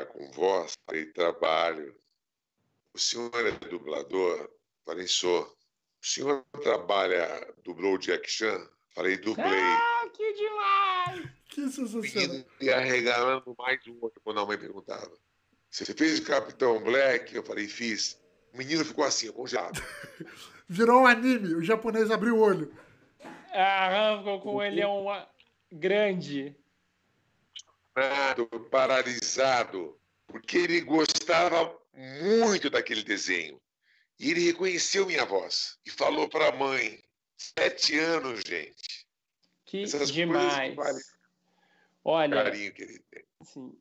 com 0.06 0.30
voz? 0.32 0.72
Falei, 0.84 1.06
trabalho. 1.06 1.94
O 2.92 2.98
senhor 2.98 3.46
é 3.46 3.52
dublador? 3.68 4.50
Falei, 4.84 5.06
sou. 5.06 5.42
O 5.42 6.06
senhor 6.06 6.44
trabalha, 6.62 7.54
dublou 7.62 7.94
o 7.94 7.98
Jack 7.98 8.28
Chan? 8.28 8.68
Falei, 8.94 9.16
dublei. 9.16 9.46
Ah, 9.46 10.08
que 10.12 10.32
demais! 10.34 11.38
Que 11.48 11.66
sensacional. 11.70 12.28
menino 12.28 12.44
ia 12.60 12.78
regalando 12.78 13.56
mais 13.58 13.80
um 13.88 13.96
outro 14.02 14.20
quando 14.22 14.38
a 14.38 14.46
mãe 14.46 14.58
perguntava. 14.58 15.10
Você 15.70 15.86
fez 15.94 16.18
o 16.18 16.24
Capitão 16.24 16.78
Black? 16.84 17.34
Eu 17.34 17.42
falei, 17.42 17.66
fiz. 17.66 18.20
O 18.52 18.58
menino 18.58 18.84
ficou 18.84 19.02
assim, 19.02 19.32
congelado. 19.32 19.82
Virou 20.68 21.02
um 21.02 21.06
anime, 21.06 21.54
o 21.54 21.64
japonês 21.64 22.10
abriu 22.10 22.36
o 22.36 22.40
olho. 22.40 22.72
Ah, 23.50 24.16
ficou 24.18 24.40
com 24.40 24.62
ele 24.62 24.80
é 24.80 24.86
um 24.86 25.06
grande. 25.72 26.54
Paralisado, 28.70 29.98
porque 30.26 30.58
ele 30.58 30.80
gostava 30.80 31.76
muito 31.94 32.70
daquele 32.70 33.02
desenho. 33.02 33.60
E 34.18 34.30
ele 34.30 34.40
reconheceu 34.40 35.06
minha 35.06 35.24
voz 35.24 35.78
e 35.86 35.90
falou 35.90 36.28
para 36.28 36.48
a 36.48 36.56
mãe. 36.56 37.02
Sete 37.36 37.98
anos, 37.98 38.40
gente. 38.46 39.06
Que 39.64 39.84
Essas 39.84 40.10
demais. 40.10 40.76
Olha, 42.04 42.44
carinho 42.44 42.72
que 42.72 42.82
ele 42.82 42.98
tem. 43.10 43.24
assim, 43.40 43.72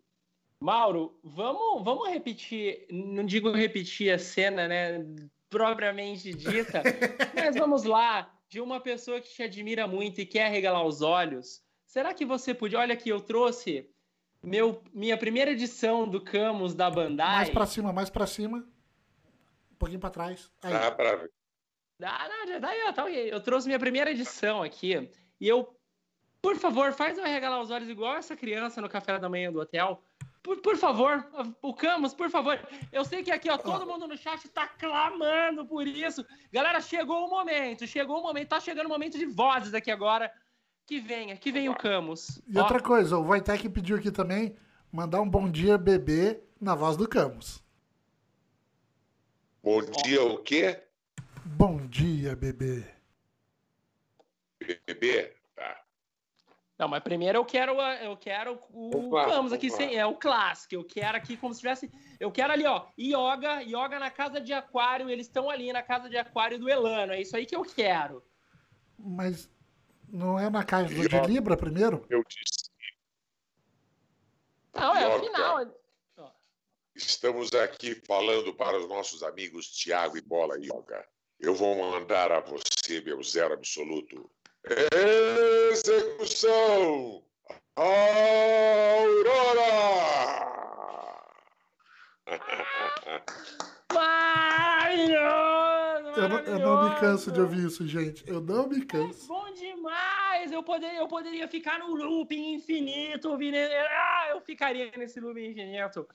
Mauro, 0.60 1.20
vamos, 1.24 1.84
vamos 1.84 2.10
repetir, 2.10 2.88
não 2.90 3.24
digo 3.24 3.52
repetir 3.52 4.12
a 4.12 4.18
cena, 4.18 4.68
né, 4.68 5.06
propriamente 5.50 6.34
dita, 6.34 6.82
mas 7.36 7.56
vamos 7.56 7.84
lá, 7.84 8.34
de 8.50 8.60
uma 8.60 8.80
pessoa 8.80 9.22
que 9.22 9.30
te 9.30 9.44
admira 9.44 9.88
muito 9.88 10.20
e 10.20 10.26
quer 10.26 10.50
regalar 10.50 10.84
os 10.84 11.02
olhos. 11.02 11.62
Será 11.86 12.14
que 12.14 12.26
você 12.26 12.54
podia? 12.54 12.80
Olha 12.80 12.94
aqui, 12.94 13.10
eu 13.10 13.22
trouxe 13.22 13.90
meu, 14.48 14.82
minha 14.94 15.18
primeira 15.18 15.52
edição 15.52 16.08
do 16.08 16.22
Camus 16.22 16.74
da 16.74 16.90
Bandai. 16.90 17.36
Mais 17.36 17.50
pra 17.50 17.66
cima, 17.66 17.92
mais 17.92 18.10
pra 18.10 18.26
cima. 18.26 18.60
Um 19.72 19.76
pouquinho 19.78 20.00
pra 20.00 20.10
trás. 20.10 20.50
Aí. 20.64 20.72
Dá 20.72 20.92
para 20.92 21.16
ver. 21.18 21.32
Ah, 22.02 22.30
não, 22.30 22.48
já 22.48 22.60
tá 22.60 22.70
aí, 22.70 22.84
ó, 22.88 22.94
tá 22.94 23.04
ok. 23.04 23.34
Eu 23.34 23.42
trouxe 23.42 23.68
minha 23.68 23.80
primeira 23.80 24.12
edição 24.12 24.64
aqui 24.64 25.10
e 25.40 25.48
eu, 25.48 25.76
por 26.42 26.56
favor, 26.56 26.94
faz 26.94 27.18
eu 27.18 27.26
regalar 27.26 27.60
os 27.60 27.72
olhos 27.72 27.90
igual 27.90 28.16
essa 28.16 28.36
criança 28.36 28.82
no 28.82 28.88
café 28.88 29.20
da 29.20 29.28
manhã 29.28 29.52
do 29.52 29.60
hotel. 29.60 30.02
Por, 30.42 30.62
por 30.62 30.78
favor, 30.78 31.28
o 31.62 31.74
Camus, 31.74 32.14
por 32.14 32.30
favor. 32.30 32.58
Eu 32.94 33.04
sei 33.04 33.24
que 33.24 33.32
aqui, 33.32 33.50
ó, 33.50 33.58
todo 33.58 33.86
mundo 33.86 34.08
no 34.08 34.16
chat 34.16 34.48
tá 34.50 34.66
clamando 34.66 35.66
por 35.66 35.86
isso. 35.86 36.26
Galera, 36.54 36.80
chegou 36.80 37.26
o 37.26 37.30
momento, 37.30 37.86
chegou 37.86 38.20
o 38.20 38.24
momento, 38.24 38.48
tá 38.48 38.60
chegando 38.62 38.86
o 38.86 38.90
momento 38.90 39.18
de 39.18 39.26
vozes 39.26 39.74
aqui 39.74 39.92
agora. 39.92 40.32
Que 40.88 41.02
venha, 41.02 41.36
que 41.36 41.52
venha 41.52 41.70
o 41.70 41.76
Camus. 41.76 42.42
E 42.48 42.58
Ó, 42.58 42.62
outra 42.62 42.82
coisa, 42.82 43.18
o 43.18 43.22
Wojtek 43.22 43.68
pediu 43.68 43.98
aqui 43.98 44.10
também 44.10 44.56
mandar 44.90 45.22
um 45.22 45.30
bom 45.30 45.52
dia 45.52 45.78
bebê 45.78 46.42
na 46.62 46.76
voz 46.76 46.96
do 46.96 47.06
Camus. 47.06 47.62
Bom 49.62 49.82
dia, 49.82 50.24
o 50.24 50.38
quê? 50.38 50.82
Bom 51.44 51.86
dia, 51.88 52.38
bebê. 52.38 52.86
Bebê? 54.86 55.36
Tá. 55.54 55.84
Não, 56.80 56.88
mas 56.88 57.04
primeiro 57.04 57.38
eu 57.38 57.44
quero, 57.44 57.74
eu 57.74 58.16
quero 58.16 58.58
o 58.72 59.12
Camus 59.12 59.52
aqui, 59.52 59.70
sem, 59.70 59.94
é 59.94 60.06
o 60.06 60.16
clássico. 60.16 60.74
Eu 60.74 60.86
quero 60.86 61.18
aqui 61.18 61.36
como 61.36 61.54
se 61.54 61.60
tivesse. 61.60 61.92
Eu 62.18 62.32
quero 62.32 62.54
ali, 62.54 62.66
ó, 62.66 62.86
yoga, 62.98 63.62
yoga 63.62 64.00
na 64.00 64.10
casa 64.10 64.40
de 64.40 64.54
aquário. 64.54 65.10
Eles 65.10 65.28
estão 65.28 65.50
ali 65.50 65.74
na 65.74 65.84
casa 65.84 66.10
de 66.10 66.16
aquário 66.18 66.58
do 66.58 66.70
Elano. 66.70 67.12
É 67.12 67.20
isso 67.20 67.36
aí 67.36 67.46
que 67.46 67.58
eu 67.58 67.64
quero. 67.64 68.24
Mas 68.98 69.50
não 70.08 70.40
é 70.40 70.50
na 70.50 70.64
casa 70.64 70.88
de. 70.88 71.08
Libra 71.28 71.58
primeiro? 71.58 72.06
Eu 72.10 72.24
disse. 72.24 72.70
Não, 74.74 74.96
é 74.96 75.08
o 75.08 75.20
final. 75.20 75.78
Estamos 76.96 77.54
aqui 77.54 77.96
falando 78.08 78.54
para 78.54 78.78
os 78.80 78.88
nossos 78.88 79.22
amigos 79.24 79.68
Tiago 79.68 80.18
e 80.18 80.22
Bola 80.22 80.58
Yoga. 80.58 81.06
Eu 81.40 81.54
vou 81.54 81.76
mandar 81.76 82.32
a 82.32 82.40
você, 82.40 83.02
meu 83.02 83.22
zero 83.22 83.54
absoluto. 83.54 84.32
Execução! 85.72 87.24
Aurora! 87.76 88.78
Maravilhoso! 93.94 95.67
Eu 96.18 96.30
não, 96.30 96.40
eu 96.40 96.60
não 96.60 96.84
me 96.90 96.96
canso 96.96 97.32
de 97.32 97.40
ouvir 97.40 97.66
isso, 97.66 97.88
gente. 97.88 98.24
Eu 98.28 98.42
não 98.42 98.68
me 98.68 98.82
É 98.82 98.86
canso. 98.86 99.28
bom 99.28 99.54
demais! 99.54 100.52
Eu 100.52 100.64
poderia, 100.64 101.00
eu 101.00 101.08
poderia 101.08 101.48
ficar 101.48 101.80
no 101.80 101.94
looping 101.96 102.54
infinito, 102.56 103.30
ouvindo. 103.30 103.56
Ah, 103.58 104.28
eu 104.32 104.42
ficaria 104.42 104.92
nesse 104.98 105.20
looping 105.20 105.52
infinito. 105.52 106.08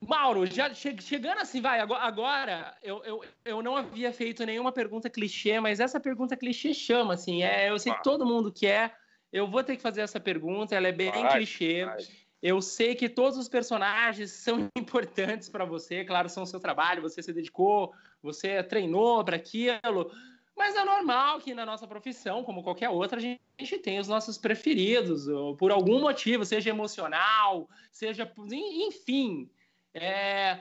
Mauro, 0.00 0.46
já 0.46 0.72
che- 0.72 0.96
chegando 1.00 1.38
assim, 1.40 1.60
vai, 1.60 1.80
agora, 1.80 2.02
agora 2.04 2.76
eu, 2.82 3.02
eu, 3.04 3.24
eu 3.44 3.62
não 3.62 3.76
havia 3.76 4.12
feito 4.12 4.44
nenhuma 4.44 4.70
pergunta 4.70 5.08
clichê, 5.10 5.58
mas 5.58 5.80
essa 5.80 5.98
pergunta 5.98 6.36
clichê 6.36 6.72
chama, 6.74 7.14
assim, 7.14 7.42
é, 7.42 7.70
eu 7.70 7.78
sei 7.78 7.92
que 7.94 8.02
todo 8.02 8.26
mundo 8.26 8.52
quer, 8.52 8.94
eu 9.32 9.48
vou 9.48 9.64
ter 9.64 9.74
que 9.74 9.82
fazer 9.82 10.02
essa 10.02 10.20
pergunta, 10.20 10.74
ela 10.76 10.86
é 10.86 10.92
bem 10.92 11.10
Vai, 11.10 11.32
clichê, 11.38 11.86
vai. 11.86 11.96
eu 12.42 12.60
sei 12.60 12.94
que 12.94 13.08
todos 13.08 13.38
os 13.38 13.48
personagens 13.48 14.30
são 14.32 14.68
importantes 14.78 15.48
para 15.48 15.64
você, 15.64 16.04
claro, 16.04 16.28
são 16.28 16.42
o 16.42 16.46
seu 16.46 16.60
trabalho, 16.60 17.02
você 17.02 17.22
se 17.22 17.32
dedicou, 17.32 17.92
você 18.26 18.62
treinou 18.62 19.24
para 19.24 19.36
aquilo, 19.36 20.10
mas 20.56 20.74
é 20.74 20.84
normal 20.84 21.38
que 21.38 21.54
na 21.54 21.64
nossa 21.64 21.86
profissão, 21.86 22.42
como 22.42 22.62
qualquer 22.62 22.88
outra, 22.88 23.18
a 23.18 23.20
gente, 23.20 23.78
tem 23.78 23.98
os 23.98 24.08
nossos 24.08 24.36
preferidos, 24.36 25.26
por 25.58 25.70
algum 25.70 26.00
motivo, 26.00 26.44
seja 26.44 26.70
emocional, 26.70 27.68
seja, 27.92 28.30
enfim. 28.50 29.50
É, 29.94 30.60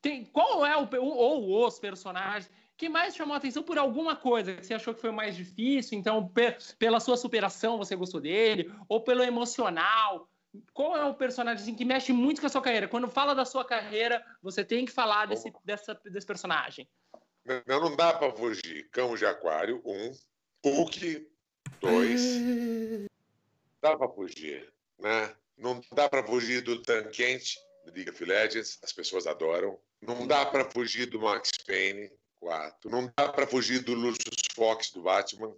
tem, 0.00 0.24
qual 0.24 0.64
é 0.64 0.76
o, 0.76 0.88
ou 1.00 1.66
os 1.66 1.78
personagens 1.78 2.50
que 2.76 2.88
mais 2.88 3.14
chamou 3.14 3.34
a 3.34 3.36
atenção 3.36 3.62
por 3.62 3.78
alguma 3.78 4.16
coisa 4.16 4.54
que 4.54 4.66
você 4.66 4.74
achou 4.74 4.94
que 4.94 5.00
foi 5.00 5.12
mais 5.12 5.36
difícil? 5.36 5.98
Então, 5.98 6.26
pe- 6.26 6.56
pela 6.78 6.98
sua 6.98 7.16
superação, 7.16 7.78
você 7.78 7.94
gostou 7.94 8.20
dele? 8.20 8.72
Ou 8.88 9.00
pelo 9.00 9.22
emocional? 9.22 10.28
Qual 10.72 10.96
é 10.96 11.04
o 11.04 11.14
personagem 11.14 11.62
assim, 11.62 11.74
que 11.74 11.84
mexe 11.84 12.12
muito 12.12 12.40
com 12.40 12.46
a 12.46 12.50
sua 12.50 12.62
carreira? 12.62 12.88
Quando 12.88 13.08
fala 13.08 13.34
da 13.34 13.44
sua 13.44 13.64
carreira, 13.64 14.24
você 14.42 14.64
tem 14.64 14.84
que 14.84 14.92
falar 14.92 15.26
desse, 15.26 15.52
dessa, 15.64 15.94
desse 16.04 16.26
personagem. 16.26 16.88
Não, 17.66 17.80
não 17.80 17.96
dá 17.96 18.12
para 18.12 18.32
fugir. 18.32 18.88
Cão 18.90 19.14
de 19.14 19.24
Aquário, 19.24 19.82
um. 19.84 20.12
Hulk, 20.64 21.28
dois. 21.80 22.22
Dá 23.80 23.96
para 23.96 24.08
fugir, 24.08 24.72
né? 24.98 25.34
Não 25.56 25.80
dá 25.92 26.08
para 26.08 26.24
fugir 26.24 26.62
do 26.62 26.80
Tanquente, 26.82 27.58
do 27.84 27.92
League 27.92 28.10
of 28.10 28.24
Legends, 28.24 28.78
as 28.82 28.92
pessoas 28.92 29.26
adoram. 29.26 29.78
Não 30.00 30.26
dá 30.26 30.46
para 30.46 30.70
fugir 30.70 31.06
do 31.06 31.20
Max 31.20 31.50
Payne, 31.66 32.10
quatro. 32.38 32.90
Não 32.90 33.12
dá 33.16 33.28
para 33.28 33.46
fugir 33.46 33.80
do 33.80 33.94
Lucius 33.94 34.36
Fox, 34.54 34.90
do 34.90 35.02
Batman, 35.02 35.54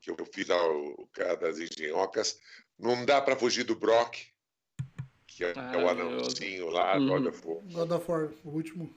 que 0.00 0.10
eu 0.10 0.16
fiz 0.32 0.48
o 0.50 1.08
cara 1.12 1.36
das 1.36 1.58
engenhocas. 1.58 2.38
Não 2.78 3.04
dá 3.04 3.20
para 3.20 3.36
fugir 3.36 3.64
do 3.64 3.76
Brock, 3.76 4.16
que 5.26 5.44
é, 5.44 5.52
é 5.52 5.76
o 5.76 5.88
anãozinho 5.88 6.68
lá, 6.70 6.96
Uhum. 6.98 7.06
God 7.08 7.26
of 7.26 7.46
War. 7.46 7.58
God 7.72 7.90
of 7.92 8.10
War, 8.10 8.30
o 8.44 8.48
último. 8.50 8.94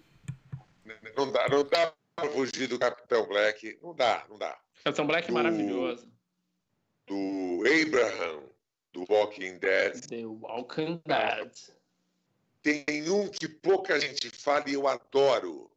Não 1.15 1.31
dá, 1.31 1.47
não 1.49 1.63
dá 1.63 1.93
para 2.15 2.29
fugir 2.31 2.67
do 2.67 2.79
Capitão 2.79 3.27
Black. 3.27 3.77
Não 3.81 3.93
dá, 3.95 4.25
não 4.29 4.37
dá. 4.37 4.57
Capitão 4.83 5.05
Black 5.07 5.25
é 5.25 5.27
Do- 5.27 5.33
maravilhoso. 5.33 6.11
Do 7.05 7.63
Abraham, 7.65 8.43
do 8.91 9.05
Walking 9.09 9.57
Dead. 9.59 10.07
The 10.07 10.25
Walking 10.25 11.01
Dead. 11.05 11.51
Tem 12.61 13.09
um 13.09 13.29
que 13.29 13.47
pouca 13.47 13.99
gente 13.99 14.29
fala 14.29 14.63
e 14.67 14.73
eu 14.73 14.87
adoro. 14.87 15.71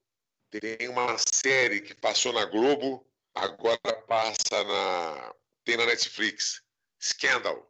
Tem 0.51 0.89
uma 0.89 1.17
série 1.19 1.81
que 1.81 1.95
passou 1.95 2.33
na 2.33 2.45
Globo, 2.47 3.07
agora 3.35 3.79
passa 4.09 4.65
na. 4.65 5.35
tem 5.65 5.77
na 5.77 5.87
Netflix. 5.87 6.63
Scandal. 7.01 7.70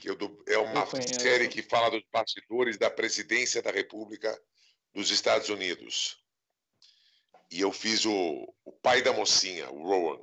Que 0.00 0.08
é 0.46 0.58
uma 0.58 0.86
conheço. 0.86 1.20
série 1.20 1.48
que 1.48 1.62
fala 1.62 1.90
dos 1.90 2.02
bastidores 2.12 2.76
da 2.76 2.90
presidência 2.90 3.60
da 3.62 3.70
República 3.70 4.38
dos 4.94 5.10
Estados 5.10 5.48
Unidos. 5.48 6.22
E 7.50 7.60
eu 7.60 7.72
fiz 7.72 8.04
o, 8.04 8.54
o 8.64 8.72
pai 8.72 9.02
da 9.02 9.12
mocinha, 9.12 9.70
o 9.70 9.82
Rowan. 9.82 10.20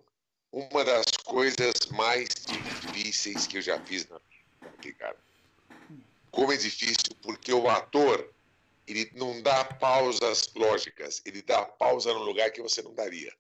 Uma 0.52 0.86
das 0.86 1.06
coisas 1.26 1.74
mais 1.92 2.30
difíceis 2.30 3.46
que 3.48 3.58
eu 3.58 3.62
já 3.62 3.80
fiz 3.82 4.08
na 4.08 4.20
vida, 4.82 4.98
cara. 4.98 5.18
Como 6.32 6.52
é 6.52 6.58
difícil, 6.58 7.16
porque 7.22 7.52
o 7.54 7.70
ator 7.70 8.34
ele 8.88 9.12
não 9.16 9.42
dá 9.42 9.66
pausas 9.66 10.50
lógicas, 10.56 11.22
ele 11.26 11.42
dá 11.42 11.66
pausa 11.66 12.14
no 12.14 12.20
lugar 12.24 12.52
que 12.52 12.62
você 12.62 12.82
não 12.82 12.94
daria. 12.94 13.34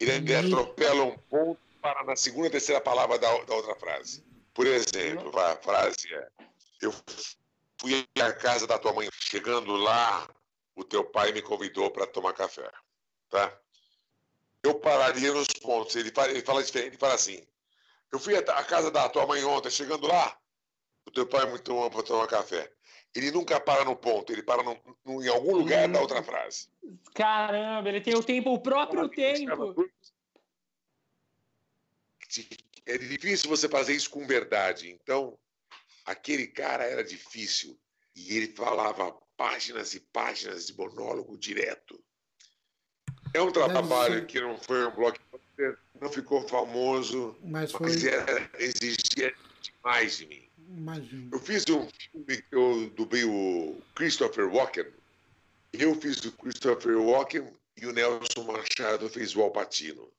Ele, 0.00 0.10
ele 0.10 0.34
Uhum. 0.34 0.46
atropela 0.46 1.04
um 1.04 1.16
ponto 1.16 1.60
para 1.80 2.02
na 2.04 2.16
segunda, 2.16 2.50
terceira 2.50 2.80
palavra 2.80 3.18
da, 3.18 3.44
da 3.44 3.54
outra 3.54 3.74
frase. 3.76 4.24
Por 4.60 4.66
exemplo, 4.66 5.40
a 5.40 5.56
frase 5.56 6.12
é: 6.12 6.28
Eu 6.82 6.92
fui 7.80 8.06
à 8.20 8.30
casa 8.30 8.66
da 8.66 8.78
tua 8.78 8.92
mãe, 8.92 9.08
chegando 9.18 9.74
lá, 9.74 10.28
o 10.76 10.84
teu 10.84 11.02
pai 11.02 11.32
me 11.32 11.40
convidou 11.40 11.90
para 11.90 12.06
tomar 12.06 12.34
café, 12.34 12.70
tá? 13.30 13.58
Eu 14.62 14.74
pararia 14.74 15.32
nos 15.32 15.48
pontos. 15.48 15.96
Ele 15.96 16.10
fala, 16.10 16.30
ele 16.30 16.42
fala 16.42 16.62
diferente, 16.62 16.88
ele 16.90 16.98
fala 16.98 17.14
assim: 17.14 17.42
Eu 18.12 18.18
fui 18.18 18.36
à 18.36 18.42
casa 18.62 18.90
da 18.90 19.08
tua 19.08 19.26
mãe 19.26 19.42
ontem, 19.44 19.70
chegando 19.70 20.06
lá, 20.06 20.38
o 21.06 21.10
teu 21.10 21.26
pai 21.26 21.50
me 21.50 21.58
tomou 21.58 21.90
para 21.90 22.02
tomar 22.02 22.26
café. 22.26 22.70
Ele 23.14 23.30
nunca 23.30 23.58
para 23.58 23.82
no 23.86 23.96
ponto, 23.96 24.30
ele 24.30 24.42
para 24.42 24.62
no, 24.62 24.78
no- 25.06 25.24
em 25.24 25.28
algum 25.28 25.56
lugar 25.56 25.88
da 25.88 26.02
outra 26.02 26.22
frase. 26.22 26.68
Caramba, 27.14 27.88
ele 27.88 28.02
tem 28.02 28.14
o 28.14 28.22
tempo, 28.22 28.52
o 28.52 28.60
próprio 28.60 29.08
tempo. 29.08 29.74
É 32.86 32.98
difícil 32.98 33.48
você 33.48 33.68
fazer 33.68 33.94
isso 33.94 34.10
com 34.10 34.26
verdade. 34.26 34.90
Então, 34.90 35.38
aquele 36.04 36.46
cara 36.46 36.84
era 36.84 37.04
difícil. 37.04 37.78
E 38.14 38.36
ele 38.36 38.48
falava 38.48 39.16
páginas 39.36 39.94
e 39.94 40.00
páginas 40.00 40.66
de 40.66 40.76
monólogo 40.76 41.38
direto. 41.38 42.02
É 43.32 43.40
um 43.40 43.52
trabalho 43.52 44.26
que 44.26 44.40
não 44.40 44.58
foi 44.58 44.86
um 44.86 44.90
blockbuster, 44.90 45.78
não 46.00 46.10
ficou 46.10 46.46
famoso, 46.48 47.36
Mas 47.42 47.70
foi. 47.70 47.88
mas 47.88 48.04
era, 48.04 48.50
exigia 48.58 49.32
demais 49.62 50.16
de 50.16 50.26
mim. 50.26 50.48
Imagino. 50.68 51.30
Eu 51.32 51.38
fiz 51.38 51.64
um 51.68 51.88
filme 51.88 52.42
que 52.42 52.54
eu 52.54 52.90
dublei 52.90 53.24
o 53.24 53.80
Christopher 53.94 54.52
Walken. 54.52 54.86
Eu 55.72 55.94
fiz 56.00 56.24
o 56.24 56.32
Christopher 56.32 56.98
Walken 56.98 57.52
e 57.76 57.86
o 57.86 57.92
Nelson 57.92 58.44
Machado 58.44 59.08
fez 59.08 59.34
o 59.36 59.42
Alpatino. 59.42 60.10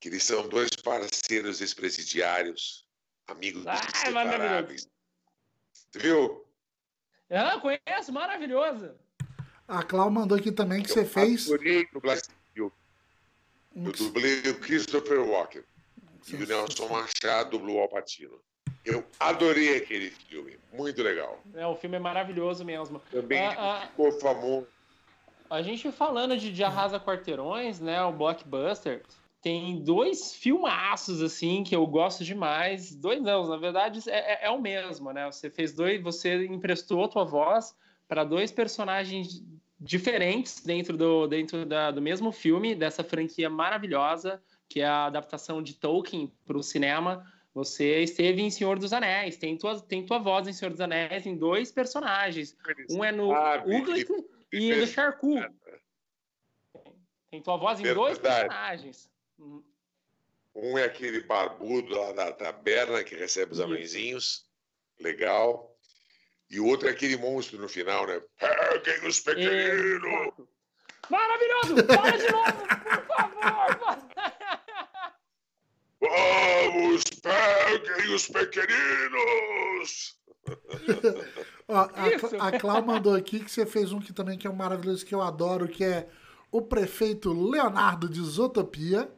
Que 0.00 0.08
eles 0.08 0.22
são 0.22 0.48
dois 0.48 0.70
parceiros 0.70 1.60
ex-presidiários, 1.60 2.84
amigos 3.26 3.66
Ah, 3.66 3.74
inseparáveis. 3.92 4.88
Você 5.72 5.98
viu? 5.98 6.44
Ah, 7.30 7.58
conheço, 7.60 8.12
maravilhoso. 8.12 8.92
A 9.66 9.82
Clau 9.82 10.10
mandou 10.10 10.38
aqui 10.38 10.52
também 10.52 10.82
que 10.82 10.88
você 10.90 11.04
fez. 11.04 11.46
Adorei 11.46 11.86
no 11.92 12.00
Brasil. 12.00 12.32
Eu 12.56 12.72
um- 13.74 13.90
dublei 13.90 14.40
o 14.42 14.58
Christopher 14.60 15.20
Walken 15.20 15.62
e 16.28 16.34
o 16.36 16.46
Nelson 16.46 16.88
Machado 16.88 17.50
dublou 17.50 17.76
o 17.76 17.80
Alpatino. 17.80 18.40
Eu 18.84 19.04
adorei 19.20 19.76
aquele 19.76 20.10
filme, 20.10 20.58
muito 20.72 21.02
legal. 21.02 21.42
É, 21.54 21.66
o 21.66 21.74
filme 21.76 21.96
é 21.96 21.98
maravilhoso 21.98 22.64
mesmo. 22.64 23.00
Também 23.10 23.40
Ah, 23.46 23.82
ah. 23.82 23.86
ficou 23.88 24.12
famoso. 24.20 24.66
A 25.50 25.60
gente 25.60 25.90
falando 25.92 26.36
de, 26.38 26.52
de 26.52 26.64
Arrasa 26.64 26.98
Quarteirões, 27.00 27.80
né? 27.80 28.00
O 28.02 28.12
Blockbuster, 28.12 29.02
tem 29.40 29.82
dois 29.82 30.34
filmaços, 30.34 31.22
assim, 31.22 31.62
que 31.62 31.74
eu 31.74 31.86
gosto 31.86 32.24
demais. 32.24 32.94
Dois 32.94 33.22
não, 33.22 33.46
na 33.48 33.56
verdade, 33.56 34.00
é, 34.10 34.44
é- 34.44 34.46
é 34.46 34.50
o 34.50 34.60
mesmo, 34.60 35.12
né? 35.12 35.26
Você 35.30 35.48
fez 35.48 35.72
dois, 35.72 36.02
você 36.02 36.44
emprestou 36.46 37.04
a 37.04 37.08
tua 37.08 37.24
voz 37.24 37.74
para 38.08 38.24
dois 38.24 38.50
personagens 38.50 39.42
diferentes 39.80 40.60
dentro, 40.64 40.96
do, 40.96 41.28
dentro 41.28 41.64
da- 41.64 41.90
do 41.92 42.02
mesmo 42.02 42.32
filme, 42.32 42.74
dessa 42.74 43.04
franquia 43.04 43.48
maravilhosa, 43.48 44.42
que 44.68 44.80
é 44.80 44.86
a 44.86 45.06
adaptação 45.06 45.62
de 45.62 45.74
Tolkien 45.74 46.32
para 46.44 46.58
o 46.58 46.62
cinema. 46.62 47.24
Você 47.54 48.02
esteve 48.02 48.42
em 48.42 48.50
Senhor 48.50 48.78
dos 48.78 48.92
Anéis, 48.92 49.36
tem 49.36 49.56
tua, 49.56 49.80
tem 49.80 50.04
tua 50.04 50.18
voz 50.18 50.48
em 50.48 50.52
Senhor 50.52 50.70
dos 50.70 50.80
Anéis 50.80 51.26
em 51.26 51.36
dois 51.36 51.70
personagens. 51.70 52.56
Um 52.90 53.04
é 53.04 53.12
no 53.12 53.30
Uglick 53.76 54.10
e 54.52 54.74
no 54.74 54.86
Charcu. 54.86 55.34
Tem 57.30 57.40
tua 57.42 57.56
voz 57.56 57.78
em 57.80 57.84
dois 57.94 58.18
personagens. 58.18 59.10
Um 60.54 60.76
é 60.76 60.84
aquele 60.84 61.20
barbudo 61.20 61.94
lá 61.94 62.12
da 62.12 62.32
taberna 62.32 63.04
que 63.04 63.14
recebe 63.14 63.52
os 63.52 63.58
Isso. 63.58 63.66
anõezinhos. 63.66 64.46
Legal. 64.98 65.76
E 66.50 66.58
o 66.58 66.66
outro 66.66 66.88
é 66.88 66.92
aquele 66.92 67.16
monstro 67.16 67.58
no 67.58 67.68
final, 67.68 68.06
né? 68.06 68.20
Peguem 68.38 69.06
os 69.06 69.20
pequeninos! 69.20 70.04
Exato. 70.04 70.48
Maravilhoso! 71.10 71.76
Fala 71.86 72.18
de 72.18 72.32
novo, 72.32 72.52
por 72.52 73.42
favor! 73.42 74.08
Vamos, 76.00 77.04
peguem 77.22 78.14
os 78.14 78.28
pequeninos! 78.28 80.18
Ó, 81.68 81.76
a, 81.76 82.48
a 82.48 82.58
Clau 82.58 82.82
mandou 82.82 83.14
aqui 83.14 83.40
que 83.40 83.50
você 83.50 83.66
fez 83.66 83.92
um 83.92 84.00
que 84.00 84.12
também 84.12 84.38
que 84.38 84.46
é 84.46 84.50
um 84.50 84.56
maravilhoso, 84.56 85.04
que 85.04 85.14
eu 85.14 85.20
adoro, 85.20 85.68
que 85.68 85.84
é 85.84 86.08
o 86.50 86.62
prefeito 86.62 87.32
Leonardo 87.32 88.08
de 88.08 88.20
Zootopia. 88.22 89.12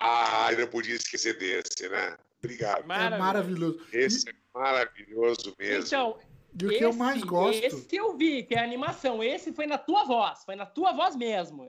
Ah, 0.00 0.48
eu 0.52 0.58
não 0.60 0.66
podia 0.68 0.94
esquecer 0.94 1.38
desse, 1.38 1.88
né? 1.88 2.16
Obrigado. 2.38 2.80
É 2.90 3.18
Maravilhoso. 3.18 3.80
Esse 3.92 4.28
é 4.28 4.32
maravilhoso 4.54 5.54
mesmo. 5.58 5.86
Então, 5.86 6.18
E, 6.58 6.64
e 6.64 6.66
o 6.66 6.68
que 6.70 6.84
eu 6.84 6.90
esse- 6.90 6.98
mais 6.98 7.22
gosto, 7.22 7.64
Esse 7.64 7.96
eu 7.96 8.16
vi, 8.16 8.42
que 8.44 8.54
é 8.54 8.60
a 8.60 8.64
animação. 8.64 9.22
Esse 9.22 9.52
foi 9.52 9.66
na 9.66 9.78
tua 9.78 10.04
voz. 10.04 10.44
Foi 10.44 10.54
na 10.56 10.66
tua 10.66 10.92
voz 10.92 11.16
mesmo. 11.16 11.68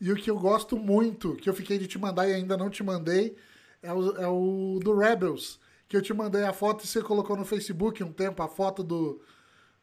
e 0.00 0.12
o 0.12 0.16
que 0.16 0.30
eu 0.30 0.38
gosto 0.38 0.76
muito, 0.76 1.34
que 1.36 1.48
eu 1.48 1.54
fiquei 1.54 1.78
de 1.78 1.86
te 1.86 1.98
mandar 1.98 2.28
e 2.28 2.34
ainda 2.34 2.56
não 2.56 2.68
te 2.68 2.82
mandei, 2.82 3.36
é 3.82 3.92
o, 3.92 4.16
é 4.16 4.28
o 4.28 4.78
do 4.82 4.94
Rebels. 4.96 5.58
Que 5.88 5.96
eu 5.96 6.02
te 6.02 6.12
mandei 6.12 6.42
a 6.44 6.52
foto 6.52 6.84
e 6.84 6.86
você 6.86 7.00
colocou 7.02 7.36
no 7.36 7.44
Facebook 7.44 8.02
um 8.02 8.12
tempo 8.12 8.42
a 8.42 8.48
foto 8.48 8.82
do, 8.82 9.22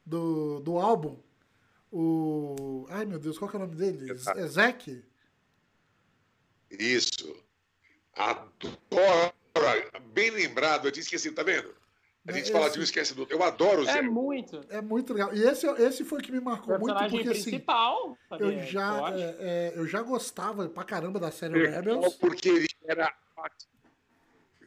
do, 0.06 0.60
do 0.60 0.78
álbum. 0.78 1.18
O. 1.92 2.86
Ai 2.90 3.06
meu 3.06 3.18
Deus, 3.20 3.38
qual 3.38 3.50
que 3.50 3.56
é 3.56 3.60
o 3.60 3.64
nome 3.64 3.76
dele? 3.76 4.12
É 4.12 4.48
Zack? 4.48 5.04
Isso. 6.70 7.36
Adoro. 8.16 9.34
Bem 10.14 10.30
lembrado, 10.32 10.88
eu 10.88 10.92
tinha 10.92 11.02
esquecido, 11.02 11.36
tá 11.36 11.44
vendo? 11.44 11.74
A 12.28 12.32
gente 12.32 12.50
É, 12.50 12.54
fala 12.54 12.66
esse- 12.68 12.76
de 12.76 12.80
um 12.80 12.84
esquece 12.84 13.14
do 13.16 13.22
outro. 13.22 13.36
Eu 13.36 13.42
adoro 13.42 13.82
o 13.82 13.86
Zé. 13.86 13.98
É 13.98 14.02
muito. 14.02 14.62
É 14.70 14.80
muito 14.80 15.12
legal. 15.14 15.34
E 15.34 15.42
esse, 15.44 15.66
esse 15.82 16.04
foi 16.06 16.20
o 16.20 16.22
que 16.22 16.32
me 16.32 16.40
marcou 16.40 16.78
muito, 16.78 16.94
porque 17.10 17.30
assim. 17.30 17.42
principal. 17.44 18.16
Eu 18.40 18.52
é, 18.52 18.66
já, 18.68 19.12
é, 19.16 19.22
é, 19.40 19.74
eu 19.76 19.88
já 19.88 20.02
gostava 20.04 20.70
pra 20.70 20.84
caramba 20.84 21.20
da 21.20 21.32
série 21.32 21.68
Rebels. 21.68 22.14
Porque 22.16 22.48
ele 22.48 22.68
era, 22.86 23.12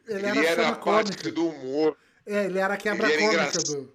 Ele 0.08 0.26
ele 0.26 0.46
era, 0.46 0.62
era 0.62 0.74
parte 0.76 1.30
do 1.30 1.48
humor. 1.48 1.96
É, 2.26 2.46
ele 2.46 2.58
era 2.58 2.74
a 2.74 2.76
quebra 2.76 3.06
Ele 3.06 3.22
era 3.22 3.22
cômica 3.22 3.42
engraçado. 3.48 3.82
do. 3.82 3.93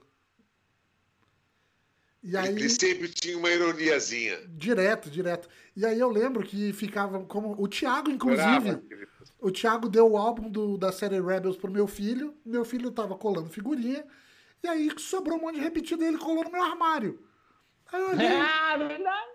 E 2.22 2.36
aí, 2.36 2.50
Ele 2.50 2.70
sempre 2.70 3.08
tinha 3.08 3.38
uma 3.38 3.50
ironiazinha. 3.50 4.38
direto, 4.50 5.10
direto. 5.10 5.48
E 5.76 5.86
aí 5.86 5.98
eu 6.00 6.10
lembro 6.10 6.44
que 6.44 6.74
ficava 6.74 7.24
como. 7.26 7.56
O 7.62 7.68
Thiago, 7.68 8.10
inclusive, 8.12 8.72
aquele- 8.72 9.08
o 9.40 9.50
Thiago 9.52 9.88
deu 9.88 10.12
o 10.12 10.18
álbum 10.18 10.50
do, 10.50 10.78
da 10.78 10.92
série 10.92 11.22
Rebels 11.22 11.56
pro 11.56 11.72
meu 11.72 11.88
filho. 11.88 12.36
Meu 12.46 12.66
filho 12.66 12.92
tava 12.92 13.16
colando 13.16 13.50
figurinha. 13.50 14.06
E 14.62 14.68
aí 14.68 14.92
sobrou 14.98 15.38
um 15.38 15.42
monte 15.42 15.56
de 15.56 15.62
repetido 15.62 16.04
e 16.04 16.08
ele 16.08 16.18
colou 16.18 16.44
no 16.44 16.52
meu 16.52 16.62
armário. 16.62 17.24
Aí 17.92 18.02
eu 18.02 18.10
olhei, 18.10 18.28
Ah, 18.28 18.78
verdade. 18.78 19.28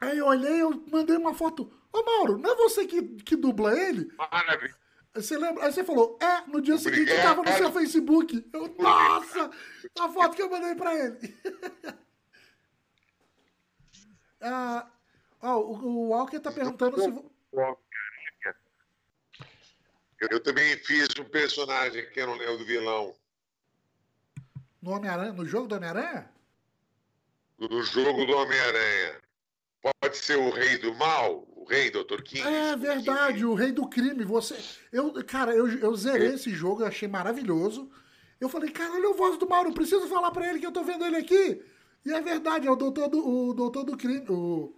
aí 0.00 0.18
eu, 0.18 0.26
olhei 0.26 0.62
eu 0.62 0.82
mandei 0.90 1.16
uma 1.18 1.34
foto. 1.34 1.70
Ô 1.92 2.02
Mauro, 2.02 2.38
não 2.38 2.50
é 2.52 2.54
você 2.56 2.86
que, 2.86 3.02
que 3.02 3.36
dubla 3.36 3.78
ele? 3.78 4.10
Maravilha. 4.16 4.74
Você 5.14 5.36
lembra? 5.36 5.64
Aí 5.64 5.72
você 5.72 5.82
falou, 5.82 6.18
é, 6.22 6.46
no 6.46 6.60
dia 6.60 6.78
seguinte 6.78 7.10
Obrigado. 7.10 7.22
tava 7.22 7.42
no 7.42 7.56
seu 7.56 7.72
Facebook. 7.72 8.48
Eu, 8.52 8.74
nossa! 8.78 9.50
A 9.98 10.08
foto 10.08 10.36
que 10.36 10.42
eu 10.42 10.50
mandei 10.50 10.74
pra 10.76 10.94
ele. 10.94 11.18
ah, 14.40 14.88
ó, 15.42 15.58
o, 15.58 15.84
o 15.84 16.08
Walker 16.10 16.38
tá 16.38 16.52
perguntando 16.52 17.00
se. 17.00 17.08
Eu, 20.20 20.28
eu 20.30 20.40
também 20.40 20.76
fiz 20.78 21.08
um 21.18 21.24
personagem 21.24 22.08
que 22.10 22.20
eu 22.20 22.26
não 22.28 22.36
lembro 22.36 22.58
do 22.58 22.64
vilão. 22.64 23.16
No 24.80 24.92
Homem-Aranha, 24.92 25.32
no 25.32 25.44
jogo 25.44 25.66
do 25.66 25.74
Homem-Aranha? 25.74 26.30
No 27.58 27.82
jogo 27.82 28.24
do 28.24 28.36
Homem-Aranha. 28.36 29.20
Pode 29.82 30.16
ser 30.16 30.36
o 30.36 30.50
rei 30.50 30.76
do 30.78 30.94
mal, 30.94 31.46
o 31.56 31.64
rei 31.64 31.90
Dr. 31.90 32.22
King. 32.22 32.46
É 32.46 32.76
verdade, 32.76 33.44
o 33.44 33.54
rei 33.54 33.72
do 33.72 33.88
crime. 33.88 34.24
Você. 34.24 34.56
Eu, 34.92 35.24
cara, 35.24 35.54
eu, 35.54 35.66
eu 35.78 35.94
zerei 35.96 36.34
esse 36.34 36.50
jogo, 36.50 36.82
eu 36.82 36.86
achei 36.86 37.08
maravilhoso. 37.08 37.90
Eu 38.38 38.48
falei, 38.48 38.70
caralho, 38.70 39.04
é 39.04 39.08
o 39.08 39.14
voz 39.14 39.38
do 39.38 39.48
Mauro, 39.48 39.70
eu 39.70 39.74
preciso 39.74 40.06
falar 40.08 40.30
pra 40.30 40.48
ele 40.48 40.58
que 40.58 40.66
eu 40.66 40.72
tô 40.72 40.82
vendo 40.82 41.04
ele 41.04 41.16
aqui. 41.16 41.62
E 42.04 42.12
é 42.12 42.20
verdade, 42.20 42.66
é 42.66 42.70
o 42.70 42.76
doutor 42.76 43.08
do, 43.08 43.26
o 43.26 43.54
doutor 43.54 43.84
do 43.84 43.96
crime. 43.96 44.24
O 44.28 44.74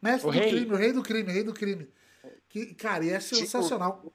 mestre 0.00 0.28
O 0.28 0.32
do 0.32 0.38
rei. 0.38 0.50
crime, 0.50 0.72
o 0.72 0.76
rei 0.76 0.92
do 0.92 1.02
crime, 1.02 1.32
rei 1.32 1.42
do 1.42 1.54
crime. 1.54 1.88
Que, 2.48 2.74
cara, 2.74 3.04
e 3.04 3.10
é 3.10 3.20
sensacional. 3.20 4.12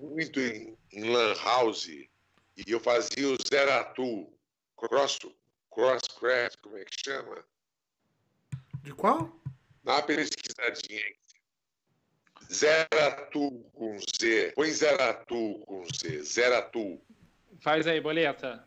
Muito 0.00 0.40
em, 0.40 0.76
em 0.92 1.10
Lan 1.10 1.34
House. 1.44 1.86
E 1.88 2.08
eu 2.66 2.80
fazia 2.80 3.28
o 3.28 3.36
Zeratu. 3.46 4.26
Cross, 4.76 5.18
Crosscraft, 5.70 6.56
como 6.62 6.78
é 6.78 6.84
que 6.84 6.96
chama? 7.04 7.44
De 8.82 8.92
qual? 8.92 9.30
Dá 9.84 9.94
uma 9.96 10.02
pesquisadinha 10.02 11.00
aí. 11.04 11.16
Zeratu 12.52 13.64
com 13.72 13.96
Z. 13.98 14.52
Põe 14.54 14.70
Zeratu 14.70 15.58
com 15.66 15.84
Z. 15.84 16.22
Zeratu. 16.22 17.00
Faz 17.60 17.86
aí, 17.86 18.00
boleta. 18.00 18.66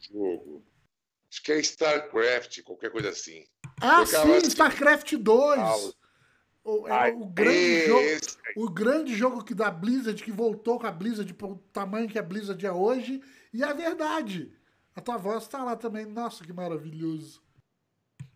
Jogo. 0.00 0.64
Acho 1.30 1.42
que 1.42 1.52
é 1.52 1.60
StarCraft, 1.60 2.62
qualquer 2.62 2.90
coisa 2.90 3.10
assim. 3.10 3.44
Ah, 3.80 4.04
Jogava 4.04 4.26
sim, 4.26 4.36
assim. 4.36 4.48
StarCraft 4.48 5.14
2. 5.14 5.58
House. 5.58 5.96
O, 6.64 6.86
é 6.86 6.92
Ai, 6.92 7.12
o 7.12 7.26
grande 7.26 7.86
jogo. 7.86 8.00
esse. 8.00 8.38
O 8.56 8.70
grande 8.70 9.14
jogo 9.14 9.44
que 9.44 9.54
da 9.54 9.70
Blizzard, 9.70 10.22
que 10.22 10.30
voltou 10.30 10.78
com 10.78 10.86
a 10.86 10.92
Blizzard 10.92 11.32
pro 11.34 11.56
tamanho 11.72 12.08
que 12.08 12.18
a 12.18 12.22
Blizzard 12.22 12.64
é 12.64 12.72
hoje. 12.72 13.20
E 13.52 13.62
é 13.62 13.74
verdade. 13.74 14.52
A 14.94 15.00
tua 15.00 15.16
voz 15.16 15.48
tá 15.48 15.64
lá 15.64 15.74
também. 15.76 16.04
Nossa, 16.06 16.44
que 16.44 16.52
maravilhoso. 16.52 17.41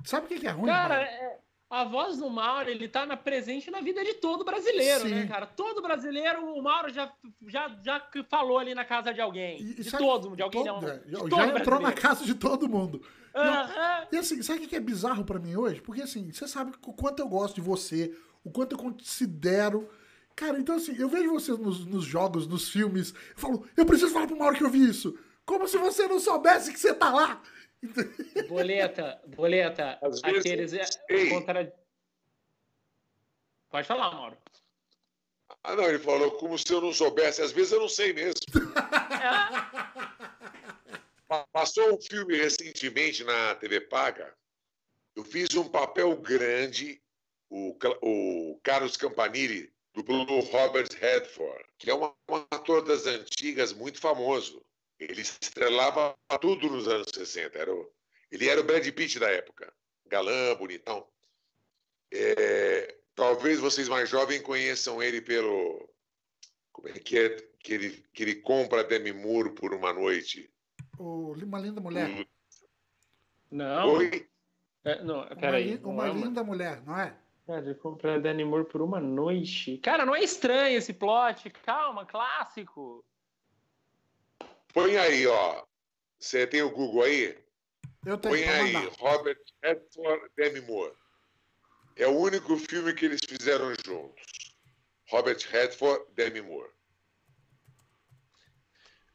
Sabe 0.05 0.27
o 0.27 0.29
que, 0.29 0.39
que 0.41 0.47
é 0.47 0.51
ruim? 0.51 0.67
Cara, 0.67 1.03
é- 1.03 1.39
a 1.69 1.83
voz 1.83 2.17
do 2.19 2.31
Mauro, 2.31 2.71
ele 2.71 2.87
tá 2.87 3.05
na 3.05 3.17
presente 3.17 3.71
na 3.73 3.81
vida 3.81 4.05
de 4.05 4.15
todo 4.15 4.45
brasileiro, 4.45 5.01
Sim. 5.03 5.15
né, 5.15 5.27
cara? 5.27 5.47
Todo 5.47 5.83
brasileiro, 5.83 6.45
o 6.55 6.63
Mauro 6.63 6.89
já, 6.93 7.13
já, 7.49 7.77
já 7.85 8.01
falou 8.31 8.59
ali 8.59 8.73
na 8.73 8.85
casa 8.85 9.13
de 9.13 9.21
alguém. 9.21 9.61
E- 9.61 9.75
de 9.83 9.91
todo, 9.91 10.37
de 10.37 10.43
alguém 10.43 10.65
todo- 10.65 10.81
não. 10.81 10.89
é, 10.89 10.99
de 10.99 11.11
Já, 11.11 11.19
entrou 11.19 11.39
na 11.41 11.53
brasileiro. 11.65 12.01
casa 12.01 12.25
de 12.25 12.35
todo 12.37 12.69
mundo. 12.69 13.03
Aham. 13.35 14.07
E 14.13 14.17
assim, 14.17 14.41
sabe 14.43 14.65
o 14.65 14.69
que 14.69 14.77
é 14.77 14.81
bizarro 14.81 15.25
pra 15.25 15.41
mim 15.41 15.57
hoje? 15.57 15.81
Porque 15.81 16.03
assim, 16.03 16.31
você 16.33 16.47
sabe 16.47 16.73
o 16.87 16.93
quanto 16.93 17.19
eu 17.21 17.29
gosto 17.29 17.57
de 17.57 17.61
você, 17.61 18.17
o 18.45 18.51
quanto 18.51 18.73
eu 18.73 18.79
considero. 18.79 19.91
Cara, 20.37 20.59
então 20.61 20.77
assim, 20.77 20.95
eu 20.97 21.09
vejo 21.09 21.33
você 21.33 21.51
nos, 21.53 21.85
nos 21.85 22.05
jogos, 22.05 22.47
nos 22.47 22.69
filmes, 22.69 23.13
eu 23.13 23.37
falo, 23.37 23.67
eu 23.77 23.85
preciso 23.85 24.13
falar 24.13 24.27
pro 24.29 24.39
Mauro 24.39 24.57
que 24.57 24.63
eu 24.65 24.71
vi 24.71 24.89
isso. 24.89 25.19
Como 25.45 25.67
se 25.67 25.79
você 25.79 26.07
não 26.07 26.19
soubesse 26.21 26.73
que 26.73 26.79
você 26.79 26.95
tá 26.95 27.11
lá. 27.11 27.41
Boleta, 28.49 29.21
boleta, 29.29 29.99
Às 30.03 30.21
vezes 30.21 30.41
aqueles. 30.41 30.73
eu 31.09 31.19
é, 31.19 31.31
contra... 31.31 31.73
Pode 33.71 33.87
falar, 33.87 34.13
Mauro. 34.13 34.37
Ah, 35.63 35.77
não, 35.77 35.85
ele 35.85 35.99
falou 35.99 36.33
como 36.33 36.59
se 36.59 36.73
eu 36.73 36.81
não 36.81 36.93
soubesse. 36.93 37.43
Às 37.43 37.53
vezes 37.53 37.73
eu 37.73 37.81
não 37.81 37.89
sei 37.89 38.13
mesmo. 38.13 38.41
Pa- 41.29 41.47
Passou 41.53 41.95
um 41.95 42.01
filme 42.01 42.37
recentemente 42.37 43.25
na 43.25 43.55
TV 43.57 43.81
Paga. 43.81 44.33
Eu 45.15 45.25
fiz 45.25 45.55
um 45.57 45.69
papel 45.69 46.15
grande. 46.17 47.01
O, 47.49 47.77
o 48.03 48.61
Carlos 48.63 48.97
Campanile 48.97 49.73
dublou 49.95 50.29
o 50.29 50.41
Robert 50.41 50.89
Redford, 51.01 51.65
que 51.79 51.89
é 51.91 51.95
um, 51.95 52.05
um 52.29 52.37
ator 52.51 52.85
das 52.85 53.07
antigas 53.07 53.73
muito 53.73 54.01
famoso. 54.01 54.63
Ele 54.99 55.21
estrelava 55.21 56.17
tudo 56.41 56.69
nos 56.71 56.89
anos 56.89 57.09
60. 57.13 57.59
Era 57.59 57.73
o- 57.75 57.91
ele 58.31 58.49
era 58.49 58.61
o 58.61 58.65
Brad 58.65 58.87
Pitt 58.91 59.19
da 59.19 59.31
época. 59.31 59.73
Galã, 60.07 60.55
bonitão. 60.57 61.07
É, 62.13 62.97
talvez 63.15 63.59
vocês 63.61 63.89
mais 63.89 64.09
jovens 64.09 64.41
conheçam 64.43 65.03
ele 65.03 65.21
pelo. 65.21 65.89
Como 66.73 66.89
é 66.89 66.93
que 66.93 67.19
é? 67.19 67.29
Que 67.59 67.75
ele, 67.75 68.05
que 68.13 68.23
ele 68.23 68.35
compra 68.37 68.81
a 68.81 68.85
Demi 68.85 69.13
Moore 69.13 69.51
por 69.55 69.75
uma 69.75 69.93
noite. 69.93 70.49
Ô, 70.99 71.33
uma 71.33 71.59
linda 71.59 71.81
mulher. 71.81 72.27
Não. 73.51 73.95
Oi? 73.95 74.29
É, 74.85 75.03
não, 75.03 75.17
Uma, 75.23 75.37
peraí. 75.37 75.73
li- 75.73 75.81
uma 75.85 76.09
linda 76.09 76.45
mulher, 76.45 76.81
não 76.85 76.97
é? 76.99 77.17
Cara, 77.47 77.65
ele 77.65 77.75
compra 77.75 78.15
a 78.17 78.19
Danny 78.19 78.45
Moore 78.45 78.67
por 78.69 78.81
uma 78.83 79.01
noite. 79.01 79.79
Cara, 79.79 80.05
não 80.07 80.15
é 80.15 80.23
estranho 80.23 80.77
esse 80.79 80.93
plot. 80.93 81.49
Calma, 81.65 82.05
clássico. 82.07 83.05
Põe 84.77 84.95
aí, 84.99 85.27
ó. 85.27 85.65
Você 86.19 86.47
tem 86.47 86.61
o 86.61 86.71
Google 86.71 87.05
aí? 87.05 87.35
Eu 88.05 88.19
tenho 88.19 88.35
Põe 88.35 88.45
aí, 88.45 88.73
mandar. 88.75 88.93
Robert 88.99 89.41
Redford, 89.63 90.23
Demi 90.37 90.61
Moore. 90.61 90.93
É 91.97 92.07
o 92.07 92.11
único 92.11 92.59
filme 92.59 92.93
que 92.93 93.07
eles 93.07 93.21
fizeram 93.27 93.73
juntos. 93.83 94.55
Robert 95.09 95.39
Redford, 95.49 96.05
Demi 96.15 96.43
Moore. 96.43 96.69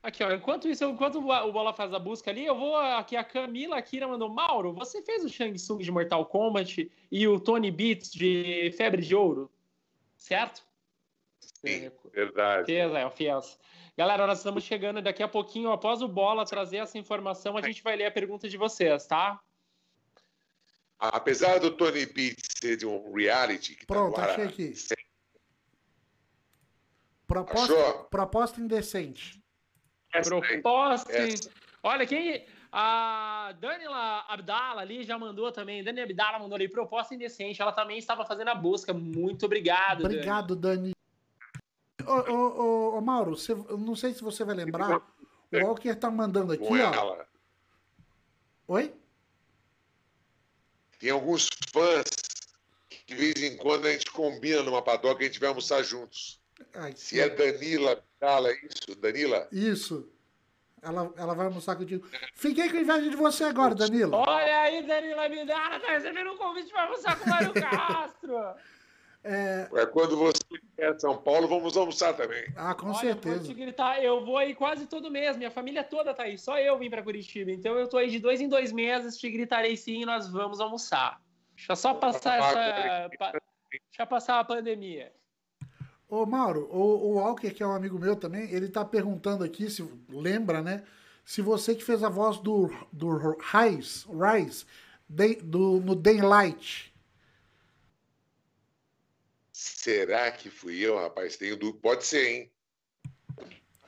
Aqui, 0.02 0.24
ó, 0.24 0.32
enquanto 0.32 0.68
isso, 0.68 0.84
enquanto 0.84 1.20
o 1.20 1.52
Bola 1.52 1.74
faz 1.74 1.94
a 1.94 2.00
busca 2.00 2.32
ali, 2.32 2.44
eu 2.44 2.58
vou 2.58 2.76
aqui, 2.76 3.16
a 3.16 3.24
Camila 3.24 3.78
Akira 3.78 4.08
mandou, 4.08 4.30
Mauro, 4.30 4.74
você 4.74 5.04
fez 5.04 5.24
o 5.24 5.30
Shang 5.30 5.54
Tsung 5.54 5.78
de 5.78 5.92
Mortal 5.92 6.26
Kombat 6.26 6.92
e 7.12 7.28
o 7.28 7.40
Tony 7.40 7.70
Beats 7.70 8.12
de 8.12 8.74
Febre 8.76 9.04
de 9.04 9.16
Ouro, 9.16 9.48
certo? 10.18 10.64
Sim, 11.40 11.92
verdade. 12.12 12.66
Fez, 12.66 12.92
é, 12.92 13.10
fez. 13.12 13.60
Galera, 13.98 14.26
nós 14.26 14.40
estamos 14.40 14.64
chegando 14.64 15.02
daqui 15.02 15.22
a 15.22 15.28
pouquinho, 15.28 15.72
após 15.72 16.02
o 16.02 16.08
Bola 16.08 16.46
trazer 16.46 16.78
essa 16.78 16.98
informação, 16.98 17.58
a 17.58 17.62
gente 17.62 17.84
vai 17.84 17.96
ler 17.96 18.06
a 18.06 18.12
pergunta 18.12 18.48
de 18.48 18.58
vocês, 18.58 19.06
tá? 19.06 19.40
Apesar 20.98 21.60
do 21.60 21.72
Tony 21.72 22.06
Beat 22.06 22.38
ser 22.62 22.78
de 22.78 22.86
um 22.86 23.12
reality 23.14 23.76
que 23.76 23.86
tá 23.86 23.94
Pronto, 23.94 24.20
ar, 24.20 24.30
achei 24.30 24.46
aqui. 24.46 24.74
Proposta, 27.26 27.74
Achou? 27.74 28.04
proposta 28.06 28.62
indecente. 28.62 29.42
essa 30.14 30.36
aí. 30.36 30.42
Proposta. 30.42 31.12
Essa. 31.12 31.50
Olha, 31.82 32.06
quem. 32.06 32.46
A 32.72 33.54
Danila 33.60 34.26
Abdala 34.30 34.82
ali 34.82 35.04
já 35.04 35.18
mandou 35.18 35.52
também. 35.52 35.84
Dani 35.84 36.02
Abdala 36.02 36.40
mandou 36.40 36.56
ali 36.56 36.70
proposta 36.70 37.16
indecente. 37.16 37.62
Ela 37.62 37.72
também 37.72 37.98
estava 37.98 38.24
fazendo 38.26 38.50
a 38.50 38.56
busca. 38.56 38.94
Muito 38.94 39.46
obrigado. 39.46 40.06
Obrigado, 40.06 40.56
Dani. 40.56 40.92
Ô, 40.92 41.01
ô, 42.06 42.94
ô, 42.94 42.98
ô 42.98 43.02
Mauro, 43.02 43.36
você, 43.38 43.54
não 43.54 43.96
sei 43.96 44.14
se 44.14 44.22
você 44.22 44.44
vai 44.44 44.56
lembrar. 44.56 45.02
O 45.52 45.58
Walker 45.66 45.96
tá 45.96 46.10
mandando 46.10 46.54
aqui, 46.54 46.64
ó. 46.64 47.26
Oi? 48.68 48.94
Tem 51.00 51.10
alguns 51.10 51.50
fãs 51.74 52.06
que 52.90 53.04
de 53.06 53.16
vez 53.16 53.44
em 53.44 53.58
quando 53.58 53.88
a 53.88 53.92
gente 53.92 54.10
combina 54.12 54.62
numa 54.64 54.82
padoca 54.82 55.22
e 55.22 55.26
a 55.26 55.28
gente 55.28 55.40
vai 55.40 55.50
almoçar 55.50 55.84
juntos. 55.84 56.40
Ai, 56.76 56.94
Se 56.96 57.20
é 57.20 57.28
Danila 57.28 57.92
Abdala, 57.94 58.50
é 58.50 58.56
isso? 58.66 58.96
Danila? 59.00 59.48
Isso. 59.52 60.08
Ela, 60.82 61.14
ela 61.16 61.34
vai 61.36 61.46
almoçar 61.46 61.76
contigo. 61.76 62.08
Fiquei 62.34 62.70
com 62.70 62.78
inveja 62.78 63.10
de 63.10 63.16
você 63.16 63.44
agora, 63.44 63.76
Danilo. 63.76 64.16
Olha 64.16 64.62
aí, 64.62 64.86
Danila 64.86 65.30
Midara, 65.30 65.80
tá 65.80 65.92
recebendo 65.92 66.32
um 66.32 66.38
convite 66.38 66.72
para 66.72 66.84
almoçar 66.84 67.20
com 67.20 67.26
o 67.26 67.30
Mário 67.30 67.54
Castro. 67.60 68.36
É... 69.24 69.68
é... 69.74 69.86
quando 69.86 70.18
você 70.18 70.40
quer 70.76 71.00
São 71.00 71.18
Paulo, 71.18 71.48
vamos 71.48 71.78
almoçar 71.78 72.14
também. 72.14 72.44
Ah, 72.56 72.74
com 72.74 72.88
Olha, 72.88 72.96
certeza. 72.96 73.38
Vou 73.38 73.46
te 73.48 73.54
gritar, 73.54 74.04
eu 74.04 74.26
vou 74.26 74.38
aí 74.38 74.56
quase 74.56 74.86
todo 74.86 75.12
mês, 75.12 75.38
minha 75.38 75.52
família 75.52 75.84
toda 75.84 76.14
tá 76.14 76.24
aí, 76.24 76.38
só 76.38 76.58
eu 76.58 76.78
vim 76.78 76.90
para 76.90 77.04
Curitiba. 77.04 77.52
Então 77.52 77.78
eu 77.78 77.88
tô 77.88 77.98
aí 77.98 78.10
de 78.10 78.20
dois 78.20 78.42
em 78.42 78.50
dois 78.50 78.72
meses, 78.72 79.18
te 79.18 79.30
gritarei 79.30 79.78
sim 79.78 80.02
e 80.02 80.06
nós 80.06 80.28
vamos 80.30 80.60
almoçar. 80.60 81.22
Deixa 81.56 81.76
só 81.76 81.94
passar 81.94 82.40
essa. 82.40 83.10
Deixa 83.70 84.06
passar 84.08 84.40
a 84.40 84.44
pandemia. 84.44 85.12
Ô, 86.10 86.26
Mauro, 86.26 86.68
o, 86.70 86.80
o 86.80 87.14
Walker, 87.14 87.52
que 87.52 87.64
é 87.64 87.68
um 87.68 87.72
amigo 87.72 87.98
meu 87.98 88.18
também, 88.18 88.52
ele 88.52 88.68
tá 88.68 88.84
perguntando 88.84 89.46
aqui, 89.46 89.70
se 89.70 89.88
lembra, 90.10 90.62
né? 90.62 90.84
Se 91.24 91.42
você 91.42 91.74
que 91.74 91.84
fez 91.84 92.04
a 92.04 92.10
voz 92.10 92.38
do, 92.40 92.70
do 92.92 93.10
Rise, 93.38 94.06
Rise 94.10 94.66
do, 95.44 95.80
no 95.80 95.96
Daylight. 95.96 96.91
Será 99.62 100.32
que 100.32 100.50
fui 100.50 100.80
eu, 100.80 100.98
rapaz? 100.98 101.38
Tenho 101.38 101.56
dúvida. 101.56 101.80
Pode 101.84 102.04
ser, 102.04 102.28
hein? 102.28 102.52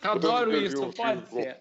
Adoro 0.04 0.56
isso, 0.56 0.84
um 0.84 0.92
pode 0.92 1.28
ser. 1.32 1.60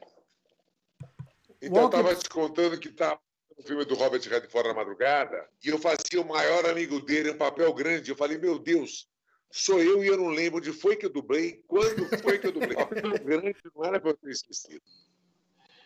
Então, 1.63 1.83
Walker... 1.83 1.97
eu 1.97 2.03
tava 2.03 2.15
te 2.15 2.29
contando 2.29 2.79
que 2.79 2.91
tá 2.91 3.19
no 3.57 3.65
filme 3.65 3.87
do 3.87 3.95
Robert 3.95 4.21
Redford 4.21 4.69
na 4.69 4.75
madrugada, 4.75 5.49
e 5.65 5.69
eu 5.69 5.79
fazia 5.79 6.21
o 6.21 6.29
maior 6.29 6.67
amigo 6.67 7.01
dele, 7.01 7.31
um 7.31 7.39
papel 7.39 7.73
grande. 7.73 8.11
Eu 8.11 8.17
falei, 8.17 8.37
meu 8.37 8.59
Deus, 8.59 9.09
sou 9.51 9.83
eu 9.83 10.05
e 10.05 10.09
eu 10.09 10.19
não 10.19 10.29
lembro 10.29 10.59
onde 10.59 10.75
foi 10.75 10.95
que 10.95 11.07
eu 11.07 11.11
dublei, 11.11 11.63
quando 11.67 12.07
foi 12.21 12.39
que 12.39 12.49
eu 12.49 12.53
dublei. 12.53 12.77
grande 13.25 13.57
não 13.75 13.83
era 13.83 13.99
para 13.99 14.11
eu 14.11 14.17
ter 14.19 14.31
esquecido. 14.31 14.83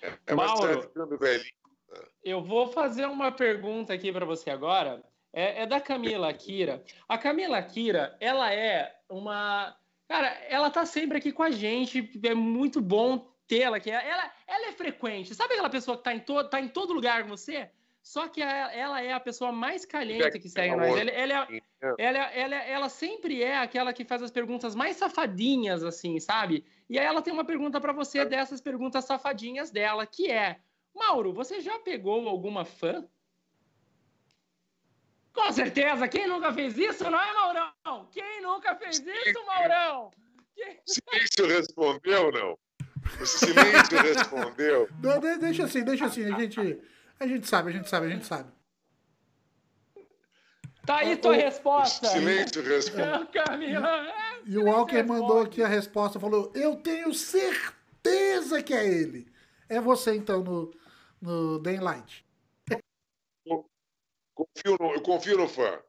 É, 0.03 0.19
é 0.27 0.35
Mauro, 0.35 0.83
ficando 0.83 1.17
velhinho. 1.17 1.55
Eu 2.25 2.43
vou 2.43 2.73
fazer 2.73 3.07
uma 3.07 3.31
pergunta 3.31 3.95
aqui 3.95 4.13
para 4.13 4.27
você 4.27 4.51
agora. 4.51 5.01
É, 5.37 5.65
é, 5.65 5.67
da 5.67 5.79
Camila 5.79 6.31
Akira. 6.31 6.83
A 7.07 7.19
Camila 7.19 7.59
Akira, 7.59 8.17
ela 8.21 8.51
é 8.55 8.97
uma. 9.07 9.77
Cara, 10.09 10.29
ela 10.49 10.71
tá 10.71 10.87
sempre 10.87 11.19
aqui 11.19 11.31
com 11.31 11.43
a 11.43 11.51
gente. 11.51 12.11
É 12.25 12.35
muito 12.35 12.81
bom 12.81 13.31
tê-la 13.47 13.77
aqui. 13.77 13.91
Ela, 13.91 14.33
ela 14.47 14.69
é 14.69 14.73
frequente. 14.73 15.35
Sabe 15.35 15.53
aquela 15.53 15.69
pessoa 15.69 15.99
que 15.99 16.05
tá 16.05 16.15
em, 16.15 16.21
to, 16.21 16.43
tá 16.49 16.59
em 16.59 16.69
todo 16.69 16.95
lugar 16.95 17.23
com 17.23 17.29
você? 17.29 17.69
Só 18.03 18.29
que 18.29 18.41
a, 18.41 18.73
ela 18.73 19.03
é 19.03 19.13
a 19.13 19.21
pessoa 19.21 19.53
mais 19.53 19.85
caliente 19.85 20.39
que 20.39 20.49
segue 20.49 20.75
nós. 20.75 20.97
Ela, 20.97 21.11
ela, 21.11 21.49
é, 21.51 21.61
ela, 21.99 22.19
ela, 22.33 22.57
ela, 22.57 22.89
sempre 22.89 23.43
é 23.43 23.59
aquela 23.59 23.93
que 23.93 24.07
faz 24.07 24.23
as 24.23 24.31
perguntas 24.31 24.75
mais 24.75 24.97
safadinhas, 24.97 25.85
assim, 25.85 26.19
sabe? 26.19 26.65
E 26.89 26.99
aí 26.99 27.05
ela 27.05 27.21
tem 27.21 27.35
uma 27.35 27.45
pergunta 27.45 27.79
para 27.79 27.93
você 27.93 28.25
dessas 28.25 28.63
perguntas 28.63 29.05
safadinhas 29.05 29.71
dela, 29.71 30.07
que 30.07 30.31
é: 30.31 30.61
Mauro, 30.95 31.35
você 31.35 31.61
já 31.61 31.79
pegou 31.81 32.27
alguma 32.27 32.65
fã? 32.65 33.07
Com 35.37 35.53
certeza, 35.53 36.09
quem 36.09 36.27
nunca 36.27 36.51
fez 36.51 36.79
isso, 36.79 37.05
não 37.11 37.21
é, 37.21 37.33
Maurão? 37.35 38.09
Quem 38.11 38.41
nunca 38.41 38.75
fez 38.75 38.99
isso, 38.99 39.47
Maurão? 39.47 40.11
Quem... 40.55 40.81
Silêncio 40.89 41.47
respondeu, 41.47 42.33
não? 42.33 42.59
O 43.21 43.27
silêncio 43.27 43.99
respondeu. 43.99 44.89
Não, 45.01 45.21
deixa 45.39 45.65
assim, 45.65 45.85
deixa 45.85 46.07
assim, 46.07 46.25
a 46.25 46.37
gente 46.37 46.81
a 47.21 47.27
gente 47.27 47.47
sabe, 47.47 47.71
a 47.71 47.73
gente 47.73 47.89
sabe, 47.89 48.07
a 48.07 48.09
gente 48.09 48.27
sabe. 48.27 48.51
Tá 50.85 50.97
aí 50.97 51.17
tua 51.17 51.33
o... 51.33 51.35
resposta. 51.35 52.09
Silêncio, 52.09 52.63
resposta. 52.63 53.27
Camila. 53.27 54.13
E 54.45 54.59
o 54.59 54.65
Walker 54.65 55.03
mandou 55.05 55.41
aqui 55.43 55.63
a 55.63 55.69
resposta, 55.69 56.19
falou: 56.19 56.51
Eu 56.55 56.75
tenho 56.77 57.15
certeza 57.15 58.61
que 58.61 58.75
é 58.75 58.85
ele. 58.85 59.33
É 59.69 59.81
você, 59.81 60.17
então, 60.17 60.43
no, 60.43 60.75
no 61.21 61.59
Daylight. 61.61 62.26
Confio 64.37 64.77
no, 64.79 64.93
eu 64.93 65.01
confio 65.01 65.39
no 65.39 65.49
fã. 65.49 65.81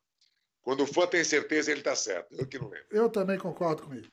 Quando 0.61 0.83
o 0.83 0.87
fã 0.87 1.05
tem 1.05 1.23
certeza, 1.23 1.69
ele 1.69 1.81
tá 1.81 1.95
certo. 1.95 2.33
Eu 2.33 2.47
que 2.47 2.57
não 2.57 2.69
lembro. 2.69 2.87
Eu 2.89 3.09
também 3.09 3.37
concordo 3.37 3.83
com 3.83 3.93
ele. 3.93 4.09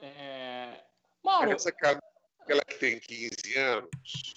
É... 0.00 0.82
Mauro... 1.22 1.52
Essa 1.52 1.70
cara 1.70 2.00
aquela 2.40 2.62
que 2.64 2.74
tem 2.74 2.98
15 2.98 3.56
anos. 3.56 3.88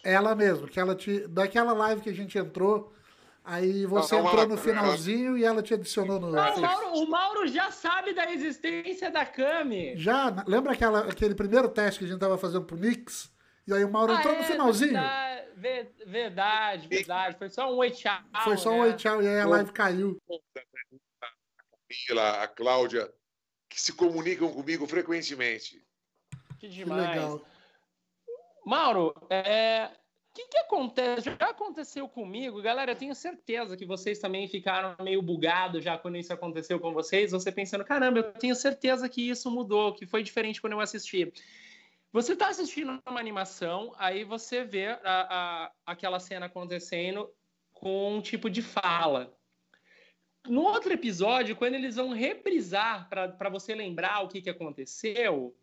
Ela 0.03 0.35
mesmo, 0.35 0.67
que 0.67 0.79
ela 0.79 0.95
te. 0.95 1.27
Daquela 1.27 1.73
live 1.73 2.01
que 2.01 2.09
a 2.09 2.13
gente 2.15 2.37
entrou. 2.37 2.93
Aí 3.43 3.85
você 3.85 4.15
não, 4.15 4.25
entrou 4.25 4.47
no 4.47 4.57
finalzinho 4.57 5.37
e 5.37 5.43
ela 5.43 5.61
te 5.61 5.73
adicionou 5.73 6.19
no. 6.19 6.31
Não, 6.31 6.55
o, 6.55 6.61
Mauro, 6.61 6.93
o 6.93 7.09
Mauro 7.09 7.47
já 7.47 7.71
sabe 7.71 8.13
da 8.13 8.31
existência 8.31 9.11
da 9.11 9.25
Cami. 9.25 9.97
Já? 9.97 10.43
Lembra 10.47 10.71
aquela, 10.71 10.99
aquele 11.01 11.35
primeiro 11.35 11.67
teste 11.67 11.99
que 11.99 12.05
a 12.05 12.07
gente 12.07 12.19
tava 12.19 12.37
fazendo 12.37 12.63
pro 12.63 12.77
Nix? 12.77 13.33
E 13.67 13.73
aí 13.73 13.83
o 13.83 13.91
Mauro 13.91 14.13
ah, 14.13 14.19
entrou 14.19 14.33
é, 14.33 14.37
no 14.37 14.43
finalzinho. 14.45 14.93
Verdade, 14.93 15.32
verdade, 16.05 16.87
verdade. 16.87 17.37
Foi 17.37 17.49
só 17.49 17.71
um 17.71 17.77
oi 17.77 17.91
tchau. 17.91 18.21
Foi 18.43 18.57
só 18.57 18.71
né? 18.71 18.75
um 18.75 18.79
oi 18.81 18.93
tchau 18.93 19.21
e 19.21 19.27
aí 19.27 19.39
a 19.39 19.47
live 19.47 19.71
caiu. 19.71 20.21
A 21.21 21.27
Camila, 21.87 22.43
a 22.43 22.47
Cláudia, 22.47 23.13
que 23.69 23.81
se 23.81 23.93
comunicam 23.93 24.51
comigo 24.51 24.87
frequentemente. 24.87 25.83
Que 26.59 26.67
demais. 26.67 27.05
Que 27.05 27.09
legal. 27.09 27.45
Mauro, 28.65 29.13
é, 29.29 29.89
o 30.33 30.35
que, 30.35 30.47
que 30.47 30.57
acontece? 30.57 31.29
Já 31.39 31.49
aconteceu 31.49 32.09
comigo, 32.09 32.59
galera. 32.59 32.93
Eu 32.93 32.95
tenho 32.95 33.13
certeza 33.13 33.77
que 33.77 33.85
vocês 33.85 34.17
também 34.17 34.47
ficaram 34.47 34.95
meio 35.03 35.21
bugados 35.21 35.83
já 35.83 35.95
quando 35.95 36.17
isso 36.17 36.33
aconteceu 36.33 36.79
com 36.79 36.91
vocês. 36.91 37.31
Você 37.31 37.51
pensando, 37.51 37.85
caramba, 37.85 38.19
eu 38.19 38.31
tenho 38.33 38.55
certeza 38.55 39.07
que 39.07 39.29
isso 39.29 39.51
mudou, 39.51 39.93
que 39.93 40.07
foi 40.07 40.23
diferente 40.23 40.59
quando 40.59 40.73
eu 40.73 40.79
assisti. 40.79 41.31
Você 42.13 42.33
está 42.33 42.49
assistindo 42.49 43.01
uma 43.07 43.19
animação, 43.19 43.91
aí 43.97 44.23
você 44.23 44.63
vê 44.63 44.85
a, 44.85 44.99
a, 45.03 45.71
aquela 45.83 46.19
cena 46.19 46.45
acontecendo 46.45 47.27
com 47.73 48.17
um 48.17 48.21
tipo 48.21 48.51
de 48.51 48.61
fala. 48.61 49.35
No 50.47 50.61
outro 50.61 50.93
episódio, 50.93 51.55
quando 51.55 51.73
eles 51.73 51.95
vão 51.95 52.09
reprisar 52.09 53.09
para 53.09 53.49
você 53.49 53.73
lembrar 53.73 54.21
o 54.21 54.27
que, 54.27 54.43
que 54.43 54.49
aconteceu, 54.49 55.55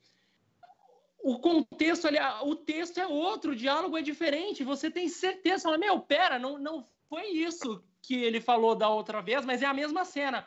o 1.22 1.38
contexto 1.38 2.08
ali, 2.08 2.18
o 2.42 2.56
texto 2.56 2.98
é 2.98 3.06
outro, 3.06 3.52
o 3.52 3.56
diálogo 3.56 3.96
é 3.96 4.02
diferente. 4.02 4.64
Você 4.64 4.90
tem 4.90 5.08
certeza, 5.08 5.64
fala, 5.64 5.78
meu, 5.78 6.00
pera, 6.00 6.36
não, 6.36 6.58
não 6.58 6.84
foi 7.08 7.28
isso 7.28 7.80
que 8.02 8.24
ele 8.24 8.40
falou 8.40 8.74
da 8.74 8.88
outra 8.88 9.22
vez, 9.22 9.44
mas 9.44 9.62
é 9.62 9.66
a 9.66 9.74
mesma 9.74 10.04
cena. 10.04 10.44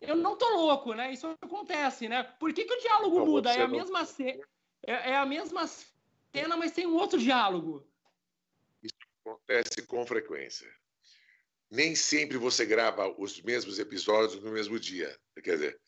Eu 0.00 0.16
não 0.16 0.34
tô 0.34 0.48
louco, 0.48 0.94
né? 0.94 1.12
Isso 1.12 1.26
acontece, 1.42 2.08
né? 2.08 2.22
Por 2.22 2.54
que, 2.54 2.64
que 2.64 2.72
o 2.72 2.80
diálogo 2.80 3.18
não, 3.18 3.26
muda? 3.26 3.52
É 3.52 3.62
a, 3.62 3.68
não... 3.68 3.76
mesma 3.76 4.06
ce... 4.06 4.40
é, 4.86 5.10
é 5.10 5.16
a 5.16 5.26
mesma 5.26 5.68
cena, 6.32 6.56
mas 6.56 6.72
tem 6.72 6.86
um 6.86 6.94
outro 6.94 7.18
diálogo. 7.18 7.86
Isso 8.82 8.94
acontece 9.24 9.82
com 9.82 10.06
frequência. 10.06 10.70
Nem 11.70 11.94
sempre 11.94 12.36
você 12.36 12.64
grava 12.64 13.08
os 13.18 13.40
mesmos 13.42 13.78
episódios 13.78 14.42
no 14.42 14.50
mesmo 14.50 14.78
dia. 14.78 15.16
Quer 15.42 15.54
dizer, 15.54 15.80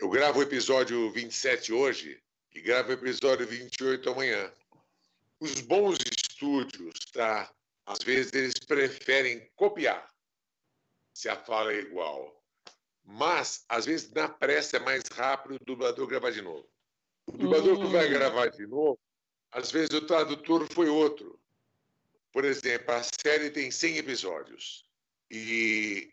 eu 0.00 0.08
gravo 0.08 0.40
o 0.40 0.42
episódio 0.42 1.10
27 1.12 1.72
hoje, 1.72 2.22
e 2.54 2.60
grava 2.60 2.88
o 2.88 2.92
episódio 2.92 3.46
28 3.46 4.10
amanhã. 4.10 4.52
Os 5.38 5.60
bons 5.60 5.98
estúdios, 6.00 6.98
tá? 7.12 7.52
Às 7.86 8.00
vezes 8.00 8.32
eles 8.32 8.54
preferem 8.54 9.48
copiar 9.54 10.08
se 11.14 11.28
a 11.28 11.36
fala 11.36 11.72
é 11.72 11.78
igual. 11.78 12.44
Mas, 13.04 13.64
às 13.68 13.86
vezes, 13.86 14.10
na 14.10 14.28
pressa 14.28 14.76
é 14.76 14.80
mais 14.80 15.02
rápido 15.12 15.54
o 15.54 15.64
dublador 15.64 16.06
gravar 16.06 16.30
de 16.30 16.42
novo. 16.42 16.68
O 17.28 17.38
dublador 17.38 17.78
uhum. 17.78 17.86
que 17.86 17.92
vai 17.92 18.06
hum. 18.06 18.10
gravar 18.10 18.46
de 18.48 18.66
novo, 18.66 18.98
às 19.52 19.70
vezes 19.70 19.90
o 19.90 20.06
tradutor 20.06 20.66
foi 20.72 20.88
outro. 20.88 21.38
Por 22.32 22.44
exemplo, 22.44 22.94
a 22.94 23.02
série 23.02 23.50
tem 23.50 23.70
100 23.70 23.98
episódios. 23.98 24.84
E 25.30 26.12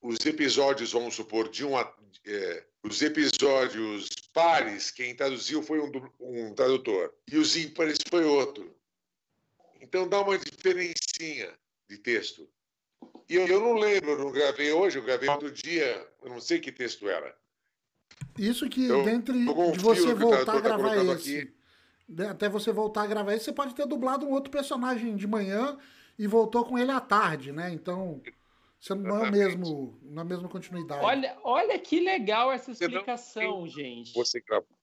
os 0.00 0.24
episódios, 0.24 0.92
vamos 0.92 1.14
supor, 1.14 1.48
de 1.48 1.64
um. 1.64 1.78
É, 1.78 2.64
os 2.82 3.02
episódios 3.02 4.08
pares, 4.32 4.90
quem 4.90 5.14
traduziu 5.14 5.62
foi 5.62 5.80
um, 5.80 5.90
um 6.20 6.54
tradutor, 6.54 7.14
e 7.30 7.36
os 7.36 7.56
ímpares 7.56 7.98
foi 8.08 8.24
outro. 8.24 8.74
Então 9.80 10.08
dá 10.08 10.20
uma 10.20 10.38
diferencinha 10.38 11.52
de 11.88 11.98
texto. 11.98 12.48
E 13.28 13.34
eu, 13.36 13.46
eu 13.46 13.60
não 13.60 13.74
lembro, 13.74 14.10
eu 14.10 14.18
não 14.18 14.32
gravei 14.32 14.72
hoje, 14.72 14.98
eu 14.98 15.02
gravei 15.02 15.28
outro 15.28 15.50
dia, 15.50 16.06
eu 16.22 16.28
não 16.28 16.40
sei 16.40 16.58
que 16.58 16.72
texto 16.72 17.08
era. 17.08 17.36
Isso 18.38 18.68
que 18.68 18.86
eu, 18.86 19.04
dentre 19.04 19.38
de 19.38 19.78
você 19.78 20.14
voltar 20.14 20.44
tá 20.44 20.52
a 20.54 20.60
gravar 20.60 20.96
esse 20.96 21.38
aqui. 21.38 21.52
né, 22.08 22.28
até 22.28 22.48
você 22.48 22.72
voltar 22.72 23.02
a 23.02 23.06
gravar 23.06 23.34
isso, 23.34 23.44
você 23.44 23.52
pode 23.52 23.74
ter 23.74 23.86
dublado 23.86 24.26
um 24.26 24.30
outro 24.30 24.50
personagem 24.50 25.16
de 25.16 25.26
manhã 25.26 25.76
e 26.18 26.26
voltou 26.26 26.64
com 26.64 26.78
ele 26.78 26.90
à 26.90 27.00
tarde, 27.00 27.52
né? 27.52 27.72
Então, 27.72 28.20
você 28.78 28.94
não 28.94 29.24
é 29.24 29.30
mesmo, 29.30 29.98
na 30.02 30.24
mesma 30.24 30.48
continuidade. 30.48 31.04
Olha, 31.04 31.36
olha 31.44 31.78
que 31.78 32.00
legal 32.00 32.50
essa 32.50 32.70
explicação, 32.70 33.66
gente. 33.66 34.14
Você 34.14 34.40
gravou. 34.40 34.79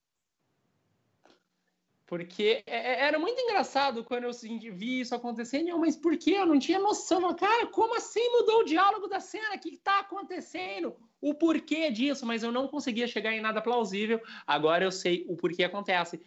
Porque 2.08 2.64
é, 2.66 2.78
é, 2.78 3.02
era 3.06 3.20
muito 3.20 3.40
engraçado 3.40 4.02
quando 4.02 4.24
eu 4.24 4.32
vi 4.32 5.02
isso 5.02 5.14
acontecendo, 5.14 5.78
mas 5.78 5.98
por 5.98 6.18
que? 6.18 6.32
Eu 6.32 6.46
não 6.46 6.58
tinha 6.58 6.80
noção. 6.80 7.36
Cara, 7.36 7.68
como 7.68 7.96
assim 7.98 8.26
mudou 8.32 8.62
o 8.62 8.64
diálogo 8.64 9.08
da 9.08 9.20
cena? 9.20 9.56
O 9.56 9.60
que 9.60 9.74
está 9.74 10.00
acontecendo? 10.00 10.96
O 11.20 11.34
porquê 11.34 11.92
disso? 11.92 12.26
Mas 12.26 12.44
eu 12.44 12.52
não 12.52 12.70
conseguia 12.70 13.08
chegar 13.08 13.34
em 13.34 13.42
nada 13.42 13.62
plausível. 13.62 14.22
Agora 14.48 14.86
eu 14.86 14.92
sei 14.92 15.26
o 15.28 15.36
porquê 15.36 15.66
acontece. 15.66 16.22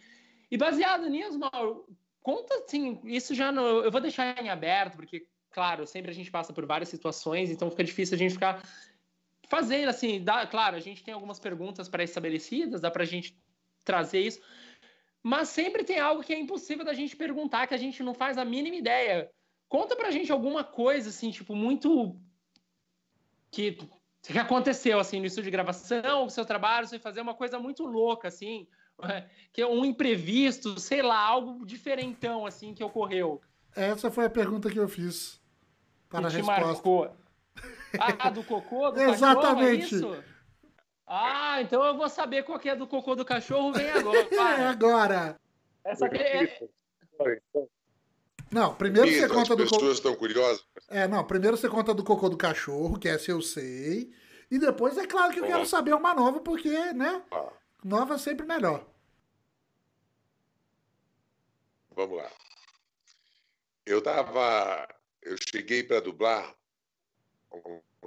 E 0.51 0.55
baseado 0.55 1.09
nisso, 1.09 1.39
Mauro, 1.39 1.87
conta 2.21 2.53
assim, 2.59 2.99
isso 3.03 3.33
já 3.33 3.51
no, 3.51 3.61
eu 3.61 3.91
vou 3.91 4.01
deixar 4.01 4.39
em 4.39 4.49
aberto, 4.49 4.97
porque, 4.97 5.25
claro, 5.49 5.87
sempre 5.87 6.11
a 6.11 6.13
gente 6.13 6.29
passa 6.29 6.53
por 6.53 6.65
várias 6.65 6.89
situações, 6.89 7.49
então 7.49 7.71
fica 7.71 7.83
difícil 7.83 8.15
a 8.15 8.19
gente 8.19 8.33
ficar 8.33 8.61
fazendo 9.47 9.89
assim, 9.89 10.23
dá, 10.23 10.45
claro, 10.45 10.75
a 10.75 10.79
gente 10.79 11.03
tem 11.03 11.13
algumas 11.13 11.39
perguntas 11.39 11.89
pré-estabelecidas, 11.89 12.81
dá 12.81 12.91
para 12.91 13.03
a 13.03 13.05
gente 13.05 13.35
trazer 13.83 14.19
isso, 14.19 14.39
mas 15.23 15.49
sempre 15.49 15.83
tem 15.83 15.99
algo 15.99 16.23
que 16.23 16.33
é 16.33 16.39
impossível 16.39 16.83
da 16.83 16.93
gente 16.93 17.15
perguntar, 17.15 17.67
que 17.67 17.73
a 17.73 17.77
gente 17.77 18.01
não 18.01 18.13
faz 18.13 18.37
a 18.37 18.45
mínima 18.45 18.75
ideia. 18.75 19.29
Conta 19.69 19.95
pra 19.95 20.11
gente 20.11 20.31
alguma 20.31 20.63
coisa, 20.63 21.09
assim, 21.09 21.31
tipo, 21.31 21.55
muito. 21.55 22.19
que, 23.51 23.77
que 24.23 24.37
aconteceu, 24.37 24.99
assim, 24.99 25.19
no 25.19 25.25
estúdio 25.25 25.45
de 25.45 25.51
gravação, 25.51 26.25
o 26.25 26.29
seu 26.29 26.45
trabalho, 26.45 26.87
você 26.87 26.99
fazer 26.99 27.21
uma 27.21 27.35
coisa 27.35 27.59
muito 27.59 27.85
louca, 27.85 28.27
assim, 28.27 28.67
que 29.53 29.61
é 29.61 29.67
um 29.67 29.85
imprevisto, 29.85 30.79
sei 30.79 31.01
lá, 31.01 31.19
algo 31.19 31.65
diferentão, 31.65 32.45
assim, 32.45 32.73
que 32.73 32.83
ocorreu. 32.83 33.41
Essa 33.75 34.11
foi 34.11 34.25
a 34.25 34.29
pergunta 34.29 34.69
que 34.69 34.79
eu 34.79 34.89
fiz 34.89 35.39
para 36.09 36.27
a 36.27 36.29
resposta. 36.29 36.65
Marcou. 36.65 37.15
Ah, 37.99 38.29
do 38.29 38.43
cocô? 38.43 38.91
Do 38.91 38.99
Exatamente. 39.01 39.91
Cachorro, 39.91 40.15
é 40.15 40.23
ah, 41.13 41.61
então 41.61 41.83
eu 41.83 41.97
vou 41.97 42.07
saber 42.07 42.43
qual 42.43 42.57
que 42.57 42.69
é 42.69 42.75
do 42.75 42.87
cocô 42.87 43.15
do 43.15 43.25
cachorro, 43.25 43.73
vem 43.73 43.89
agora. 43.91 44.27
é 44.61 44.67
agora. 44.67 45.41
Essa 45.83 46.05
aqui 46.05 46.17
é... 46.17 46.59
Não, 48.49 48.73
primeiro 48.73 49.09
você 49.09 49.27
conta 49.27 49.53
do 49.53 49.63
cocô. 49.63 49.75
As 49.75 49.81
pessoas 49.81 49.97
estão 49.97 50.15
curiosas. 50.15 50.65
É, 50.87 51.09
não, 51.09 51.27
primeiro 51.27 51.57
você 51.57 51.67
conta 51.67 51.93
do 51.93 52.01
cocô 52.01 52.29
do 52.29 52.37
cachorro, 52.37 52.97
que 52.97 53.09
essa 53.09 53.29
eu 53.29 53.41
sei. 53.41 54.13
E 54.49 54.57
depois 54.57 54.97
é 54.97 55.05
claro 55.05 55.33
que 55.33 55.41
eu 55.41 55.45
quero 55.45 55.65
saber 55.65 55.93
uma 55.93 56.13
nova, 56.13 56.39
porque, 56.39 56.69
né? 56.93 57.21
Ah. 57.29 57.51
Nova 57.83 58.15
é 58.15 58.17
sempre 58.17 58.45
melhor. 58.45 58.85
Vamos 61.93 62.17
lá. 62.17 62.31
Eu 63.85 64.01
tava. 64.01 64.87
Eu 65.21 65.35
cheguei 65.51 65.83
para 65.83 65.99
dublar 65.99 66.55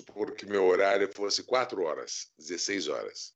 porque 0.02 0.46
meu 0.46 0.64
horário 0.64 1.10
fosse 1.14 1.42
4 1.42 1.82
horas, 1.82 2.30
16 2.38 2.88
horas. 2.88 3.34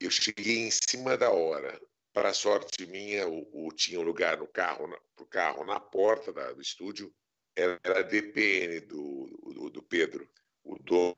Eu 0.00 0.10
cheguei 0.10 0.66
em 0.66 0.70
cima 0.70 1.16
da 1.16 1.30
hora. 1.30 1.80
Para 2.12 2.32
sorte 2.32 2.86
minha, 2.86 3.26
o, 3.28 3.66
o, 3.66 3.72
tinha 3.72 3.98
um 3.98 4.04
lugar 4.04 4.38
no 4.38 4.46
carro, 4.46 4.88
o 5.18 5.26
carro 5.26 5.64
na 5.64 5.80
porta 5.80 6.32
da, 6.32 6.52
do 6.52 6.60
estúdio. 6.60 7.12
Era 7.56 7.78
a 7.86 8.02
DPN 8.02 8.80
do, 8.80 9.26
do, 9.52 9.70
do 9.70 9.82
Pedro. 9.82 10.28
O 10.64 10.78
dono 10.78 11.14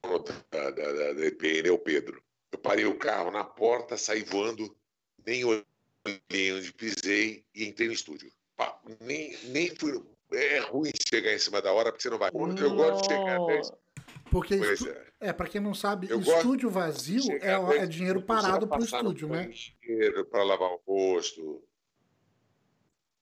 da, 0.50 0.70
da, 0.70 0.92
da, 0.92 1.12
DPN 1.12 1.68
é 1.68 1.72
o 1.72 1.78
Pedro. 1.78 2.22
Eu 2.52 2.58
parei 2.58 2.84
o 2.84 2.98
carro 2.98 3.30
na 3.30 3.44
porta, 3.44 3.96
saí 3.96 4.22
voando, 4.22 4.76
nem 5.26 5.44
olhei 5.44 6.52
onde 6.52 6.72
pisei 6.72 7.44
e 7.54 7.64
entrei 7.64 7.88
no 7.88 7.94
estúdio. 7.94 8.30
Pá, 8.56 8.78
nem, 9.00 9.36
nem 9.44 9.74
fui. 9.76 10.02
É 10.32 10.58
ruim 10.58 10.90
chegar 11.10 11.32
em 11.32 11.38
cima 11.38 11.62
da 11.62 11.72
hora, 11.72 11.90
porque 11.92 12.02
você 12.02 12.10
não 12.10 12.18
vai. 12.18 12.30
Eu 12.30 12.74
gosto 12.74 13.02
de 13.02 13.14
chegar 13.14 13.40
até 13.40 13.60
porque 14.30 14.54
estu... 14.54 14.88
é, 14.88 15.28
é 15.28 15.32
para 15.32 15.48
quem 15.48 15.60
não 15.60 15.74
sabe, 15.74 16.08
eu 16.10 16.20
estúdio 16.20 16.70
vazio 16.70 17.22
é, 17.40 17.82
é 17.82 17.86
dinheiro 17.86 18.22
parado 18.22 18.66
para 18.66 18.80
o 18.80 18.84
estúdio, 18.84 19.28
né? 19.28 19.50
Dinheiro 19.82 20.24
para 20.26 20.42
lavar 20.42 20.70
o 20.70 20.82
rosto, 20.86 21.62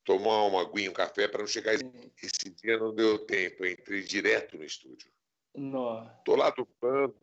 tomar 0.05 0.44
uma 0.44 0.62
aguinha, 0.62 0.90
um 0.90 0.94
café 0.94 1.26
para 1.28 1.40
não 1.40 1.47
chegar. 1.47 1.74
Esse 1.74 2.51
dia 2.51 2.78
não 2.78 2.94
deu 2.94 3.18
tempo, 3.18 3.64
eu 3.64 3.72
entrei 3.72 4.02
direto 4.02 4.59
no 4.59 4.64
estúdio. 4.64 5.09
Não. 5.55 6.10
Tô 6.24 6.36
lá 6.36 6.51
dublando, 6.51 7.16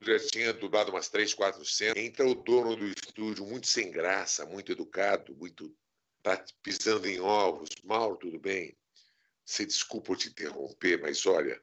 já 0.00 0.18
tinha 0.18 0.52
dublado 0.52 0.90
umas 0.90 1.08
três, 1.08 1.34
quatro 1.34 1.64
cenas. 1.64 1.96
Entra 1.96 2.26
o 2.26 2.34
dono 2.34 2.76
do 2.76 2.86
estúdio, 2.86 3.44
muito 3.46 3.66
sem 3.66 3.90
graça, 3.90 4.46
muito 4.46 4.72
educado, 4.72 5.34
muito 5.36 5.74
tá 6.22 6.42
pisando 6.62 7.06
em 7.06 7.20
ovos. 7.20 7.70
Mauro, 7.84 8.16
tudo 8.16 8.38
bem? 8.38 8.76
Você 9.44 9.64
desculpa 9.64 10.12
eu 10.12 10.16
te 10.16 10.28
interromper, 10.28 11.00
mas 11.00 11.24
olha, 11.24 11.60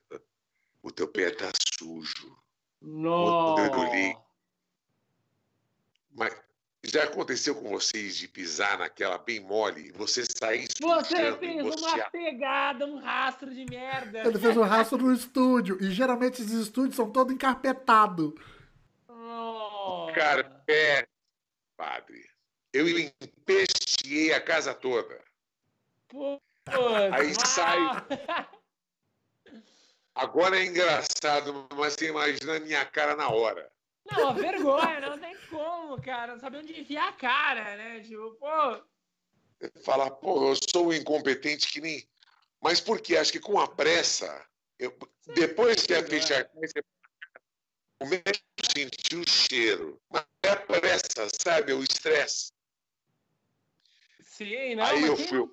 o 0.84 0.92
teu 0.92 1.08
pé 1.08 1.32
tá 1.32 1.50
sujo. 1.80 2.38
Não. 2.82 3.56
Mas 6.12 6.36
já 6.84 7.06
aconteceu 7.06 7.56
com 7.56 7.70
vocês 7.70 8.18
de 8.18 8.28
pisar 8.28 8.78
naquela 8.78 9.18
bem 9.18 9.40
mole, 9.40 9.92
você 9.94 10.24
sair 10.26 10.68
Você 10.82 11.38
fez 11.38 11.64
você... 11.64 11.86
uma 11.86 12.10
pegada, 12.12 12.86
um 12.86 13.00
rastro 13.00 13.50
de 13.54 13.66
merda. 13.66 14.20
Ele 14.28 14.38
fez 14.38 14.58
um 14.58 14.64
rastro 14.64 14.98
no 14.98 15.14
estúdio. 15.14 15.82
E 15.82 15.90
geralmente 15.90 16.42
esses 16.42 16.52
estúdios 16.52 16.98
são 16.98 17.10
todos 17.10 17.34
encarpetados. 17.34 18.34
Oh. 19.08 20.12
Cara, 20.14 20.64
padre. 21.78 22.30
Eu 22.74 22.88
empesteei 22.90 24.34
a 24.34 24.42
casa 24.42 24.74
toda. 24.74 25.24
Pô, 26.10 26.42
Aí 27.12 27.34
sai. 27.34 27.80
Agora 30.16 30.60
é 30.60 30.66
engraçado, 30.66 31.68
mas 31.76 31.94
você 31.94 32.08
imagina 32.08 32.58
a 32.58 32.60
minha 32.60 32.86
cara 32.86 33.16
na 33.16 33.30
hora. 33.30 33.72
Não, 34.12 34.30
a 34.30 34.34
vergonha, 34.34 35.00
não 35.00 35.18
tem 35.18 35.36
como, 35.50 36.02
cara. 36.02 36.34
Não 36.34 36.40
sabe 36.40 36.58
onde 36.58 36.80
enfiar 36.80 37.10
a 37.10 37.14
cara, 37.14 37.76
né? 37.76 38.00
Tipo, 38.02 38.32
pô. 38.36 38.84
Falar, 39.84 40.12
pô, 40.12 40.50
eu 40.50 40.56
sou 40.70 40.88
um 40.88 40.94
incompetente 40.94 41.68
que 41.68 41.82
nem. 41.82 42.08
Mas 42.62 42.80
por 42.80 43.02
quê? 43.02 43.18
Acho 43.18 43.32
que 43.32 43.40
com 43.40 43.60
a 43.60 43.68
pressa, 43.68 44.46
eu... 44.78 44.96
depois 45.34 45.86
que 45.86 45.94
a 45.94 46.06
ficha 46.06 46.50
você 46.54 46.84
começa 48.00 48.42
a 48.60 48.72
sentir 48.72 49.16
o 49.16 49.28
cheiro. 49.28 50.02
Mas 50.10 50.26
é 50.44 50.50
a 50.50 50.58
pressa, 50.58 51.28
sabe? 51.42 51.74
O 51.74 51.82
estresse. 51.82 52.52
Sim, 54.22 54.76
não. 54.76 54.86
Aí 54.86 55.04
eu 55.04 55.18
fui. 55.18 55.50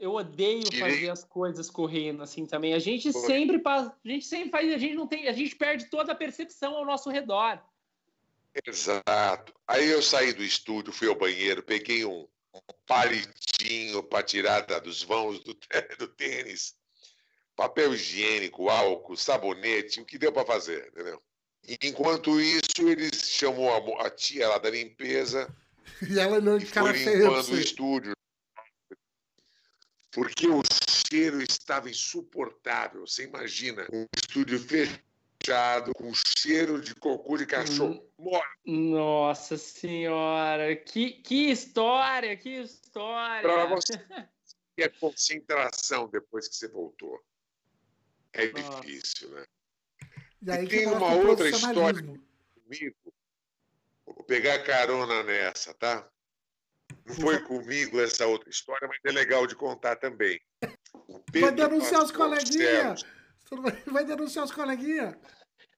Eu 0.00 0.14
odeio 0.14 0.64
Tirei. 0.64 0.80
fazer 0.80 1.10
as 1.10 1.22
coisas 1.22 1.68
correndo 1.68 2.22
assim 2.22 2.46
também. 2.46 2.72
A 2.72 2.78
gente 2.78 3.12
Foi. 3.12 3.20
sempre 3.20 3.60
a 3.66 3.92
gente 4.02 4.24
sempre 4.24 4.50
faz, 4.50 4.72
a 4.72 4.78
gente 4.78 4.94
não 4.94 5.06
tem, 5.06 5.28
a 5.28 5.32
gente 5.32 5.54
perde 5.54 5.90
toda 5.90 6.12
a 6.12 6.14
percepção 6.14 6.74
ao 6.74 6.86
nosso 6.86 7.10
redor. 7.10 7.62
Exato. 8.66 9.52
Aí 9.68 9.90
eu 9.90 10.00
saí 10.00 10.32
do 10.32 10.42
estúdio, 10.42 10.90
fui 10.90 11.06
ao 11.06 11.14
banheiro, 11.14 11.62
peguei 11.62 12.06
um, 12.06 12.26
um 12.54 12.60
palitinho 12.86 14.02
para 14.02 14.22
tirar 14.22 14.62
dos 14.80 15.02
vãos 15.02 15.38
do, 15.44 15.54
do 15.98 16.08
tênis, 16.08 16.74
papel 17.54 17.92
higiênico, 17.92 18.70
álcool, 18.70 19.18
sabonete, 19.18 20.00
o 20.00 20.06
que 20.06 20.16
deu 20.16 20.32
para 20.32 20.46
fazer, 20.46 20.88
entendeu? 20.88 21.22
E 21.68 21.76
enquanto 21.84 22.40
isso, 22.40 22.88
eles 22.88 23.30
chamou 23.30 23.68
a, 23.68 24.06
a 24.06 24.10
tia 24.10 24.48
lá 24.48 24.56
da 24.56 24.70
limpeza 24.70 25.54
e 26.08 26.18
ela 26.18 26.36
olhou 26.36 26.58
de 26.58 26.64
cara 26.64 26.90
limpando 26.90 27.52
o 27.52 27.60
estúdio 27.60 28.14
porque 30.12 30.48
o 30.48 30.62
cheiro 30.88 31.42
estava 31.42 31.88
insuportável. 31.88 33.06
Você 33.06 33.24
imagina 33.24 33.86
um 33.92 34.06
estúdio 34.16 34.58
fechado, 34.58 35.92
com 35.94 36.12
cheiro 36.14 36.80
de 36.80 36.94
cocô 36.94 37.36
de 37.36 37.46
cachorro 37.46 38.04
morto. 38.18 38.48
Nossa 38.64 39.56
Senhora, 39.56 40.74
que, 40.76 41.12
que 41.12 41.50
história, 41.50 42.36
que 42.36 42.60
história. 42.60 43.42
Para 43.42 43.66
você 43.74 43.94
é 44.78 44.88
concentração 44.88 46.08
depois 46.08 46.48
que 46.48 46.56
você 46.56 46.68
voltou. 46.68 47.20
É 48.32 48.48
Nossa. 48.48 48.80
difícil, 48.80 49.30
né? 49.30 49.44
E, 50.42 50.50
aí 50.50 50.64
e 50.64 50.68
tem 50.68 50.86
uma 50.86 51.14
outra 51.14 51.48
história 51.48 52.02
comigo. 52.02 53.14
Vou 54.06 54.24
pegar 54.24 54.62
carona 54.64 55.22
nessa, 55.22 55.74
tá? 55.74 56.08
Não 57.06 57.14
foi 57.14 57.40
comigo 57.40 58.00
essa 58.00 58.26
outra 58.26 58.50
história, 58.50 58.88
mas 58.88 58.98
é 59.04 59.12
legal 59.12 59.46
de 59.46 59.54
contar 59.54 59.96
também. 59.96 60.40
Vai 61.40 61.52
denunciar 61.52 62.02
os 62.02 62.10
coleguinhas! 62.10 63.04
Vai 63.86 64.04
denunciar 64.04 64.44
os 64.44 64.52
coleguinhas! 64.52 65.16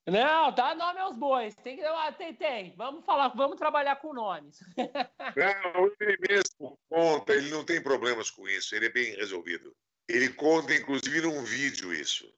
Não, 0.07 0.53
dá 0.53 0.75
nome 0.75 0.99
aos 0.99 1.17
bois. 1.17 1.55
Tem 1.55 1.77
que 1.77 1.85
ah, 1.85 2.13
tem, 2.13 2.35
tem. 2.35 2.75
Vamos 2.77 3.05
falar, 3.05 3.29
vamos 3.29 3.57
trabalhar 3.57 3.97
com 3.97 4.13
nomes. 4.13 4.59
Não, 4.77 5.93
ele 6.01 6.17
mesmo 6.29 6.79
conta, 6.89 7.33
ele 7.33 7.51
não 7.51 7.65
tem 7.65 7.81
problemas 7.81 8.29
com 8.31 8.49
isso, 8.49 8.75
ele 8.75 8.87
é 8.87 8.91
bem 8.91 9.15
resolvido. 9.15 9.75
Ele 10.09 10.29
conta, 10.31 10.75
inclusive, 10.75 11.21
num 11.21 11.45
vídeo 11.45 11.95
isso. 11.95 12.29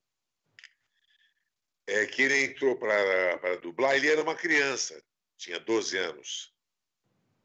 É 1.86 2.06
que 2.06 2.22
ele 2.22 2.44
entrou 2.44 2.76
para 2.76 3.56
dublar, 3.56 3.96
ele 3.96 4.10
era 4.10 4.22
uma 4.22 4.34
criança, 4.34 5.02
tinha 5.36 5.58
12 5.58 5.96
anos. 5.96 6.53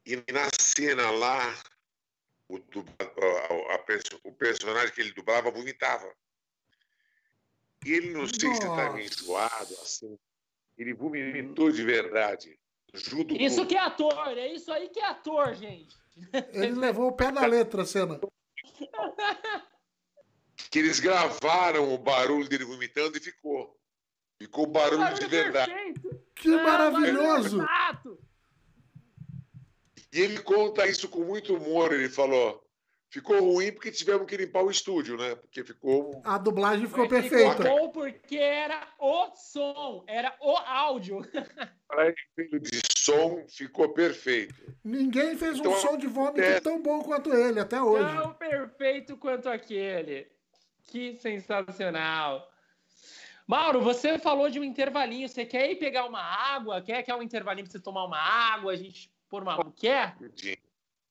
E 0.05 0.15
na 0.31 0.47
cena 0.59 1.11
lá, 1.11 1.55
o, 2.47 2.57
a, 2.57 3.75
a, 3.75 3.79
o 4.23 4.33
personagem 4.33 4.93
que 4.93 5.01
ele 5.01 5.13
dublava 5.13 5.51
vomitava. 5.51 6.11
E 7.85 7.93
ele 7.93 8.11
não 8.11 8.27
sei 8.27 8.49
se 8.53 8.59
estava 8.59 9.01
enjoado, 9.01 9.73
assim. 9.81 10.17
Ele 10.77 10.93
vomitou 10.93 11.71
de 11.71 11.83
verdade. 11.83 12.59
Junto 12.93 13.35
isso 13.35 13.61
com... 13.61 13.67
que 13.67 13.75
é 13.75 13.79
ator, 13.79 14.37
é 14.37 14.47
isso 14.53 14.71
aí 14.71 14.89
que 14.89 14.99
é 14.99 15.05
ator, 15.05 15.53
gente. 15.53 15.95
Ele 16.51 16.73
levou 16.73 17.07
o 17.07 17.11
pé 17.11 17.31
na 17.31 17.45
letra 17.45 17.83
a 17.83 17.85
cena. 17.85 18.19
Que 20.71 20.79
eles 20.79 20.99
gravaram 20.99 21.93
o 21.93 21.97
barulho 21.97 22.49
dele 22.49 22.65
vomitando 22.65 23.17
e 23.17 23.21
ficou. 23.21 23.77
Ficou 24.37 24.65
o 24.65 24.67
barulho, 24.67 24.99
barulho 24.99 25.19
de 25.19 25.27
verdade. 25.27 25.71
Perfeito. 25.71 26.23
Que 26.35 26.53
é, 26.53 26.63
maravilhoso! 26.63 27.59
E 30.11 30.21
ele 30.21 30.39
conta 30.39 30.87
isso 30.87 31.07
com 31.07 31.23
muito 31.23 31.55
humor. 31.55 31.93
Ele 31.93 32.09
falou: 32.09 32.63
ficou 33.09 33.39
ruim 33.39 33.71
porque 33.71 33.91
tivemos 33.91 34.27
que 34.27 34.37
limpar 34.37 34.63
o 34.63 34.71
estúdio, 34.71 35.17
né? 35.17 35.35
Porque 35.35 35.63
ficou. 35.63 36.21
A 36.23 36.37
dublagem 36.37 36.87
ficou 36.87 37.07
Mas 37.07 37.21
perfeita. 37.21 37.63
Ficou 37.63 37.89
porque 37.89 38.37
era 38.37 38.87
o 38.99 39.31
som, 39.35 40.03
era 40.07 40.35
o 40.41 40.55
áudio. 40.55 41.21
Para 41.87 42.11
de 42.11 42.81
som 42.97 43.45
ficou 43.47 43.89
perfeito. 43.89 44.75
Ninguém 44.83 45.35
fez 45.35 45.57
então, 45.57 45.71
um 45.71 45.75
som 45.75 45.97
de 45.97 46.07
vômito 46.07 46.41
é... 46.41 46.59
tão 46.59 46.81
bom 46.81 47.01
quanto 47.01 47.33
ele 47.33 47.59
até 47.59 47.81
hoje. 47.81 48.15
Tão 48.15 48.33
perfeito 48.33 49.17
quanto 49.17 49.49
aquele. 49.49 50.27
Que 50.83 51.17
sensacional. 51.19 52.47
Mauro, 53.47 53.81
você 53.81 54.19
falou 54.19 54.49
de 54.49 54.59
um 54.59 54.63
intervalinho. 54.63 55.27
Você 55.27 55.43
quer 55.43 55.71
ir 55.71 55.77
pegar 55.77 56.05
uma 56.05 56.21
água? 56.21 56.81
Quer 56.83 57.01
que 57.01 57.09
é 57.09 57.15
um 57.15 57.23
intervalinho 57.23 57.65
para 57.65 57.71
você 57.71 57.79
tomar 57.79 58.05
uma 58.05 58.19
água? 58.19 58.71
A 58.71 58.75
gente 58.75 59.11
por 59.29 59.43
uma. 59.43 59.71
Quer? 59.73 60.17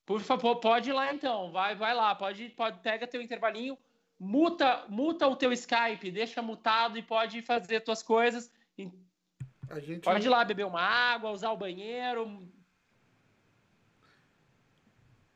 Por 0.05 0.21
favor, 0.21 0.57
pode 0.57 0.89
ir 0.89 0.93
lá 0.93 1.13
então. 1.13 1.51
Vai, 1.51 1.75
vai 1.75 1.93
lá. 1.93 2.13
Pode, 2.13 2.49
pode 2.49 2.79
pega 2.79 3.07
teu 3.07 3.21
intervalinho, 3.21 3.77
muta, 4.19 4.85
muta 4.89 5.27
o 5.27 5.35
teu 5.35 5.53
Skype, 5.53 6.11
deixa 6.11 6.41
mutado 6.41 6.97
e 6.97 7.01
pode 7.01 7.41
fazer 7.41 7.79
tuas 7.81 8.03
coisas. 8.03 8.51
Pode 10.03 10.25
ir 10.25 10.29
lá 10.29 10.43
beber 10.43 10.65
uma 10.65 10.81
água, 10.81 11.31
usar 11.31 11.51
o 11.51 11.57
banheiro. 11.57 12.43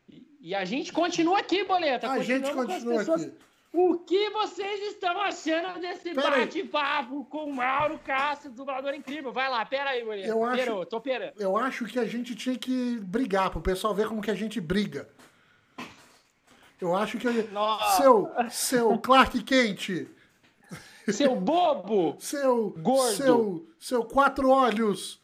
E, 0.10 0.28
e 0.42 0.56
a 0.56 0.66
gente 0.66 0.92
continua 0.92 1.40
aqui, 1.40 1.64
boleta. 1.64 2.12
A 2.12 2.24
gente 2.24 2.52
continua 2.52 3.02
aqui. 3.02 3.34
O 3.74 3.98
que 3.98 4.30
vocês 4.30 4.82
estão 4.94 5.20
achando 5.20 5.82
desse 5.82 6.14
bate-papo 6.14 7.26
com 7.26 7.46
o 7.46 7.54
Mauro 7.54 7.98
Castro, 8.06 8.52
dublador 8.52 8.94
incrível? 8.94 9.34
Vai 9.34 9.50
lá, 9.50 9.66
pera 9.66 9.90
aí, 9.90 10.06
Boleta. 10.06 10.28
Eu 10.28 10.46
acho, 10.46 10.86
tô 10.86 11.02
perando. 11.02 11.42
Eu 11.42 11.58
acho 11.58 11.86
que 11.86 11.98
a 11.98 12.06
gente 12.06 12.36
tinha 12.36 12.56
que 12.56 13.00
brigar, 13.00 13.50
pro 13.50 13.62
pessoal 13.62 13.96
ver 13.96 14.08
como 14.08 14.22
que 14.22 14.30
a 14.30 14.36
gente 14.36 14.62
briga. 14.62 15.10
Eu 16.80 16.96
acho 16.96 17.18
que... 17.18 17.28
Seu, 17.98 18.30
seu 18.52 19.00
Clark 19.00 19.42
Kent... 19.44 20.08
Seu 21.12 21.36
bobo! 21.36 22.16
Seu... 22.20 22.70
Gordo! 22.78 23.16
Seu, 23.16 23.68
seu 23.80 24.06
quatro 24.06 24.50
olhos! 24.50 25.20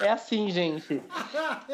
É 0.00 0.10
assim, 0.10 0.50
gente. 0.50 1.02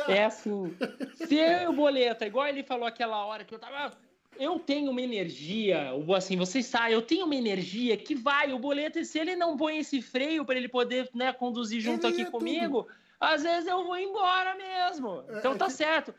É 0.09 0.25
assim. 0.25 0.75
Se 1.15 1.37
eu, 1.37 1.73
Boleta, 1.73 2.27
igual 2.27 2.47
ele 2.47 2.63
falou 2.63 2.87
aquela 2.87 3.25
hora 3.25 3.45
que 3.45 3.55
eu 3.55 3.59
tava. 3.59 3.97
Eu 4.39 4.59
tenho 4.59 4.91
uma 4.91 5.01
energia, 5.01 5.93
assim, 6.15 6.37
vocês 6.37 6.67
sabem, 6.67 6.93
eu 6.93 7.01
tenho 7.01 7.25
uma 7.25 7.35
energia 7.35 7.97
que 7.97 8.15
vai, 8.15 8.53
o 8.53 8.59
Boleta, 8.59 9.03
se 9.03 9.19
ele 9.19 9.35
não 9.35 9.57
põe 9.57 9.79
esse 9.79 10.03
freio 10.03 10.45
para 10.45 10.57
ele 10.57 10.69
poder 10.69 11.09
né, 11.15 11.33
conduzir 11.33 11.81
junto 11.81 12.07
ele 12.07 12.13
aqui 12.13 12.23
é 12.29 12.31
comigo, 12.31 12.83
tudo. 12.83 12.95
às 13.19 13.43
vezes 13.43 13.67
eu 13.67 13.83
vou 13.83 13.97
embora 13.97 14.55
mesmo. 14.55 15.25
É, 15.29 15.39
então 15.39 15.57
tá 15.57 15.67
é 15.67 15.71
certo. 15.71 16.15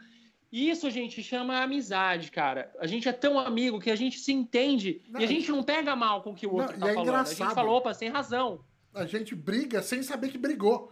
Isso, 0.52 0.90
gente, 0.90 1.22
chama 1.22 1.62
amizade, 1.62 2.32
cara. 2.32 2.72
A 2.80 2.88
gente 2.88 3.08
é 3.08 3.12
tão 3.12 3.38
amigo 3.38 3.80
que 3.80 3.92
a 3.92 3.96
gente 3.96 4.18
se 4.18 4.32
entende 4.32 5.02
não, 5.10 5.20
e 5.20 5.24
a 5.24 5.28
gente 5.28 5.52
não 5.52 5.62
pega 5.62 5.96
mal 5.96 6.24
com 6.24 6.32
o 6.32 6.36
que 6.36 6.48
o 6.48 6.56
outro 6.56 6.74
não, 6.74 6.88
tá 6.88 6.92
é 6.92 6.94
falando. 6.96 7.10
Engraçado. 7.10 7.42
A 7.42 7.46
gente 7.46 7.56
falou, 7.56 7.76
opa, 7.76 7.94
sem 7.94 8.10
razão. 8.10 8.62
A 8.94 9.06
gente 9.06 9.36
briga 9.36 9.84
sem 9.84 10.02
saber 10.02 10.30
que 10.30 10.38
brigou. 10.38 10.92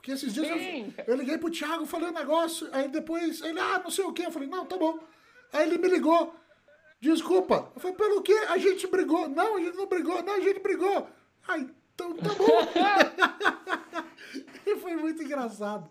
Porque 0.00 0.12
esses 0.12 0.32
dias 0.32 0.48
eu, 0.48 1.04
eu, 1.06 1.14
liguei 1.14 1.36
pro 1.36 1.50
Thiago, 1.50 1.84
falei 1.84 2.08
um 2.08 2.14
negócio, 2.14 2.66
aí 2.72 2.88
depois 2.88 3.42
ele, 3.42 3.60
ah, 3.60 3.78
não 3.84 3.90
sei 3.90 4.02
o 4.02 4.14
que. 4.14 4.22
Eu 4.22 4.32
falei, 4.32 4.48
não, 4.48 4.64
tá 4.64 4.78
bom. 4.78 4.98
Aí 5.52 5.66
ele 5.66 5.76
me 5.76 5.88
ligou, 5.88 6.34
desculpa. 6.98 7.70
Eu 7.74 7.80
falei, 7.82 7.94
pelo 7.98 8.22
quê? 8.22 8.32
A 8.48 8.56
gente 8.56 8.86
brigou. 8.86 9.28
Não, 9.28 9.56
a 9.56 9.60
gente 9.60 9.76
não 9.76 9.86
brigou. 9.86 10.22
Não, 10.22 10.36
a 10.36 10.40
gente 10.40 10.58
brigou. 10.60 11.06
Aí, 11.46 11.68
então 11.94 12.14
tá 12.14 12.30
bom. 12.32 12.46
e 14.64 14.76
foi 14.76 14.96
muito 14.96 15.22
engraçado. 15.22 15.90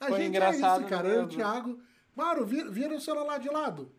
A 0.00 0.08
foi 0.08 0.16
gente 0.16 0.30
engraçado 0.30 0.80
é 0.80 0.86
isso, 0.86 0.90
cara. 0.90 1.08
Eu 1.08 1.22
e 1.22 1.24
o 1.24 1.28
Thiago. 1.28 1.78
Mauro, 2.16 2.44
vira, 2.44 2.68
vira 2.68 2.96
o 2.96 3.00
celular 3.00 3.38
de 3.38 3.48
lado. 3.50 3.92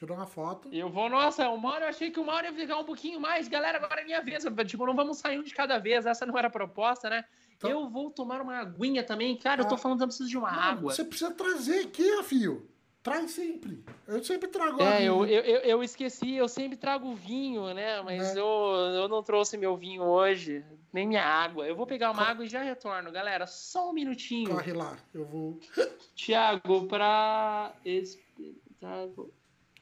Tirou 0.00 0.16
uma 0.16 0.26
foto. 0.26 0.66
Eu 0.72 0.88
vou, 0.88 1.10
nossa, 1.10 1.50
o 1.50 1.58
Mauro, 1.58 1.84
eu 1.84 1.88
achei 1.88 2.10
que 2.10 2.18
o 2.18 2.24
Mauro 2.24 2.46
ia 2.46 2.54
ficar 2.54 2.78
um 2.78 2.84
pouquinho 2.84 3.20
mais. 3.20 3.48
Galera, 3.48 3.76
agora 3.76 4.00
é 4.00 4.04
minha 4.06 4.22
vez. 4.22 4.42
Tipo, 4.66 4.86
não 4.86 4.94
vamos 4.94 5.18
sair 5.18 5.38
um 5.38 5.42
de 5.42 5.52
cada 5.52 5.78
vez. 5.78 6.06
Essa 6.06 6.24
não 6.24 6.38
era 6.38 6.48
a 6.48 6.50
proposta, 6.50 7.10
né? 7.10 7.22
Então... 7.54 7.68
Eu 7.68 7.86
vou 7.86 8.10
tomar 8.10 8.40
uma 8.40 8.60
aguinha 8.60 9.04
também. 9.04 9.36
Cara, 9.36 9.60
ah. 9.60 9.64
eu 9.64 9.68
tô 9.68 9.74
ah. 9.74 9.78
falando 9.78 9.98
que 9.98 10.04
eu 10.04 10.08
preciso 10.08 10.30
de 10.30 10.38
uma 10.38 10.50
não, 10.50 10.58
água. 10.58 10.94
Você 10.94 11.04
precisa 11.04 11.30
trazer 11.34 11.80
aqui, 11.80 12.22
fio. 12.22 12.66
Traz 13.02 13.30
sempre. 13.30 13.84
Eu 14.08 14.24
sempre 14.24 14.48
trago 14.48 14.80
É, 14.80 15.04
eu, 15.04 15.26
eu, 15.26 15.42
eu, 15.42 15.82
esqueci, 15.82 16.32
eu 16.32 16.48
sempre 16.48 16.78
trago 16.78 17.14
vinho, 17.14 17.74
né? 17.74 18.00
Mas 18.00 18.34
é. 18.34 18.40
eu, 18.40 18.46
eu 18.46 19.06
não 19.06 19.22
trouxe 19.22 19.58
meu 19.58 19.76
vinho 19.76 20.02
hoje, 20.02 20.64
nem 20.94 21.06
minha 21.06 21.24
água. 21.24 21.66
Eu 21.66 21.76
vou 21.76 21.86
pegar 21.86 22.10
uma 22.10 22.20
Corre. 22.20 22.30
água 22.30 22.44
e 22.46 22.48
já 22.48 22.62
retorno, 22.62 23.12
galera. 23.12 23.46
Só 23.46 23.90
um 23.90 23.92
minutinho. 23.92 24.48
Corre 24.50 24.72
lá, 24.72 24.96
eu 25.12 25.26
vou. 25.26 25.60
Tiago, 26.16 26.86
pra. 26.86 27.74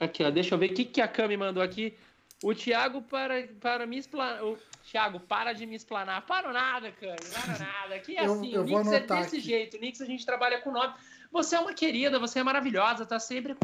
Aqui, 0.01 0.23
ó, 0.23 0.31
deixa 0.31 0.55
eu 0.55 0.59
ver 0.59 0.71
o 0.71 0.75
que, 0.75 0.85
que 0.85 1.01
a 1.01 1.09
Cami 1.09 1.37
mandou 1.37 1.63
aqui. 1.63 1.97
O 2.43 2.55
Thiago 2.55 3.03
para, 3.03 3.49
para 3.61 3.87
me 3.87 3.99
explanar. 3.99 4.45
O 4.45 4.57
Thiago, 4.91 5.19
para 5.19 5.53
de 5.53 5.67
me 5.67 5.75
explanar. 5.75 6.25
Para 6.25 6.53
nada, 6.53 6.93
Cami, 6.93 7.17
para 7.33 7.59
nada. 7.59 7.95
Aqui 7.97 8.17
é 8.17 8.25
assim, 8.25 8.53
eu, 8.53 8.67
eu 8.67 8.77
o 8.77 8.83
Nix 8.83 8.93
é 8.93 9.01
desse 9.01 9.37
aqui. 9.37 9.41
jeito. 9.41 9.77
O 9.77 9.81
Nix 9.81 10.01
a 10.01 10.07
gente 10.07 10.25
trabalha 10.25 10.61
com 10.61 10.71
nome. 10.71 10.95
Você 11.33 11.57
é 11.57 11.61
uma 11.61 11.75
querida, 11.75 12.19
você 12.19 12.39
é 12.39 12.43
maravilhosa, 12.43 13.05
tá 13.05 13.19
sempre 13.19 13.55
com 13.55 13.61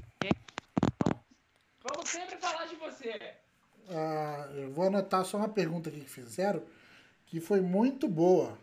Vamos 1.87 2.09
sempre 2.09 2.37
falar 2.39 2.67
de 2.67 2.77
você. 2.77 3.35
Ah, 3.91 4.49
eu 4.55 4.71
vou 4.71 4.87
anotar 4.87 5.25
só 5.25 5.37
uma 5.37 5.49
pergunta 5.49 5.91
aqui 5.91 6.01
que 6.01 6.09
fizeram, 6.09 6.63
que 7.27 7.41
foi 7.41 7.61
muito 7.61 8.09
boa. 8.09 8.57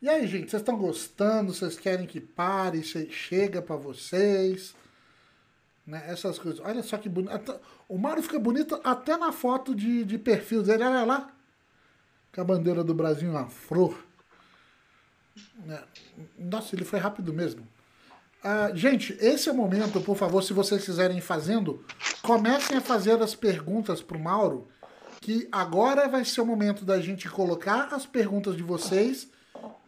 E 0.00 0.08
aí, 0.08 0.26
gente, 0.26 0.50
vocês 0.50 0.60
estão 0.60 0.76
gostando? 0.76 1.54
Vocês 1.54 1.78
querem 1.78 2.06
que 2.06 2.20
pare? 2.20 2.82
Chega 2.82 3.62
para 3.62 3.76
vocês? 3.76 4.74
Né? 5.92 6.02
Essas 6.06 6.38
coisas. 6.38 6.58
Olha 6.64 6.82
só 6.82 6.96
que 6.96 7.06
bonito. 7.06 7.60
O 7.86 7.98
Mário 7.98 8.22
fica 8.22 8.38
bonito 8.38 8.80
até 8.82 9.14
na 9.18 9.30
foto 9.30 9.74
de, 9.74 10.04
de 10.04 10.16
perfil 10.16 10.62
dele. 10.62 10.84
Olha 10.84 11.04
lá. 11.04 11.30
Com 12.34 12.40
a 12.40 12.44
bandeira 12.44 12.82
do 12.82 12.94
Brasil 12.94 13.28
uma 13.28 13.46
flor. 13.46 14.02
Né? 15.66 15.82
Nossa, 16.38 16.74
ele 16.74 16.86
foi 16.86 16.98
rápido 16.98 17.30
mesmo. 17.34 17.68
Uh, 18.42 18.74
gente, 18.74 19.14
esse 19.20 19.50
é 19.50 19.52
o 19.52 19.54
momento, 19.54 20.00
por 20.00 20.16
favor, 20.16 20.42
se 20.42 20.54
vocês 20.54 20.82
quiserem 20.82 21.18
ir 21.18 21.20
fazendo, 21.20 21.84
comecem 22.22 22.78
a 22.78 22.80
fazer 22.80 23.20
as 23.22 23.34
perguntas 23.34 24.00
pro 24.00 24.18
Mauro, 24.18 24.66
que 25.20 25.46
agora 25.52 26.08
vai 26.08 26.24
ser 26.24 26.40
o 26.40 26.46
momento 26.46 26.86
da 26.86 27.00
gente 27.02 27.28
colocar 27.28 27.92
as 27.92 28.06
perguntas 28.06 28.56
de 28.56 28.62
vocês 28.62 29.28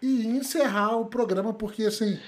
e 0.02 0.26
encerrar 0.26 0.96
o 0.98 1.06
programa, 1.06 1.54
porque 1.54 1.84
assim, 1.84 2.20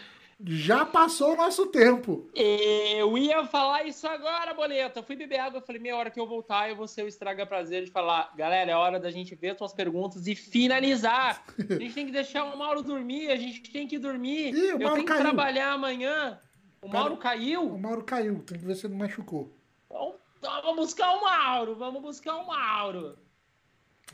já 0.44 0.84
passou 0.84 1.32
o 1.32 1.36
nosso 1.36 1.66
tempo. 1.66 2.28
Eu 2.34 3.16
ia 3.16 3.44
falar 3.46 3.86
isso 3.86 4.06
agora, 4.06 4.52
Boleta. 4.52 5.00
Eu 5.00 5.02
fui 5.02 5.16
beber 5.16 5.38
água, 5.38 5.58
eu 5.58 5.62
falei, 5.62 5.80
meia 5.80 5.96
hora 5.96 6.10
que 6.10 6.20
eu 6.20 6.26
voltar, 6.26 6.68
eu 6.68 6.76
vou 6.76 6.86
ser 6.86 7.04
o 7.04 7.08
estraga 7.08 7.46
prazer 7.46 7.84
de 7.84 7.90
falar, 7.90 8.32
galera, 8.36 8.70
é 8.70 8.76
hora 8.76 9.00
da 9.00 9.10
gente 9.10 9.34
ver 9.34 9.56
suas 9.56 9.72
perguntas 9.72 10.26
e 10.26 10.34
finalizar. 10.34 11.42
A 11.58 11.74
gente 11.74 11.94
tem 11.94 12.06
que 12.06 12.12
deixar 12.12 12.44
o 12.44 12.58
Mauro 12.58 12.82
dormir, 12.82 13.30
a 13.30 13.36
gente 13.36 13.62
tem 13.70 13.88
que 13.88 13.98
dormir. 13.98 14.54
Ih, 14.54 14.70
eu 14.70 14.78
tenho 14.78 15.04
que 15.04 15.16
trabalhar 15.16 15.72
amanhã. 15.72 16.38
O 16.82 16.88
Mauro 16.88 17.16
Cara, 17.16 17.36
caiu? 17.36 17.74
O 17.74 17.78
Mauro 17.78 18.04
caiu, 18.04 18.42
tem 18.44 18.58
que 18.58 18.64
ver 18.64 18.76
se 18.76 18.86
ele 18.86 18.94
machucou. 18.94 19.56
Então, 19.86 20.14
então 20.38 20.62
vamos 20.62 20.86
buscar 20.86 21.10
o 21.12 21.22
Mauro, 21.22 21.74
vamos 21.74 22.02
buscar 22.02 22.36
o 22.36 22.46
Mauro. 22.46 23.18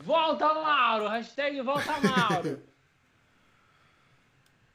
Volta, 0.01 0.55
Mauro, 0.55 1.09
hashtag 1.09 1.61
volta, 1.61 1.93
Mauro. 2.01 2.63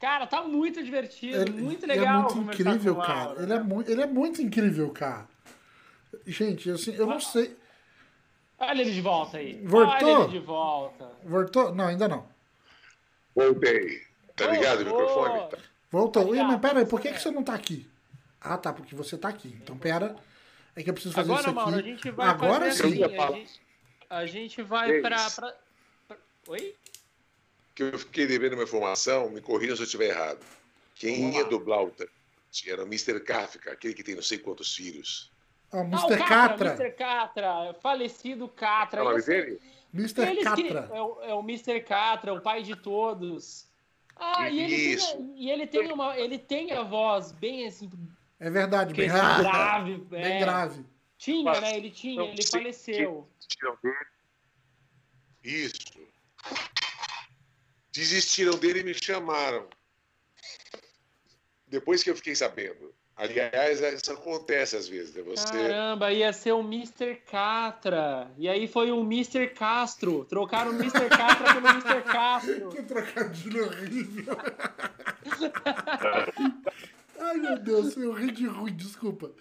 Cara, 0.00 0.26
tá 0.26 0.42
muito 0.42 0.82
divertido, 0.82 1.40
ele, 1.40 1.50
muito 1.50 1.86
legal. 1.86 2.30
É 2.30 2.34
muito 2.34 2.52
incrível, 2.52 2.96
cara. 2.96 3.42
ele, 3.42 3.52
é 3.52 3.60
muito, 3.60 3.90
ele 3.90 4.02
é 4.02 4.06
muito 4.06 4.40
incrível, 4.40 4.90
cara. 4.90 5.28
Gente, 6.24 6.70
assim, 6.70 6.94
eu 6.94 7.06
não 7.06 7.20
sei. 7.20 7.56
Olha 8.58 8.80
ele 8.80 8.92
de 8.92 9.00
volta 9.00 9.38
aí. 9.38 9.60
Voltou? 9.64 10.08
Olha 10.08 10.24
ele 10.24 10.32
de 10.32 10.38
volta. 10.38 11.10
Voltou? 11.24 11.74
Não, 11.74 11.86
ainda 11.86 12.08
não. 12.08 12.26
Voltei. 13.34 14.02
Tá 14.36 14.46
ligado 14.46 14.82
o 14.82 14.84
microfone? 14.84 15.50
Tá. 15.50 15.58
Voltou. 15.90 16.34
Tá 16.34 16.44
mas 16.44 16.60
pera 16.60 16.80
aí, 16.80 16.86
por 16.86 17.00
que, 17.00 17.12
que 17.12 17.20
você 17.20 17.30
não 17.30 17.42
tá 17.42 17.54
aqui? 17.54 17.88
Ah, 18.40 18.56
tá, 18.56 18.72
porque 18.72 18.94
você 18.94 19.18
tá 19.18 19.28
aqui. 19.28 19.56
Então, 19.62 19.76
pera. 19.76 20.16
É 20.76 20.82
que 20.82 20.90
eu 20.90 20.94
preciso 20.94 21.14
fazer 21.14 21.32
Agora, 21.32 21.40
isso 21.40 21.50
aqui. 21.50 21.56
Mauro, 21.56 21.76
a 21.76 21.82
gente 21.82 22.10
vai 22.10 22.28
Agora 22.28 22.70
sim. 22.70 22.82
Assim, 22.82 23.04
a, 23.04 23.08
gente, 23.08 23.60
a 24.10 24.26
gente 24.26 24.62
vai 24.62 25.00
pra, 25.00 25.30
pra, 25.30 25.54
pra, 26.06 26.16
Oi? 26.48 26.74
Que 27.78 27.84
eu 27.84 27.96
fiquei 27.96 28.26
devendo 28.26 28.54
uma 28.54 28.64
informação, 28.64 29.30
me 29.30 29.40
corrija 29.40 29.76
se 29.76 29.82
eu 29.82 29.84
estiver 29.84 30.08
errado. 30.08 30.44
Quem 30.96 31.36
ia 31.36 31.44
dublar 31.44 31.84
o 31.84 31.90
Tante 31.92 32.10
era 32.68 32.82
o 32.82 32.86
Mr. 32.86 33.20
Kafka, 33.20 33.70
aquele 33.70 33.94
que 33.94 34.02
tem 34.02 34.16
não 34.16 34.22
sei 34.22 34.36
quantos 34.36 34.74
filhos. 34.74 35.30
Ah, 35.70 35.82
o 35.82 35.84
Mr. 35.84 36.14
Ah, 36.14 36.26
Catra. 36.26 36.70
Mr. 36.72 36.90
Catra, 36.96 37.74
falecido 37.80 38.48
Catra. 38.48 38.98
É 38.98 39.02
o 39.04 39.08
nome 39.10 39.22
dele? 39.22 39.60
Mr. 39.94 40.42
Catra. 40.42 40.90
É 40.92 41.00
o, 41.00 41.22
é 41.22 41.34
o 41.34 41.40
Mr. 41.40 41.80
Catra, 41.82 42.34
o 42.34 42.40
pai 42.40 42.64
de 42.64 42.74
todos. 42.74 43.68
Ah, 44.16 44.50
e 44.50 44.58
ele, 44.58 44.96
tem, 44.96 45.32
e 45.36 45.48
ele 45.48 45.66
tem 45.68 45.92
uma, 45.92 46.18
ele 46.18 46.36
tem 46.36 46.72
a 46.72 46.82
voz 46.82 47.30
bem 47.30 47.64
assim. 47.64 47.88
É 48.40 48.50
verdade, 48.50 48.92
bem 48.92 49.06
grave, 49.38 49.98
bem 49.98 50.24
é. 50.24 50.40
grave. 50.40 50.84
Tinha, 51.16 51.44
Mas, 51.44 51.60
né? 51.60 51.76
Ele 51.76 51.90
tinha, 51.92 52.22
ele 52.24 52.44
faleceu. 52.44 53.28
Isso. 55.44 56.08
Desistiram 57.98 58.56
dele 58.56 58.78
e 58.78 58.84
me 58.84 58.94
chamaram. 58.94 59.66
Depois 61.66 62.04
que 62.04 62.10
eu 62.10 62.14
fiquei 62.14 62.36
sabendo. 62.36 62.94
Aliás, 63.16 63.80
isso 63.80 64.12
acontece 64.12 64.76
às 64.76 64.86
vezes. 64.86 65.16
Né? 65.16 65.22
Você... 65.22 65.50
Caramba, 65.50 66.12
ia 66.12 66.32
ser 66.32 66.52
o 66.52 66.60
Mr. 66.60 67.16
Catra. 67.28 68.30
E 68.38 68.48
aí 68.48 68.68
foi 68.68 68.92
o 68.92 69.00
Mr. 69.00 69.48
Castro. 69.48 70.24
Trocaram 70.26 70.70
o 70.70 70.74
Mr. 70.74 71.08
Catra 71.08 71.54
pelo 71.54 71.66
Mr. 71.70 72.02
Castro. 72.02 72.68
Que 72.78 72.84
trocadilho 72.84 73.66
horrível. 73.66 74.36
Ai, 77.18 77.36
meu 77.38 77.58
Deus, 77.58 77.96
eu 77.96 78.12
ri 78.12 78.30
de 78.30 78.46
ruim, 78.46 78.76
desculpa. 78.76 79.32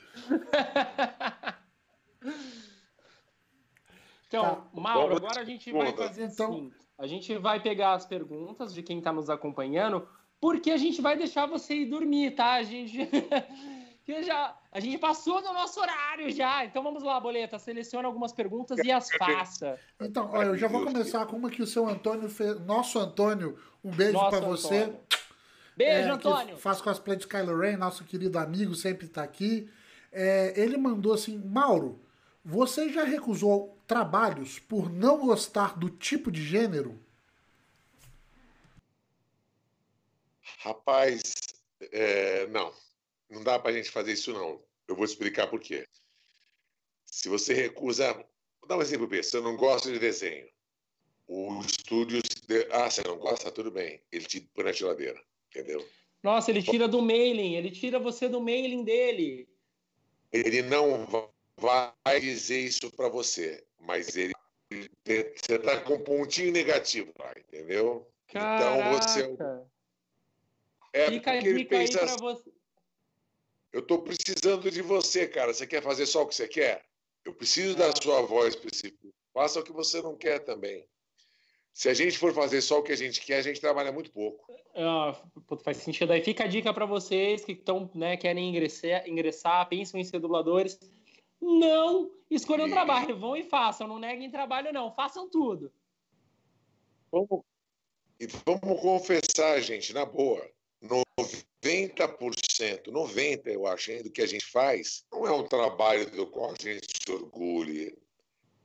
Então, 4.28 4.56
tá. 4.56 4.68
Mauro, 4.74 5.18
agora 5.18 5.42
a 5.42 5.46
gente 5.46 5.72
vai 5.72 5.96
fazer 5.96 6.24
então... 6.24 6.50
assim. 6.50 6.74
A 6.98 7.06
gente 7.06 7.38
vai 7.38 7.60
pegar 7.60 7.94
as 7.94 8.06
perguntas 8.06 8.74
de 8.74 8.82
quem 8.82 8.98
está 8.98 9.14
nos 9.14 9.30
acompanhando 9.30 10.08
porque 10.40 10.72
a 10.72 10.78
gente 10.78 11.02
vai 11.02 11.18
deixar 11.18 11.46
você 11.46 11.76
ir 11.76 11.86
dormir, 11.86 12.32
tá? 12.32 12.54
A 12.54 12.64
gente. 12.64 12.98
já, 14.24 14.56
a 14.72 14.80
gente 14.80 14.98
passou 14.98 15.42
do 15.42 15.52
nosso 15.52 15.80
horário 15.80 16.32
já. 16.32 16.64
Então 16.64 16.84
vamos 16.84 17.04
lá, 17.04 17.20
Boleta, 17.20 17.58
seleciona 17.60 18.08
algumas 18.08 18.32
perguntas 18.32 18.78
e 18.80 18.92
as 18.92 19.10
faça. 19.12 19.80
Então, 20.00 20.30
olha, 20.32 20.48
eu 20.48 20.58
já 20.58 20.68
vou 20.68 20.84
começar 20.84 21.26
com 21.26 21.36
uma 21.36 21.50
que 21.50 21.62
o 21.62 21.68
seu 21.68 21.88
Antônio 21.88 22.30
fez. 22.30 22.60
Nosso 22.66 23.00
Antônio, 23.00 23.58
um 23.84 23.92
beijo 23.92 24.18
para 24.30 24.40
você. 24.40 24.94
Beijo, 25.76 26.10
é, 26.10 26.12
Antônio. 26.12 26.58
Faz 26.58 26.82
cosplay 26.82 27.18
de 27.18 27.28
Kylo 27.28 27.58
Ren, 27.58 27.78
nosso 27.78 28.04
querido 28.04 28.38
amigo, 28.40 28.74
sempre 28.76 29.06
está 29.06 29.24
aqui. 29.24 29.70
É, 30.12 30.54
ele 30.56 30.78
mandou 30.78 31.14
assim: 31.14 31.38
Mauro, 31.38 32.00
você 32.50 32.88
já 32.94 33.04
recusou 33.04 33.78
trabalhos 33.86 34.58
por 34.58 34.90
não 34.90 35.20
gostar 35.20 35.78
do 35.78 35.90
tipo 35.90 36.32
de 36.32 36.42
gênero? 36.42 36.98
Rapaz, 40.60 41.36
é, 41.92 42.48
não. 42.48 42.74
Não 43.30 43.44
dá 43.44 43.60
para 43.60 43.72
a 43.72 43.74
gente 43.74 43.92
fazer 43.92 44.14
isso, 44.14 44.32
não. 44.32 44.62
Eu 44.88 44.96
vou 44.96 45.04
explicar 45.04 45.48
por 45.48 45.60
quê. 45.60 45.86
Se 47.06 47.28
você 47.28 47.54
recusa. 47.54 48.14
Vou 48.62 48.70
dar 48.70 48.78
um 48.78 48.82
exemplo 48.82 49.08
bem. 49.08 49.22
Você 49.22 49.42
não 49.42 49.58
gosta 49.58 49.92
de 49.92 50.00
desenho. 50.00 50.48
O 51.28 51.60
estúdio. 51.60 52.22
Ah, 52.72 52.90
você 52.90 53.04
não 53.06 53.18
gosta? 53.18 53.52
Tudo 53.52 53.72
bem. 53.72 54.02
Ele 54.10 54.24
te 54.24 54.40
põe 54.40 54.64
na 54.64 54.72
geladeira. 54.72 55.22
Entendeu? 55.50 55.86
Nossa, 56.24 56.50
ele 56.50 56.64
tira 56.64 56.88
do 56.88 57.02
mailing. 57.02 57.56
Ele 57.56 57.72
tira 57.72 58.00
você 58.00 58.30
do 58.30 58.40
mailing 58.40 58.86
dele. 58.86 59.50
Ele 60.32 60.62
não 60.62 61.06
vai 61.58 62.20
dizer 62.20 62.60
isso 62.60 62.92
para 62.92 63.10
você, 63.10 63.64
mas 63.80 64.16
ele. 64.16 64.34
Você 65.06 65.56
está 65.56 65.80
com 65.82 65.96
um 65.96 66.04
pontinho 66.04 66.52
negativo 66.52 67.14
lá, 67.18 67.34
entendeu? 67.38 68.08
Caraca. 68.28 68.80
Então 68.80 69.02
você 69.02 69.38
é 70.94 71.10
Fica 71.12 71.32
porque 71.32 71.48
ele 71.48 71.66
pensa. 71.66 72.04
Assim, 72.04 72.18
você. 72.18 72.52
Eu 73.72 73.82
estou 73.82 74.02
precisando 74.02 74.70
de 74.72 74.82
você, 74.82 75.28
cara. 75.28 75.54
Você 75.54 75.68
quer 75.68 75.82
fazer 75.82 76.06
só 76.06 76.24
o 76.24 76.28
que 76.28 76.36
você 76.36 76.48
quer? 76.48 76.84
Eu 77.24 77.34
preciso 77.34 77.76
da 77.76 77.92
sua 77.96 78.22
voz 78.22 78.56
específica. 78.56 79.08
Faça 79.34 79.60
o 79.60 79.64
que 79.64 79.72
você 79.72 80.02
não 80.02 80.16
quer 80.16 80.40
também. 80.40 80.88
Se 81.74 81.90
a 81.90 81.94
gente 81.94 82.18
for 82.18 82.34
fazer 82.34 82.62
só 82.62 82.80
o 82.80 82.84
que 82.84 82.92
a 82.92 82.96
gente 82.96 83.22
quer, 83.22 83.38
a 83.38 83.42
gente 83.42 83.62
trabalha 83.62 83.92
muito 83.92 84.12
pouco. 84.12 84.52
Ah, 84.74 85.16
faz 85.64 85.78
sentido. 85.78 86.12
Aí 86.12 86.24
fica 86.24 86.46
a 86.46 86.48
dica 86.48 86.74
para 86.74 86.88
vocês 86.88 87.46
que 87.46 87.52
estão, 87.52 87.88
né, 87.94 88.18
querem 88.18 88.50
ingressar, 88.50 89.08
ingressar, 89.08 89.70
pensam 89.70 90.00
em 90.00 90.04
ser 90.04 90.18
dubladores. 90.18 90.80
Não 91.42 92.12
escolham 92.30 92.70
trabalho, 92.70 93.18
vão 93.18 93.36
e 93.36 93.44
façam. 93.44 93.88
Não 93.88 94.00
neguem 94.00 94.30
trabalho, 94.30 94.74
não. 94.74 94.92
Façam 94.92 95.30
tudo. 95.30 95.72
Vamos... 97.12 97.42
E 98.20 98.28
vamos 98.46 98.82
confessar, 98.82 99.62
gente, 99.62 99.94
na 99.94 100.06
boa. 100.06 100.44
90%, 101.64 102.88
90% 102.88 103.48
eu 103.48 103.68
acho, 103.68 104.04
do 104.04 104.12
que 104.12 104.22
a 104.22 104.28
gente 104.28 104.46
faz, 104.46 105.06
não 105.12 105.28
é 105.28 105.32
um 105.32 105.44
trabalho 105.44 106.10
do 106.12 106.28
qual 106.28 106.52
a 106.52 106.56
gente 106.60 106.88
se 106.88 107.12
orgulhe. 107.12 107.98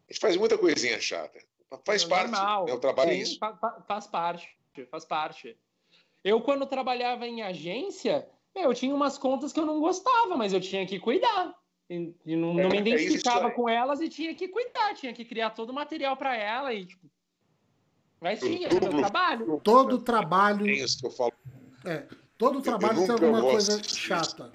A 0.09 0.12
gente 0.12 0.20
faz 0.20 0.36
muita 0.36 0.57
coisinha 0.57 1.01
chata. 1.01 1.39
Faz 1.85 2.05
é 2.05 2.09
parte. 2.09 2.31
Né? 2.31 2.73
O 2.73 2.78
trabalho 2.78 3.11
é 3.11 3.15
Sim, 3.15 3.20
é 3.20 3.23
isso. 3.23 3.39
Faz 3.86 4.07
parte. 4.07 4.49
Faz 4.90 5.05
parte. 5.05 5.57
Eu, 6.24 6.40
quando 6.40 6.66
trabalhava 6.66 7.27
em 7.27 7.43
agência, 7.43 8.28
eu 8.55 8.73
tinha 8.74 8.94
umas 8.94 9.19
contas 9.19 9.53
que 9.53 9.61
eu 9.61 9.66
não 9.66 9.81
gostava, 9.81 10.36
mas 10.36 10.53
eu 10.53 10.61
tinha 10.61 10.86
que 10.86 11.01
cuidar. 11.01 11.55
E, 11.93 12.14
e 12.24 12.36
não, 12.36 12.59
é, 12.59 12.62
não, 12.62 12.70
me 12.70 12.78
é 12.78 12.81
identificava 12.81 13.51
com 13.51 13.69
elas 13.69 14.01
e 14.01 14.09
tinha 14.09 14.35
que 14.35 14.48
cuidar, 14.48 14.94
tinha 14.94 15.12
que 15.12 15.27
criar 15.27 15.51
todo 15.51 15.69
o 15.70 15.74
material 15.74 16.16
para 16.16 16.35
ela 16.35 16.73
e 16.73 16.86
tipo. 16.86 17.06
Mas 18.19 18.40
tinha, 18.40 18.69
era 18.69 18.81
meu 18.81 18.98
trabalho. 18.98 19.60
Todo 19.62 19.98
trabalho. 19.98 20.66
É 20.66 20.73
isso 20.73 21.01
que 21.01 21.06
eu 21.06 21.10
falo 21.10 21.32
é, 21.85 22.06
todo 22.39 22.62
trabalho 22.62 23.05
tem 23.05 23.10
alguma 23.10 23.43
coisa 23.43 23.82
chata. 23.82 24.52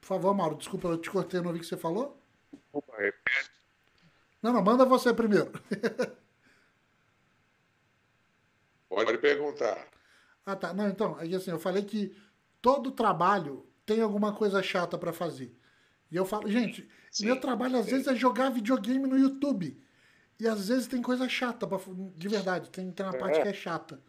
Por 0.00 0.06
favor, 0.06 0.34
Mauro, 0.34 0.56
desculpa, 0.56 0.88
eu 0.88 0.98
te 0.98 1.10
cortei, 1.10 1.40
não 1.40 1.48
ouvi 1.48 1.58
o 1.58 1.62
que 1.62 1.68
você 1.68 1.76
falou. 1.76 2.20
Opa, 2.72 2.96
repete. 2.96 3.50
Não, 4.42 4.52
não, 4.52 4.62
manda 4.62 4.84
você 4.84 5.12
primeiro. 5.12 5.50
Pode 8.88 9.18
perguntar. 9.18 9.88
Ah, 10.44 10.54
tá. 10.54 10.72
Não, 10.74 10.88
então, 10.88 11.16
aí 11.18 11.34
assim, 11.34 11.50
eu 11.50 11.58
falei 11.58 11.82
que 11.82 12.14
todo 12.60 12.92
trabalho 12.92 13.69
tem 13.90 14.02
alguma 14.02 14.32
coisa 14.32 14.62
chata 14.62 14.96
para 14.96 15.12
fazer. 15.12 15.52
E 16.12 16.14
eu 16.14 16.24
falo, 16.24 16.48
gente, 16.48 16.88
sim, 17.10 17.24
meu 17.24 17.40
trabalho 17.40 17.76
às 17.76 17.86
sim. 17.86 17.90
vezes 17.90 18.06
é 18.06 18.14
jogar 18.14 18.48
videogame 18.48 19.04
no 19.04 19.18
YouTube. 19.18 19.76
E 20.38 20.46
às 20.46 20.68
vezes 20.68 20.86
tem 20.86 21.02
coisa 21.02 21.28
chata, 21.28 21.66
pra, 21.66 21.76
de 22.14 22.28
verdade, 22.28 22.70
tem, 22.70 22.88
tem 22.92 23.04
uma 23.04 23.16
é. 23.16 23.18
parte 23.18 23.42
que 23.42 23.48
é 23.48 23.52
chata. 23.52 24.00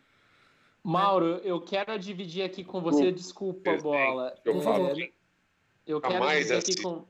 Mauro, 0.83 1.41
eu 1.43 1.59
quero 1.59 1.97
dividir 1.97 2.43
aqui 2.43 2.63
com 2.63 2.79
você, 2.79 3.11
desculpa, 3.11 3.75
bola. 3.77 4.35
Por 4.43 4.61
favor. 4.61 4.95
Eu 5.87 5.99
quero 5.99 6.27
dividir 6.27 6.57
aqui 6.57 6.71
assim. 6.73 6.83
com. 6.83 7.03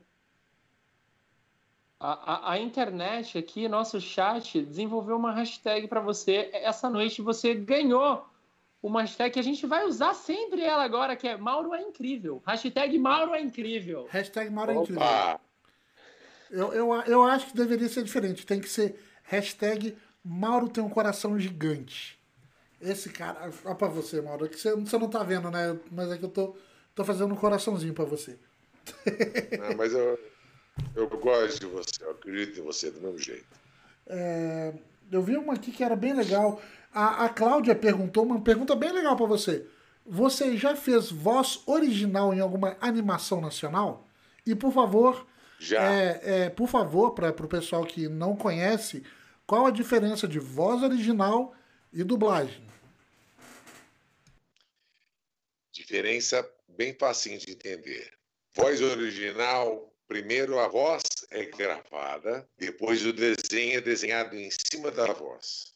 A, 2.00 2.12
a, 2.12 2.52
a, 2.52 2.58
internet 2.58 3.36
aqui, 3.36 3.68
nosso 3.68 4.00
chat, 4.00 4.62
desenvolveu 4.62 5.16
uma 5.16 5.32
hashtag 5.32 5.86
para 5.88 6.00
você. 6.00 6.48
Essa 6.54 6.88
noite 6.88 7.20
você 7.20 7.54
ganhou 7.54 8.26
uma 8.82 9.02
hashtag 9.02 9.32
que 9.32 9.38
a 9.38 9.44
gente 9.44 9.64
vai 9.64 9.84
usar 9.84 10.12
sempre 10.12 10.62
ela 10.62 10.82
agora, 10.82 11.14
que 11.14 11.28
é 11.28 11.36
Mauro 11.36 11.72
é 11.72 11.80
incrível. 11.80 12.42
Hashtag 12.44 12.98
Mauro 12.98 13.34
é 13.34 13.40
incrível. 13.40 14.08
Hashtag 14.10 14.50
Mauro 14.50 14.72
é 14.72 14.74
incrível. 14.74 15.02
Eu, 16.50 16.72
eu, 16.72 16.92
eu 17.06 17.22
acho 17.22 17.46
que 17.46 17.56
deveria 17.56 17.88
ser 17.88 18.02
diferente. 18.02 18.44
Tem 18.44 18.60
que 18.60 18.68
ser 18.68 19.00
hashtag 19.22 19.96
Mauro 20.24 20.68
tem 20.68 20.82
um 20.82 20.88
coração 20.88 21.38
gigante. 21.38 22.18
Esse 22.80 23.10
cara. 23.10 23.50
Olha 23.64 23.74
pra 23.74 23.88
você, 23.88 24.20
Mauro. 24.20 24.48
Que 24.48 24.58
você, 24.58 24.74
você 24.74 24.98
não 24.98 25.08
tá 25.08 25.22
vendo, 25.22 25.50
né? 25.50 25.78
Mas 25.90 26.10
é 26.10 26.18
que 26.18 26.24
eu 26.24 26.28
tô, 26.28 26.56
tô 26.94 27.04
fazendo 27.04 27.32
um 27.32 27.36
coraçãozinho 27.36 27.94
pra 27.94 28.04
você. 28.04 28.36
Não, 29.58 29.76
mas 29.76 29.92
eu, 29.92 30.18
eu 30.96 31.08
gosto 31.08 31.60
de 31.60 31.66
você, 31.66 32.02
eu 32.02 32.10
acredito 32.10 32.58
em 32.58 32.62
você 32.64 32.90
do 32.90 33.00
mesmo 33.00 33.18
jeito. 33.18 33.46
É, 34.08 34.74
eu 35.10 35.22
vi 35.22 35.36
uma 35.36 35.54
aqui 35.54 35.70
que 35.70 35.84
era 35.84 35.94
bem 35.94 36.12
legal. 36.12 36.60
A, 36.92 37.24
a 37.24 37.28
Cláudia 37.28 37.74
perguntou 37.74 38.24
uma 38.24 38.40
pergunta 38.40 38.74
bem 38.76 38.92
legal 38.92 39.16
para 39.16 39.26
você. 39.26 39.66
Você 40.04 40.56
já 40.56 40.76
fez 40.76 41.10
voz 41.10 41.62
original 41.66 42.34
em 42.34 42.40
alguma 42.40 42.76
animação 42.80 43.40
nacional? 43.40 44.06
E 44.44 44.54
por 44.54 44.72
favor, 44.72 45.26
já. 45.58 45.92
É, 45.92 46.20
é, 46.24 46.50
por 46.50 46.68
favor, 46.68 47.12
para 47.12 47.30
o 47.30 47.48
pessoal 47.48 47.84
que 47.84 48.08
não 48.08 48.36
conhece, 48.36 49.04
qual 49.46 49.66
a 49.66 49.70
diferença 49.70 50.26
de 50.26 50.38
voz 50.38 50.82
original 50.82 51.54
e 51.92 52.02
dublagem? 52.02 52.66
Diferença 55.72 56.46
bem 56.68 56.94
fácil 56.94 57.38
de 57.38 57.52
entender. 57.52 58.12
Voz 58.54 58.82
original, 58.82 59.94
primeiro 60.08 60.58
a 60.58 60.68
voz 60.68 61.02
é 61.30 61.44
gravada, 61.46 62.46
depois 62.58 63.06
o 63.06 63.12
desenho 63.12 63.78
é 63.78 63.80
desenhado 63.80 64.36
em 64.36 64.50
cima 64.50 64.90
da 64.90 65.12
voz. 65.12 65.71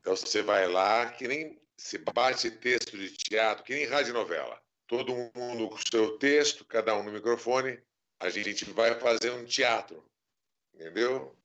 Então 0.00 0.16
você 0.16 0.42
vai 0.42 0.66
lá, 0.68 1.06
que 1.10 1.28
nem 1.28 1.60
se 1.76 1.98
bate 1.98 2.50
texto 2.50 2.96
de 2.96 3.10
teatro, 3.10 3.64
que 3.64 3.74
nem 3.74 3.86
rádio 3.86 4.14
novela. 4.14 4.60
Todo 4.86 5.14
mundo 5.34 5.68
com 5.68 5.76
o 5.76 5.88
seu 5.90 6.18
texto, 6.18 6.64
cada 6.64 6.96
um 6.96 7.02
no 7.02 7.12
microfone. 7.12 7.78
A 8.20 8.30
gente 8.30 8.64
vai 8.72 8.98
fazer 8.98 9.30
um 9.30 9.44
teatro, 9.44 10.04
entendeu? 10.74 11.36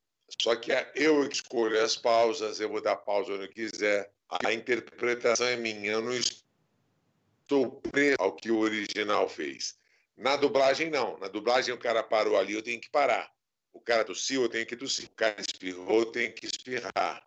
Só 0.42 0.56
que 0.56 0.72
eu 0.96 1.28
escolho 1.28 1.82
as 1.84 1.96
pausas, 1.96 2.60
eu 2.60 2.70
vou 2.70 2.82
dar 2.82 2.96
pausa 2.96 3.34
onde 3.34 3.44
eu 3.44 3.50
quiser. 3.50 4.12
A 4.44 4.52
interpretação 4.52 5.46
é 5.46 5.56
minha, 5.56 5.92
eu 5.92 6.02
não 6.02 6.14
estou 6.14 7.70
preso 7.92 8.18
ao 8.20 8.36
que 8.36 8.50
o 8.50 8.58
original 8.58 9.30
fez. 9.30 9.78
Na 10.18 10.36
dublagem, 10.36 10.90
não. 10.90 11.18
Na 11.20 11.28
dublagem, 11.28 11.74
o 11.74 11.78
cara 11.78 12.02
parou 12.02 12.38
ali, 12.38 12.54
eu 12.54 12.64
tenho 12.64 12.82
que 12.82 12.90
parar. 12.90 13.32
O 13.72 13.80
cara 13.80 14.04
tossiu, 14.04 14.44
eu 14.44 14.50
tenho 14.50 14.66
que 14.66 14.76
tossir. 14.76 15.06
O 15.06 15.16
cara 15.16 15.40
espirrou, 15.40 16.00
eu 16.00 16.06
tenho 16.06 16.34
que 16.34 16.46
espirrar. 16.46 17.24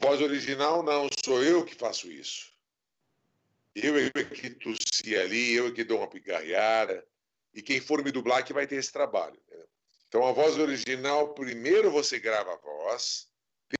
Voz 0.00 0.20
original, 0.22 0.82
não. 0.82 1.08
Sou 1.22 1.42
eu 1.44 1.64
que 1.64 1.74
faço 1.74 2.10
isso. 2.10 2.50
Eu 3.74 3.96
é 3.98 4.10
que 4.24 4.50
tossi 4.50 5.14
ali, 5.14 5.52
eu 5.52 5.68
é 5.68 5.70
que 5.70 5.84
dou 5.84 5.98
uma 5.98 6.08
picarreada. 6.08 7.06
E 7.54 7.60
quem 7.60 7.80
for 7.80 8.02
me 8.02 8.10
dublar 8.10 8.44
que 8.44 8.52
vai 8.52 8.66
ter 8.66 8.76
esse 8.76 8.90
trabalho. 8.90 9.38
Entendeu? 9.46 9.68
Então, 10.08 10.26
a 10.26 10.32
voz 10.32 10.58
original, 10.58 11.34
primeiro 11.34 11.90
você 11.90 12.18
grava 12.18 12.52
a 12.52 12.56
voz, 12.56 13.28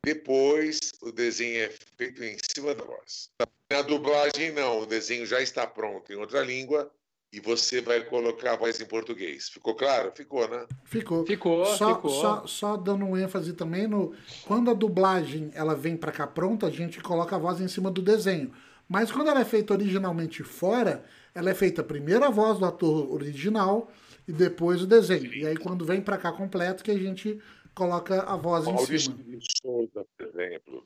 depois 0.04 0.78
o 1.00 1.10
desenho 1.10 1.62
é 1.62 1.70
feito 1.96 2.22
em 2.22 2.36
cima 2.54 2.74
da 2.74 2.84
voz. 2.84 3.30
Na 3.70 3.82
dublagem, 3.82 4.52
não, 4.52 4.80
o 4.80 4.86
desenho 4.86 5.26
já 5.26 5.40
está 5.40 5.66
pronto 5.66 6.12
em 6.12 6.16
outra 6.16 6.42
língua 6.42 6.92
e 7.32 7.38
você 7.38 7.80
vai 7.80 8.02
colocar 8.04 8.52
a 8.52 8.56
voz 8.56 8.80
em 8.80 8.86
português. 8.86 9.48
Ficou 9.48 9.74
claro? 9.74 10.12
Ficou, 10.14 10.48
né? 10.48 10.66
Ficou. 10.84 11.24
Ficou, 11.24 11.64
só, 11.64 11.94
ficou. 11.94 12.10
Só, 12.10 12.46
só 12.46 12.76
dando 12.76 13.04
um 13.04 13.16
ênfase 13.16 13.52
também 13.52 13.86
no. 13.86 14.14
Quando 14.46 14.70
a 14.70 14.74
dublagem 14.74 15.50
ela 15.54 15.74
vem 15.74 15.96
para 15.96 16.10
cá 16.10 16.26
pronta, 16.26 16.66
a 16.66 16.70
gente 16.70 17.00
coloca 17.00 17.36
a 17.36 17.38
voz 17.38 17.60
em 17.60 17.68
cima 17.68 17.90
do 17.90 18.02
desenho. 18.02 18.52
Mas 18.88 19.12
quando 19.12 19.28
ela 19.28 19.40
é 19.40 19.44
feita 19.44 19.72
originalmente 19.72 20.42
fora, 20.42 21.04
ela 21.32 21.50
é 21.50 21.54
feita 21.54 21.82
primeiro 21.84 22.24
a 22.24 22.30
voz 22.30 22.58
do 22.58 22.64
ator 22.64 23.12
original 23.12 23.92
e 24.26 24.32
depois 24.32 24.82
o 24.82 24.86
desenho. 24.86 25.32
E 25.32 25.46
aí 25.46 25.56
quando 25.56 25.84
vem 25.84 26.00
para 26.00 26.18
cá 26.18 26.32
completo 26.32 26.82
que 26.82 26.90
a 26.90 26.98
gente 26.98 27.40
coloca 27.72 28.22
a 28.22 28.36
voz 28.36 28.64
Maurício 28.64 28.94
em 28.94 28.98
cima. 28.98 29.40
Souza, 29.62 30.04
por 30.18 30.26
exemplo, 30.26 30.84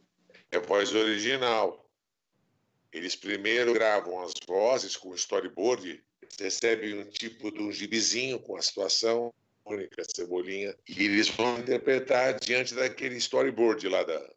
é 0.50 0.60
voz 0.60 0.94
original. 0.94 1.88
Eles 2.92 3.16
primeiro 3.16 3.72
gravam 3.72 4.22
as 4.22 4.34
vozes 4.46 4.96
com 4.96 5.14
storyboard, 5.14 6.04
recebem 6.38 6.98
um 6.98 7.04
tipo 7.10 7.50
de 7.50 7.60
um 7.62 7.72
gibizinho 7.72 8.38
com 8.40 8.56
a 8.56 8.62
situação 8.62 9.32
única, 9.64 10.02
cebolinha, 10.14 10.76
e 10.88 11.04
eles 11.04 11.28
vão 11.30 11.58
interpretar 11.58 12.38
diante 12.38 12.74
daquele 12.74 13.16
storyboard 13.16 13.88
lá 13.88 14.02
da. 14.02 14.30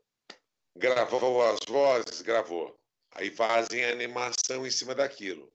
Gravou 0.78 1.41
as 1.41 1.60
vozes, 1.68 2.22
gravou. 2.22 2.78
Aí 3.11 3.32
fazem 3.32 3.84
a 3.84 3.91
animação 3.91 4.65
em 4.65 4.69
cima 4.72 4.94
daquilo. 4.95 5.52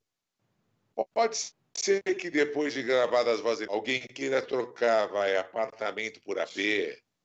Pode 1.15 1.39
ser 1.75 2.03
que 2.03 2.29
depois 2.29 2.75
de 2.75 2.83
gravadas 2.83 3.37
as 3.37 3.41
vozes, 3.41 3.67
alguém 3.69 4.01
queira 4.01 4.43
trocar, 4.43 5.07
vai, 5.07 5.37
apartamento 5.37 6.21
por 6.23 6.39
AP, 6.39 6.59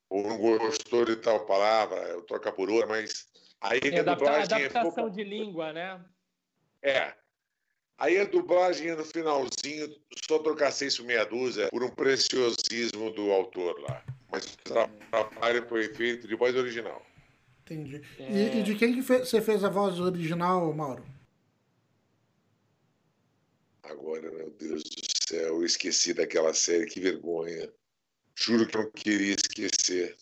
ou 0.10 0.24
não 0.24 0.38
gostou 0.38 1.04
de 1.04 1.18
tal 1.18 1.46
palavra, 1.46 2.22
troca 2.24 2.52
por 2.52 2.70
outra, 2.70 2.88
mas 2.88 3.28
aí 3.60 3.80
É 3.84 3.98
a 3.98 4.02
adapta- 4.02 4.16
dublagem 4.16 4.40
é 4.40 4.66
adaptação 4.68 4.92
pouca- 4.94 5.10
de 5.10 5.24
língua, 5.24 5.74
né? 5.74 6.06
É. 6.82 7.14
Aí 7.98 8.20
a 8.20 8.26
dublagem 8.26 8.90
é 8.90 8.96
no 8.96 9.04
finalzinho, 9.04 9.96
só 10.28 10.38
trocar 10.40 10.72
seis 10.72 10.96
por 10.96 11.06
meia 11.06 11.26
dúzia 11.26 11.70
por 11.70 11.84
um 11.84 11.90
preciosismo 11.90 13.12
do 13.12 13.32
autor 13.32 13.80
lá. 13.80 14.04
Mas 14.32 14.46
o 14.46 14.58
trabalho 15.10 15.68
foi 15.68 15.94
feito 15.96 16.28
de 16.28 16.36
voz 16.36 16.56
original. 16.56 17.04
Entendi. 17.66 18.02
É. 18.20 18.32
E, 18.32 18.60
e 18.60 18.64
de 18.64 18.76
quem 18.76 18.94
que 18.94 19.02
você 19.02 19.42
fez 19.42 19.64
a 19.64 19.70
voz 19.70 20.00
original, 20.00 20.72
Mauro? 20.74 21.04
Agora, 23.84 24.30
meu 24.30 24.52
Deus 24.52 24.84
do 24.84 25.02
céu, 25.28 25.56
eu 25.56 25.66
esqueci 25.66 26.14
daquela 26.14 26.54
série, 26.54 26.86
que 26.86 27.00
vergonha. 27.00 27.70
Juro 28.36 28.68
que 28.68 28.78
eu 28.78 28.84
não 28.84 28.92
queria 28.92 29.34
esquecer. 29.36 30.16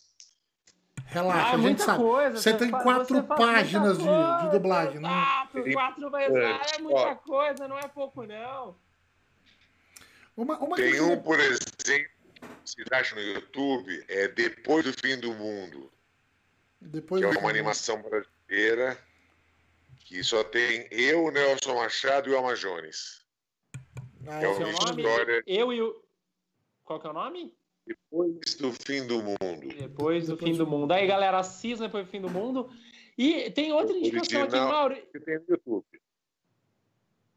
Relaxa, 1.06 1.40
Ah, 1.40 1.48
a 1.48 1.52
gente 1.52 1.62
muita 1.62 1.84
sabe. 1.86 2.04
coisa. 2.04 2.38
Você 2.42 2.54
tem 2.58 2.70
faz- 2.70 2.84
quatro 2.84 3.16
você 3.16 3.24
páginas 3.24 3.98
de, 3.98 4.04
de 4.04 4.52
dublagem, 4.52 5.00
né? 5.00 5.08
Quatro, 5.10 5.72
quatro 5.74 6.10
vezes. 6.12 6.36
É, 6.36 6.52
Ah, 6.52 6.62
é 6.76 6.82
muita 6.82 7.16
coisa, 7.16 7.68
não 7.68 7.78
é 7.78 7.88
pouco, 7.88 8.24
não. 8.24 8.76
Uma, 10.36 10.58
uma 10.60 10.76
Tem 10.76 10.90
coisa 10.98 11.04
um, 11.06 11.22
por 11.22 11.40
exemplo, 11.40 12.12
se 12.66 12.84
acha 12.92 13.16
no 13.16 13.22
YouTube, 13.22 14.04
é 14.10 14.28
Depois 14.28 14.84
do 14.84 14.92
Fim 14.94 15.18
do 15.20 15.32
Mundo, 15.34 15.90
Depois 16.82 17.22
que 17.22 17.28
é 17.28 17.32
do- 17.34 17.40
uma 17.40 17.50
animação 17.50 18.02
brasileira 18.02 18.98
que 20.00 20.24
só 20.24 20.44
tem 20.44 20.88
eu, 20.92 21.32
Nelson 21.32 21.76
Machado 21.76 22.30
e 22.30 22.34
o 22.34 22.38
Alma 22.38 22.56
Jones. 22.56 23.24
Ah, 24.28 24.42
é 24.42 24.48
uma 24.48 24.68
é 24.68 24.72
história- 24.72 25.44
Eu 25.48 25.72
e 25.72 25.82
o. 25.82 26.04
Qual 26.84 27.00
que 27.00 27.08
é 27.08 27.10
o 27.10 27.14
nome? 27.14 27.54
Depois 27.86 28.56
do 28.56 28.72
Fim 28.74 29.06
do 29.06 29.22
Mundo. 29.22 29.76
Depois 29.78 30.28
do 30.28 30.38
fim 30.38 30.52
do- 30.54 30.60
do 30.60 30.68
mundo. 30.68 30.92
Aí, 30.92 31.06
galera, 31.06 31.40
assista 31.40 31.86
depois 31.86 32.06
do 32.06 32.12
fim 32.12 32.22
do 32.22 32.30
mundo. 32.30 32.70
E 33.18 33.50
tem 33.52 33.72
outra 33.72 33.96
indicação 33.96 34.44
aqui. 34.44 34.56
Mauro. 34.58 34.96
Que 35.12 35.20
tem 35.20 35.36
no 35.38 35.46
YouTube. 35.50 35.86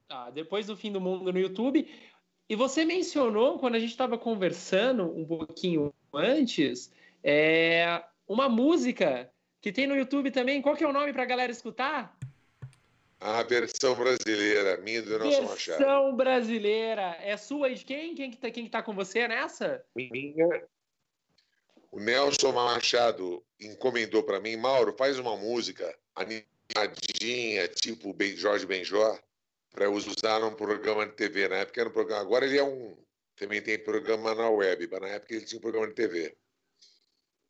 Ah, 0.08 0.30
depois 0.30 0.66
do 0.66 0.76
fim 0.76 0.90
do 0.90 1.00
mundo 1.00 1.30
no 1.32 1.38
YouTube. 1.38 1.86
E 2.48 2.56
você 2.56 2.84
mencionou, 2.84 3.58
quando 3.58 3.74
a 3.74 3.78
gente 3.78 3.90
estava 3.90 4.16
conversando 4.16 5.04
um 5.04 5.24
pouquinho 5.26 5.92
antes, 6.14 6.90
é, 7.22 8.02
uma 8.26 8.48
música 8.48 9.30
que 9.60 9.70
tem 9.70 9.86
no 9.86 9.94
YouTube 9.94 10.30
também. 10.30 10.62
Qual 10.62 10.74
que 10.74 10.82
é 10.82 10.88
o 10.88 10.92
nome 10.92 11.12
para 11.12 11.24
a 11.24 11.26
galera 11.26 11.52
escutar? 11.52 12.17
A 13.20 13.42
versão 13.42 13.96
brasileira, 13.96 14.76
minha 14.78 15.02
do 15.02 15.18
Nelson 15.18 15.42
Machado. 15.42 15.78
Versão 15.78 16.16
brasileira. 16.16 17.16
É 17.20 17.36
sua 17.36 17.68
e 17.68 17.74
de 17.74 17.84
quem? 17.84 18.14
Quem 18.14 18.30
que 18.30 18.36
tá, 18.36 18.50
quem 18.50 18.64
que 18.64 18.70
tá 18.70 18.82
com 18.82 18.94
você 18.94 19.26
nessa? 19.26 19.84
Minha. 19.94 20.62
O 21.90 21.98
Nelson 21.98 22.52
Machado 22.52 23.44
encomendou 23.58 24.22
para 24.22 24.38
mim, 24.38 24.56
Mauro, 24.56 24.94
faz 24.96 25.18
uma 25.18 25.36
música 25.36 25.98
animadinha, 26.14 27.66
tipo 27.68 28.14
Jorge 28.36 28.66
Benjó, 28.66 29.18
para 29.70 29.86
eu 29.86 29.92
usar 29.94 30.38
num 30.40 30.54
programa 30.54 31.06
de 31.06 31.12
TV. 31.12 31.48
Na 31.48 31.56
época 31.56 31.80
era 31.80 31.88
um 31.88 31.92
programa. 31.92 32.20
Agora 32.20 32.44
ele 32.44 32.58
é 32.58 32.62
um. 32.62 32.96
Também 33.34 33.60
tem 33.62 33.78
programa 33.78 34.34
na 34.34 34.48
web, 34.48 34.88
mas 34.90 35.00
na 35.00 35.08
época 35.08 35.34
ele 35.34 35.44
tinha 35.44 35.58
um 35.58 35.62
programa 35.62 35.88
de 35.88 35.94
TV. 35.94 36.36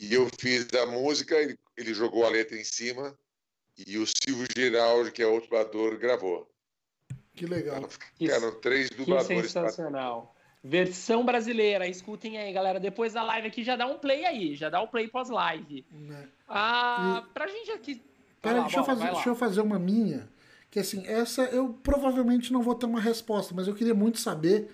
E 0.00 0.14
eu 0.14 0.28
fiz 0.38 0.68
a 0.74 0.86
música, 0.86 1.36
ele, 1.36 1.58
ele 1.76 1.92
jogou 1.92 2.24
a 2.24 2.28
letra 2.28 2.56
em 2.56 2.64
cima, 2.64 3.18
e 3.86 3.98
o 3.98 4.06
Silvio 4.06 4.46
Giraldi, 4.54 5.12
que 5.12 5.22
é 5.22 5.26
outro 5.26 5.48
dublador, 5.50 5.98
gravou. 5.98 6.50
Que 7.34 7.46
legal. 7.46 7.88
Ficaram 8.18 8.60
três 8.60 8.88
Que 8.88 8.96
dubladores. 8.96 9.52
sensacional. 9.52 10.34
Versão 10.62 11.24
brasileira. 11.24 11.86
Escutem 11.86 12.36
aí, 12.36 12.52
galera. 12.52 12.80
Depois 12.80 13.12
da 13.12 13.22
live 13.22 13.46
aqui 13.46 13.62
já 13.62 13.76
dá 13.76 13.86
um 13.86 13.98
play 13.98 14.24
aí. 14.24 14.56
Já 14.56 14.68
dá 14.68 14.82
um 14.82 14.88
play 14.88 15.06
pós-live. 15.06 15.86
Né? 15.90 16.28
Ah, 16.48 17.24
pra 17.32 17.46
gente 17.46 17.70
aqui. 17.70 18.02
Pera, 18.42 18.56
lá, 18.56 18.62
deixa, 18.62 18.78
eu 18.78 18.82
bola, 18.82 18.86
fazer, 18.86 19.00
vai 19.00 19.08
lá. 19.08 19.14
deixa 19.14 19.30
eu 19.30 19.36
fazer 19.36 19.60
uma 19.60 19.78
minha. 19.78 20.28
Que 20.70 20.80
assim, 20.80 21.06
essa 21.06 21.42
eu 21.44 21.72
provavelmente 21.82 22.52
não 22.52 22.60
vou 22.60 22.74
ter 22.74 22.86
uma 22.86 23.00
resposta, 23.00 23.54
mas 23.54 23.68
eu 23.68 23.74
queria 23.74 23.94
muito 23.94 24.18
saber 24.18 24.68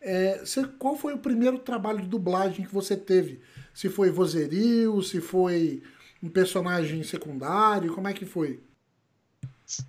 é, 0.00 0.42
qual 0.78 0.94
foi 0.96 1.14
o 1.14 1.18
primeiro 1.18 1.58
trabalho 1.58 2.02
de 2.02 2.08
dublagem 2.08 2.66
que 2.66 2.72
você 2.72 2.94
teve? 2.94 3.40
Se 3.72 3.88
foi 3.88 4.10
vozerio, 4.10 5.02
se 5.02 5.20
foi 5.20 5.82
um 6.24 6.30
personagem 6.30 7.02
secundário, 7.02 7.94
como 7.94 8.08
é 8.08 8.14
que 8.14 8.24
foi? 8.24 8.62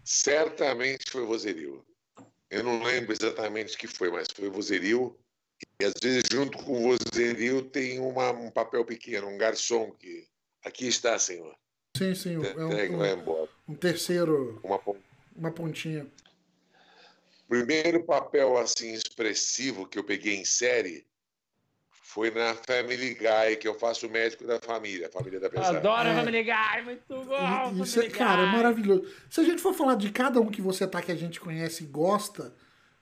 Certamente 0.03 1.09
foi 1.09 1.25
vozerio. 1.25 1.85
Eu 2.49 2.61
não 2.61 2.83
lembro 2.83 3.13
exatamente 3.13 3.75
o 3.75 3.77
que 3.77 3.87
foi, 3.87 4.11
mas 4.11 4.27
foi 4.35 4.49
vozerio. 4.49 5.17
E 5.79 5.85
às 5.85 5.93
vezes, 6.03 6.23
junto 6.29 6.57
com 6.57 6.73
o 6.73 6.97
vozerio, 6.97 7.61
tem 7.61 7.99
uma- 7.99 8.31
um 8.31 8.51
papel 8.51 8.83
pequeno, 8.83 9.27
um 9.29 9.37
garçom 9.37 9.91
que. 9.91 10.27
Aqui 10.61 10.87
está, 10.87 11.17
senhor. 11.17 11.55
Sim, 11.95 12.13
sim, 12.15 12.35
é 12.43 12.53
vai 12.53 13.13
um, 13.13 13.21
embora. 13.21 13.49
um 13.67 13.75
terceiro, 13.75 14.59
Uma 14.63 14.77
pon- 14.79 14.99
uma 15.35 15.51
pontinha. 15.51 16.05
primeiro 17.47 18.03
papel 18.03 18.57
assim 18.57 18.91
expressivo 18.93 19.87
que 19.87 19.97
eu 19.97 20.03
peguei 20.03 20.35
em 20.35 20.43
série 20.43 21.05
foi 22.15 22.31
na 22.31 22.55
Family 22.55 23.13
Guy, 23.13 23.57
que 23.59 23.67
eu 23.67 23.73
faço 23.73 24.07
o 24.07 24.09
médico 24.09 24.47
da 24.47 24.57
família, 24.57 25.07
a 25.07 25.11
família 25.11 25.37
da 25.37 25.49
pesada. 25.49 25.79
Adoro 25.79 26.07
É. 26.07 26.15
Family 26.15 26.43
Guy, 26.43 26.81
muito 26.85 27.25
bom. 27.25 27.83
Isso 27.83 27.99
é, 27.99 28.03
Family 28.03 28.17
cara, 28.17 28.41
é 28.43 28.45
maravilhoso. 28.45 29.05
Se 29.29 29.41
a 29.41 29.43
gente 29.43 29.61
for 29.61 29.73
falar 29.73 29.95
de 29.95 30.09
cada 30.13 30.39
um 30.39 30.47
que 30.47 30.61
você 30.61 30.87
tá 30.87 31.01
que 31.01 31.11
a 31.11 31.15
gente 31.15 31.41
conhece 31.41 31.83
e 31.83 31.87
gosta, 31.87 32.55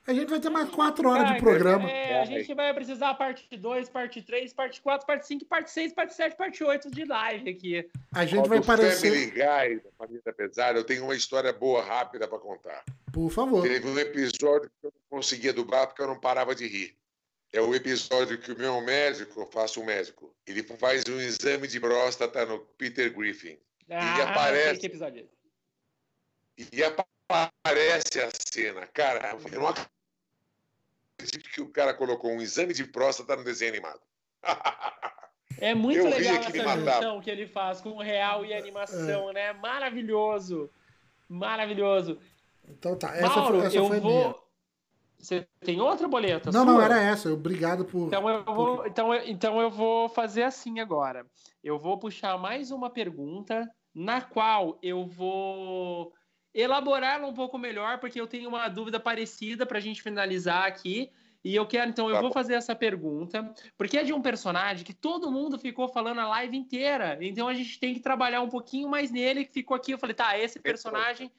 a 0.04 0.12
gente 0.12 0.28
vai 0.28 0.40
ter 0.40 0.50
mais 0.50 0.68
quatro 0.68 1.08
horas 1.08 1.28
Cara, 1.28 1.34
de 1.36 1.40
programa. 1.40 1.88
É, 1.88 2.22
a 2.22 2.24
gente 2.24 2.52
vai 2.54 2.74
precisar 2.74 3.14
parte 3.14 3.46
2, 3.56 3.88
parte 3.88 4.20
3, 4.20 4.52
parte 4.52 4.82
4, 4.82 5.06
parte 5.06 5.28
5, 5.28 5.44
parte 5.44 5.70
6, 5.70 5.92
parte 5.92 6.12
7, 6.12 6.36
parte 6.36 6.64
8 6.64 6.90
de 6.90 7.04
live 7.04 7.50
aqui. 7.50 7.88
A 8.12 8.26
gente 8.26 8.40
Ó, 8.40 8.48
vai 8.48 8.60
parecer. 8.60 9.10
Family 9.10 9.30
Guy, 9.30 9.80
da 9.80 9.90
família 9.96 10.22
da 10.24 10.32
pesada, 10.32 10.76
eu 10.76 10.84
tenho 10.84 11.04
uma 11.04 11.14
história 11.14 11.52
boa, 11.52 11.84
rápida 11.84 12.26
para 12.26 12.40
contar. 12.40 12.82
Por 13.12 13.30
favor. 13.30 13.62
Teve 13.62 13.88
um 13.88 13.96
episódio 13.96 14.68
que 14.80 14.88
eu 14.88 14.92
não 14.92 15.18
conseguia 15.18 15.52
dublar 15.52 15.86
porque 15.86 16.02
eu 16.02 16.08
não 16.08 16.18
parava 16.18 16.52
de 16.52 16.66
rir. 16.66 16.96
É 17.54 17.60
o 17.60 17.72
episódio 17.72 18.36
que 18.36 18.50
o 18.50 18.58
meu 18.58 18.80
médico, 18.80 19.42
eu 19.42 19.46
faço 19.46 19.80
um 19.80 19.84
médico, 19.84 20.34
ele 20.44 20.60
faz 20.64 21.04
um 21.08 21.20
exame 21.20 21.68
de 21.68 21.78
próstata 21.78 22.44
no 22.44 22.58
Peter 22.58 23.14
Griffin. 23.14 23.56
Ah, 23.88 24.24
aparece. 24.24 24.70
sei 24.70 24.78
que 24.78 24.86
episódio 24.86 25.28
é. 26.58 26.64
E 26.72 26.82
aparece 26.82 28.20
a 28.20 28.28
cena. 28.44 28.84
Cara, 28.88 29.38
eu 29.52 29.60
não 29.60 29.68
acredito 29.68 31.48
que 31.48 31.60
o 31.60 31.68
cara 31.68 31.94
colocou 31.94 32.32
um 32.32 32.42
exame 32.42 32.74
de 32.74 32.82
próstata 32.82 33.36
no 33.36 33.44
desenho 33.44 33.70
animado. 33.70 34.00
É 35.60 35.72
muito 35.72 36.00
eu 36.00 36.08
legal 36.08 36.34
essa 36.34 36.76
junção 36.76 37.20
que 37.20 37.30
ele 37.30 37.46
faz 37.46 37.80
com 37.80 37.96
real 37.98 38.44
e 38.44 38.52
animação, 38.52 39.30
é. 39.30 39.32
né? 39.32 39.52
Maravilhoso. 39.52 40.68
Maravilhoso. 41.28 42.18
Então 42.68 42.98
tá, 42.98 43.14
essa, 43.14 43.28
Mauro, 43.28 43.58
foi, 43.58 43.66
essa 43.68 43.76
eu 43.76 43.86
foi 43.86 44.00
vou... 44.00 44.12
minha. 44.12 44.43
Você 45.24 45.48
tem 45.60 45.80
outra 45.80 46.06
boleta? 46.06 46.52
Não, 46.52 46.64
sua? 46.64 46.72
não, 46.72 46.82
era 46.82 47.00
essa. 47.00 47.32
Obrigado 47.32 47.84
por. 47.84 48.08
Então 48.08 48.28
eu, 48.28 48.44
vou, 48.44 48.86
então, 48.86 49.14
então 49.14 49.60
eu 49.60 49.70
vou 49.70 50.08
fazer 50.08 50.42
assim 50.42 50.80
agora. 50.80 51.26
Eu 51.62 51.78
vou 51.78 51.98
puxar 51.98 52.36
mais 52.38 52.70
uma 52.70 52.90
pergunta, 52.90 53.66
na 53.94 54.20
qual 54.20 54.78
eu 54.82 55.06
vou 55.06 56.12
elaborá-la 56.52 57.26
um 57.26 57.32
pouco 57.32 57.58
melhor, 57.58 57.98
porque 57.98 58.20
eu 58.20 58.26
tenho 58.26 58.50
uma 58.50 58.68
dúvida 58.68 59.00
parecida 59.00 59.64
para 59.64 59.78
a 59.78 59.80
gente 59.80 60.02
finalizar 60.02 60.66
aqui. 60.66 61.10
E 61.42 61.54
eu 61.54 61.66
quero, 61.66 61.90
então, 61.90 62.08
eu 62.08 62.14
tá 62.14 62.20
vou 62.22 62.32
fazer 62.32 62.54
essa 62.54 62.74
pergunta, 62.74 63.52
porque 63.76 63.98
é 63.98 64.04
de 64.04 64.14
um 64.14 64.22
personagem 64.22 64.84
que 64.84 64.94
todo 64.94 65.30
mundo 65.30 65.58
ficou 65.58 65.88
falando 65.88 66.20
a 66.20 66.28
live 66.28 66.56
inteira. 66.56 67.18
Então 67.20 67.48
a 67.48 67.54
gente 67.54 67.78
tem 67.78 67.92
que 67.92 68.00
trabalhar 68.00 68.40
um 68.40 68.48
pouquinho 68.48 68.88
mais 68.88 69.10
nele, 69.10 69.44
que 69.44 69.52
ficou 69.52 69.76
aqui. 69.76 69.92
Eu 69.92 69.98
falei, 69.98 70.14
tá, 70.14 70.38
esse 70.38 70.58
personagem 70.58 71.30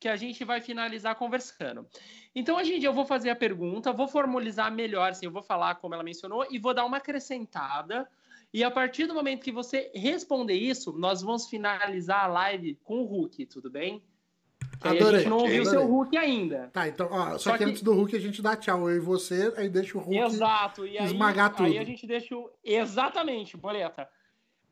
que 0.00 0.08
a 0.08 0.16
gente 0.16 0.44
vai 0.44 0.60
finalizar 0.60 1.14
conversando. 1.14 1.86
Então, 2.34 2.56
a 2.56 2.64
gente, 2.64 2.84
eu 2.84 2.92
vou 2.92 3.04
fazer 3.04 3.30
a 3.30 3.36
pergunta, 3.36 3.92
vou 3.92 4.08
formalizar 4.08 4.72
melhor, 4.72 5.10
assim, 5.10 5.26
eu 5.26 5.32
vou 5.32 5.42
falar 5.42 5.74
como 5.76 5.94
ela 5.94 6.02
mencionou 6.02 6.46
e 6.50 6.58
vou 6.58 6.72
dar 6.72 6.84
uma 6.84 6.96
acrescentada. 6.96 8.08
E 8.52 8.62
a 8.62 8.70
partir 8.70 9.06
do 9.06 9.14
momento 9.14 9.42
que 9.42 9.52
você 9.52 9.90
responder 9.94 10.54
isso, 10.54 10.92
nós 10.92 11.22
vamos 11.22 11.48
finalizar 11.48 12.24
a 12.24 12.28
live 12.28 12.78
com 12.84 13.00
o 13.00 13.04
Hulk, 13.04 13.46
tudo 13.46 13.70
bem? 13.70 14.02
Adorei. 14.80 15.02
a 15.02 15.18
gente 15.18 15.28
não 15.28 15.38
ouviu 15.38 15.62
o 15.62 15.66
seu 15.66 15.86
Hulk 15.86 16.16
ainda. 16.16 16.70
Tá, 16.72 16.88
então, 16.88 17.08
ó, 17.10 17.30
só, 17.32 17.38
só 17.38 17.52
que, 17.52 17.58
que, 17.58 17.64
antes 17.64 17.82
do 17.82 17.94
Hulk 17.94 18.16
a 18.16 18.20
gente 18.20 18.42
dá 18.42 18.56
tchau, 18.56 18.90
eu 18.90 18.96
e 18.96 19.00
você, 19.00 19.52
aí 19.56 19.68
deixa 19.68 19.96
o 19.96 20.00
Hulk 20.00 20.18
Exato, 20.18 20.86
e 20.86 20.98
aí, 20.98 21.06
esmagar 21.06 21.54
tudo. 21.54 21.66
Aí 21.66 21.78
a 21.78 21.84
gente 21.84 22.06
deixa 22.06 22.36
o... 22.36 22.50
Exatamente, 22.64 23.56
Boleta. 23.56 24.08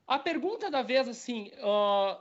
A 0.07 0.19
pergunta 0.19 0.71
da 0.71 0.83
vez, 0.83 1.07
assim, 1.09 1.51
uh, 1.59 2.19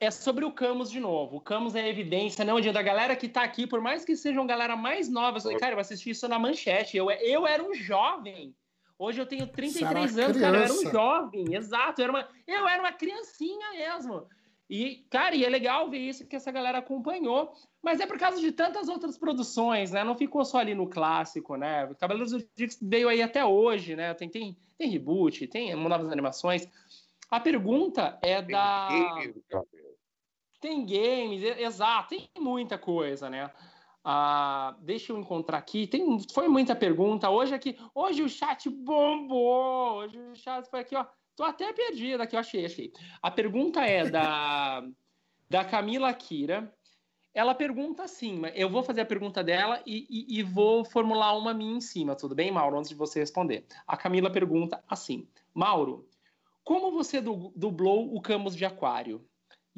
é 0.00 0.10
sobre 0.10 0.44
o 0.44 0.52
Camus 0.52 0.90
de 0.90 1.00
novo. 1.00 1.36
O 1.36 1.40
Camus 1.40 1.74
é 1.74 1.88
evidência, 1.88 2.44
não 2.44 2.56
adianta. 2.56 2.78
A 2.78 2.82
galera 2.82 3.16
que 3.16 3.28
tá 3.28 3.42
aqui, 3.42 3.66
por 3.66 3.80
mais 3.80 4.04
que 4.04 4.16
sejam 4.16 4.46
galera 4.46 4.76
mais 4.76 5.08
nova, 5.08 5.38
eu 5.38 5.42
falei, 5.42 5.58
cara, 5.58 5.74
eu 5.74 5.80
assisti 5.80 6.10
isso 6.10 6.28
na 6.28 6.38
manchete. 6.38 6.96
Eu, 6.96 7.10
eu 7.10 7.46
era 7.46 7.62
um 7.62 7.74
jovem. 7.74 8.54
Hoje 8.98 9.20
eu 9.20 9.26
tenho 9.26 9.46
33 9.46 10.18
anos, 10.18 10.36
cara, 10.36 10.56
eu 10.56 10.62
era 10.64 10.72
um 10.72 10.90
jovem, 10.90 11.54
exato. 11.54 12.00
Eu 12.00 12.04
era, 12.04 12.12
uma, 12.12 12.28
eu 12.46 12.68
era 12.68 12.80
uma 12.80 12.92
criancinha 12.92 13.70
mesmo. 13.72 14.26
E, 14.70 15.06
cara, 15.10 15.34
e 15.34 15.44
é 15.44 15.48
legal 15.48 15.88
ver 15.88 15.98
isso 15.98 16.26
que 16.26 16.36
essa 16.36 16.50
galera 16.50 16.78
acompanhou, 16.78 17.52
mas 17.82 18.00
é 18.00 18.06
por 18.06 18.18
causa 18.18 18.38
de 18.40 18.52
tantas 18.52 18.88
outras 18.88 19.16
produções, 19.16 19.92
né? 19.92 20.04
Não 20.04 20.14
ficou 20.14 20.44
só 20.44 20.58
ali 20.58 20.74
no 20.74 20.88
clássico, 20.88 21.56
né? 21.56 21.88
Cavaleiros 21.98 22.32
do 22.32 22.40
Zodíaco 22.40 22.74
veio 22.82 23.08
aí 23.08 23.22
até 23.22 23.44
hoje, 23.44 23.96
né? 23.96 24.12
Tem, 24.14 24.28
tem, 24.28 24.56
tem 24.76 24.90
reboot, 24.90 25.46
tem 25.46 25.74
novas 25.74 26.12
animações. 26.12 26.68
A 27.30 27.40
pergunta 27.40 28.18
é 28.20 28.42
tem 28.42 28.52
da. 28.52 28.88
Tem 30.60 30.84
games, 30.84 31.42
exato, 31.58 32.10
tem 32.10 32.28
muita 32.38 32.76
coisa, 32.76 33.30
né? 33.30 33.50
Ah, 34.04 34.74
deixa 34.80 35.12
eu 35.12 35.18
encontrar 35.18 35.58
aqui. 35.58 35.86
Tem, 35.86 36.18
foi 36.32 36.48
muita 36.48 36.74
pergunta. 36.74 37.28
Hoje 37.28 37.54
aqui, 37.54 37.76
hoje 37.94 38.22
o 38.22 38.28
chat 38.28 38.68
bombou. 38.70 39.96
Hoje 39.96 40.18
o 40.18 40.34
chat 40.34 40.68
foi 40.68 40.80
aqui, 40.80 40.96
ó. 40.96 41.04
Tô 41.36 41.44
até 41.44 41.72
perdida 41.72 42.22
aqui, 42.22 42.34
eu 42.34 42.40
achei, 42.40 42.64
achei. 42.64 42.92
A 43.22 43.30
pergunta 43.30 43.84
é 43.84 44.08
da, 44.08 44.82
da 45.48 45.64
Camila 45.64 46.12
Kira. 46.12 46.72
Ela 47.34 47.54
pergunta 47.54 48.02
assim, 48.02 48.42
eu 48.54 48.68
vou 48.68 48.82
fazer 48.82 49.02
a 49.02 49.06
pergunta 49.06 49.44
dela 49.44 49.80
e, 49.86 50.06
e, 50.10 50.38
e, 50.38 50.42
vou 50.42 50.84
formular 50.84 51.36
uma 51.36 51.54
minha 51.54 51.76
em 51.76 51.80
cima, 51.80 52.16
tudo 52.16 52.34
bem, 52.34 52.50
Mauro, 52.50 52.78
antes 52.78 52.88
de 52.88 52.96
você 52.96 53.20
responder. 53.20 53.64
A 53.86 53.96
Camila 53.96 54.28
pergunta 54.28 54.82
assim, 54.88 55.28
Mauro, 55.54 56.08
como 56.64 56.90
você 56.90 57.20
dublou 57.20 58.12
o 58.12 58.20
Camus 58.20 58.56
de 58.56 58.64
Aquário? 58.64 59.24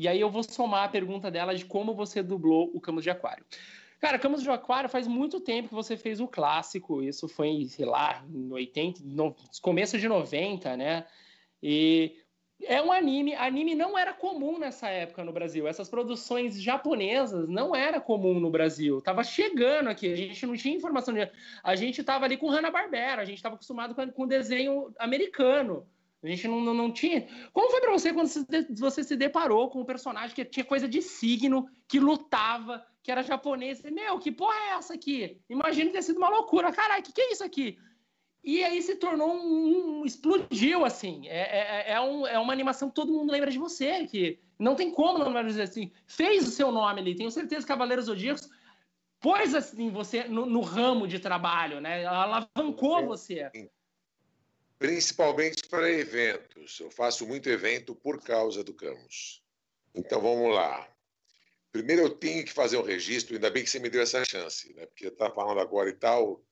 E 0.01 0.09
aí 0.09 0.19
eu 0.19 0.31
vou 0.31 0.43
somar 0.43 0.85
a 0.85 0.89
pergunta 0.89 1.31
dela 1.31 1.55
de 1.55 1.67
como 1.67 1.93
você 1.93 2.23
dublou 2.23 2.71
o 2.73 2.81
Camus 2.81 3.05
de 3.05 3.11
Aquário. 3.11 3.45
Cara, 4.01 4.19
Camus 4.19 4.43
de 4.43 4.49
Aquário 4.49 4.89
faz 4.89 5.07
muito 5.07 5.41
tempo 5.41 5.69
que 5.69 5.75
você 5.75 5.95
fez 5.95 6.21
o 6.21 6.27
clássico, 6.27 7.03
isso 7.03 7.29
foi, 7.29 7.67
sei 7.67 7.85
lá, 7.85 8.25
em 8.27 8.51
80, 8.51 9.03
no 9.05 9.37
começo 9.61 9.99
de 9.99 10.09
90, 10.09 10.75
né? 10.75 11.05
E 11.63 12.17
é 12.65 12.81
um 12.81 12.91
anime. 12.91 13.35
Anime 13.35 13.75
não 13.75 13.99
era 13.99 14.15
comum 14.15 14.59
nessa 14.59 14.89
época 14.89 15.23
no 15.23 15.35
Brasil. 15.35 15.69
Essas 15.69 15.91
produções 15.91 16.59
japonesas 16.59 17.47
não 17.47 17.77
era 17.77 18.01
comum 18.01 18.41
no 18.41 18.49
Brasil. 18.49 19.03
Tava 19.03 19.23
chegando 19.23 19.89
aqui. 19.89 20.11
A 20.11 20.17
gente 20.17 20.47
não 20.47 20.57
tinha 20.57 20.75
informação. 20.75 21.13
De... 21.13 21.31
A 21.63 21.77
gente 21.77 22.03
tava 22.03 22.25
ali 22.25 22.39
com 22.39 22.49
Hanna 22.49 22.71
Barbera. 22.71 23.21
A 23.21 23.27
gente 23.27 23.43
tava 23.43 23.57
acostumado 23.57 23.95
com, 23.95 24.11
com 24.11 24.27
desenho 24.27 24.95
americano. 24.99 25.87
A 26.23 26.29
gente 26.29 26.47
não, 26.47 26.61
não, 26.61 26.75
não 26.75 26.93
tinha. 26.93 27.27
Como 27.53 27.71
foi 27.71 27.81
para 27.81 27.93
você 27.93 28.13
quando 28.13 28.29
você 28.79 29.03
se 29.03 29.17
deparou 29.17 29.71
com 29.71 29.81
um 29.81 29.87
personagem 29.87 30.35
que 30.35 30.45
tinha 30.45 30.65
coisa 30.65 30.87
de 30.87 31.01
signo, 31.01 31.67
que 31.89 31.99
lutava, 31.99 32.85
que 33.03 33.11
era 33.11 33.23
japonês? 33.23 33.83
Meu, 33.83 34.19
que 34.19 34.31
porra 34.31 34.55
é 34.55 34.71
essa 34.75 34.95
aqui? 34.95 35.41
Imagina 35.49 35.91
ter 35.91 36.03
sido 36.03 36.19
uma 36.19 36.29
loucura. 36.29 36.73
Caralho, 36.73 37.01
o 37.01 37.05
que, 37.05 37.13
que 37.13 37.21
é 37.23 37.33
isso 37.33 37.43
aqui? 37.43 37.79
E 38.43 38.63
aí 38.65 38.83
se 38.83 38.97
tornou 38.97 39.35
um, 39.35 40.01
um 40.01 40.05
explodiu 40.05 40.85
assim. 40.85 41.27
É, 41.27 41.89
é, 41.89 41.93
é, 41.93 42.01
um, 42.01 42.27
é, 42.27 42.39
uma 42.39 42.53
animação 42.53 42.89
que 42.89 42.95
todo 42.95 43.13
mundo 43.13 43.33
lembra 43.33 43.51
de 43.51 43.59
você, 43.59 44.07
que 44.07 44.39
não 44.59 44.75
tem 44.75 44.91
como 44.91 45.19
não 45.19 45.27
lembrar 45.27 45.45
de 45.45 45.55
você 45.55 45.63
assim. 45.63 45.93
Fez 46.07 46.47
o 46.47 46.51
seu 46.51 46.71
nome 46.71 47.01
ali. 47.01 47.15
Tenho 47.15 47.31
certeza 47.31 47.63
que 47.63 47.69
Cavaleiros 47.69 48.07
Zodíacos 48.07 48.49
pôs 49.21 49.55
assim 49.55 49.91
você 49.91 50.25
no, 50.25 50.45
no 50.45 50.61
ramo 50.61 51.07
de 51.07 51.19
trabalho, 51.19 51.81
né? 51.81 52.05
Alavancou 52.05 53.07
você. 53.07 53.51
Principalmente 54.81 55.69
para 55.69 55.89
eventos. 55.89 56.81
Eu 56.81 56.91
faço 56.91 57.25
muito 57.25 57.49
evento 57.49 57.95
por 57.95 58.21
causa 58.21 58.65
do 58.65 58.75
Camus. 58.75 59.45
Então 59.95 60.21
vamos 60.21 60.53
lá. 60.53 60.93
Primeiro 61.71 62.03
eu 62.03 62.11
tenho 62.11 62.45
que 62.45 62.53
fazer 62.53 62.79
um 62.79 62.83
registro, 62.83 63.35
ainda 63.35 63.49
bem 63.49 63.63
que 63.63 63.71
você 63.71 63.79
me 63.79 63.89
deu 63.89 64.03
essa 64.03 64.25
chance, 64.25 64.75
né? 64.75 64.87
Porque 64.87 65.09
tá 65.13 65.31
falando 65.31 65.61
agora 65.61 65.89
e 65.89 65.93
tal 65.93 66.43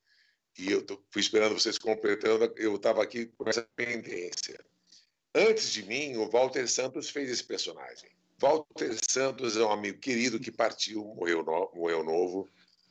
e 0.58 0.72
eu 0.72 0.82
tô, 0.82 1.00
fui 1.10 1.20
esperando 1.22 1.54
vocês 1.54 1.78
completando, 1.78 2.52
eu 2.56 2.74
estava 2.74 3.02
aqui 3.02 3.26
com 3.26 3.48
essa 3.48 3.62
pendência. 3.76 4.58
Antes 5.32 5.70
de 5.70 5.84
mim, 5.84 6.16
o 6.16 6.28
Walter 6.28 6.66
Santos 6.66 7.08
fez 7.08 7.30
esse 7.30 7.44
personagem. 7.44 8.10
Walter 8.40 8.96
Santos 9.08 9.56
é 9.56 9.64
um 9.64 9.70
amigo 9.70 9.98
querido 10.00 10.40
que 10.40 10.50
partiu, 10.50 11.04
morreu, 11.14 11.44
no, 11.44 11.70
morreu 11.74 12.02
novo. 12.02 12.48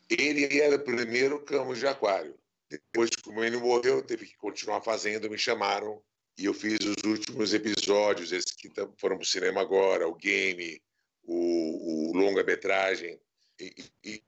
Ele 0.10 0.60
era 0.60 0.78
o 0.78 0.84
primeiro 0.84 1.44
Camus 1.44 1.80
de 1.80 1.88
Aquário. 1.88 2.40
Depois, 2.70 3.10
como 3.24 3.44
ele 3.44 3.58
morreu, 3.58 4.02
teve 4.02 4.26
que 4.26 4.38
continuar 4.38 4.82
fazendo, 4.82 5.30
me 5.30 5.38
chamaram 5.38 6.02
e 6.38 6.46
eu 6.46 6.54
fiz 6.54 6.78
os 6.82 7.04
últimos 7.04 7.54
episódios, 7.54 8.32
esses 8.32 8.52
que 8.52 8.70
foram 8.98 9.18
para 9.18 9.24
o 9.24 9.26
cinema 9.26 9.62
agora, 9.62 10.08
o 10.08 10.14
game, 10.14 10.82
o, 11.24 12.10
o 12.10 12.18
longa-metragem. 12.18 13.20
E, 13.60 13.74
e, 14.04 14.24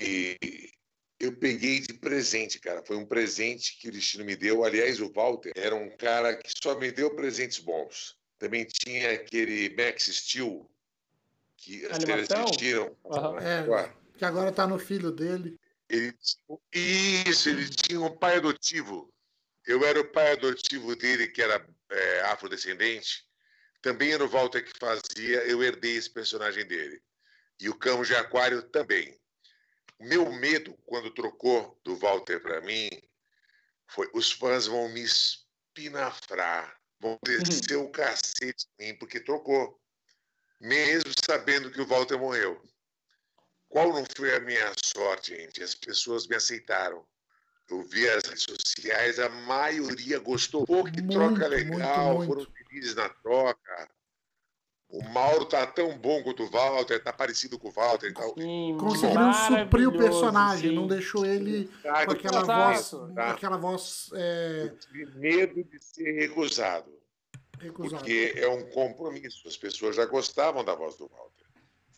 e, 0.00 0.70
eu 1.20 1.36
peguei 1.36 1.80
de 1.80 1.94
presente, 1.94 2.58
cara. 2.58 2.82
Foi 2.84 2.96
um 2.96 3.06
presente 3.06 3.78
que 3.78 3.88
o 3.88 3.92
destino 3.92 4.24
me 4.24 4.34
deu. 4.34 4.64
Aliás, 4.64 5.00
o 5.00 5.12
Walter 5.12 5.52
era 5.54 5.74
um 5.74 5.90
cara 5.96 6.36
que 6.36 6.50
só 6.60 6.76
me 6.76 6.90
deu 6.90 7.14
presentes 7.14 7.58
bons. 7.58 8.16
Também 8.38 8.64
tinha 8.64 9.12
aquele 9.12 9.74
Max 9.76 10.06
Steel, 10.06 10.68
que 11.56 11.84
as 11.86 12.30
assistiram. 12.30 12.96
Uhum. 13.04 13.38
É, 13.38 13.92
que 14.16 14.24
agora 14.24 14.50
está 14.50 14.66
no 14.66 14.78
filho 14.78 15.12
dele. 15.12 15.58
Ele, 15.88 16.14
isso, 16.72 17.48
ele 17.48 17.68
tinha 17.68 18.00
um 18.00 18.16
pai 18.16 18.36
adotivo. 18.36 19.12
Eu 19.66 19.84
era 19.84 20.00
o 20.00 20.12
pai 20.12 20.32
adotivo 20.32 20.94
dele, 20.94 21.28
que 21.28 21.42
era 21.42 21.66
é, 21.90 22.20
afrodescendente. 22.22 23.26
Também 23.80 24.12
era 24.12 24.24
o 24.24 24.28
Walter 24.28 24.64
que 24.64 24.78
fazia, 24.78 25.44
eu 25.44 25.62
herdei 25.62 25.96
esse 25.96 26.10
personagem 26.10 26.66
dele. 26.66 27.02
E 27.60 27.68
o 27.68 27.74
Cão 27.74 28.02
de 28.02 28.14
Aquário 28.14 28.62
também. 28.62 29.18
Meu 30.00 30.30
medo, 30.32 30.76
quando 30.84 31.12
trocou 31.12 31.78
do 31.84 31.96
Walter 31.96 32.40
para 32.40 32.60
mim, 32.60 32.88
foi 33.86 34.08
os 34.14 34.30
fãs 34.30 34.66
vão 34.66 34.88
me 34.90 35.02
espinafrar, 35.02 36.78
vão 37.00 37.18
descer 37.24 37.76
uhum. 37.76 37.86
o 37.86 37.90
cacete 37.90 38.66
em 38.78 38.92
mim, 38.92 38.98
porque 38.98 39.20
trocou. 39.20 39.80
Mesmo 40.60 41.12
sabendo 41.24 41.70
que 41.70 41.80
o 41.80 41.86
Walter 41.86 42.18
morreu. 42.18 42.60
Qual 43.68 43.92
não 43.92 44.04
foi 44.16 44.34
a 44.34 44.40
minha 44.40 44.72
sorte, 44.82 45.36
gente? 45.36 45.62
As 45.62 45.74
pessoas 45.74 46.26
me 46.26 46.36
aceitaram. 46.36 47.04
Eu 47.70 47.82
vi 47.82 48.08
as 48.08 48.24
redes 48.24 48.44
sociais, 48.44 49.18
a 49.18 49.28
maioria 49.28 50.18
gostou. 50.18 50.64
Pô, 50.64 50.84
que 50.84 51.02
muito, 51.02 51.12
troca 51.12 51.46
legal, 51.48 52.16
muito, 52.16 52.16
muito. 52.16 52.26
foram 52.26 52.46
felizes 52.52 52.94
na 52.94 53.08
troca. 53.10 53.88
O 54.90 55.04
Mauro 55.10 55.44
tá 55.44 55.66
tão 55.66 55.98
bom 55.98 56.22
quanto 56.22 56.44
o 56.44 56.50
Walter, 56.50 56.98
tá 57.02 57.12
parecido 57.12 57.58
com 57.58 57.68
o 57.68 57.70
Walter 57.70 58.08
e 58.08 58.14
tal. 58.14 58.34
Conseguiram 58.78 59.32
suprir 59.34 59.86
o 59.86 59.92
personagem, 59.92 60.70
sim. 60.70 60.74
não 60.74 60.86
deixou 60.86 61.26
ele 61.26 61.68
tá, 61.82 62.06
com 62.06 62.12
aquela 62.12 62.42
voz. 62.42 62.94
Tá. 63.14 63.30
aquela 63.32 63.56
voz 63.58 64.10
é... 64.14 64.62
Eu 64.62 64.78
tive 64.78 65.04
medo 65.18 65.62
de 65.62 65.78
ser 65.84 66.10
recusado. 66.12 66.90
Recusado. 67.60 67.98
Porque 67.98 68.32
é 68.34 68.48
um 68.48 68.64
compromisso. 68.70 69.46
As 69.46 69.58
pessoas 69.58 69.96
já 69.96 70.06
gostavam 70.06 70.64
da 70.64 70.74
voz 70.74 70.96
do 70.96 71.06
Walter. 71.06 71.44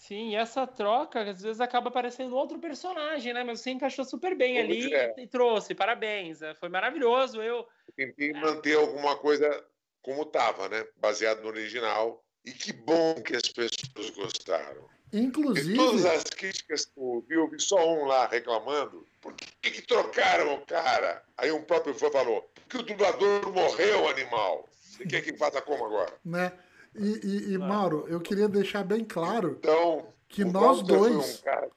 Sim, 0.01 0.31
e 0.31 0.35
essa 0.35 0.67
troca 0.67 1.21
às 1.21 1.43
vezes 1.43 1.61
acaba 1.61 1.91
parecendo 1.91 2.35
outro 2.35 2.59
personagem, 2.59 3.35
né? 3.35 3.45
Mas 3.45 3.61
você 3.61 3.71
encaixou 3.71 4.03
super 4.03 4.35
bem 4.35 4.55
Como 4.55 4.73
ali 4.73 4.95
é. 4.95 5.15
e 5.19 5.27
trouxe. 5.27 5.75
Parabéns. 5.75 6.41
É, 6.41 6.55
foi 6.55 6.71
maravilhoso. 6.71 7.43
Eu 7.43 7.69
tentei 7.95 8.33
manter 8.33 8.79
alguma 8.79 9.15
coisa 9.19 9.63
como 10.01 10.23
estava, 10.23 10.71
né? 10.71 10.87
Baseado 10.97 11.43
no 11.43 11.49
original. 11.49 12.25
E 12.47 12.51
que 12.51 12.73
bom 12.73 13.21
que 13.23 13.37
as 13.37 13.43
pessoas 13.43 14.09
gostaram. 14.17 14.89
Inclusive. 15.13 15.69
De 15.69 15.77
todas 15.77 16.07
as 16.07 16.25
críticas 16.25 16.87
que 16.87 16.99
eu 16.99 17.05
ouvi, 17.05 17.35
eu 17.35 17.51
vi 17.51 17.61
só 17.61 17.87
um 17.87 18.07
lá 18.07 18.27
reclamando. 18.27 19.07
Por 19.21 19.35
que, 19.35 19.71
que 19.71 19.83
trocaram 19.83 20.55
o 20.55 20.65
cara? 20.65 21.23
Aí 21.37 21.53
um 21.53 21.63
próprio 21.63 21.93
fã 21.93 22.11
falou: 22.11 22.51
que 22.71 22.79
o 22.79 22.83
dublador 22.83 23.53
morreu, 23.53 24.09
animal. 24.09 24.67
Você 24.81 25.05
quer 25.05 25.21
que 25.21 25.37
faça 25.37 25.61
como 25.61 25.85
agora? 25.85 26.15
Né? 26.25 26.51
E, 26.95 27.27
e, 27.27 27.53
e 27.53 27.59
Mauro, 27.59 28.07
eu 28.09 28.21
queria 28.21 28.49
deixar 28.49 28.85
bem 28.85 29.05
claro 29.05 29.59
então, 29.59 30.13
que 30.29 30.45
nós 30.45 30.83
dois, 30.83 31.43
um 31.47 31.71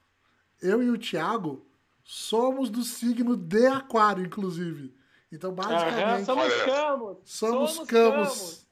eu 0.60 0.82
e 0.82 0.90
o 0.90 0.98
Thiago, 0.98 1.66
somos 2.02 2.70
do 2.70 2.82
signo 2.82 3.36
de 3.36 3.66
Aquário, 3.66 4.24
inclusive. 4.24 4.94
Então, 5.30 5.52
basicamente. 5.52 6.24
somos 6.24 6.62
camos! 6.62 7.18
Somos, 7.24 7.70
somos. 7.74 8.66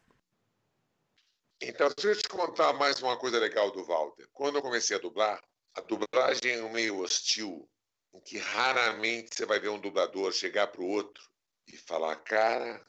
Então, 1.60 1.88
deixa 1.96 2.10
eu 2.10 2.16
te 2.16 2.28
contar 2.28 2.72
mais 2.72 3.00
uma 3.00 3.16
coisa 3.16 3.38
legal 3.38 3.70
do 3.70 3.84
Walter. 3.84 4.28
Quando 4.32 4.56
eu 4.56 4.62
comecei 4.62 4.96
a 4.96 5.00
dublar, 5.00 5.40
a 5.74 5.80
dublagem 5.80 6.52
é 6.52 6.62
um 6.62 6.72
meio 6.72 7.00
hostil, 7.00 7.68
em 8.12 8.20
que 8.20 8.38
raramente 8.38 9.34
você 9.34 9.46
vai 9.46 9.60
ver 9.60 9.68
um 9.68 9.80
dublador 9.80 10.32
chegar 10.32 10.66
para 10.66 10.82
o 10.82 10.88
outro 10.88 11.22
e 11.66 11.76
falar: 11.76 12.16
Cara, 12.16 12.84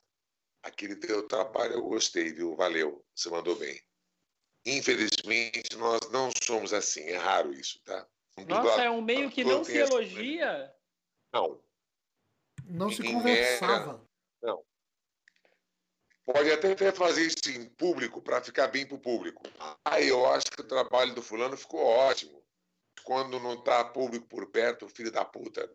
aquele 0.63 0.95
teu 0.95 1.27
trabalho 1.27 1.73
eu 1.73 1.83
gostei, 1.83 2.31
viu? 2.31 2.55
Valeu, 2.55 3.05
você 3.13 3.29
mandou 3.29 3.55
bem. 3.55 3.79
Infelizmente, 4.65 5.75
nós 5.75 5.99
não 6.09 6.29
somos 6.41 6.73
assim, 6.73 7.01
é 7.01 7.17
raro 7.17 7.53
isso, 7.53 7.79
tá? 7.83 8.07
Um 8.37 8.45
Nossa, 8.45 8.81
é 8.81 8.89
um 8.89 9.01
meio 9.01 9.29
que 9.29 9.43
não 9.43 9.63
se 9.63 9.77
elogia? 9.77 10.73
Não. 11.33 11.61
Não 12.65 12.89
se 12.89 13.03
conversava. 13.03 14.01
Não. 14.41 14.63
Pode 16.25 16.51
até 16.51 16.91
fazer 16.93 17.23
isso 17.23 17.49
em 17.49 17.69
público 17.69 18.21
para 18.21 18.41
ficar 18.41 18.67
bem 18.67 18.87
para 18.87 18.95
o 18.95 18.99
público. 18.99 19.43
Aí 19.83 20.07
eu 20.07 20.25
acho 20.27 20.45
que 20.45 20.61
o 20.61 20.67
trabalho 20.67 21.13
do 21.13 21.21
fulano 21.21 21.57
ficou 21.57 21.81
ótimo. 21.81 22.41
Quando 23.03 23.37
não 23.39 23.55
está 23.55 23.83
público 23.83 24.25
por 24.27 24.49
perto, 24.49 24.87
filho 24.87 25.11
da 25.11 25.25
puta. 25.25 25.69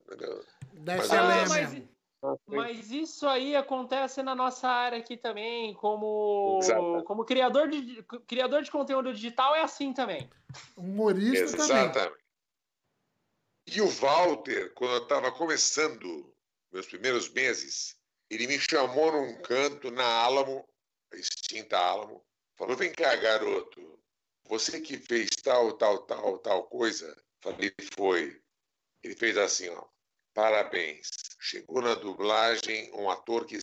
Deve 0.73 1.05
ser 1.05 1.17
ah, 1.17 1.45
mas, 1.47 1.83
mas, 2.47 2.91
isso 2.91 3.29
aí 3.29 3.55
acontece 3.55 4.23
na 4.23 4.35
nossa 4.35 4.69
área 4.69 4.99
aqui 4.99 5.17
também, 5.17 5.73
como, 5.75 6.59
como 7.05 7.25
criador, 7.25 7.69
de, 7.69 8.03
criador 8.27 8.63
de 8.63 8.71
conteúdo 8.71 9.13
digital 9.13 9.55
é 9.55 9.63
assim 9.63 9.93
também. 9.93 10.29
Humorista 10.77 11.45
Exatamente. 11.45 11.95
também. 11.95 12.19
E 13.67 13.81
o 13.81 13.89
Walter, 13.89 14.73
quando 14.75 14.95
eu 14.95 15.03
estava 15.03 15.31
começando 15.31 16.35
meus 16.73 16.87
primeiros 16.87 17.29
meses, 17.29 17.97
ele 18.31 18.47
me 18.47 18.59
chamou 18.59 19.13
num 19.13 19.41
canto 19.43 19.91
na 19.91 20.05
Álamo, 20.05 20.67
extinta 21.13 21.79
Álamo, 21.79 22.25
falou: 22.57 22.77
vem 22.77 22.93
cá, 22.93 23.15
garoto, 23.17 23.99
você 24.45 24.81
que 24.81 24.97
fez 24.97 25.31
tal, 25.43 25.75
tal, 25.75 25.99
tal, 26.07 26.39
tal 26.39 26.65
coisa. 26.65 27.17
Falei: 27.41 27.73
foi. 27.95 28.41
Ele 29.03 29.15
fez 29.15 29.37
assim: 29.37 29.69
ó, 29.69 29.85
parabéns. 30.39 31.11
Chegou 31.41 31.83
na 31.83 31.97
dublagem 31.97 32.93
um 32.95 33.11
ator 33.11 33.45
que 33.45 33.59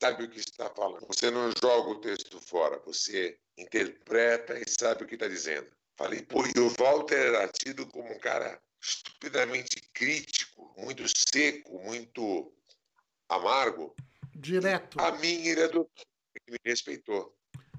sabe 0.00 0.24
o 0.24 0.30
que 0.30 0.40
está 0.40 0.70
falando. 0.70 1.06
Você 1.08 1.30
não 1.30 1.52
joga 1.60 1.90
o 1.90 2.00
texto 2.00 2.40
fora, 2.40 2.78
você 2.86 3.38
interpreta 3.58 4.58
e 4.58 4.64
sabe 4.66 5.04
o 5.04 5.06
que 5.06 5.12
está 5.12 5.28
dizendo. 5.28 5.70
Falei, 5.94 6.22
pô, 6.22 6.42
e 6.46 6.58
o 6.58 6.70
Walter 6.70 7.18
era 7.18 7.46
tido 7.48 7.86
como 7.88 8.10
um 8.10 8.18
cara 8.18 8.58
estupidamente 8.80 9.76
crítico, 9.92 10.74
muito 10.78 11.04
seco, 11.06 11.78
muito 11.80 12.50
amargo. 13.28 13.94
Direto. 14.34 14.98
A 14.98 15.12
mim 15.18 15.46
ele 15.46 15.60
é 15.60 15.68
do 15.68 15.86
ele 16.48 16.58
me 16.64 16.70
respeitou. 16.70 17.36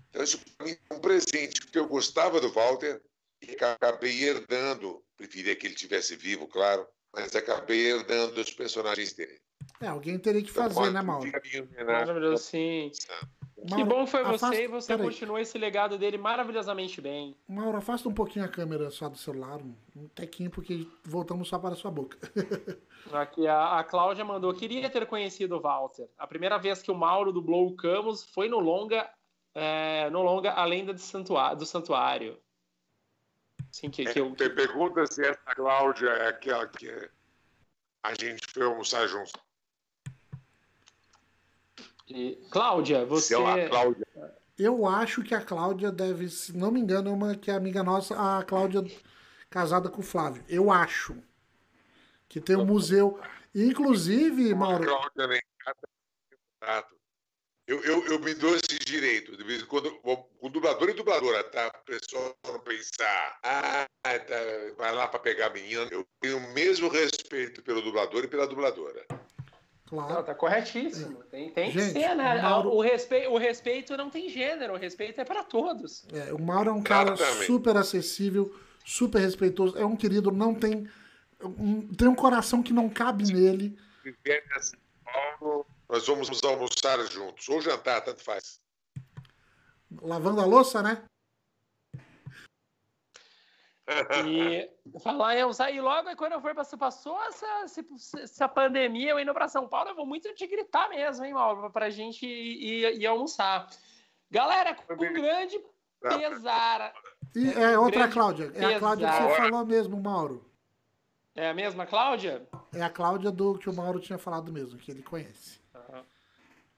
Então 0.09 0.21
isso 0.21 0.39
para 0.55 0.67
mim 0.67 0.77
é 0.91 0.93
um 0.93 0.99
presente, 0.99 1.61
porque 1.61 1.79
eu 1.79 1.87
gostava 1.87 2.39
do 2.39 2.51
Walter 2.51 3.01
e 3.41 3.51
acabei 3.51 4.23
herdando, 4.23 5.03
preferia 5.15 5.55
que 5.55 5.65
ele 5.65 5.75
tivesse 5.75 6.15
vivo, 6.15 6.47
claro, 6.47 6.87
mas 7.17 7.35
acabei 7.35 7.91
herdando 7.91 8.39
os 8.39 8.51
personagens 8.51 9.13
dele. 9.13 9.39
É, 9.81 9.87
alguém 9.87 10.19
teria 10.19 10.41
que 10.41 10.51
fazer, 10.51 10.79
então, 10.79 10.91
né, 10.91 11.01
Mauro? 11.01 11.31
Maravilhoso, 11.85 12.43
sim. 12.43 12.91
Que 13.75 13.83
bom 13.83 14.05
foi 14.05 14.23
você 14.23 14.45
afasta... 14.45 14.61
e 14.61 14.67
você 14.67 14.87
Pera 14.95 15.03
continuou 15.03 15.37
aí. 15.37 15.41
esse 15.41 15.57
legado 15.57 15.97
dele 15.97 16.17
maravilhosamente 16.17 17.01
bem. 17.01 17.35
Mauro, 17.47 17.77
afasta 17.77 18.07
um 18.07 18.13
pouquinho 18.13 18.45
a 18.45 18.47
câmera 18.47 18.91
só 18.91 19.09
do 19.09 19.17
celular, 19.17 19.59
um 19.95 20.07
tequinho, 20.09 20.51
porque 20.51 20.87
voltamos 21.03 21.47
só 21.47 21.57
para 21.57 21.73
a 21.73 21.75
sua 21.75 21.89
boca. 21.89 22.17
Aqui 23.11 23.47
a, 23.47 23.79
a 23.79 23.83
Cláudia 23.83 24.23
mandou, 24.23 24.53
queria 24.53 24.89
ter 24.89 25.05
conhecido 25.07 25.57
o 25.57 25.59
Walter. 25.59 26.07
A 26.17 26.27
primeira 26.27 26.57
vez 26.57 26.81
que 26.81 26.91
o 26.91 26.95
Mauro 26.95 27.31
dublou 27.31 27.67
o 27.67 27.75
Camus 27.75 28.23
foi 28.23 28.47
no 28.47 28.59
longa, 28.59 29.09
é, 29.55 30.09
no 30.11 30.21
longa 30.21 30.53
A 30.53 30.63
Lenda 30.63 30.95
Santuário. 30.97 31.57
Do 31.57 31.65
santuário. 31.65 32.37
Sim, 33.71 33.89
que, 33.89 34.05
que 34.05 34.19
eu... 34.19 34.35
Tem 34.35 34.53
pergunta 34.53 35.05
se 35.05 35.23
essa 35.23 35.55
Cláudia 35.55 36.09
é 36.09 36.29
aquela 36.29 36.67
que 36.67 36.89
a 38.03 38.13
gente 38.13 38.45
foi 38.51 38.63
almoçar 38.63 39.07
juntos. 39.07 39.33
E, 42.07 42.35
Cláudia, 42.49 43.05
você. 43.05 43.35
Lá, 43.35 43.67
Cláudia. 43.67 44.07
Eu 44.57 44.87
acho 44.87 45.21
que 45.23 45.35
a 45.35 45.41
Cláudia 45.41 45.91
deve, 45.91 46.29
se 46.29 46.55
não 46.55 46.71
me 46.71 46.79
engano, 46.79 47.09
é 47.09 47.13
uma 47.13 47.35
que 47.35 47.51
é 47.51 47.53
amiga 47.53 47.83
nossa, 47.83 48.15
a 48.15 48.43
Cláudia 48.43 48.83
casada 49.49 49.89
com 49.89 50.01
o 50.01 50.03
Flávio. 50.03 50.43
Eu 50.47 50.71
acho. 50.71 51.15
Que 52.27 52.41
tem 52.41 52.55
um 52.55 52.65
museu. 52.65 53.19
Inclusive, 53.53 54.53
Mauro. 54.55 54.85
Cláudia 54.85 55.27
nem 55.27 55.41
eu, 57.67 57.83
eu, 57.83 58.05
eu 58.05 58.19
me 58.19 58.33
dou 58.33 58.55
esse 58.55 58.79
direito. 58.79 59.35
De 59.35 59.43
vez 59.43 59.61
em 59.61 59.65
quando, 59.65 59.91
com 59.99 60.49
dublador 60.49 60.89
e 60.89 60.93
dubladora, 60.93 61.43
tá? 61.43 61.69
O 61.81 61.85
pessoal 61.85 62.33
não 62.45 62.59
pensar, 62.61 63.39
ah, 63.43 63.85
tá, 64.03 64.35
vai 64.77 64.93
lá 64.93 65.07
para 65.07 65.19
pegar 65.19 65.47
a 65.47 65.49
menina. 65.49 65.85
Eu 65.91 66.07
tenho 66.21 66.37
o 66.37 66.53
mesmo 66.53 66.87
respeito 66.87 67.61
pelo 67.61 67.81
dublador 67.81 68.23
e 68.23 68.27
pela 68.27 68.47
dubladora. 68.47 69.05
Claro. 69.87 70.13
Não, 70.13 70.23
tá 70.23 70.33
corretíssimo. 70.33 71.23
Tem, 71.25 71.49
tem 71.51 71.71
Gente, 71.71 71.93
que 71.93 71.99
ser, 71.99 72.15
né? 72.15 72.41
Mauro... 72.41 72.69
O, 72.69 72.81
respeito, 72.81 73.31
o 73.31 73.37
respeito 73.37 73.97
não 73.97 74.09
tem 74.09 74.29
gênero, 74.29 74.73
o 74.73 74.77
respeito 74.77 75.19
é 75.19 75.25
para 75.25 75.43
todos. 75.43 76.05
É, 76.11 76.33
o 76.33 76.41
Mauro 76.41 76.69
é 76.69 76.73
um 76.73 76.83
cara 76.83 77.13
Exatamente. 77.13 77.45
super 77.45 77.77
acessível, 77.77 78.53
super 78.85 79.19
respeitoso, 79.19 79.77
é 79.77 79.85
um 79.85 79.95
querido, 79.95 80.31
não 80.31 80.53
tem. 80.53 80.89
Um, 81.41 81.87
tem 81.93 82.07
um 82.07 82.15
coração 82.15 82.63
que 82.63 82.73
não 82.73 82.89
cabe 82.89 83.31
nele. 83.31 83.77
Nós 85.89 86.05
vamos 86.05 86.43
almoçar 86.43 86.99
juntos, 87.05 87.47
ou 87.47 87.61
jantar, 87.61 88.01
tanto 88.03 88.23
faz. 88.23 88.59
Lavando 90.01 90.41
a 90.41 90.45
louça, 90.45 90.83
né? 90.83 91.07
E 94.25 94.69
falar 94.99 95.37
em 95.37 95.45
usar. 95.45 95.71
E 95.71 95.79
logo 95.79 96.13
quando 96.17 96.33
eu 96.33 96.41
for 96.41 96.53
para 96.53 96.65
passou 96.77 97.23
essa, 97.23 97.65
essa 98.21 98.49
pandemia, 98.49 99.11
eu 99.11 99.19
indo 99.19 99.33
para 99.33 99.47
São 99.47 99.67
Paulo, 99.67 99.91
eu 99.91 99.95
vou 99.95 100.05
muito 100.05 100.33
te 100.35 100.45
gritar 100.45 100.89
mesmo, 100.89 101.23
hein, 101.23 101.33
Mauro, 101.33 101.71
para 101.71 101.85
a 101.85 101.89
gente 101.89 102.25
ir, 102.25 102.99
ir, 102.99 103.05
almoçar. 103.05 103.67
Galera, 104.29 104.75
com 104.75 104.93
um 104.93 105.13
grande 105.13 105.57
pesar. 106.01 106.93
E 107.33 107.49
é 107.53 107.79
outra 107.79 108.09
Cláudia. 108.09 108.51
É 108.55 108.75
a 108.75 108.79
Cláudia 108.79 109.09
que 109.09 109.21
você 109.21 109.35
falou 109.37 109.65
mesmo, 109.65 110.01
Mauro. 110.01 110.45
É 111.33 111.49
a 111.49 111.53
mesma 111.53 111.85
Cláudia? 111.85 112.45
É 112.73 112.81
a 112.81 112.89
Cláudia 112.89 113.31
do 113.31 113.57
que 113.57 113.69
o 113.69 113.73
Mauro 113.73 114.01
tinha 114.01 114.17
falado 114.17 114.51
mesmo, 114.51 114.77
que 114.77 114.91
ele 114.91 115.03
conhece. 115.03 115.61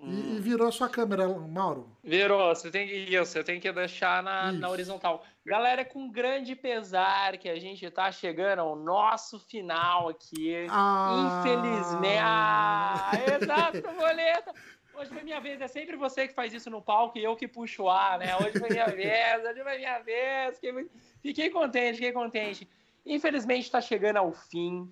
E, 0.01 0.37
e, 0.37 0.39
virou 0.39 0.67
a 0.67 0.71
sua 0.71 0.87
câmera, 0.87 1.27
Mauro. 1.27 1.89
Virou, 2.01 2.55
você 2.55 2.71
tem 2.71 2.87
que 2.87 2.93
isso, 2.93 3.33
você 3.33 3.43
tem 3.43 3.59
que 3.59 3.69
deixar 3.71 4.23
na, 4.23 4.51
na, 4.51 4.69
horizontal. 4.69 5.25
Galera, 5.45 5.83
com 5.83 6.09
grande 6.09 6.55
pesar 6.55 7.37
que 7.37 7.49
a 7.49 7.59
gente 7.59 7.89
tá 7.91 8.09
chegando 8.09 8.59
ao 8.59 8.77
nosso 8.77 9.39
final 9.39 10.07
aqui. 10.07 10.67
Ah. 10.69 11.41
Infelizmente. 11.41 12.17
Ah, 12.21 13.11
exato, 13.41 13.81
boleta. 13.93 14.53
Hoje 14.93 15.11
foi 15.11 15.23
minha 15.23 15.39
vez, 15.39 15.59
é 15.61 15.67
sempre 15.67 15.97
você 15.97 16.27
que 16.27 16.33
faz 16.33 16.53
isso 16.53 16.69
no 16.69 16.81
palco 16.81 17.17
e 17.17 17.23
eu 17.23 17.35
que 17.35 17.47
puxo 17.47 17.83
o 17.83 17.89
ar, 17.89 18.19
né? 18.19 18.35
Hoje 18.37 18.57
foi 18.57 18.69
minha 18.69 18.87
vez, 18.87 19.45
hoje 19.45 19.63
foi 19.63 19.77
minha 19.77 19.99
vez. 19.99 20.55
Fiquei, 20.55 20.89
fiquei 21.21 21.49
contente, 21.49 21.95
fiquei 21.95 22.11
contente. 22.13 22.69
Infelizmente 23.05 23.63
está 23.63 23.81
chegando 23.81 24.17
ao 24.17 24.31
fim. 24.31 24.89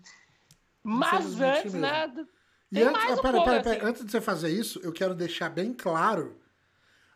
Mas 0.83 1.39
antes, 1.41 1.73
mesmo. 1.73 2.27
E 2.71 2.81
antes, 2.81 3.01
ah, 3.01 3.21
pera, 3.21 3.43
pera, 3.43 3.63
pera, 3.63 3.77
assim. 3.77 3.85
antes 3.85 4.05
de 4.05 4.11
você 4.11 4.21
fazer 4.21 4.49
isso, 4.49 4.79
eu 4.83 4.91
quero 4.91 5.15
deixar 5.15 5.49
bem 5.49 5.73
claro. 5.73 6.37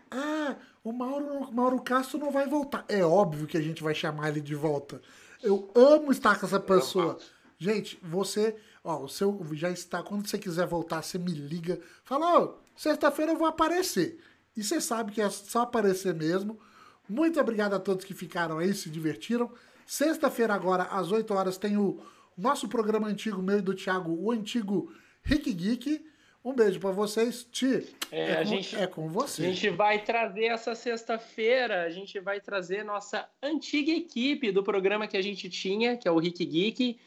Ah, 0.10 0.56
o 0.84 0.91
Mauro, 0.91 1.26
o 1.26 1.53
Mauro 1.53 1.82
Castro 1.82 2.18
não 2.18 2.32
vai 2.32 2.48
voltar. 2.48 2.86
É 2.88 3.03
óbvio 3.03 3.48
que 3.48 3.57
a 3.57 3.61
gente 3.61 3.84
vai 3.84 3.94
chamar 3.94 4.30
ele 4.30 4.41
de 4.41 4.56
volta. 4.56 5.02
Eu 5.41 5.69
amo 5.76 6.11
estar 6.11 6.40
com 6.40 6.45
essa 6.45 6.60
pessoa. 6.60 7.18
Gente, 7.57 7.99
você, 8.02 8.56
ó, 8.84 9.03
o 9.03 9.07
seu 9.07 9.40
já 9.53 9.69
está. 9.69 10.02
Quando 10.02 10.28
você 10.28 10.38
quiser 10.38 10.65
voltar, 10.68 11.02
você 11.02 11.18
me 11.18 11.32
liga. 11.32 11.80
Fala, 12.03 12.40
ó, 12.40 12.53
sexta-feira 12.76 13.34
eu 13.34 13.38
vou 13.38 13.48
aparecer. 13.48 14.19
E 14.56 14.64
você 14.64 14.82
sabe 14.82 15.11
que 15.11 15.22
é 15.22 15.30
só 15.30 15.61
aparecer 15.61 16.14
mesmo. 16.14 16.60
Muito 17.07 17.40
obrigado 17.40 17.73
a 17.73 17.80
todos 17.80 18.06
que 18.06 18.14
ficaram 18.14 18.57
aí, 18.57 18.73
se 18.73 18.90
divertiram. 18.90 19.52
Sexta-feira, 19.86 20.53
agora, 20.53 20.84
às 20.84 21.11
8 21.11 21.34
horas, 21.34 21.57
tem 21.57 21.78
o 21.78 21.99
nosso 22.38 22.68
programa 22.68 23.07
antigo, 23.07 23.41
meu 23.41 23.60
e 23.60 23.61
do 23.61 23.76
Thiago, 23.76 24.11
o 24.11 24.32
antigo 24.32 24.91
Rick 25.23 25.53
Geek. 25.53 26.06
Um 26.43 26.53
beijo 26.53 26.80
para 26.80 26.91
vocês. 26.91 27.48
Ti, 27.52 27.88
é, 28.11 28.31
é, 28.31 28.35
com, 28.38 28.45
gente, 28.45 28.76
é 28.76 28.88
com 28.88 29.07
você. 29.07 29.43
A 29.43 29.45
gente 29.45 29.69
vai 29.69 30.03
trazer 30.03 30.45
essa 30.45 30.73
sexta-feira, 30.73 31.84
a 31.84 31.89
gente 31.91 32.19
vai 32.19 32.41
trazer 32.41 32.84
nossa 32.84 33.30
antiga 33.43 33.91
equipe 33.91 34.52
do 34.52 34.64
programa 34.64 35.07
que 35.07 35.15
a 35.15 35.22
gente 35.22 35.49
tinha, 35.49 35.95
que 35.95 36.07
é 36.07 36.11
o 36.11 36.18
Rick 36.18 36.43
Geek, 36.43 36.99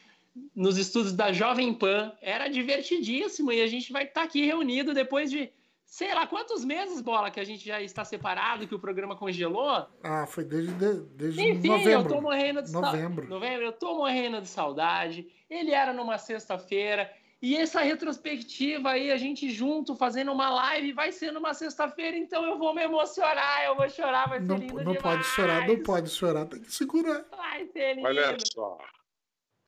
nos 0.55 0.79
estudos 0.79 1.13
da 1.13 1.33
Jovem 1.33 1.75
Pan. 1.75 2.13
Era 2.23 2.47
divertidíssimo 2.47 3.51
e 3.51 3.61
a 3.61 3.67
gente 3.67 3.93
vai 3.93 4.05
estar 4.05 4.21
tá 4.21 4.27
aqui 4.27 4.47
reunido 4.47 4.95
depois 4.95 5.31
de 5.31 5.51
sei 5.95 6.13
lá 6.13 6.27
quantos 6.27 6.65
meses, 6.65 7.01
bola, 7.01 7.31
que 7.31 7.39
a 7.39 7.45
gente 7.45 7.65
já 7.65 7.81
está 7.81 8.05
separado, 8.05 8.67
que 8.67 8.75
o 8.75 8.81
programa 8.81 9.15
congelou. 9.15 9.87
Ah, 10.03 10.27
foi 10.27 10.45
desde, 10.45 10.73
desde 10.73 11.41
Enfim, 11.41 11.69
novembro. 11.69 11.93
eu 11.93 12.09
tô 12.09 12.21
morrendo 12.21 12.63
de 12.63 12.73
novembro. 12.73 13.25
Sa... 13.25 13.31
novembro. 13.31 13.65
Eu 13.65 13.73
tô 13.73 13.97
morrendo 13.97 14.41
de 14.41 14.49
saudade. 14.49 15.29
Ele 15.49 15.73
era 15.73 15.93
numa 15.93 16.19
sexta-feira. 16.19 17.09
E 17.43 17.57
essa 17.57 17.81
retrospectiva 17.81 18.91
aí, 18.91 19.11
a 19.11 19.17
gente 19.19 19.51
junto 19.51 19.95
fazendo 19.95 20.33
uma 20.33 20.49
live, 20.49 20.93
vai 20.93 21.13
ser 21.13 21.31
numa 21.31 21.53
sexta-feira, 21.53 22.17
então 22.17 22.45
eu 22.45 22.59
vou 22.59 22.75
me 22.75 22.83
emocionar, 22.83 23.65
eu 23.65 23.77
vou 23.77 23.89
chorar, 23.91 24.29
vai 24.29 24.41
ser 24.41 24.47
não, 24.47 24.57
lindo 24.57 24.75
Não 24.75 24.93
demais. 24.93 25.03
pode 25.03 25.25
chorar, 25.25 25.69
não 25.69 25.83
pode 25.83 26.11
chorar, 26.11 26.47
tem 26.47 26.61
que 26.63 26.73
segurar. 26.73 27.25
Vai 27.31 27.67
ser 27.67 27.95
lindo. 27.97 28.07
Olha 28.07 28.37
só. 28.53 28.79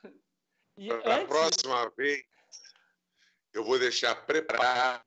E 0.78 0.88
Da 0.88 1.16
antes... 1.16 1.28
próxima 1.28 1.90
vez, 1.96 2.22
eu 3.54 3.64
vou 3.64 3.78
deixar 3.78 4.14
preparado 4.26 5.02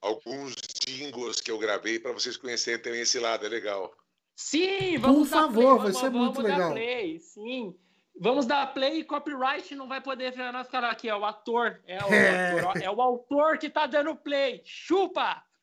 alguns 0.00 0.54
jingles 0.86 1.40
que 1.40 1.50
eu 1.50 1.58
gravei 1.58 1.98
para 1.98 2.12
vocês 2.12 2.36
conhecerem 2.36 2.80
também 2.80 3.00
esse 3.00 3.18
lado, 3.18 3.46
é 3.46 3.48
legal. 3.48 3.90
Sim, 4.36 4.98
vamos 4.98 5.30
Por 5.30 5.34
dar 5.34 5.42
favor, 5.42 5.54
play, 5.54 5.64
vai 5.64 5.78
vamos, 5.78 5.98
ser 5.98 6.10
vamos 6.10 6.26
muito 6.26 6.42
dar 6.42 6.48
legal. 6.48 6.72
Play, 6.72 7.18
sim. 7.18 7.74
Vamos 8.20 8.46
dar 8.46 8.66
play 8.74 9.00
e 9.00 9.04
copyright 9.04 9.74
não 9.74 9.86
vai 9.88 10.00
poder 10.00 10.32
ver 10.32 10.52
nós 10.52 10.66
ficar 10.66 10.84
aqui, 10.84 11.08
é 11.08 11.14
o 11.16 11.24
ator, 11.24 11.80
é 11.86 11.98
o, 12.04 12.08
É. 12.12 12.84
é 12.84 12.90
o 12.90 13.00
autor 13.00 13.58
que 13.58 13.70
tá 13.70 13.86
dando 13.86 14.16
play. 14.16 14.60
Chupa! 14.64 15.42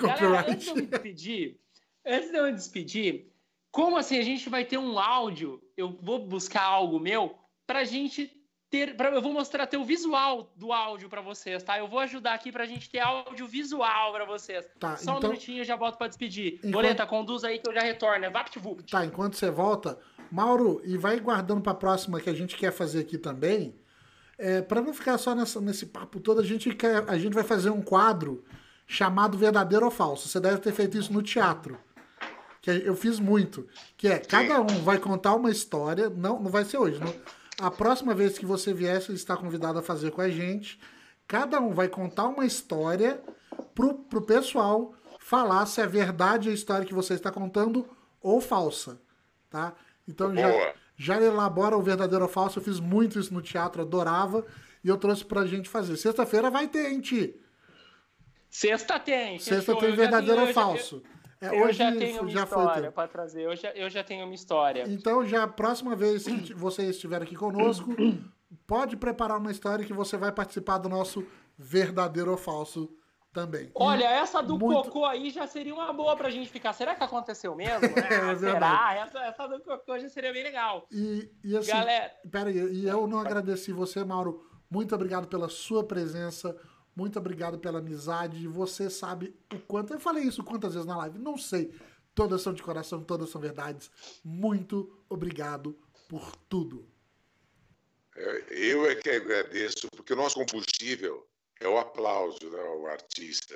Galera, 0.00 0.50
antes 0.50 0.64
de 0.64 0.70
eu 0.70 0.76
me 0.76 0.82
Copyright. 0.82 0.90
despedir, 0.90 1.60
antes 2.06 2.30
de 2.30 2.36
eu 2.36 2.44
me 2.44 2.52
despedir, 2.52 3.32
como 3.70 3.96
assim 3.96 4.18
a 4.18 4.22
gente 4.22 4.48
vai 4.48 4.64
ter 4.64 4.78
um 4.78 4.98
áudio? 4.98 5.62
Eu 5.76 5.96
vou 6.00 6.26
buscar 6.26 6.62
algo 6.62 6.98
meu 6.98 7.36
pra 7.66 7.84
gente 7.84 8.37
ter, 8.70 8.96
pra, 8.96 9.10
eu 9.10 9.22
vou 9.22 9.32
mostrar 9.32 9.64
até 9.64 9.78
o 9.78 9.84
visual 9.84 10.52
do 10.54 10.72
áudio 10.72 11.08
pra 11.08 11.20
vocês, 11.22 11.62
tá? 11.62 11.78
Eu 11.78 11.88
vou 11.88 11.98
ajudar 12.00 12.34
aqui 12.34 12.52
pra 12.52 12.66
gente 12.66 12.88
ter 12.90 12.98
áudio 13.00 13.46
visual 13.46 14.12
pra 14.12 14.24
vocês. 14.24 14.66
Tá, 14.78 14.96
Só 14.96 15.14
um 15.14 15.18
então- 15.18 15.30
minutinho 15.30 15.60
eu 15.60 15.64
já 15.64 15.74
volto 15.76 15.96
pra 15.96 16.06
despedir. 16.08 16.54
Enquanto- 16.58 16.72
Boleta, 16.72 17.06
conduz 17.06 17.44
aí 17.44 17.58
que 17.58 17.68
eu 17.68 17.72
já 17.74 17.80
retorno, 17.80 18.24
é 18.24 18.30
VaptVupt. 18.30 18.90
Tá, 18.90 19.04
enquanto 19.04 19.36
você 19.36 19.50
volta, 19.50 19.98
Mauro, 20.30 20.80
e 20.84 20.98
vai 20.98 21.18
guardando 21.18 21.62
pra 21.62 21.72
próxima 21.74 22.20
que 22.20 22.28
a 22.28 22.34
gente 22.34 22.56
quer 22.56 22.70
fazer 22.72 23.00
aqui 23.00 23.16
também. 23.16 23.74
É, 24.36 24.60
para 24.62 24.80
não 24.82 24.92
ficar 24.92 25.16
só 25.18 25.34
nessa- 25.34 25.60
nesse 25.60 25.86
papo 25.86 26.20
todo, 26.20 26.40
a 26.40 26.44
gente, 26.44 26.72
quer, 26.74 27.04
a 27.08 27.18
gente 27.18 27.32
vai 27.32 27.42
fazer 27.44 27.70
um 27.70 27.80
quadro 27.82 28.44
chamado 28.86 29.36
Verdadeiro 29.38 29.84
ou 29.86 29.90
Falso. 29.90 30.28
Você 30.28 30.38
deve 30.38 30.58
ter 30.58 30.72
feito 30.72 30.96
isso 30.98 31.12
no 31.12 31.22
teatro. 31.22 31.78
Que 32.60 32.70
eu 32.70 32.94
fiz 32.94 33.18
muito. 33.18 33.66
Que 33.96 34.08
é, 34.08 34.18
cada 34.18 34.60
um 34.60 34.66
vai 34.84 34.98
contar 34.98 35.34
uma 35.34 35.50
história. 35.50 36.10
Não, 36.10 36.38
não 36.40 36.50
vai 36.50 36.64
ser 36.64 36.76
hoje. 36.78 37.00
Não, 37.00 37.14
a 37.60 37.70
próxima 37.70 38.14
vez 38.14 38.38
que 38.38 38.46
você 38.46 38.72
vier, 38.72 39.00
você 39.00 39.12
está 39.12 39.36
convidado 39.36 39.78
a 39.78 39.82
fazer 39.82 40.10
com 40.12 40.20
a 40.20 40.28
gente. 40.30 40.78
Cada 41.26 41.60
um 41.60 41.72
vai 41.72 41.88
contar 41.88 42.26
uma 42.28 42.46
história 42.46 43.20
pro, 43.74 43.94
pro 43.94 44.22
pessoal 44.22 44.94
falar 45.18 45.66
se 45.66 45.80
é 45.80 45.86
verdade 45.86 46.48
a 46.48 46.52
história 46.52 46.86
que 46.86 46.94
você 46.94 47.14
está 47.14 47.30
contando 47.30 47.86
ou 48.20 48.40
falsa. 48.40 49.00
Tá? 49.50 49.74
Então 50.06 50.34
já, 50.34 50.48
Boa. 50.50 50.74
já 50.96 51.20
elabora 51.20 51.76
o 51.76 51.82
verdadeiro 51.82 52.24
ou 52.24 52.30
falso. 52.30 52.58
Eu 52.58 52.62
fiz 52.62 52.80
muito 52.80 53.18
isso 53.18 53.32
no 53.34 53.42
teatro, 53.42 53.82
adorava. 53.82 54.46
E 54.82 54.88
eu 54.88 54.96
trouxe 54.96 55.24
pra 55.24 55.44
gente 55.46 55.68
fazer. 55.68 55.96
Sexta-feira 55.96 56.50
vai 56.50 56.68
ter, 56.68 56.90
hein, 56.90 57.00
Ti? 57.00 57.34
Sexta 58.48 58.98
tem. 58.98 59.38
Sexta 59.38 59.74
fechou. 59.74 59.80
tem 59.80 59.90
Eu 59.90 59.96
já 59.96 60.02
verdadeiro 60.02 60.40
ou 60.40 60.46
eu 60.48 60.52
já- 60.54 60.54
falso. 60.54 61.02
É, 61.40 61.48
Eu, 61.48 61.64
hoje 61.64 61.78
já 61.78 61.92
tenho 61.92 62.22
uma 62.22 62.30
já 62.30 62.42
história 62.44 62.90
pra 62.92 63.06
trazer. 63.08 63.42
Eu 63.42 63.54
já, 63.56 63.70
eu 63.70 63.88
já 63.88 64.02
tenho 64.02 64.24
uma 64.24 64.34
história. 64.34 64.84
Então, 64.88 65.24
já 65.24 65.44
a 65.44 65.48
próxima 65.48 65.94
vez 65.94 66.24
que 66.24 66.52
você 66.54 66.82
estiver 66.90 67.22
aqui 67.22 67.36
conosco, 67.36 67.90
pode 68.66 68.96
preparar 68.96 69.38
uma 69.38 69.50
história 69.50 69.84
que 69.84 69.92
você 69.92 70.16
vai 70.16 70.32
participar 70.32 70.78
do 70.78 70.88
nosso 70.88 71.24
verdadeiro 71.56 72.30
ou 72.30 72.36
falso 72.36 72.90
também. 73.32 73.70
Olha, 73.74 74.04
essa 74.04 74.42
do 74.42 74.58
muito- 74.58 74.84
cocô 74.90 75.04
aí 75.04 75.30
já 75.30 75.46
seria 75.46 75.72
uma 75.74 75.92
boa 75.92 76.16
pra 76.16 76.30
gente 76.30 76.48
ficar. 76.50 76.72
Será 76.72 76.94
que 76.94 77.04
aconteceu 77.04 77.54
mesmo? 77.54 77.80
né? 77.82 77.88
É 78.32 78.36
Será? 78.36 78.94
Essa, 78.94 79.18
essa 79.20 79.46
do 79.46 79.60
cocô 79.60 79.98
já 79.98 80.08
seria 80.08 80.32
bem 80.32 80.42
legal. 80.42 80.86
E, 80.90 81.30
e 81.44 81.56
assim, 81.56 81.70
Galera- 81.70 82.10
pera 82.30 82.48
aí, 82.50 82.56
e 82.56 82.88
eu 82.88 83.06
não 83.06 83.20
agradeci 83.20 83.70
você, 83.70 84.02
Mauro. 84.04 84.44
Muito 84.70 84.94
obrigado 84.94 85.28
pela 85.28 85.48
sua 85.48 85.84
presença. 85.84 86.56
Muito 86.98 87.16
obrigado 87.16 87.60
pela 87.60 87.78
amizade. 87.78 88.48
Você 88.48 88.90
sabe 88.90 89.32
o 89.54 89.58
quanto. 89.60 89.94
Eu 89.94 90.00
falei 90.00 90.24
isso 90.24 90.42
quantas 90.42 90.74
vezes 90.74 90.84
na 90.84 90.96
live? 90.96 91.16
Não 91.16 91.38
sei. 91.38 91.72
Todas 92.12 92.42
são 92.42 92.52
de 92.52 92.60
coração, 92.60 93.04
todas 93.04 93.30
são 93.30 93.40
verdades. 93.40 93.88
Muito 94.24 95.00
obrigado 95.08 95.78
por 96.08 96.34
tudo. 96.48 96.84
Eu 98.50 98.90
é 98.90 98.96
que 98.96 99.10
agradeço, 99.10 99.86
porque 99.92 100.12
o 100.12 100.16
nosso 100.16 100.44
combustível 100.44 101.24
é 101.60 101.68
o 101.68 101.78
aplauso 101.78 102.50
né, 102.50 102.60
ao 102.60 102.88
artista. 102.88 103.54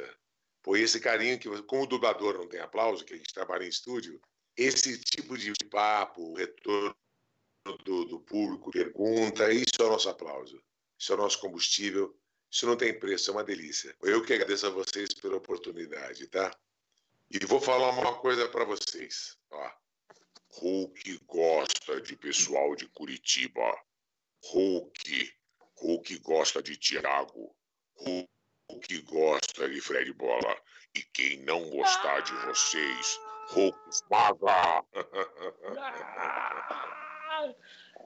Por 0.63 0.79
esse 0.79 1.01
carinho 1.01 1.37
que, 1.37 1.63
como 1.65 1.83
o 1.83 1.87
dublador 1.89 2.35
não 2.35 2.47
tem 2.47 2.61
aplauso, 2.61 3.05
que 3.05 3.15
a 3.15 3.17
gente 3.17 3.35
trabalha 3.35 3.65
em 3.65 3.69
estúdio, 3.69 4.21
esse 4.57 4.97
tipo 5.01 5.37
de 5.37 5.53
papo, 5.69 6.33
retorno 6.35 6.95
do, 7.85 8.05
do 8.05 8.21
público, 8.21 8.71
pergunta, 8.71 9.53
isso 9.53 9.75
é 9.81 9.85
o 9.85 9.91
nosso 9.91 10.09
aplauso. 10.09 10.63
Isso 10.97 11.11
é 11.11 11.17
o 11.17 11.19
nosso 11.19 11.41
combustível. 11.41 12.17
Isso 12.53 12.67
não 12.67 12.77
tem 12.77 12.93
preço, 12.99 13.31
é 13.31 13.33
uma 13.33 13.43
delícia. 13.43 13.97
Eu 14.03 14.23
que 14.23 14.35
agradeço 14.35 14.67
a 14.67 14.71
vocês 14.71 15.15
pela 15.15 15.37
oportunidade, 15.37 16.27
tá? 16.27 16.55
E 17.31 17.39
vou 17.47 17.59
falar 17.59 17.89
uma 17.91 18.15
coisa 18.19 18.47
para 18.47 18.63
vocês. 18.67 19.39
Ó. 19.51 19.71
Hulk 20.61 21.19
gosta 21.25 21.99
de 22.03 22.15
pessoal 22.15 22.77
de 22.77 22.87
Curitiba. 22.89 23.75
Hulk. 24.45 25.35
Hulk 25.77 26.19
gosta 26.19 26.63
de 26.63 26.77
Thiago. 26.77 27.57
Hulk 27.97 29.01
gosta 29.05 29.67
de 29.71 29.81
Fred 29.81 30.13
Bola. 30.13 30.55
E 30.95 31.03
quem 31.05 31.39
não 31.45 31.71
gostar 31.71 32.21
de 32.21 32.35
vocês, 32.45 33.19
Hulk 33.49 33.79
paga. 34.11 34.85
Ah, 37.35 37.49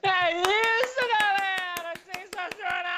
É 0.04 0.40
isso, 0.40 1.00
galera! 1.18 1.92
Sensacional! 2.14 2.95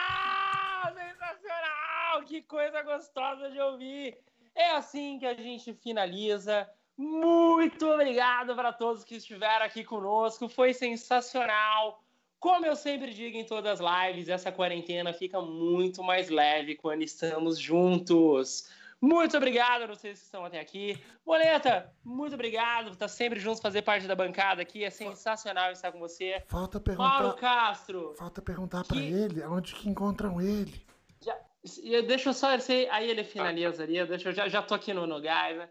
Que 2.28 2.42
coisa 2.42 2.82
gostosa 2.82 3.50
de 3.50 3.58
ouvir! 3.58 4.18
É 4.54 4.70
assim 4.72 5.18
que 5.18 5.26
a 5.26 5.34
gente 5.34 5.72
finaliza. 5.74 6.68
Muito 6.96 7.86
obrigado 7.88 8.54
para 8.54 8.72
todos 8.72 9.04
que 9.04 9.16
estiveram 9.16 9.64
aqui 9.64 9.82
conosco. 9.84 10.48
Foi 10.48 10.74
sensacional. 10.74 12.02
Como 12.40 12.66
eu 12.66 12.76
sempre 12.76 13.12
digo 13.14 13.36
em 13.36 13.44
todas 13.46 13.80
as 13.80 14.08
lives, 14.08 14.28
essa 14.28 14.52
quarentena 14.52 15.12
fica 15.12 15.40
muito 15.40 16.02
mais 16.02 16.28
leve 16.28 16.76
quando 16.76 17.02
estamos 17.02 17.58
juntos. 17.58 18.68
Muito 19.00 19.36
obrigado 19.36 19.82
a 19.82 19.86
vocês 19.86 20.18
que 20.18 20.24
estão 20.24 20.44
até 20.44 20.58
aqui. 20.58 21.00
Boleta, 21.24 21.92
muito 22.04 22.34
obrigado 22.34 22.86
por 22.86 22.92
estar 22.94 23.08
sempre 23.08 23.38
juntos, 23.38 23.60
fazer 23.60 23.82
parte 23.82 24.06
da 24.08 24.14
bancada 24.16 24.60
aqui. 24.60 24.82
É 24.84 24.90
sensacional 24.90 25.70
estar 25.72 25.92
com 25.92 26.00
você. 26.00 26.42
Falta 26.48 26.82
Mauro 26.96 27.30
perguntar, 27.30 27.34
Castro, 27.40 28.14
falta 28.18 28.42
perguntar 28.42 28.84
para 28.84 28.96
Que- 28.96 29.02
ele 29.04 29.42
onde 29.44 29.74
que 29.74 29.88
encontram 29.88 30.40
ele. 30.40 30.84
já- 31.24 31.38
eu- 31.82 32.06
deixa 32.06 32.30
eu 32.30 32.34
só. 32.34 32.48
Aí 32.90 33.08
ele 33.10 33.24
finaliza 33.24 33.82
ali. 33.82 34.04
Deixa 34.06 34.28
eu 34.28 34.32
já, 34.32 34.48
já 34.48 34.62
tô 34.62 34.74
aqui 34.74 34.92
no, 34.92 35.06
no 35.06 35.20
Gaiva. 35.20 35.68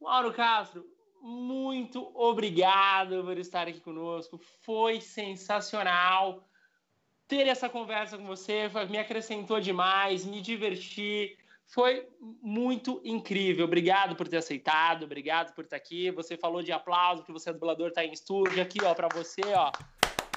Mauro 0.00 0.32
Castro, 0.32 0.84
muito 1.22 2.10
obrigado 2.14 3.22
por 3.24 3.38
estar 3.38 3.66
aqui 3.68 3.80
conosco. 3.80 4.38
Foi 4.62 5.00
sensacional 5.00 6.46
ter 7.28 7.46
essa 7.48 7.68
conversa 7.68 8.16
com 8.18 8.26
você. 8.26 8.68
foi- 8.70 8.86
Me 8.86 8.98
acrescentou 8.98 9.60
demais, 9.60 10.24
me 10.24 10.40
diverti. 10.40 11.36
Foi 11.68 12.06
muito 12.40 13.00
incrível. 13.04 13.64
Obrigado 13.64 14.14
por 14.14 14.28
ter 14.28 14.36
aceitado, 14.36 15.02
obrigado 15.02 15.52
por 15.52 15.64
estar 15.64 15.76
aqui. 15.76 16.10
Você 16.12 16.36
falou 16.36 16.62
de 16.62 16.70
aplauso, 16.70 17.24
que 17.24 17.32
você 17.32 17.50
é 17.50 17.52
dublador, 17.52 17.90
tá 17.90 18.04
em 18.04 18.12
estúdio 18.12 18.62
aqui, 18.62 18.78
ó, 18.84 18.94
para 18.94 19.08
você, 19.08 19.40
ó. 19.54 19.72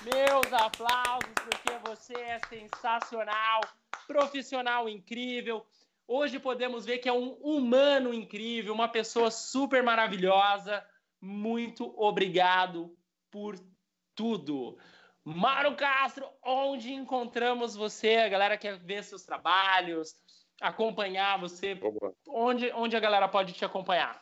Meus 0.04 0.52
aplausos, 0.54 1.30
porque 1.36 1.78
você 1.88 2.14
é 2.14 2.40
sensacional, 2.50 3.62
profissional 4.07 4.90
incrível. 4.90 5.66
Hoje 6.07 6.40
podemos 6.40 6.86
ver 6.86 6.98
que 6.98 7.07
é 7.07 7.14
um 7.14 7.34
humano 7.34 8.14
incrível, 8.14 8.74
uma 8.74 8.88
pessoa 8.88 9.30
super 9.30 9.84
maravilhosa. 9.84 10.84
Muito 11.22 11.94
obrigado 11.95 12.98
por 13.30 13.56
tudo. 14.16 14.80
Mário 15.24 15.76
Castro, 15.76 16.28
onde 16.44 16.91
encontramos 16.91 17.76
você? 17.76 18.18
A 18.18 18.30
galera 18.30 18.57
quer 18.57 18.80
ver 18.80 19.03
seus 19.03 19.24
trabalhos, 19.24 20.16
acompanhar 20.60 21.40
você. 21.40 21.80
Onde, 22.28 22.72
onde 22.72 22.95
a 22.95 22.99
galera 22.99 23.28
pode 23.28 23.53
te 23.53 23.64
acompanhar? 23.64 24.20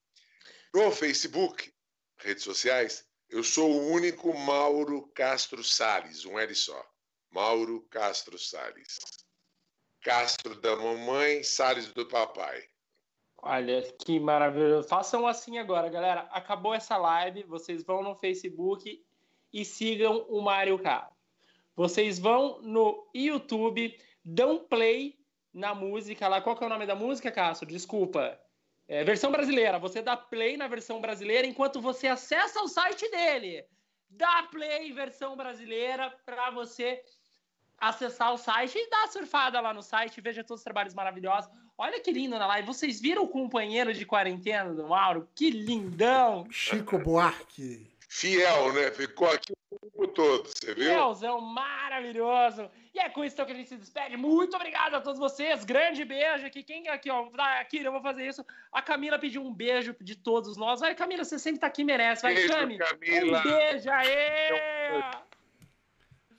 No 0.75 0.91
Facebook, 0.93 1.75
redes 2.19 2.45
sociais, 2.45 3.05
eu 3.29 3.43
sou 3.43 3.69
o 3.71 3.89
único 3.89 4.33
Mauro 4.33 5.11
Castro 5.15 5.65
Sales, 5.65 6.25
um 6.25 6.39
L 6.39 6.55
só. 6.55 6.89
Mauro 7.31 7.83
Castro 7.91 8.39
Sales. 8.39 9.01
Castro 10.03 10.55
da 10.61 10.77
mamãe, 10.77 11.43
Sales 11.43 11.93
do 11.93 12.07
papai. 12.07 12.72
Olha, 13.45 13.83
que 13.99 14.21
maravilhoso. 14.21 14.87
Façam 14.87 15.27
assim 15.27 15.59
agora, 15.59 15.89
galera. 15.89 16.29
Acabou 16.31 16.73
essa 16.73 16.97
live, 16.97 17.43
vocês 17.43 17.83
vão 17.83 18.01
no 18.01 18.15
Facebook 18.15 19.05
e 19.53 19.65
sigam 19.65 20.25
o 20.29 20.41
Mário 20.41 20.79
K. 20.79 21.11
Vocês 21.75 22.21
vão 22.21 22.63
no 22.63 23.11
YouTube, 23.13 23.99
dão 24.25 24.61
play 24.61 25.19
na 25.53 25.75
música 25.75 26.29
lá. 26.29 26.41
Qual 26.41 26.57
que 26.57 26.63
é 26.63 26.67
o 26.69 26.71
nome 26.71 26.87
da 26.87 26.95
música, 26.95 27.33
Cássio? 27.33 27.67
Desculpa. 27.67 28.39
É, 28.87 29.03
versão 29.03 29.33
brasileira. 29.33 29.77
Você 29.81 30.01
dá 30.01 30.17
play 30.17 30.57
na 30.57 30.69
versão 30.69 31.01
brasileira 31.01 31.45
enquanto 31.45 31.81
você 31.81 32.07
acessa 32.07 32.63
o 32.63 32.69
site 32.69 33.11
dele. 33.11 33.67
Dá 34.09 34.45
play 34.45 34.93
versão 34.93 35.35
brasileira 35.35 36.17
para 36.25 36.51
você 36.53 37.03
acessar 37.77 38.33
o 38.33 38.39
site 38.39 38.79
e 38.79 38.89
dar 38.89 39.09
surfada 39.09 39.61
lá 39.61 39.75
no 39.75 39.83
site, 39.83 40.21
veja 40.21 40.45
todos 40.45 40.61
os 40.61 40.65
trabalhos 40.65 40.95
maravilhosos. 40.95 41.51
Olha 41.83 41.99
que 41.99 42.13
lindo 42.13 42.39
na 42.39 42.47
live. 42.47 42.65
Vocês 42.65 43.01
viram 43.01 43.25
o 43.25 43.29
companheiro 43.29 43.93
de 43.93 44.07
quarentena 44.07 44.73
do 44.73 44.87
Mauro? 44.87 45.29
Que 45.35 45.51
lindão! 45.51 46.47
Chico 46.49 46.97
Buarque. 46.97 47.85
Fiel, 48.09 48.73
né? 48.73 48.93
Ficou 48.93 49.29
aqui 49.29 49.53
o 49.69 49.79
tempo 49.81 50.07
todo, 50.07 50.49
você 50.49 50.75
viu? 50.75 50.85
Fielzão 50.85 51.41
maravilhoso. 51.41 52.71
E 52.95 53.01
é 53.01 53.09
com 53.09 53.25
isso 53.25 53.35
que 53.35 53.43
a 53.51 53.55
gente 53.57 53.69
se 53.69 53.77
despede. 53.77 54.17
Muito 54.17 54.55
obrigado 54.55 54.95
a 54.95 55.01
todos 55.01 55.19
vocês. 55.19 55.65
Grande 55.65 56.05
beijo 56.05 56.47
aqui. 56.47 56.63
Quem 56.63 56.87
aqui, 56.87 57.11
ó, 57.11 57.29
aqui 57.59 57.79
eu 57.79 57.91
vou 57.91 58.01
fazer 58.01 58.29
isso. 58.29 58.47
A 58.71 58.81
Camila 58.81 59.19
pediu 59.19 59.43
um 59.43 59.53
beijo 59.53 59.93
de 60.01 60.15
todos 60.15 60.57
nós. 60.57 60.79
Vai, 60.79 60.95
Camila, 60.95 61.25
você 61.25 61.37
sempre 61.37 61.59
tá 61.59 61.67
aqui, 61.67 61.83
merece. 61.83 62.23
Vai, 62.23 62.35
beijo, 62.35 62.53
Cami. 62.53 62.79
Camila. 62.79 63.41
Um 63.41 63.43
beijo, 63.43 63.91
aê! 63.91 65.03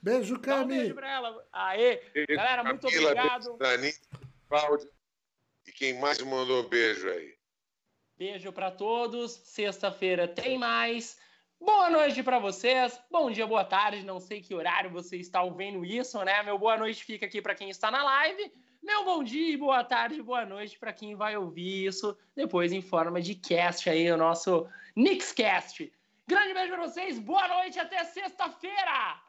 Beijo, 0.00 0.40
Cami. 0.40 0.62
Um 0.62 0.78
beijo 0.78 0.94
pra 0.94 1.12
ela. 1.12 1.46
Aê! 1.52 2.00
Beijo, 2.14 2.34
Galera, 2.34 2.64
muito 2.64 2.88
Camila, 2.88 3.10
obrigado. 3.10 3.58
Beijo, 3.58 4.00
Cláudio. 4.48 4.94
E 5.66 5.72
quem 5.72 5.98
mais 5.98 6.20
mandou 6.20 6.68
beijo 6.68 7.08
aí? 7.08 7.34
Beijo 8.16 8.52
para 8.52 8.70
todos. 8.70 9.32
Sexta-feira 9.32 10.28
tem 10.28 10.58
mais. 10.58 11.18
Boa 11.60 11.88
noite 11.88 12.22
para 12.22 12.38
vocês. 12.38 13.00
Bom 13.10 13.30
dia, 13.30 13.46
boa 13.46 13.64
tarde. 13.64 14.04
Não 14.04 14.20
sei 14.20 14.40
que 14.40 14.54
horário 14.54 14.90
você 14.90 15.16
está 15.16 15.42
ouvindo 15.42 15.84
isso, 15.84 16.22
né? 16.22 16.42
Meu 16.42 16.58
boa 16.58 16.76
noite 16.76 17.04
fica 17.04 17.26
aqui 17.26 17.40
para 17.40 17.54
quem 17.54 17.70
está 17.70 17.90
na 17.90 18.04
live. 18.04 18.52
Meu 18.82 19.02
bom 19.02 19.24
dia, 19.24 19.56
boa 19.56 19.82
tarde, 19.82 20.22
boa 20.22 20.44
noite 20.44 20.78
para 20.78 20.92
quem 20.92 21.14
vai 21.14 21.34
ouvir 21.38 21.86
isso 21.86 22.14
depois 22.36 22.70
em 22.70 22.82
forma 22.82 23.18
de 23.18 23.34
cast 23.34 23.88
aí, 23.88 24.12
o 24.12 24.16
nosso 24.16 24.68
Nixcast. 24.94 25.90
Grande 26.26 26.52
beijo 26.52 26.74
para 26.74 26.86
vocês. 26.86 27.18
Boa 27.18 27.48
noite 27.48 27.78
até 27.78 28.04
sexta-feira. 28.04 29.22